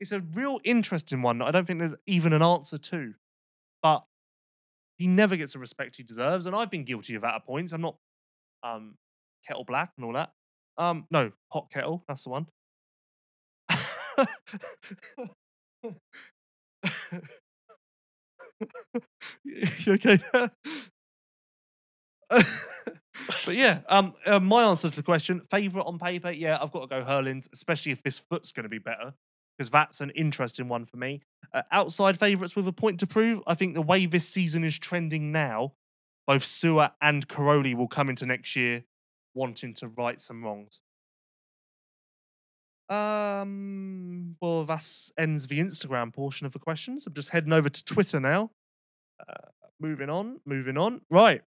It's 0.00 0.12
a 0.12 0.20
real 0.20 0.60
interesting 0.64 1.22
one. 1.22 1.42
I 1.42 1.50
don't 1.50 1.66
think 1.66 1.78
there's 1.78 1.94
even 2.06 2.32
an 2.32 2.42
answer 2.42 2.78
to, 2.78 3.12
but 3.82 4.04
he 4.98 5.06
never 5.06 5.36
gets 5.36 5.52
the 5.54 5.58
respect 5.58 5.96
he 5.96 6.02
deserves, 6.02 6.46
and 6.46 6.54
I've 6.56 6.70
been 6.70 6.84
guilty 6.84 7.14
of 7.14 7.22
that 7.22 7.34
at 7.36 7.46
points. 7.46 7.72
I'm 7.72 7.80
not 7.82 7.96
um, 8.62 8.94
kettle 9.46 9.64
black 9.64 9.92
and 9.96 10.04
all 10.06 10.12
that. 10.14 10.30
Um, 10.78 11.06
no, 11.10 11.30
hot 11.52 11.68
kettle. 11.72 12.04
That's 12.08 12.24
the 12.24 12.30
one. 12.30 12.46
you 19.44 19.92
okay? 19.94 20.18
but 23.44 23.56
yeah, 23.56 23.80
um, 23.88 24.14
uh, 24.26 24.40
my 24.40 24.64
answer 24.64 24.88
to 24.88 24.96
the 24.96 25.02
question, 25.02 25.42
favorite 25.50 25.84
on 25.84 25.98
paper, 25.98 26.30
yeah, 26.30 26.58
I've 26.60 26.72
got 26.72 26.80
to 26.80 26.86
go 26.86 27.04
Herlings, 27.04 27.48
especially 27.52 27.92
if 27.92 28.02
this 28.02 28.18
foot's 28.18 28.52
going 28.52 28.64
to 28.64 28.70
be 28.70 28.78
better, 28.78 29.12
because 29.56 29.70
that's 29.70 30.00
an 30.00 30.10
interesting 30.10 30.68
one 30.68 30.86
for 30.86 30.96
me. 30.96 31.22
Uh, 31.52 31.62
outside 31.72 32.18
favourites 32.18 32.54
with 32.54 32.68
a 32.68 32.72
point 32.72 33.00
to 33.00 33.06
prove, 33.06 33.40
I 33.46 33.54
think 33.54 33.74
the 33.74 33.82
way 33.82 34.06
this 34.06 34.28
season 34.28 34.64
is 34.64 34.78
trending 34.78 35.32
now, 35.32 35.72
both 36.26 36.44
Seewer 36.44 36.90
and 37.02 37.26
Cairoli 37.26 37.74
will 37.74 37.88
come 37.88 38.08
into 38.08 38.26
next 38.26 38.54
year 38.54 38.84
wanting 39.34 39.74
to 39.74 39.88
right 39.88 40.20
some 40.20 40.44
wrongs. 40.44 40.80
Um, 42.88 44.36
well, 44.40 44.64
that 44.64 44.84
ends 45.16 45.46
the 45.46 45.60
Instagram 45.60 46.12
portion 46.12 46.46
of 46.46 46.52
the 46.52 46.58
questions. 46.58 47.06
I'm 47.06 47.14
just 47.14 47.28
heading 47.28 47.52
over 47.52 47.68
to 47.68 47.84
Twitter 47.84 48.18
now. 48.18 48.50
Uh, 49.20 49.48
moving 49.80 50.10
on, 50.10 50.40
moving 50.44 50.76
on. 50.76 51.00
Right, 51.10 51.42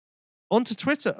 on 0.52 0.62
to 0.64 0.76
Twitter. 0.76 1.16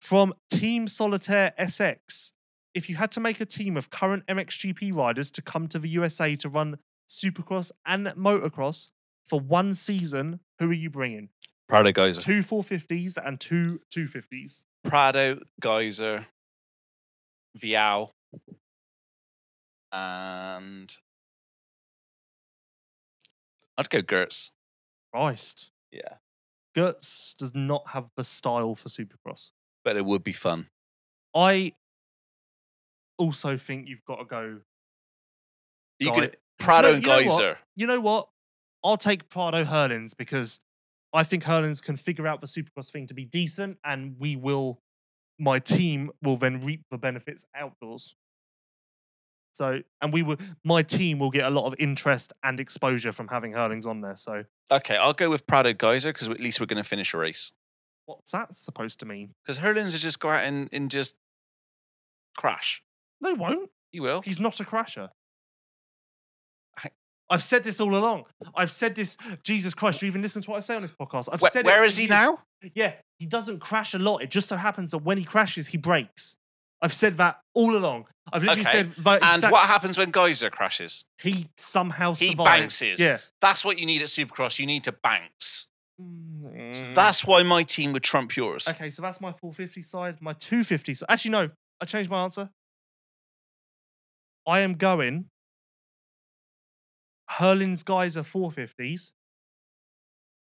From 0.00 0.34
Team 0.50 0.88
Solitaire 0.88 1.54
SX. 1.58 2.32
If 2.74 2.90
you 2.90 2.96
had 2.96 3.10
to 3.12 3.20
make 3.20 3.40
a 3.40 3.46
team 3.46 3.78
of 3.78 3.88
current 3.88 4.26
MXGP 4.26 4.94
riders 4.94 5.30
to 5.30 5.42
come 5.42 5.68
to 5.68 5.78
the 5.78 5.88
USA 5.88 6.36
to 6.36 6.50
run 6.50 6.78
Supercross 7.08 7.70
and 7.86 8.08
Motocross 8.08 8.90
for 9.26 9.40
one 9.40 9.72
season, 9.72 10.40
who 10.58 10.68
are 10.68 10.74
you 10.74 10.90
bringing? 10.90 11.30
Prado 11.68 11.92
Gajser. 11.92 12.20
Two 12.20 12.40
450s 12.40 13.16
and 13.24 13.40
two 13.40 13.80
250s. 13.94 14.64
Prado 14.84 15.40
Gajser, 15.62 16.26
Vialle, 17.58 18.10
and 19.90 20.92
I'd 23.78 23.90
go 23.90 24.02
Geerts. 24.02 24.50
Christ. 25.12 25.70
Yeah, 25.90 26.16
Guts 26.76 27.34
does 27.38 27.54
not 27.54 27.82
have 27.88 28.10
the 28.16 28.22
style 28.24 28.74
for 28.74 28.88
Supercross. 28.88 29.48
but 29.84 29.96
it 29.96 30.04
would 30.04 30.22
be 30.22 30.32
fun. 30.32 30.68
I 31.34 31.72
also 33.18 33.56
think 33.56 33.88
you've 33.88 34.04
got 34.04 34.16
to 34.16 34.24
go. 34.24 34.60
You 35.98 36.10
Guy- 36.10 36.20
could 36.20 36.36
Prado 36.58 36.94
and 36.94 37.04
you 37.04 37.10
know 37.10 37.16
what? 37.28 37.40
Gajser. 37.42 37.56
You 37.76 37.86
know 37.86 38.00
what? 38.00 38.28
I'll 38.84 38.96
take 38.96 39.28
Prado 39.30 39.64
Herlings 39.64 40.14
because 40.14 40.60
I 41.12 41.24
think 41.24 41.44
Herlings 41.44 41.80
can 41.82 41.96
figure 41.96 42.26
out 42.26 42.40
the 42.40 42.46
Supercross 42.46 42.90
thing 42.90 43.06
to 43.06 43.14
be 43.14 43.24
decent, 43.24 43.78
and 43.84 44.16
we 44.18 44.36
will. 44.36 44.80
My 45.38 45.58
team 45.58 46.10
will 46.22 46.36
then 46.38 46.64
reap 46.64 46.82
the 46.90 46.96
benefits 46.98 47.44
outdoors. 47.54 48.14
So, 49.56 49.80
and 50.02 50.12
we 50.12 50.22
will. 50.22 50.36
My 50.64 50.82
team 50.82 51.18
will 51.18 51.30
get 51.30 51.46
a 51.46 51.50
lot 51.50 51.66
of 51.66 51.74
interest 51.78 52.34
and 52.44 52.60
exposure 52.60 53.10
from 53.10 53.26
having 53.28 53.52
Herlings 53.52 53.86
on 53.86 54.02
there. 54.02 54.14
So, 54.14 54.44
Okay, 54.70 54.96
I'll 54.98 55.14
go 55.14 55.30
with 55.30 55.46
Prado 55.46 55.72
Gajser 55.72 56.10
because 56.10 56.28
at 56.28 56.38
least 56.40 56.60
we're 56.60 56.66
going 56.66 56.82
to 56.82 56.86
finish 56.88 57.14
a 57.14 57.16
race. 57.18 57.52
what's 58.04 58.32
that 58.32 58.54
supposed 58.54 59.00
to 59.00 59.06
mean? 59.06 59.30
Because 59.42 59.58
Herlings 59.58 59.92
will 59.94 60.00
just 60.00 60.20
go 60.20 60.28
out 60.28 60.44
and, 60.44 60.68
and 60.72 60.90
just 60.90 61.16
crash. 62.36 62.82
No, 63.22 63.30
he 63.30 63.34
won't. 63.34 63.70
You 63.92 64.02
will. 64.02 64.20
He's 64.20 64.38
not 64.38 64.60
a 64.60 64.64
crasher. 64.64 65.08
I- 66.84 66.90
I've 67.30 67.42
said 67.42 67.64
this 67.64 67.80
all 67.80 67.96
along. 67.96 68.24
I've 68.54 68.70
said 68.70 68.94
this. 68.94 69.16
Jesus 69.42 69.72
Christ, 69.72 70.02
you 70.02 70.08
even 70.08 70.20
listen 70.20 70.42
to 70.42 70.50
what 70.50 70.58
I 70.58 70.60
say 70.60 70.76
on 70.76 70.82
this 70.82 70.92
podcast. 70.92 71.30
I've 71.32 71.40
Where, 71.40 71.50
said 71.50 71.60
it 71.60 71.66
where 71.66 71.78
for 71.78 71.84
is 71.84 71.96
he 71.96 72.06
now? 72.06 72.42
Yeah, 72.74 72.92
he 73.18 73.24
doesn't 73.24 73.60
crash 73.60 73.94
a 73.94 73.98
lot. 73.98 74.22
It 74.22 74.30
just 74.30 74.48
so 74.48 74.56
happens 74.56 74.90
that 74.90 74.98
when 74.98 75.16
he 75.16 75.24
crashes, 75.24 75.66
he 75.68 75.78
breaks. 75.78 76.35
I've 76.82 76.92
said 76.94 77.16
that 77.18 77.40
all 77.54 77.76
along. 77.76 78.06
I've 78.32 78.42
literally 78.42 78.62
Okay, 78.62 78.82
said 78.84 78.92
that 79.04 79.22
And 79.44 79.52
what 79.52 79.66
happens 79.68 79.96
when 79.96 80.12
Gajser 80.12 80.50
crashes? 80.50 81.04
he 81.22 81.46
somehow 81.56 82.14
He 82.14 82.30
survives. 82.30 82.60
bounces. 82.60 83.00
Yeah. 83.00 83.18
That's 83.40 83.64
what 83.64 83.78
you 83.78 83.86
need 83.86 84.02
at 84.02 84.08
Supercross. 84.08 84.58
You 84.58 84.66
need 84.66 84.84
to 84.84 84.92
bounce. 84.92 85.68
So 85.98 86.02
Mm. 86.04 86.94
that's 86.94 87.24
why 87.24 87.42
my 87.42 87.62
team 87.62 87.92
would 87.94 88.02
trump 88.02 88.36
yours. 88.36 88.68
Okay, 88.68 88.90
so 88.90 89.00
that's 89.00 89.20
my 89.20 89.32
450 89.32 89.80
side. 89.80 90.20
My 90.20 90.34
250 90.34 90.92
side. 90.92 91.06
Actually, 91.08 91.30
no, 91.30 91.50
I 91.80 91.84
changed 91.86 92.10
my 92.10 92.22
answer. 92.24 92.50
I 94.46 94.60
am 94.60 94.74
going 94.74 95.30
Herlings 97.28 97.82
guys 97.84 98.16
are 98.16 98.22
450s. 98.22 99.12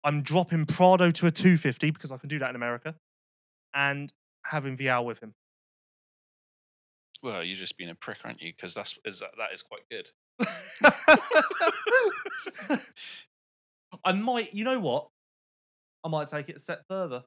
I'm 0.02 0.22
dropping 0.22 0.66
Prado 0.66 1.10
to 1.12 1.26
a 1.26 1.30
250 1.30 1.90
because 1.92 2.12
I 2.12 2.18
can 2.18 2.28
do 2.28 2.38
that 2.40 2.50
in 2.50 2.56
America. 2.56 2.94
And 3.72 4.12
having 4.44 4.76
Vialle 4.76 5.04
with 5.06 5.18
him. 5.20 5.34
Well, 7.24 7.42
you're 7.42 7.56
just 7.56 7.78
being 7.78 7.88
a 7.88 7.94
prick, 7.94 8.18
aren't 8.22 8.42
you? 8.42 8.52
Because 8.54 8.74
that's 8.74 8.98
is 9.06 9.20
that, 9.20 9.30
that 9.38 9.52
is 9.54 9.62
quite 9.62 9.80
good. 9.90 10.10
I 14.04 14.12
might, 14.12 14.52
you 14.52 14.64
know 14.64 14.78
what? 14.78 15.08
I 16.04 16.08
might 16.08 16.28
take 16.28 16.50
it 16.50 16.56
a 16.56 16.58
step 16.58 16.82
further. 16.86 17.22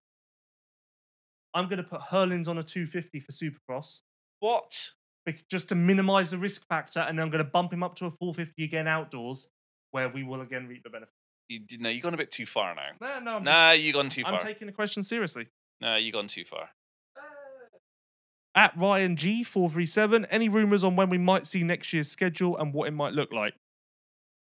I'm 1.56 1.66
going 1.68 1.78
to 1.78 1.84
put 1.84 2.02
Herlings 2.02 2.48
on 2.48 2.60
a 2.60 2.64
250 2.64 3.22
for 3.22 3.32
Supercross 3.32 4.02
What? 4.40 4.92
bec- 5.26 5.48
just 5.50 5.70
to 5.70 5.76
minimize 5.76 6.30
the 6.30 6.38
risk 6.38 6.68
factor, 6.68 7.00
and 7.00 7.18
then 7.18 7.24
I'm 7.24 7.32
going 7.32 7.44
to 7.44 7.50
bump 7.50 7.74
him 7.74 7.82
up 7.82 7.96
to 7.96 8.06
a 8.06 8.12
450 8.12 8.64
again 8.66 8.88
outdoors, 8.88 9.50
where 9.92 10.10
we 10.10 10.22
will 10.22 10.42
again 10.42 10.68
reap 10.68 10.84
the 10.84 10.92
benefit. 10.92 11.14
You, 11.50 11.62
no, 11.80 11.90
you've 11.90 12.04
gone 12.04 12.14
a 12.14 12.18
bit 12.18 12.30
too 12.30 12.46
far 12.46 12.76
now. 12.76 12.90
No, 13.02 13.20
no, 13.20 13.36
I'm, 13.38 13.44
Nah, 13.44 13.72
you've 13.72 13.96
gone 13.96 14.10
too 14.10 14.22
far. 14.22 14.34
I'm 14.34 14.40
taking 14.42 14.68
the 14.68 14.74
question 14.74 15.02
seriously. 15.02 15.48
no, 15.82 15.96
you've 15.96 16.14
gone 16.14 16.28
too 16.28 16.46
far. 16.46 16.70
At 18.58 18.76
Ryan 18.76 19.16
G437, 19.16 20.26
any 20.32 20.50
rumors 20.50 20.84
on 20.84 20.96
when 20.96 21.12
we 21.12 21.20
might 21.20 21.46
see 21.46 21.64
next 21.64 21.94
year's 21.94 22.10
schedule 22.10 22.58
and 22.58 22.74
what 22.74 22.88
it 22.88 22.92
might 22.92 23.14
look 23.14 23.32
like? 23.32 23.54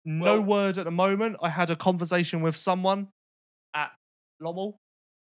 No 0.05 0.39
Well- 0.39 0.43
word 0.43 0.77
at 0.77 0.85
the 0.85 0.91
moment. 0.91 1.37
I 1.41 1.49
had 1.49 1.71
a 1.71 1.75
conversation 1.75 2.41
with 2.43 2.55
someone 2.55 3.11
at 3.73 3.91
Lommel 4.39 4.77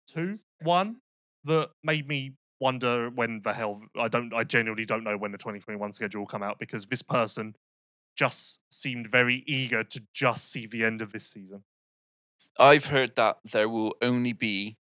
two. 0.06 0.39
One 0.60 1.01
that 1.44 1.70
made 1.82 2.06
me 2.06 2.36
wonder 2.60 3.09
when 3.09 3.40
the 3.40 3.55
hell 3.55 3.82
I 3.98 4.09
don't 4.09 4.32
I 4.35 4.44
genuinely 4.44 4.85
don't 4.85 5.05
know 5.05 5.16
when 5.16 5.32
the 5.32 5.39
2021 5.39 5.93
schedule 5.93 6.20
will 6.20 6.27
come 6.27 6.43
out 6.43 6.59
because 6.59 6.85
this 6.86 7.02
person 7.02 7.56
just 8.14 8.60
seemed 8.70 9.10
very 9.10 9.43
eager 9.47 9.82
to 9.85 10.06
just 10.12 10.51
see 10.51 10.66
the 10.66 10.85
end 10.85 11.01
of 11.01 11.12
this 11.12 11.27
season. 11.27 11.64
I've 12.59 12.86
heard 12.86 13.16
that 13.16 13.39
there 13.43 13.70
will 13.70 13.94
only 14.02 14.35
be 14.35 14.77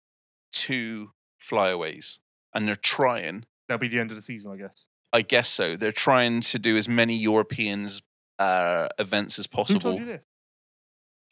two 0.52 1.14
flyaways, 1.38 2.20
and 2.56 2.68
they're 2.68 2.76
trying. 2.76 3.46
That'll 3.70 3.80
be 3.80 3.88
the 3.88 4.00
end 4.00 4.12
of 4.12 4.16
the 4.16 4.22
season, 4.22 4.52
I 4.52 4.58
guess. 4.58 4.86
I 5.14 5.22
guess 5.22 5.48
so. 5.48 5.78
They're 5.78 5.92
trying 5.94 6.42
to 6.42 6.60
do 6.60 6.76
as 6.78 6.90
many 6.90 7.16
Europeans 7.16 8.02
uh, 8.40 8.90
events 9.00 9.40
as 9.40 9.48
possible. 9.48 9.80
Who 9.80 9.98
told 9.98 10.00
you 10.00 10.06
this? 10.06 10.22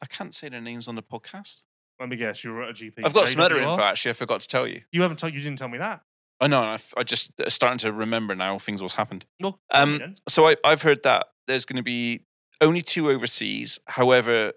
I 0.01 0.05
can't 0.05 0.33
say 0.33 0.47
their 0.49 0.61
names 0.61 0.87
on 0.87 0.95
the 0.95 1.03
podcast. 1.03 1.63
Let 1.99 2.09
me 2.09 2.15
guess. 2.15 2.43
You 2.43 2.51
were 2.53 2.63
at 2.63 2.69
a 2.69 2.73
GP. 2.73 2.99
I've 3.03 3.13
got 3.13 3.27
some 3.27 3.41
other 3.41 3.57
info. 3.57 3.79
Actually, 3.81 4.11
I 4.11 4.13
forgot 4.13 4.39
to 4.41 4.47
tell 4.47 4.67
you. 4.67 4.81
You 4.91 5.01
haven't 5.01 5.17
told. 5.17 5.33
You 5.33 5.39
didn't 5.41 5.57
tell 5.57 5.67
me 5.67 5.79
that. 5.79 6.01
I 6.39 6.45
know. 6.47 6.61
and 6.61 6.69
I, 6.69 6.73
f- 6.75 6.93
I 6.95 7.01
just 7.03 7.31
uh, 7.41 7.49
starting 7.49 7.79
to 7.79 7.91
remember 7.91 8.35
now 8.35 8.59
things 8.59 8.81
what's 8.83 8.93
happened. 8.95 9.25
Well, 9.41 9.59
Um, 9.73 10.13
so 10.29 10.47
I, 10.47 10.55
I've 10.63 10.83
heard 10.83 11.01
that 11.03 11.25
there's 11.47 11.65
going 11.65 11.77
to 11.77 11.83
be 11.83 12.21
only 12.61 12.83
two 12.83 13.09
overseas. 13.09 13.79
However, 13.87 14.53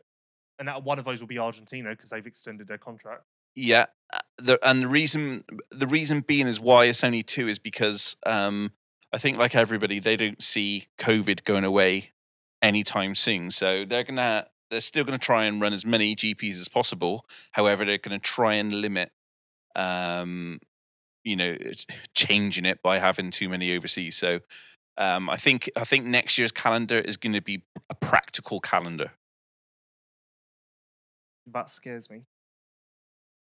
and 0.58 0.68
that 0.68 0.84
one 0.84 0.98
of 0.98 1.06
those 1.06 1.20
will 1.20 1.28
be 1.28 1.38
Argentina 1.38 1.90
because 1.90 2.10
they've 2.10 2.26
extended 2.26 2.68
their 2.68 2.76
contract. 2.76 3.22
yeah, 3.54 3.86
the, 4.40 4.58
and 4.68 4.82
the 4.82 4.88
reason 4.88 5.44
the 5.70 5.86
reason 5.86 6.20
being 6.20 6.46
is 6.46 6.60
why 6.60 6.86
it's 6.86 7.04
only 7.04 7.22
two 7.22 7.48
is 7.48 7.58
because 7.58 8.16
um, 8.26 8.72
I 9.12 9.18
think 9.18 9.38
like 9.38 9.54
everybody 9.54 9.98
they 9.98 10.16
don't 10.16 10.42
see 10.42 10.88
COVID 10.98 11.44
going 11.44 11.64
away 11.64 12.12
anytime 12.62 13.14
soon. 13.14 13.50
So 13.50 13.84
they're 13.84 14.04
gonna 14.04 14.46
they're 14.70 14.80
still 14.80 15.04
gonna 15.04 15.18
try 15.18 15.44
and 15.44 15.60
run 15.60 15.72
as 15.72 15.84
many 15.84 16.14
GPs 16.16 16.60
as 16.60 16.68
possible. 16.68 17.24
However, 17.52 17.84
they're 17.84 17.98
gonna 17.98 18.18
try 18.18 18.54
and 18.54 18.72
limit. 18.72 19.12
Um, 19.76 20.60
you 21.22 21.36
know, 21.36 21.56
changing 22.14 22.64
it 22.64 22.82
by 22.82 22.98
having 22.98 23.30
too 23.30 23.48
many 23.48 23.76
overseas. 23.76 24.16
So 24.16 24.40
um, 24.96 25.30
I 25.30 25.36
think 25.36 25.70
I 25.76 25.84
think 25.84 26.04
next 26.04 26.38
year's 26.38 26.52
calendar 26.52 26.98
is 26.98 27.16
going 27.16 27.32
to 27.32 27.42
be 27.42 27.62
a 27.88 27.94
practical 27.94 28.60
calendar. 28.60 29.12
That 31.46 31.70
scares 31.70 32.10
me. 32.10 32.24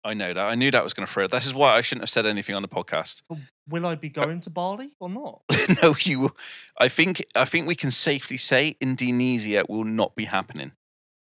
I 0.04 0.14
know 0.14 0.32
that. 0.32 0.42
I 0.42 0.54
knew 0.54 0.70
that 0.70 0.82
was 0.82 0.94
going 0.94 1.06
to 1.06 1.12
throw. 1.12 1.26
This 1.26 1.46
is 1.46 1.54
why 1.54 1.76
I 1.76 1.80
shouldn't 1.82 2.02
have 2.02 2.10
said 2.10 2.24
anything 2.26 2.54
on 2.54 2.62
the 2.62 2.68
podcast. 2.68 3.22
Will 3.68 3.86
I 3.86 3.94
be 3.94 4.08
going 4.08 4.40
to 4.40 4.50
Bali 4.50 4.90
or 4.98 5.08
not? 5.10 5.42
no, 5.82 5.94
you. 6.00 6.34
I 6.78 6.88
think 6.88 7.24
I 7.34 7.44
think 7.44 7.66
we 7.66 7.74
can 7.74 7.90
safely 7.90 8.36
say 8.38 8.76
Indonesia 8.80 9.64
will 9.68 9.84
not 9.84 10.16
be 10.16 10.24
happening. 10.24 10.72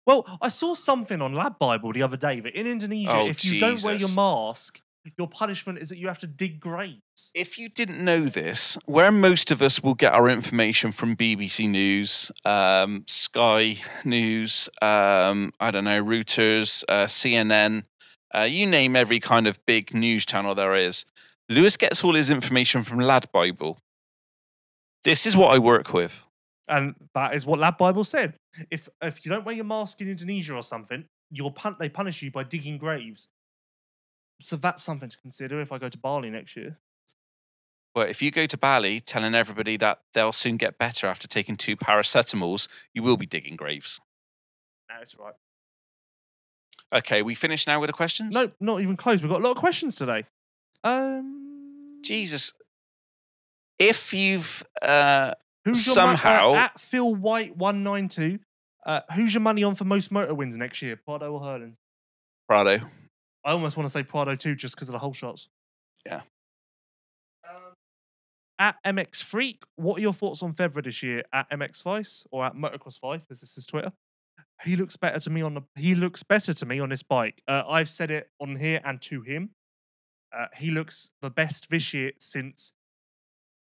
Well, 0.06 0.26
I 0.42 0.48
saw 0.48 0.74
something 0.74 1.22
on 1.22 1.34
LAD 1.34 1.60
Bible 1.60 1.92
the 1.92 2.04
other 2.04 2.16
day 2.16 2.40
that 2.40 2.56
in 2.56 2.66
Indonesia, 2.66 3.12
Oh, 3.12 3.28
if 3.28 3.44
you 3.44 3.60
don't 3.60 3.84
wear 3.84 3.96
your 3.96 4.14
mask, 4.14 4.80
your 5.18 5.28
punishment 5.28 5.80
is 5.80 5.90
that 5.90 5.98
you 5.98 6.08
have 6.08 6.20
to 6.20 6.28
dig 6.28 6.60
graves. 6.60 7.32
If 7.34 7.58
you 7.58 7.70
didn't 7.70 8.04
know 8.04 8.26
this, 8.26 8.78
where 8.86 9.12
most 9.12 9.52
of 9.52 9.62
us 9.62 9.82
will 9.82 9.96
get 9.96 10.14
our 10.14 10.30
information 10.30 10.92
from 10.92 11.16
BBC 11.16 11.70
News, 11.70 12.32
um, 12.46 13.04
Sky 13.08 13.78
News, 14.06 14.70
um, 14.82 15.54
I 15.60 15.72
don't 15.72 15.86
know, 15.86 16.04
Reuters, 16.04 16.84
uh, 16.88 17.06
CNN, 17.06 17.84
uh, 18.34 18.48
you 18.50 18.66
name 18.66 18.96
every 18.96 19.20
kind 19.20 19.48
of 19.48 19.64
big 19.66 19.94
news 19.94 20.26
channel 20.26 20.56
there 20.56 20.76
is. 20.76 21.06
Lewis 21.50 21.78
gets 21.78 22.04
all 22.04 22.14
his 22.14 22.30
information 22.30 22.84
from 22.84 23.00
Lad 23.00 23.32
Bible. 23.32 23.80
This 25.04 25.26
is 25.26 25.38
what 25.38 25.54
I 25.56 25.60
work 25.60 25.94
with. 25.94 26.24
And 26.68 26.96
that 27.14 27.34
is 27.34 27.46
what 27.46 27.60
LAD 27.60 27.78
Bible 27.78 28.04
said. 28.04 28.34
If 28.70 28.90
if 29.02 29.26
you 29.26 29.32
don't 29.32 29.46
wear 29.46 29.56
your 29.56 29.64
mask 29.64 30.02
in 30.02 30.10
Indonesia 30.10 30.54
or 30.54 30.64
something, 30.64 31.06
you're 31.32 31.52
pun- 31.52 31.78
they 31.80 31.88
punish 31.88 32.22
you 32.22 32.32
by 32.32 32.44
digging 32.44 32.78
graves. 32.78 33.30
So 34.42 34.58
that's 34.58 34.84
something 34.84 35.10
to 35.10 35.18
consider 35.18 35.62
if 35.62 35.72
I 35.72 35.78
go 35.78 35.88
to 35.88 35.98
Bali 35.98 36.30
next 36.30 36.58
year. 36.58 36.78
But 37.96 38.10
if 38.10 38.22
you 38.22 38.32
go 38.32 38.46
to 38.46 38.58
Bali 38.58 39.00
telling 39.00 39.34
everybody 39.34 39.78
that 39.78 40.02
they'll 40.14 40.32
soon 40.32 40.58
get 40.58 40.78
better 40.78 41.08
after 41.08 41.28
taking 41.28 41.56
two 41.56 41.76
paracetamols, 41.76 42.68
you 42.94 43.02
will 43.02 43.18
be 43.18 43.26
digging 43.26 43.56
graves. 43.56 44.00
That's 44.90 45.18
right. 45.18 45.34
Okay, 46.94 47.22
we 47.22 47.36
finished 47.36 47.68
now 47.68 47.80
with 47.80 47.90
the 47.90 47.94
questions? 47.94 48.34
No, 48.34 48.50
not 48.60 48.82
even 48.82 48.96
close. 48.96 49.22
We've 49.22 49.32
got 49.32 49.42
a 49.42 49.44
lot 49.44 49.52
of 49.52 49.58
questions 49.58 49.96
today. 49.96 50.24
Um, 50.84 52.00
Jesus. 52.04 52.54
If 53.80 54.14
you've 54.14 54.64
uh, 54.82 55.34
who's 55.66 55.86
your 55.86 55.94
uh, 55.94 55.96
somehow- 55.96 56.56
at 56.56 56.80
Phil 56.80 57.14
White 57.16 57.56
one 57.58 57.84
nine 57.84 58.08
two? 58.10 58.40
Uh, 58.86 59.02
who's 59.14 59.34
your 59.34 59.42
money 59.42 59.64
on 59.64 59.76
for 59.76 59.84
most 59.84 60.12
motor 60.12 60.34
wins 60.34 60.58
next 60.58 60.82
year? 60.82 60.96
Prado 61.06 61.34
or 61.34 61.42
Herlings? 61.42 61.76
Prado, 62.48 62.80
I 63.44 63.52
almost 63.52 63.76
want 63.76 63.86
to 63.86 63.90
say 63.92 64.02
Prado 64.02 64.36
too, 64.36 64.56
just 64.56 64.76
because 64.76 64.88
of 64.88 64.94
the 64.94 65.00
whole 65.00 65.12
shots. 65.12 65.50
Yeah. 66.06 66.22
Um, 67.48 67.74
at 68.60 68.78
MX 68.86 69.24
Freak, 69.24 69.62
what 69.76 69.98
are 69.98 70.02
your 70.02 70.14
thoughts 70.14 70.42
on 70.42 70.54
Febvre 70.54 70.86
this 70.86 71.04
year? 71.04 71.24
At 71.34 71.50
MX 71.52 71.84
Vice 71.84 72.24
or 72.32 72.46
at 72.46 72.54
Motocross 72.56 72.98
Vice, 73.02 73.28
as 73.30 73.42
this 73.42 73.58
is 73.58 73.66
Twitter. 73.66 73.92
He 74.64 74.76
looks 74.76 74.98
better 74.98 75.20
to 75.20 75.30
me 75.30 75.42
on 75.42 75.54
the. 75.54 75.62
He 75.76 75.96
looks 75.96 76.24
better 76.24 76.54
to 76.54 76.66
me 76.66 76.80
on 76.80 76.90
this 76.90 77.04
bike. 77.04 77.42
Uh, 77.48 77.64
I've 77.68 77.90
said 77.90 78.10
it 78.12 78.30
on 78.40 78.56
here 78.56 78.82
and 78.84 79.02
to 79.04 79.22
him. 79.22 79.52
Uh, 80.36 80.48
he 80.56 80.72
looks 80.72 81.12
the 81.22 81.30
best 81.30 81.70
this 81.70 81.94
year 81.94 82.12
since 82.20 82.72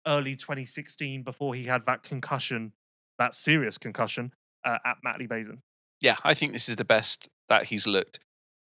early 0.07 0.37
2016, 0.37 1.23
before 1.23 1.55
he 1.55 1.65
had 1.65 1.87
that 1.87 2.03
concussion, 2.03 2.73
that 3.19 3.35
serious 3.35 3.79
concussion 3.79 4.33
uh, 4.65 4.79
at 4.85 4.97
Matterley 5.05 5.29
Basin. 5.29 5.63
yeah, 6.01 6.17
I 6.25 6.35
think 6.35 6.53
this 6.53 6.69
is 6.69 6.77
the 6.77 6.85
best 6.85 7.29
that 7.49 7.67
he's 7.67 7.87
looked. 7.87 8.21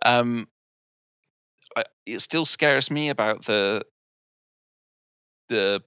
Um, 0.04 0.48
I, 1.76 1.84
it 2.06 2.20
still 2.20 2.44
scares 2.44 2.90
me 2.90 3.08
about 3.08 3.44
the 3.44 3.84
the 5.48 5.82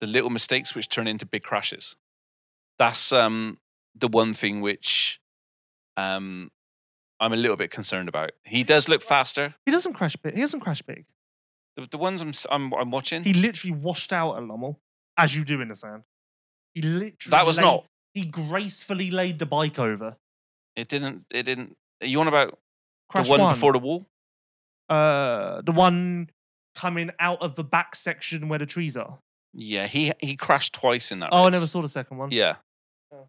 the 0.00 0.06
little 0.06 0.30
mistakes 0.30 0.74
which 0.74 0.88
turn 0.88 1.06
into 1.06 1.26
big 1.26 1.42
crashes. 1.42 1.96
That's 2.78 3.12
um, 3.12 3.58
the 3.94 4.08
one 4.08 4.34
thing 4.34 4.60
which 4.60 5.20
um, 5.96 6.50
I'm 7.20 7.32
a 7.32 7.36
little 7.36 7.56
bit 7.56 7.70
concerned 7.70 8.08
about. 8.08 8.32
He 8.44 8.64
does 8.64 8.88
look 8.88 9.02
faster. 9.02 9.54
He 9.66 9.72
doesn't 9.72 9.92
crash 9.94 10.16
big. 10.16 10.34
He 10.34 10.40
doesn't 10.40 10.60
crash 10.60 10.82
big. 10.82 11.04
The, 11.76 11.86
the 11.90 11.98
ones 11.98 12.20
I'm, 12.22 12.32
I'm 12.50 12.74
I'm 12.74 12.90
watching. 12.90 13.24
He 13.24 13.32
literally 13.32 13.74
washed 13.76 14.12
out 14.12 14.36
at 14.36 14.42
Lommel, 14.42 14.76
as 15.16 15.34
you 15.34 15.44
do 15.44 15.60
in 15.60 15.68
the 15.68 15.76
sand. 15.76 16.02
He 16.74 16.82
literally 16.82 17.30
that 17.30 17.46
was 17.46 17.58
laid- 17.58 17.64
not. 17.64 17.84
He 18.14 18.24
gracefully 18.26 19.10
laid 19.10 19.38
the 19.38 19.46
bike 19.46 19.78
over. 19.78 20.16
It 20.76 20.88
didn't. 20.88 21.24
It 21.32 21.44
didn't. 21.44 21.76
Are 22.02 22.06
you 22.06 22.20
on 22.20 22.28
about 22.28 22.58
Crash 23.08 23.26
the 23.26 23.30
one, 23.30 23.40
one, 23.40 23.54
before 23.54 23.72
the 23.72 23.78
wall? 23.78 24.06
uh, 24.90 25.62
the 25.62 25.72
one 25.72 26.28
coming 26.74 27.10
out 27.18 27.40
of 27.40 27.54
the 27.54 27.64
back 27.64 27.94
section 27.94 28.48
where 28.48 28.58
the 28.58 28.66
trees 28.66 28.96
are. 28.96 29.18
Yeah, 29.54 29.86
he 29.86 30.12
he 30.18 30.36
crashed 30.36 30.74
twice 30.74 31.12
in 31.12 31.20
that. 31.20 31.30
Oh, 31.32 31.44
I 31.46 31.50
never 31.50 31.66
saw 31.66 31.80
the 31.82 31.88
second 31.88 32.16
one. 32.18 32.30
Yeah, 32.32 32.56
Oh, 33.12 33.28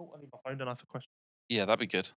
I 0.00 0.20
need 0.20 0.28
my 0.32 0.38
phone, 0.56 0.68
I, 0.68 0.74
for 0.74 0.86
questions? 0.86 1.12
Yeah, 1.48 1.64
that'd 1.64 1.78
be 1.78 1.86
good. 1.86 2.10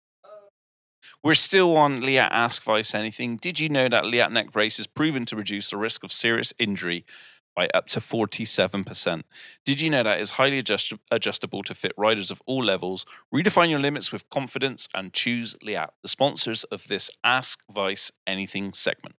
We're 1.24 1.34
still 1.36 1.76
on 1.78 2.02
Leatt 2.02 2.32
Ask 2.32 2.64
Vice 2.64 2.94
Anything. 2.94 3.38
Did 3.38 3.60
you 3.60 3.70
know 3.70 3.90
that 3.90 4.06
Leatt 4.06 4.32
neck 4.32 4.52
brace 4.52 4.80
is 4.80 4.88
proven 4.88 5.26
to 5.26 5.36
reduce 5.36 5.70
the 5.72 5.78
risk 5.78 6.04
of 6.04 6.12
serious 6.12 6.54
injury 6.60 7.06
by 7.56 7.70
up 7.74 7.88
to 7.88 8.00
47%? 8.00 9.24
Did 9.66 9.82
you 9.82 9.90
know 9.90 10.04
that 10.04 10.20
it's 10.20 10.32
highly 10.32 10.60
adjust- 10.60 10.94
adjustable 11.10 11.64
to 11.64 11.74
fit 11.74 11.92
riders 11.98 12.30
of 12.30 12.42
all 12.46 12.64
levels? 12.64 13.06
Redefine 13.34 13.70
your 13.70 13.80
limits 13.80 14.12
with 14.12 14.30
confidence 14.30 14.88
and 14.94 15.12
choose 15.14 15.56
Leatt, 15.64 15.92
the 16.04 16.10
sponsors 16.10 16.64
of 16.66 16.88
this 16.88 17.10
Ask 17.24 17.62
Vice 17.70 18.12
Anything 18.28 18.72
segment. 18.74 19.16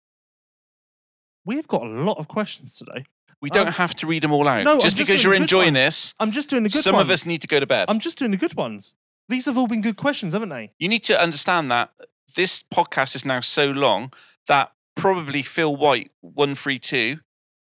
We've 1.45 1.67
got 1.67 1.83
a 1.83 1.89
lot 1.89 2.19
of 2.19 2.29
questions 2.29 2.77
today. 2.77 3.05
We 3.41 3.51
don't 3.51 3.67
Um, 3.69 3.73
have 3.75 3.95
to 3.97 4.07
read 4.07 4.23
them 4.23 4.31
all 4.33 4.47
out. 4.47 4.63
no, 4.63 4.75
just 4.75 4.85
just 4.85 4.97
because 4.99 5.25
you're 5.25 5.35
enjoying 5.35 5.75
ones. 5.75 5.85
this, 5.85 6.15
I'm 6.21 6.31
just 6.31 6.49
doing 6.49 6.63
the 6.63 6.69
good 6.69 6.77
ones. 6.77 6.85
some 6.85 6.95
ones. 6.95 7.09
of 7.09 7.11
us 7.11 7.27
need 7.27 7.41
to 7.43 7.49
go 7.49 7.59
to 7.59 7.67
bed. 7.67 7.87
I'm 7.89 7.99
just 7.99 8.19
doing 8.19 8.31
the 8.31 8.37
good 8.37 8.55
ones. 8.55 8.95
These 9.33 9.47
have 9.47 9.57
all 9.57 9.67
been 9.67 9.81
good 9.81 9.97
questions, 9.97 10.35
haven't 10.35 10.51
they? 10.51 10.73
you 10.79 10.89
need 10.89 11.03
to 11.05 11.19
understand 11.21 11.71
that 11.71 11.91
this 12.37 12.63
podcast 12.63 13.17
is 13.17 13.25
now 13.25 13.41
so 13.41 13.71
long 13.71 14.13
that 14.47 14.73
probably 14.95 15.43
Phil 15.43 15.75
White 15.75 16.11
one 16.21 16.55
three 16.55 16.79
two 16.79 17.21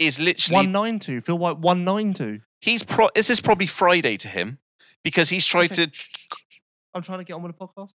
is 0.00 0.18
literally 0.18 0.56
192. 0.66 1.20
Phil 1.20 1.38
White 1.38 1.58
192. 1.58 2.40
he's 2.60 2.82
pro 2.82 3.08
this 3.14 3.30
is 3.30 3.40
probably 3.40 3.68
Friday 3.68 4.16
to 4.16 4.28
him 4.28 4.58
because 5.04 5.28
he's 5.30 5.46
tried 5.46 5.70
Okay. 5.72 5.86
to 5.86 5.92
I'm 6.92 7.02
trying 7.02 7.18
to 7.18 7.24
get 7.24 7.34
on 7.34 7.42
with 7.42 7.56
the 7.56 7.66
podcast. 7.66 7.90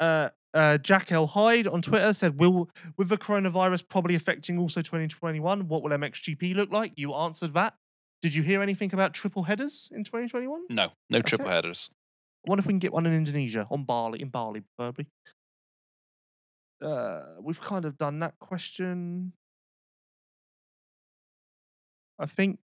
Uh, 0.00 0.30
uh, 0.54 0.78
Jack 0.78 1.12
L. 1.12 1.26
Hyde 1.26 1.66
on 1.66 1.82
Twitter 1.82 2.12
said, 2.14 2.38
"Will 2.38 2.70
with 2.96 3.08
the 3.10 3.18
coronavirus 3.18 3.88
probably 3.88 4.14
affecting 4.14 4.58
also 4.58 4.80
2021? 4.80 5.68
What 5.68 5.82
will 5.82 5.90
MXGP 5.90 6.54
look 6.56 6.70
like?" 6.70 6.92
You 6.96 7.14
answered 7.14 7.52
that. 7.54 7.74
Did 8.22 8.34
you 8.34 8.42
hear 8.42 8.62
anything 8.62 8.92
about 8.94 9.14
triple 9.14 9.42
headers 9.42 9.88
in 9.92 10.04
2021? 10.04 10.62
no 10.70 10.92
no 11.10 11.20
triple 11.20 11.48
headers. 11.48 11.90
I 12.46 12.50
wonder 12.50 12.60
if 12.60 12.66
we 12.66 12.72
can 12.72 12.78
get 12.80 12.92
one 12.92 13.06
in 13.06 13.14
Indonesia, 13.14 13.66
on 13.70 13.84
Bali, 13.84 14.20
in 14.20 14.28
Bali, 14.28 14.62
preferably. 14.76 15.06
Uh, 16.84 17.22
we've 17.40 17.60
kind 17.60 17.84
of 17.84 17.96
done 17.96 18.18
that 18.20 18.34
question. 18.40 19.32
I 22.18 22.26
think 22.26 22.58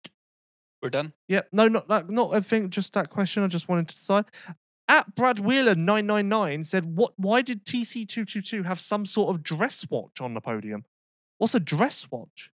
We're 0.83 0.91
done. 0.91 1.13
Yeah, 1.29 1.43
no, 1.53 1.69
not 1.69 1.89
that, 1.89 2.09
not 2.09 2.35
I 2.35 2.41
think 2.41 2.71
just 2.71 2.95
that 2.95 3.11
question. 3.11 3.43
I 3.43 3.49
just 3.49 3.69
wanted 3.69 3.89
to 3.89 3.95
decide. 3.95 4.25
at 4.89 5.15
Brad 5.15 5.39
Wheeler 5.39 5.75
nine 5.75 6.07
nine 6.07 6.29
nine 6.29 6.65
said, 6.65 6.85
"What? 6.97 7.13
Why 7.17 7.43
did 7.43 7.65
TC 7.67 8.07
two 8.09 8.25
two 8.25 8.41
two 8.43 8.63
have 8.63 8.81
some 8.81 9.05
sort 9.05 9.35
of 9.35 9.43
dress 9.43 9.85
watch 9.91 10.21
on 10.21 10.33
the 10.35 10.41
podium? 10.41 10.85
What's 11.39 11.55
a 11.55 11.61
dress 11.61 12.07
watch? 12.11 12.51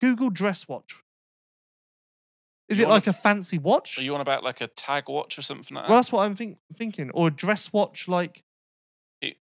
Google 0.00 0.30
dress 0.30 0.68
watch. 0.68 0.94
Is 2.68 2.78
You 2.78 2.84
it 2.84 2.88
like 2.88 3.06
a 3.06 3.12
fancy 3.12 3.58
watch? 3.58 3.98
Are 3.98 4.02
you 4.02 4.14
on 4.14 4.20
about 4.20 4.44
like 4.44 4.60
a 4.60 4.66
tag 4.66 5.08
watch 5.08 5.38
or 5.38 5.42
something 5.42 5.74
like 5.74 5.84
that? 5.84 5.88
Well, 5.90 5.98
that's 5.98 6.12
what 6.12 6.24
I'm 6.24 6.36
think- 6.36 6.58
thinking. 6.76 7.10
Or 7.12 7.28
a 7.28 7.30
dress 7.30 7.72
watch 7.72 8.08
like. 8.08 8.44
It- 9.22 9.38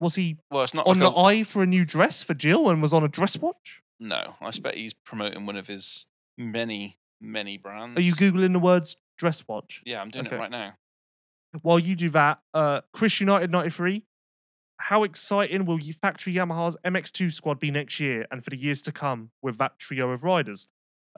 Was 0.00 0.14
he 0.16 0.36
well, 0.50 0.64
it's 0.64 0.74
not 0.74 0.86
on 0.86 0.98
like 0.98 1.10
the 1.12 1.16
a, 1.18 1.24
eye 1.24 1.42
for 1.44 1.62
a 1.62 1.66
new 1.66 1.84
dress 1.84 2.22
for 2.22 2.34
Jill 2.34 2.68
and 2.68 2.82
was 2.82 2.92
on 2.92 3.04
a 3.04 3.08
dress 3.08 3.36
watch? 3.38 3.80
no. 4.00 4.36
I 4.40 4.48
expect 4.48 4.76
he's 4.76 4.94
promoting 4.94 5.44
one 5.46 5.56
of 5.56 5.66
his 5.66 6.06
many, 6.36 6.98
many 7.20 7.56
brands. 7.56 7.98
Are 7.98 8.02
you 8.02 8.12
googling 8.12 8.52
the 8.52 8.58
words 8.60 8.96
dress 9.16 9.42
watch? 9.48 9.82
Yeah, 9.86 10.00
I'm 10.00 10.10
doing 10.10 10.26
Okay. 10.26 10.36
it 10.36 10.38
right 10.38 10.50
now. 10.50 10.74
While 11.62 11.78
you 11.80 11.96
do 11.96 12.10
that, 12.10 12.40
uh, 12.54 12.82
Chris 12.92 13.18
United 13.20 13.50
93. 13.50 14.04
How 14.80 15.02
exciting 15.02 15.64
will 15.66 15.80
you 15.80 15.94
Factory 15.94 16.34
Yamaha's 16.34 16.76
MX2 16.84 17.32
squad 17.32 17.58
be 17.58 17.70
next 17.72 17.98
year 17.98 18.26
and 18.30 18.44
for 18.44 18.50
the 18.50 18.56
years 18.56 18.82
to 18.82 18.92
come 18.92 19.30
with 19.42 19.58
that 19.58 19.78
trio 19.80 20.10
of 20.10 20.22
riders? 20.22 20.68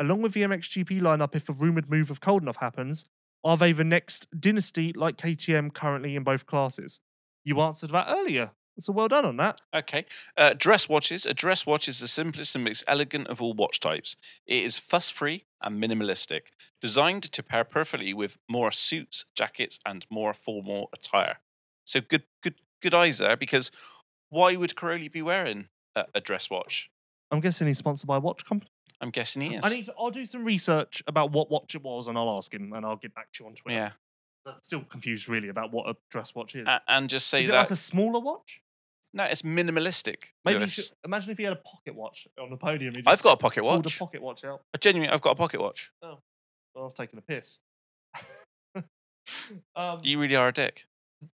Along 0.00 0.22
with 0.22 0.32
the 0.32 0.42
MXGP 0.42 1.02
lineup, 1.02 1.36
if 1.36 1.46
a 1.50 1.52
rumoured 1.52 1.90
move 1.90 2.10
of 2.10 2.22
Coldenhoff 2.22 2.56
happens, 2.56 3.04
are 3.44 3.58
they 3.58 3.72
the 3.72 3.84
next 3.84 4.26
dynasty 4.40 4.94
like 4.96 5.18
KTM 5.18 5.74
currently 5.74 6.16
in 6.16 6.24
both 6.24 6.46
classes? 6.46 7.00
You 7.44 7.60
answered 7.60 7.90
that 7.90 8.06
earlier. 8.08 8.50
So 8.78 8.94
well 8.94 9.08
done 9.08 9.26
on 9.26 9.36
that. 9.36 9.60
Okay. 9.74 10.06
Uh, 10.38 10.54
dress 10.56 10.88
watches. 10.88 11.26
A 11.26 11.34
dress 11.34 11.66
watch 11.66 11.86
is 11.86 12.00
the 12.00 12.08
simplest 12.08 12.54
and 12.54 12.64
most 12.64 12.82
elegant 12.88 13.26
of 13.26 13.42
all 13.42 13.52
watch 13.52 13.78
types. 13.78 14.16
It 14.46 14.62
is 14.62 14.78
fuss 14.78 15.10
free 15.10 15.44
and 15.62 15.82
minimalistic, 15.82 16.52
designed 16.80 17.24
to 17.24 17.42
pair 17.42 17.64
perfectly 17.64 18.14
with 18.14 18.38
more 18.48 18.72
suits, 18.72 19.26
jackets, 19.36 19.78
and 19.84 20.06
more 20.08 20.32
formal 20.32 20.88
attire. 20.94 21.40
So 21.84 22.00
good, 22.00 22.22
good, 22.42 22.54
good 22.80 22.94
eyes 22.94 23.18
there. 23.18 23.36
Because 23.36 23.70
why 24.30 24.56
would 24.56 24.76
Cairoli 24.76 25.12
be 25.12 25.20
wearing 25.20 25.68
a, 25.94 26.06
a 26.14 26.20
dress 26.22 26.48
watch? 26.48 26.90
I'm 27.30 27.40
guessing 27.40 27.66
he's 27.66 27.78
sponsored 27.78 28.08
by 28.08 28.16
a 28.16 28.20
watch 28.20 28.46
company. 28.46 28.70
I'm 29.00 29.10
guessing 29.10 29.42
he 29.42 29.54
is. 29.54 29.64
I 29.64 29.70
need 29.70 29.86
to, 29.86 29.94
I'll 29.98 30.10
do 30.10 30.26
some 30.26 30.44
research 30.44 31.02
about 31.06 31.32
what 31.32 31.50
watch 31.50 31.74
it 31.74 31.82
was 31.82 32.06
and 32.06 32.18
I'll 32.18 32.36
ask 32.36 32.52
him 32.52 32.72
and 32.74 32.84
I'll 32.84 32.96
get 32.96 33.14
back 33.14 33.32
to 33.32 33.44
you 33.44 33.48
on 33.48 33.54
Twitter. 33.54 33.76
yeah, 33.76 33.90
I'm 34.46 34.54
still 34.62 34.82
confused 34.82 35.28
really 35.28 35.48
about 35.48 35.72
what 35.72 35.88
a 35.88 35.96
dress 36.10 36.34
watch 36.34 36.54
is. 36.54 36.66
A- 36.66 36.82
and 36.88 37.08
just 37.08 37.28
say 37.28 37.40
is 37.42 37.48
it 37.48 37.52
that. 37.52 37.58
like 37.60 37.70
a 37.70 37.76
smaller 37.76 38.20
watch? 38.20 38.60
no, 39.12 39.24
it's 39.24 39.42
minimalistic. 39.42 40.16
Maybe 40.44 40.54
you 40.54 40.58
Lewis. 40.60 40.74
should, 40.74 40.92
imagine 41.04 41.30
if 41.32 41.38
he 41.38 41.44
had 41.44 41.52
a 41.54 41.56
pocket 41.56 41.94
watch 41.94 42.28
on 42.40 42.50
the 42.50 42.56
podium. 42.56 42.94
He 42.94 43.02
I've 43.06 43.22
got 43.22 43.32
a 43.32 43.36
pocket 43.38 43.62
pulled 43.62 43.84
watch. 43.86 43.96
a 43.96 43.98
pocket 43.98 44.22
watch 44.22 44.44
out. 44.44 44.60
Uh, 44.74 44.78
Genuinely, 44.78 45.12
I've 45.12 45.20
got 45.22 45.32
a 45.32 45.34
pocket 45.34 45.60
watch. 45.60 45.90
Well, 46.02 46.20
I 46.76 46.80
was 46.80 46.94
taking 46.94 47.18
a 47.18 47.22
piss. 47.22 47.58
um, 49.76 50.00
You 50.02 50.20
really 50.20 50.36
are 50.36 50.48
a 50.48 50.52
dick. 50.52 50.86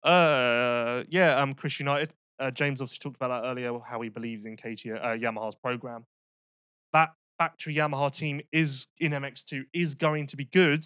uh, 0.04 1.04
yeah, 1.10 1.36
um, 1.42 1.54
Chris 1.54 1.80
United. 1.80 2.14
Uh, 2.40 2.52
James 2.52 2.82
obviously 2.82 3.00
talked 3.02 3.16
about 3.16 3.42
that 3.42 3.48
earlier, 3.48 3.78
how 3.80 4.02
he 4.02 4.10
believes 4.10 4.46
in 4.46 4.58
KT, 4.58 4.88
uh, 4.88 5.16
Yamaha's 5.16 5.56
program. 5.56 6.06
That 6.94 7.14
factory 7.38 7.76
Yamaha 7.76 8.14
team 8.16 8.42
is 8.52 8.88
in 9.00 9.12
MX2 9.12 9.64
is 9.74 9.96
going 9.96 10.28
to 10.28 10.38
be 10.38 10.46
good. 10.46 10.86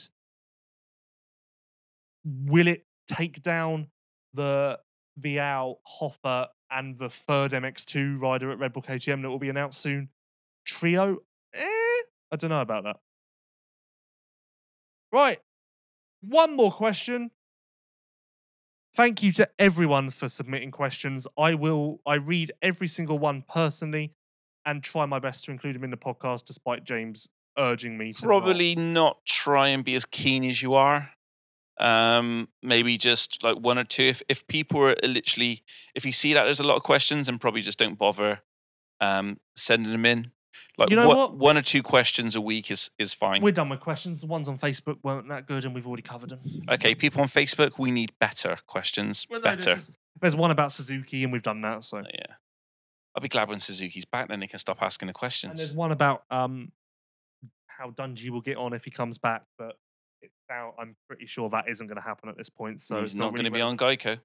Will 2.23 2.67
it 2.67 2.85
take 3.07 3.41
down 3.41 3.87
the 4.33 4.79
Vialle, 5.19 5.75
Hofer, 5.83 6.47
and 6.71 6.97
the 6.97 7.09
third 7.09 7.51
MX2 7.51 8.19
rider 8.21 8.51
at 8.51 8.59
Red 8.59 8.73
Bull 8.73 8.83
KTM 8.83 9.21
that 9.21 9.29
will 9.29 9.39
be 9.39 9.49
announced 9.49 9.81
soon? 9.81 10.09
Trio? 10.65 11.17
Eh, 11.53 11.63
I 12.31 12.35
don't 12.37 12.49
know 12.49 12.61
about 12.61 12.83
that. 12.83 12.97
Right. 15.11 15.39
One 16.21 16.55
more 16.55 16.71
question. 16.71 17.31
Thank 18.95 19.23
you 19.23 19.31
to 19.33 19.49
everyone 19.57 20.09
for 20.09 20.27
submitting 20.27 20.71
questions. 20.71 21.25
I 21.37 21.53
will 21.53 22.01
I 22.05 22.15
read 22.15 22.51
every 22.61 22.87
single 22.87 23.17
one 23.17 23.43
personally 23.47 24.13
and 24.65 24.83
try 24.83 25.05
my 25.05 25.19
best 25.19 25.45
to 25.45 25.51
include 25.51 25.75
them 25.75 25.83
in 25.83 25.89
the 25.91 25.97
podcast 25.97 26.43
despite 26.45 26.83
James 26.83 27.27
urging 27.57 27.97
me 27.97 28.13
to. 28.13 28.21
Probably 28.21 28.75
not 28.75 29.17
try 29.25 29.69
and 29.69 29.83
be 29.83 29.95
as 29.95 30.05
keen 30.05 30.43
as 30.43 30.61
you 30.61 30.73
are. 30.75 31.11
Um, 31.79 32.49
maybe 32.61 32.97
just 32.97 33.41
like 33.43 33.57
one 33.57 33.77
or 33.77 33.85
two. 33.85 34.03
If 34.03 34.21
if 34.27 34.45
people 34.47 34.81
are 34.83 34.95
literally, 35.01 35.63
if 35.95 36.05
you 36.05 36.11
see 36.11 36.33
that 36.33 36.43
there's 36.43 36.59
a 36.59 36.67
lot 36.67 36.75
of 36.75 36.83
questions, 36.83 37.27
then 37.27 37.39
probably 37.39 37.61
just 37.61 37.79
don't 37.79 37.97
bother 37.97 38.41
um, 38.99 39.39
sending 39.55 39.91
them 39.93 40.05
in. 40.05 40.31
Like 40.77 40.89
You 40.89 40.97
know 40.97 41.07
what- 41.07 41.17
what? 41.17 41.37
one 41.37 41.57
or 41.57 41.61
two 41.61 41.81
questions 41.81 42.35
a 42.35 42.41
week 42.41 42.69
is 42.69 42.91
is 42.99 43.13
fine. 43.13 43.41
We're 43.41 43.51
done 43.53 43.69
with 43.69 43.79
questions. 43.79 44.19
The 44.21 44.27
ones 44.27 44.49
on 44.49 44.57
Facebook 44.57 44.97
weren't 45.03 45.29
that 45.29 45.45
good 45.47 45.63
and 45.63 45.73
we've 45.73 45.87
already 45.87 46.03
covered 46.03 46.29
them. 46.31 46.41
okay, 46.69 46.95
people 46.95 47.21
on 47.21 47.27
Facebook, 47.29 47.71
we 47.77 47.91
need 47.91 48.11
better 48.19 48.57
questions. 48.67 49.25
Well, 49.29 49.39
no, 49.39 49.43
there's 49.45 49.65
better. 49.65 49.75
just- 49.77 49.91
There's 50.21 50.35
one 50.35 50.51
about 50.51 50.73
Suzuki 50.73 51.23
and 51.23 51.31
we've 51.31 51.43
done 51.43 51.61
that. 51.61 51.85
So 51.85 51.99
Yeah. 51.99 52.35
I'll 53.19 53.21
be 53.21 53.27
glad 53.27 53.49
when 53.49 53.59
Suzuki's 53.59 54.05
back, 54.05 54.29
then 54.29 54.39
they 54.39 54.47
can 54.47 54.59
stop 54.59 54.81
asking 54.81 55.07
the 55.07 55.13
questions. 55.13 55.51
and 55.51 55.59
there's 55.59 55.75
one 55.75 55.91
about 55.91 56.23
um 56.31 56.71
how 57.67 57.91
Dungey 57.91 58.29
will 58.29 58.39
get 58.39 58.55
on 58.55 58.71
if 58.71 58.85
he 58.85 58.91
comes 58.91 59.17
back, 59.17 59.43
but 59.57 59.75
it's 60.21 60.33
now 60.49 60.73
I'm 60.79 60.95
pretty 61.05 61.25
sure 61.25 61.49
that 61.49 61.65
isn't 61.67 61.85
going 61.85 61.97
to 61.97 62.01
happen 62.01 62.29
at 62.29 62.37
this 62.37 62.47
point. 62.47 62.79
So 62.79 62.95
He's 62.95 63.09
it's 63.09 63.15
not, 63.15 63.25
not, 63.25 63.33
going 63.33 63.43
to 63.43 63.51
be 63.51 63.59
on 63.59 63.75
Geico. 63.75 64.19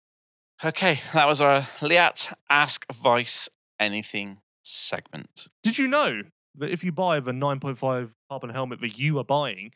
Okay, 0.65 1.01
that 1.13 1.27
was 1.27 1.41
our 1.41 1.67
Leatt 1.83 2.33
Ask 2.49 2.87
Vice 2.93 3.49
Anything 3.81 4.39
segment. 4.63 5.49
Did 5.65 5.77
you 5.77 5.89
know 5.89 6.23
that 6.59 6.71
if 6.71 6.85
you 6.85 6.93
buy 6.93 7.19
the 7.19 7.33
9.5 7.33 8.11
carbon 8.31 8.51
helmet 8.51 8.81
that 8.81 8.97
you 8.97 9.19
are 9.19 9.25
buying, 9.25 9.73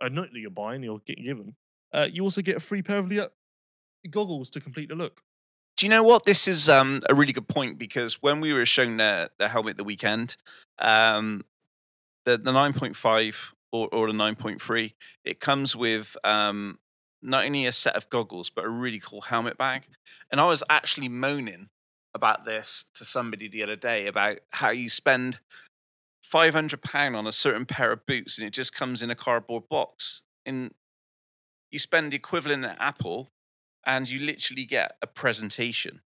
uh, 0.00 0.08
not 0.08 0.32
that 0.32 0.38
you're 0.38 0.50
buying, 0.50 0.82
you're 0.82 1.02
getting 1.06 1.24
given, 1.24 1.54
uh, 1.92 2.06
you 2.10 2.22
also 2.22 2.40
get 2.40 2.56
a 2.56 2.60
free 2.60 2.80
pair 2.80 2.96
of 2.96 3.08
Leatt 3.08 3.30
goggles 4.10 4.48
to 4.50 4.60
complete 4.60 4.88
the 4.88 4.94
look. 4.94 5.20
You 5.84 5.90
know 5.90 6.02
what? 6.02 6.24
This 6.24 6.48
is 6.48 6.70
um, 6.70 7.02
a 7.10 7.14
really 7.14 7.34
good 7.34 7.46
point 7.46 7.78
because 7.78 8.22
when 8.22 8.40
we 8.40 8.54
were 8.54 8.64
shown 8.64 8.96
the, 8.96 9.30
the 9.36 9.48
helmet 9.48 9.76
the 9.76 9.84
weekend, 9.84 10.38
um, 10.78 11.44
the, 12.24 12.38
the 12.38 12.52
9.5 12.52 13.52
or, 13.70 13.88
or 13.92 14.06
the 14.06 14.14
9.3, 14.14 14.94
it 15.26 15.40
comes 15.40 15.76
with 15.76 16.16
um, 16.24 16.78
not 17.20 17.44
only 17.44 17.66
a 17.66 17.72
set 17.72 17.96
of 17.96 18.08
goggles, 18.08 18.48
but 18.48 18.64
a 18.64 18.68
really 18.70 18.98
cool 18.98 19.20
helmet 19.20 19.58
bag. 19.58 19.82
And 20.32 20.40
I 20.40 20.46
was 20.46 20.64
actually 20.70 21.10
moaning 21.10 21.68
about 22.14 22.46
this 22.46 22.86
to 22.94 23.04
somebody 23.04 23.46
the 23.46 23.62
other 23.62 23.76
day 23.76 24.06
about 24.06 24.38
how 24.52 24.70
you 24.70 24.88
spend 24.88 25.38
£500 26.26 27.14
on 27.14 27.26
a 27.26 27.32
certain 27.32 27.66
pair 27.66 27.92
of 27.92 28.06
boots 28.06 28.38
and 28.38 28.46
it 28.46 28.54
just 28.54 28.74
comes 28.74 29.02
in 29.02 29.10
a 29.10 29.14
cardboard 29.14 29.68
box. 29.68 30.22
And 30.46 30.72
you 31.70 31.78
spend 31.78 32.12
the 32.12 32.16
equivalent 32.16 32.64
at 32.64 32.78
Apple 32.80 33.28
and 33.86 34.08
you 34.08 34.20
literally 34.24 34.64
get 34.64 34.96
a 35.02 35.06
presentation. 35.06 36.00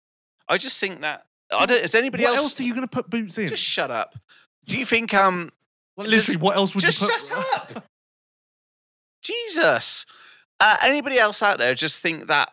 I 0.48 0.58
just 0.58 0.80
think 0.80 1.00
that 1.00 1.26
I 1.52 1.66
don't. 1.66 1.82
Is 1.82 1.94
anybody 1.94 2.24
else. 2.24 2.32
what 2.32 2.38
else? 2.38 2.44
else 2.52 2.60
are 2.60 2.64
you 2.64 2.74
going 2.74 2.86
to 2.86 2.90
put 2.90 3.10
boots 3.10 3.38
in? 3.38 3.48
just 3.48 3.62
shut 3.62 3.90
up. 3.90 4.14
Do 4.66 4.78
you 4.78 4.84
think 4.84 5.14
um? 5.14 5.50
Well, 5.96 6.06
literally, 6.06 6.24
just- 6.26 6.40
what 6.40 6.56
else 6.56 6.74
would 6.74 6.82
just 6.82 7.00
you 7.00 7.06
put? 7.08 7.18
Just 7.18 7.28
shut 7.30 7.76
up. 7.76 7.84
Jesus. 9.22 10.06
Uh, 10.58 10.76
anybody 10.82 11.18
else 11.18 11.42
out 11.42 11.58
there 11.58 11.74
just 11.74 12.00
think 12.00 12.26
that 12.28 12.52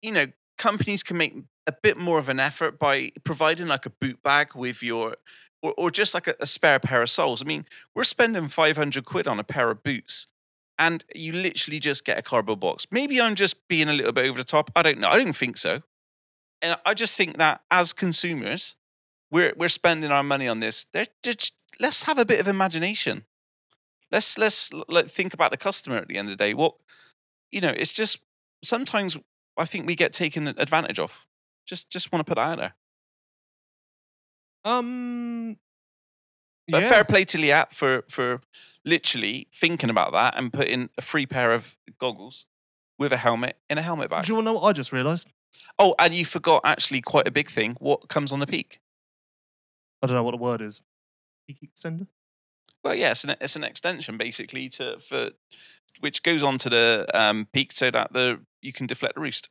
you 0.00 0.12
know 0.12 0.26
companies 0.58 1.02
can 1.02 1.16
make 1.16 1.34
a 1.66 1.72
bit 1.82 1.96
more 1.96 2.18
of 2.18 2.28
an 2.28 2.38
effort 2.40 2.78
by 2.78 3.10
providing 3.24 3.66
like 3.66 3.86
a 3.86 3.90
boot 3.90 4.22
bag 4.22 4.54
with 4.54 4.82
your 4.82 5.16
or, 5.62 5.74
or 5.76 5.90
just 5.90 6.14
like 6.14 6.26
a, 6.26 6.34
a 6.40 6.46
spare 6.46 6.78
pair 6.78 7.02
of 7.02 7.10
soles. 7.10 7.42
I 7.42 7.44
mean, 7.44 7.64
we're 7.94 8.04
spending 8.04 8.48
500 8.48 9.04
quid 9.04 9.28
on 9.28 9.38
a 9.38 9.44
pair 9.44 9.70
of 9.70 9.82
boots 9.82 10.26
and 10.78 11.04
you 11.14 11.32
literally 11.32 11.78
just 11.78 12.04
get 12.04 12.18
a 12.18 12.22
cardboard 12.22 12.60
box. 12.60 12.86
Maybe 12.90 13.20
I'm 13.20 13.34
just 13.34 13.68
being 13.68 13.88
a 13.88 13.92
little 13.92 14.12
bit 14.12 14.26
over 14.26 14.38
the 14.38 14.44
top. 14.44 14.70
I 14.74 14.82
don't 14.82 14.98
know. 14.98 15.08
I 15.08 15.18
don't 15.18 15.36
think 15.36 15.56
so. 15.56 15.82
And 16.60 16.76
I 16.86 16.94
just 16.94 17.16
think 17.16 17.38
that 17.38 17.62
as 17.70 17.92
consumers, 17.92 18.76
we're 19.30 19.52
we're 19.56 19.68
spending 19.68 20.10
our 20.10 20.22
money 20.22 20.46
on 20.46 20.60
this. 20.60 20.86
Just, 21.22 21.54
let's 21.80 22.04
have 22.04 22.18
a 22.18 22.24
bit 22.24 22.40
of 22.40 22.48
imagination. 22.48 23.24
Let's 24.10 24.38
let's 24.38 24.70
like 24.88 25.06
think 25.06 25.34
about 25.34 25.50
the 25.50 25.56
customer 25.56 25.96
at 25.96 26.08
the 26.08 26.16
end 26.16 26.28
of 26.28 26.36
the 26.36 26.44
day. 26.44 26.54
What 26.54 26.74
you 27.50 27.60
know, 27.60 27.72
it's 27.76 27.92
just 27.92 28.20
sometimes 28.62 29.16
I 29.56 29.64
think 29.64 29.86
we 29.86 29.96
get 29.96 30.12
taken 30.12 30.48
advantage 30.48 30.98
of. 30.98 31.26
Just 31.66 31.90
just 31.90 32.12
want 32.12 32.24
to 32.24 32.30
put 32.30 32.36
that 32.36 32.50
out 32.52 32.58
there. 32.58 32.74
Um, 34.64 35.56
But 36.68 36.82
yeah. 36.82 36.90
fair 36.90 37.04
play 37.04 37.24
to 37.24 37.38
Leatt 37.38 37.72
for 37.72 38.04
for 38.08 38.40
literally 38.84 39.48
thinking 39.52 39.90
about 39.90 40.12
that 40.12 40.34
and 40.36 40.52
putting 40.52 40.90
a 40.98 41.02
free 41.02 41.26
pair 41.26 41.52
of 41.52 41.76
goggles 41.98 42.46
with 42.98 43.12
a 43.12 43.16
helmet 43.16 43.56
in 43.70 43.78
a 43.78 43.82
helmet 43.82 44.10
bag. 44.10 44.24
Do 44.24 44.32
you 44.32 44.34
want 44.36 44.46
to 44.46 44.52
know 44.52 44.58
what 44.60 44.68
I 44.68 44.72
just 44.72 44.92
realised? 44.92 45.28
Oh, 45.78 45.94
and 45.98 46.14
you 46.14 46.24
forgot 46.24 46.62
actually 46.64 47.00
quite 47.00 47.28
a 47.28 47.30
big 47.30 47.48
thing. 47.48 47.76
What 47.78 48.08
comes 48.08 48.32
on 48.32 48.40
the 48.40 48.46
peak? 48.46 48.80
I 50.02 50.06
don't 50.06 50.16
know 50.16 50.22
what 50.22 50.32
the 50.32 50.42
word 50.42 50.60
is. 50.60 50.82
Peak 51.46 51.58
extender. 51.62 52.06
Well, 52.84 52.94
yeah, 52.94 53.12
it's 53.12 53.24
an, 53.24 53.36
it's 53.40 53.56
an 53.56 53.64
extension 53.64 54.16
basically 54.16 54.68
to 54.70 54.98
for 54.98 55.30
which 56.00 56.22
goes 56.22 56.42
onto 56.42 56.68
the 56.68 57.06
um, 57.14 57.46
peak 57.52 57.72
so 57.72 57.90
that 57.90 58.12
the 58.12 58.40
you 58.60 58.72
can 58.72 58.86
deflect 58.86 59.14
the 59.14 59.20
roost. 59.20 59.48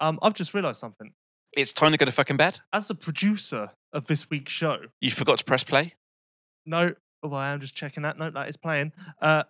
Um, 0.00 0.18
I've 0.22 0.34
just 0.34 0.54
realised 0.54 0.80
something. 0.80 1.12
It's 1.56 1.72
time 1.72 1.92
to 1.92 1.98
go 1.98 2.04
to 2.04 2.12
fucking 2.12 2.36
bed. 2.36 2.60
As 2.72 2.90
a 2.90 2.94
producer 2.94 3.70
of 3.92 4.06
this 4.06 4.28
week's 4.28 4.52
show, 4.52 4.78
You 5.00 5.10
forgot 5.10 5.38
to 5.38 5.44
press 5.44 5.64
play. 5.64 5.94
No, 6.66 6.92
oh, 7.22 7.32
I 7.32 7.52
am 7.52 7.60
just 7.60 7.74
checking 7.74 8.02
that 8.02 8.18
note 8.18 8.34
that 8.34 8.48
is 8.48 8.56
playing. 8.56 8.92
Uh, 9.20 9.44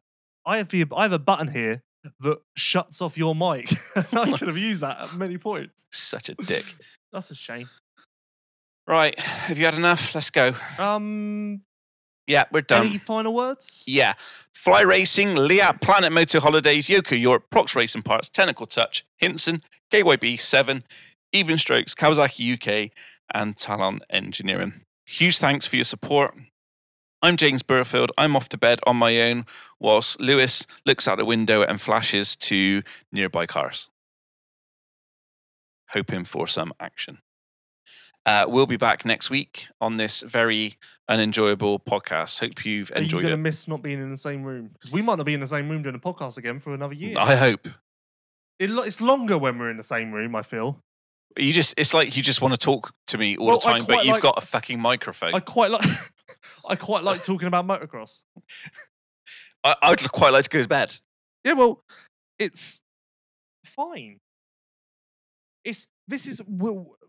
I 0.45 0.59
have 0.59 0.69
the 0.69 0.85
I 0.95 1.03
have 1.03 1.13
a 1.13 1.19
button 1.19 1.49
here 1.49 1.83
that 2.21 2.39
shuts 2.57 3.01
off 3.01 3.17
your 3.19 3.35
mic. 3.35 3.73
I 3.97 4.31
could 4.39 4.49
have 4.49 4.57
used 4.57 4.83
that 4.83 5.01
at 5.01 5.15
many 5.15 5.39
points. 5.39 5.87
Such 5.93 6.29
a 6.29 6.35
dick. 6.47 6.65
That's 7.13 7.31
a 7.31 7.35
shame. 7.35 7.69
Right, 8.87 9.19
have 9.19 9.59
you 9.59 9.65
had 9.65 9.75
enough? 9.75 10.15
Let's 10.15 10.31
go. 10.31 10.55
Um, 10.79 11.63
Yeah, 12.29 12.45
we're 12.53 12.61
done. 12.61 12.87
any 12.87 12.99
final 12.99 13.35
words? 13.35 13.83
Yeah. 13.87 14.13
Fly 14.55 14.83
Racing, 14.83 15.35
Leatt, 15.35 15.81
Planet 15.81 16.13
Moto 16.13 16.39
Holidays, 16.41 16.89
Yoko 16.89 17.21
Europe, 17.21 17.47
Prox 17.51 17.75
Racing 17.75 18.03
Parts, 18.03 18.29
Technical 18.31 18.67
Touch, 18.67 19.05
Hinson, 19.17 19.63
KYB7, 19.93 20.83
Even 21.33 21.59
Strokes, 21.59 21.95
Kawasaki 21.97 22.55
UK, 22.55 22.93
and 23.35 23.57
Talon 23.57 24.01
Engineering. 24.11 24.83
Huge 25.05 25.39
thanks 25.39 25.67
for 25.67 25.77
your 25.77 25.85
support. 25.85 26.35
I'm 27.23 27.37
James 27.37 27.63
Burfield. 27.63 28.09
I'm 28.19 28.37
off 28.37 28.49
to 28.51 28.59
bed 28.59 28.79
on 28.87 28.97
my 28.97 29.21
own 29.23 29.47
whilst 29.81 30.21
Lewis 30.21 30.67
looks 30.85 31.09
out 31.09 31.19
the 31.19 31.25
window 31.25 31.63
and 31.63 31.81
flashes 31.81 32.37
to 32.37 32.83
nearby 33.11 33.47
cars, 33.47 33.89
hoping 35.91 36.25
for 36.25 36.47
some 36.47 36.73
action. 36.79 37.19
Uh, 38.25 38.45
we'll 38.49 38.67
be 38.67 38.77
back 38.77 39.05
next 39.05 39.31
week 39.31 39.69
on 39.81 39.97
this 39.99 40.23
very 40.23 40.77
unenjoyable 41.09 41.79
podcast. 41.79 42.41
Hope 42.41 42.65
you've 42.65 42.91
enjoyed. 42.91 42.97
Are 42.97 43.01
you 43.01 43.05
enjoyed 43.05 43.23
going 43.23 43.31
to 43.33 43.37
miss 43.37 43.69
not 43.69 43.83
being 43.83 44.01
in 44.01 44.11
the 44.11 44.17
same 44.17 44.43
room? 44.43 44.71
Because 44.73 44.91
we 44.91 45.01
might 45.01 45.17
not 45.17 45.27
be 45.27 45.35
in 45.35 45.41
the 45.41 45.47
same 45.47 45.69
room 45.69 45.83
doing 45.83 45.95
a 45.95 45.99
podcast 46.01 46.37
again 46.37 46.59
for 46.59 46.75
another 46.75 46.95
year. 46.95 47.15
I 47.19 47.37
hope. 47.37 47.69
It, 48.59 48.71
it's 48.71 49.01
longer 49.01 49.39
when 49.39 49.59
we're 49.59 49.71
in 49.71 49.77
the 49.77 49.83
same 49.85 50.13
room, 50.13 50.35
I 50.35 50.43
feel. 50.43 50.81
You 51.39 51.53
just 51.53 51.75
it's 51.77 51.93
like 51.95 52.17
you 52.17 52.23
just 52.23 52.41
want 52.43 52.55
to 52.55 52.59
talk 52.59 52.95
to 53.09 53.19
me 53.19 53.37
all 53.37 53.47
Well, 53.47 53.59
the 53.59 53.65
time, 53.65 53.85
but 53.87 54.05
you've 54.05 54.15
like- 54.15 54.23
got 54.23 54.39
a 54.43 54.47
fucking 54.47 54.81
microphone. 54.81 55.35
I 55.35 55.41
quite 55.41 55.71
like 55.71 55.85
I 56.69 56.77
quite 56.77 57.05
like 57.05 57.23
talking 57.23 57.49
about 57.49 57.67
motocross. 57.67 58.23
I, 59.65 59.75
I'd 59.83 60.13
quite 60.13 60.33
like 60.33 60.45
to 60.45 60.51
go 60.51 60.63
to 60.63 60.69
bed. 60.69 60.95
Yeah, 61.45 61.53
well, 61.53 61.83
it's 62.39 62.81
fine. 63.65 64.21
It's 65.65 65.87
this 66.09 66.27
is 66.27 66.41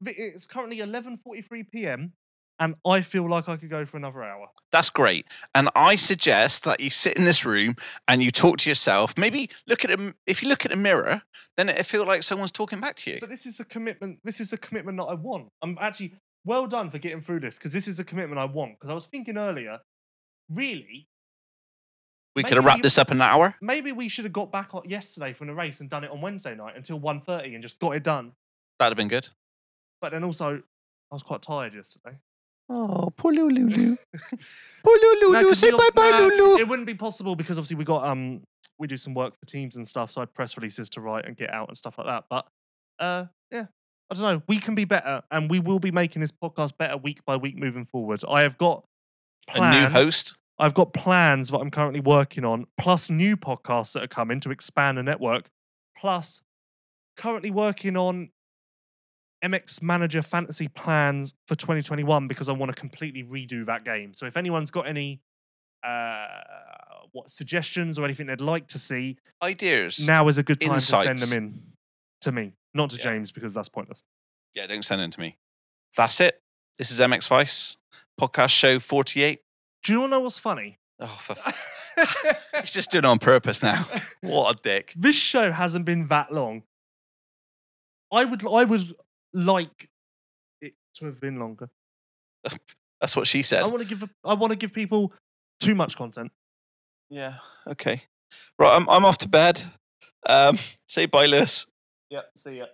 it's 0.06 0.48
currently 0.48 0.78
11:43 0.80 1.70
p.m. 1.72 2.14
and 2.60 2.76
I 2.86 3.02
feel 3.02 3.30
like 3.30 3.48
I 3.48 3.58
could 3.58 3.70
go 3.70 3.86
for 3.86 3.98
another 3.98 4.24
hour. 4.24 4.48
That's 4.72 4.90
great. 4.90 5.28
And 5.54 5.70
I 5.76 5.96
suggest 5.96 6.64
that 6.64 6.80
you 6.80 6.90
sit 6.90 7.16
in 7.16 7.24
this 7.24 7.46
room 7.46 7.76
and 8.08 8.24
you 8.24 8.32
talk 8.32 8.58
to 8.60 8.70
yourself. 8.70 9.14
Maybe 9.18 9.50
look 9.68 9.86
at 9.86 9.92
a, 9.92 10.16
if 10.26 10.42
you 10.42 10.50
look 10.50 10.66
at 10.66 10.72
a 10.72 10.76
mirror, 10.76 11.22
then 11.56 11.70
it 11.70 11.86
feel 11.86 12.06
like 12.06 12.24
someone's 12.24 12.52
talking 12.52 12.80
back 12.80 12.96
to 12.98 13.12
you. 13.12 13.18
But 13.20 13.30
this 13.30 13.46
is 13.46 13.60
a 13.60 13.66
commitment. 13.66 14.20
This 14.24 14.40
is 14.40 14.52
a 14.54 14.58
commitment 14.58 14.98
that 14.98 15.06
I 15.06 15.14
want. 15.14 15.50
I'm 15.62 15.78
actually 15.80 16.16
well 16.48 16.66
done 16.68 16.90
for 16.90 16.98
getting 16.98 17.22
through 17.22 17.42
this 17.42 17.58
because 17.58 17.74
this 17.74 17.88
is 17.88 18.00
a 18.00 18.04
commitment 18.04 18.40
I 18.40 18.46
want. 18.46 18.74
Because 18.80 18.90
I 18.90 18.94
was 18.94 19.06
thinking 19.06 19.38
earlier, 19.38 19.80
really, 20.50 21.08
We 22.36 22.44
could 22.44 22.58
have 22.58 22.66
wrapped 22.66 22.84
this 22.84 22.98
up 22.98 23.12
in 23.12 23.18
an 23.18 23.22
hour. 23.22 23.56
maybe 23.62 23.92
we 23.92 24.08
should 24.08 24.26
have 24.26 24.34
got 24.34 24.52
back 24.52 24.74
on 24.74 24.84
yesterday 24.90 25.34
from 25.34 25.48
the 25.48 25.54
race 25.54 25.82
and 25.82 25.90
done 25.90 26.04
it 26.04 26.12
on 26.12 26.22
Wednesday 26.22 26.56
night 26.56 26.76
until 26.76 27.00
1.30 27.00 27.54
and 27.54 27.62
just 27.62 27.80
got 27.80 27.92
it 27.96 28.04
done. 28.04 28.32
That'd 28.80 28.92
have 28.92 28.98
been 28.98 29.08
good. 29.08 29.28
But 30.02 30.12
then 30.12 30.24
also, 30.24 30.56
I 31.12 31.16
was 31.16 31.24
quite 31.24 31.42
tired 31.42 31.74
yesterday. 31.74 32.18
Oh, 32.70 33.12
poor 33.18 33.32
Lulu. 33.34 33.96
poor 34.84 34.98
Lulu. 35.02 35.32
No, 35.34 35.44
'cause 35.48 35.60
Say 35.60 35.72
bye 35.72 35.90
bye, 35.96 36.10
nah, 36.12 36.18
Lulu. 36.20 36.60
It 36.60 36.68
wouldn't 36.68 36.86
be 36.86 36.94
possible 36.96 37.36
because 37.36 37.58
obviously 37.58 37.78
we 37.78 37.86
got 37.86 38.06
um 38.08 38.42
we 38.78 38.88
do 38.88 38.98
some 38.98 39.14
work 39.14 39.34
for 39.40 39.46
teams 39.48 39.78
and 39.78 39.88
stuff, 39.88 40.12
so 40.12 40.20
I 40.20 40.24
had 40.24 40.34
press 40.34 40.58
releases 40.58 40.90
to 40.90 41.02
write 41.02 41.26
and 41.26 41.36
get 41.36 41.50
out 41.52 41.70
and 41.70 41.78
stuff 41.78 41.98
like 41.98 42.08
that. 42.08 42.26
But 42.30 42.46
uh 43.00 43.26
yeah, 43.52 43.68
I 44.10 44.14
don't 44.14 44.24
know. 44.24 44.42
We 44.48 44.60
can 44.60 44.76
be 44.76 44.86
better, 44.86 45.22
and 45.32 45.50
we 45.50 45.60
will 45.60 45.80
be 45.80 45.92
making 45.92 46.22
this 46.22 46.32
podcast 46.32 46.78
better 46.78 46.98
week 46.98 47.24
by 47.26 47.36
week 47.36 47.58
moving 47.58 47.86
forward. 47.86 48.24
I 48.28 48.44
have 48.44 48.58
got 48.58 48.86
A 49.54 49.72
new 49.72 49.88
host. 49.88 50.38
I've 50.60 50.74
got 50.74 50.94
plans 50.94 51.50
that 51.50 51.58
I'm 51.60 51.70
currently 51.70 52.00
working 52.00 52.44
on, 52.44 52.66
plus 52.78 53.10
new 53.10 53.38
podcasts 53.38 53.94
that 53.94 54.04
are 54.04 54.08
coming 54.08 54.40
to 54.42 54.50
expand 54.50 54.98
the 54.98 55.04
network, 55.04 55.50
plus 55.96 56.42
currently 57.16 57.52
working 57.52 57.96
on 57.96 58.30
MX 59.44 59.82
Manager 59.82 60.22
fantasy 60.22 60.68
plans 60.68 61.34
for 61.48 61.56
2021 61.56 62.28
because 62.28 62.50
I 62.50 62.54
want 62.54 62.74
to 62.74 62.80
completely 62.80 63.24
redo 63.24 63.66
that 63.68 63.84
game. 63.84 64.14
So 64.14 64.26
if 64.26 64.36
anyone's 64.36 64.72
got 64.72 64.88
any 64.88 65.20
uh, 65.84 66.28
what 67.12 67.30
suggestions 67.30 68.00
or 68.00 68.06
anything 68.06 68.28
they'd 68.28 68.42
like 68.42 68.68
to 68.70 68.80
see, 68.80 69.18
Ideas. 69.44 70.08
now 70.08 70.28
is 70.28 70.38
a 70.38 70.44
good 70.44 70.60
time 70.60 70.76
to 70.76 70.82
send 70.82 71.20
them 71.20 71.38
in 71.38 71.62
to 72.22 72.32
me, 72.32 72.54
not 72.78 72.90
to 72.92 72.98
Yeah. 72.98 73.04
James 73.04 73.32
because 73.32 73.54
that's 73.54 73.70
pointless. 73.70 74.04
Yeah, 74.54 74.68
don't 74.68 74.84
send 74.84 75.02
it 75.02 75.12
to 75.12 75.20
me. 75.20 75.38
That's 75.96 76.20
it. 76.22 76.42
This 76.78 76.92
is 76.92 77.00
MX 77.00 77.28
Vice, 77.28 77.78
podcast 78.20 78.50
show 78.50 78.80
48. 78.80 79.42
Do 79.84 79.94
you 79.94 80.08
know 80.08 80.20
what's 80.22 80.38
funny? 80.38 80.78
Oh, 81.00 81.06
for 81.08 81.34
f- 81.98 82.44
He's 82.62 82.72
just 82.72 82.92
doing 82.92 83.04
it 83.04 83.08
on 83.08 83.20
purpose 83.20 83.62
now. 83.62 83.86
What 84.22 84.56
a 84.56 84.60
dick. 84.62 84.94
this 84.96 85.16
show 85.16 85.52
hasn't 85.52 85.86
been 85.86 86.08
that 86.08 86.32
long. 86.34 86.64
I 88.12 88.24
would 88.26 88.46
I 88.46 88.64
would 88.64 88.96
like 89.34 89.90
it 90.62 90.74
to 90.96 91.06
have 91.06 91.20
been 91.20 91.40
longer. 91.40 91.70
That's 93.02 93.16
what 93.16 93.28
she 93.28 93.42
said. 93.44 93.64
I 93.64 93.68
want 93.68 93.80
to 93.80 93.86
give 93.96 94.10
I 94.24 94.34
want 94.34 94.52
to 94.52 94.58
give 94.58 94.74
people 94.74 95.14
too 95.60 95.76
much 95.76 95.96
content. 95.98 96.32
Yeah. 97.10 97.36
Okay. 97.68 98.04
Right. 98.60 98.76
I'm, 98.76 98.90
I'm 98.90 99.06
off 99.06 99.18
to 99.20 99.30
bed. 99.30 99.62
Um, 100.28 100.58
say 100.88 101.06
bye, 101.06 101.26
Lewis. 101.26 101.66
Yep. 102.10 102.26
See 102.36 102.58
ya. 102.58 102.66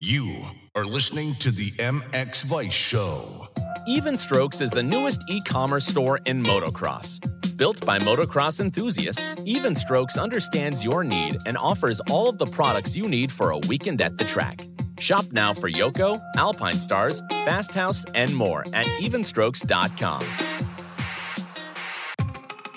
You 0.00 0.42
are 0.76 0.84
listening 0.84 1.34
to 1.40 1.50
the 1.50 1.70
MX 1.72 2.44
Vice 2.44 2.72
Show. 2.72 3.48
Even 3.86 4.16
Strokes 4.16 4.60
is 4.60 4.70
the 4.70 4.82
newest 4.82 5.24
e 5.28 5.40
commerce 5.40 5.86
store 5.86 6.20
in 6.26 6.42
motocross. 6.42 7.18
Built 7.56 7.84
by 7.84 7.98
motocross 7.98 8.60
enthusiasts, 8.60 9.34
Even 9.44 9.74
Strokes 9.74 10.16
understands 10.16 10.84
your 10.84 11.02
need 11.02 11.36
and 11.46 11.58
offers 11.58 12.00
all 12.10 12.28
of 12.28 12.38
the 12.38 12.46
products 12.46 12.96
you 12.96 13.08
need 13.08 13.32
for 13.32 13.50
a 13.50 13.58
weekend 13.68 14.00
at 14.00 14.16
the 14.16 14.24
track. 14.24 14.60
Shop 15.00 15.24
now 15.32 15.52
for 15.52 15.68
Yoko, 15.68 16.20
Alpinestars, 16.36 17.20
Fast 17.44 17.74
House, 17.74 18.04
and 18.14 18.34
more 18.34 18.60
at 18.72 18.86
evenstrokes.com. 19.00 20.20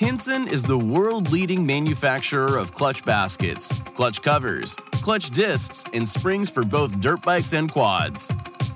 Hinson 0.01 0.47
is 0.47 0.63
the 0.63 0.79
world 0.79 1.31
leading 1.31 1.63
manufacturer 1.63 2.57
of 2.57 2.73
clutch 2.73 3.05
baskets, 3.05 3.83
clutch 3.93 4.23
covers, 4.23 4.75
clutch 4.93 5.29
discs, 5.29 5.85
and 5.93 6.07
springs 6.07 6.49
for 6.49 6.65
both 6.65 6.99
dirt 6.99 7.21
bikes 7.21 7.53
and 7.53 7.71
quads. 7.71 8.31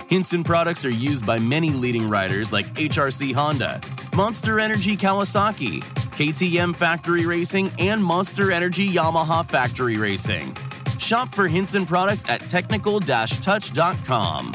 Hinson 0.07 0.43
products 0.43 0.85
are 0.85 0.91
used 0.91 1.25
by 1.25 1.39
many 1.39 1.71
leading 1.71 2.07
riders 2.07 2.53
like 2.53 2.71
HRC 2.75 3.33
Honda, 3.33 3.81
Monster 4.13 4.59
Energy 4.59 4.95
Kawasaki, 4.95 5.81
KTM 6.13 6.75
Factory 6.75 7.25
Racing, 7.25 7.71
and 7.79 8.03
Monster 8.03 8.51
Energy 8.51 8.87
Yamaha 8.87 9.43
Factory 9.43 9.97
Racing. 9.97 10.55
Shop 10.99 11.33
for 11.33 11.47
Hinson 11.47 11.87
products 11.87 12.23
at 12.29 12.47
technical 12.47 12.99
touch.com. 12.99 14.53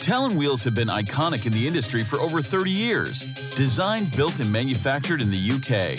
Talon 0.00 0.34
wheels 0.34 0.64
have 0.64 0.74
been 0.74 0.88
iconic 0.88 1.44
in 1.44 1.52
the 1.52 1.66
industry 1.66 2.02
for 2.02 2.18
over 2.20 2.40
30 2.40 2.70
years. 2.70 3.26
Designed, 3.54 4.16
built, 4.16 4.40
and 4.40 4.50
manufactured 4.50 5.20
in 5.20 5.30
the 5.30 5.38
UK. 5.38 5.98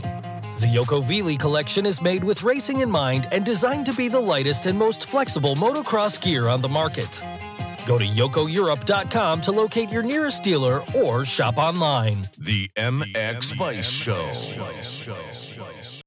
The 0.58 0.66
Yoko 0.66 1.02
Vili 1.02 1.36
collection 1.36 1.86
is 1.86 2.02
made 2.02 2.22
with 2.22 2.42
racing 2.42 2.80
in 2.80 2.90
mind 2.90 3.28
and 3.32 3.44
designed 3.44 3.86
to 3.86 3.92
be 3.92 4.08
the 4.08 4.20
lightest 4.20 4.66
and 4.66 4.78
most 4.78 5.06
flexible 5.06 5.54
motocross 5.56 6.20
gear 6.20 6.48
on 6.48 6.60
the 6.60 6.68
market. 6.68 7.22
Go 7.86 7.98
to 7.98 8.04
yokoeurope.com 8.04 9.40
to 9.40 9.52
locate 9.52 9.90
your 9.90 10.02
nearest 10.02 10.42
dealer 10.42 10.84
or 10.94 11.24
shop 11.24 11.58
online. 11.58 12.28
The 12.38 12.68
MX 12.76 13.54
Vice 13.54 13.90
Show. 13.90 14.30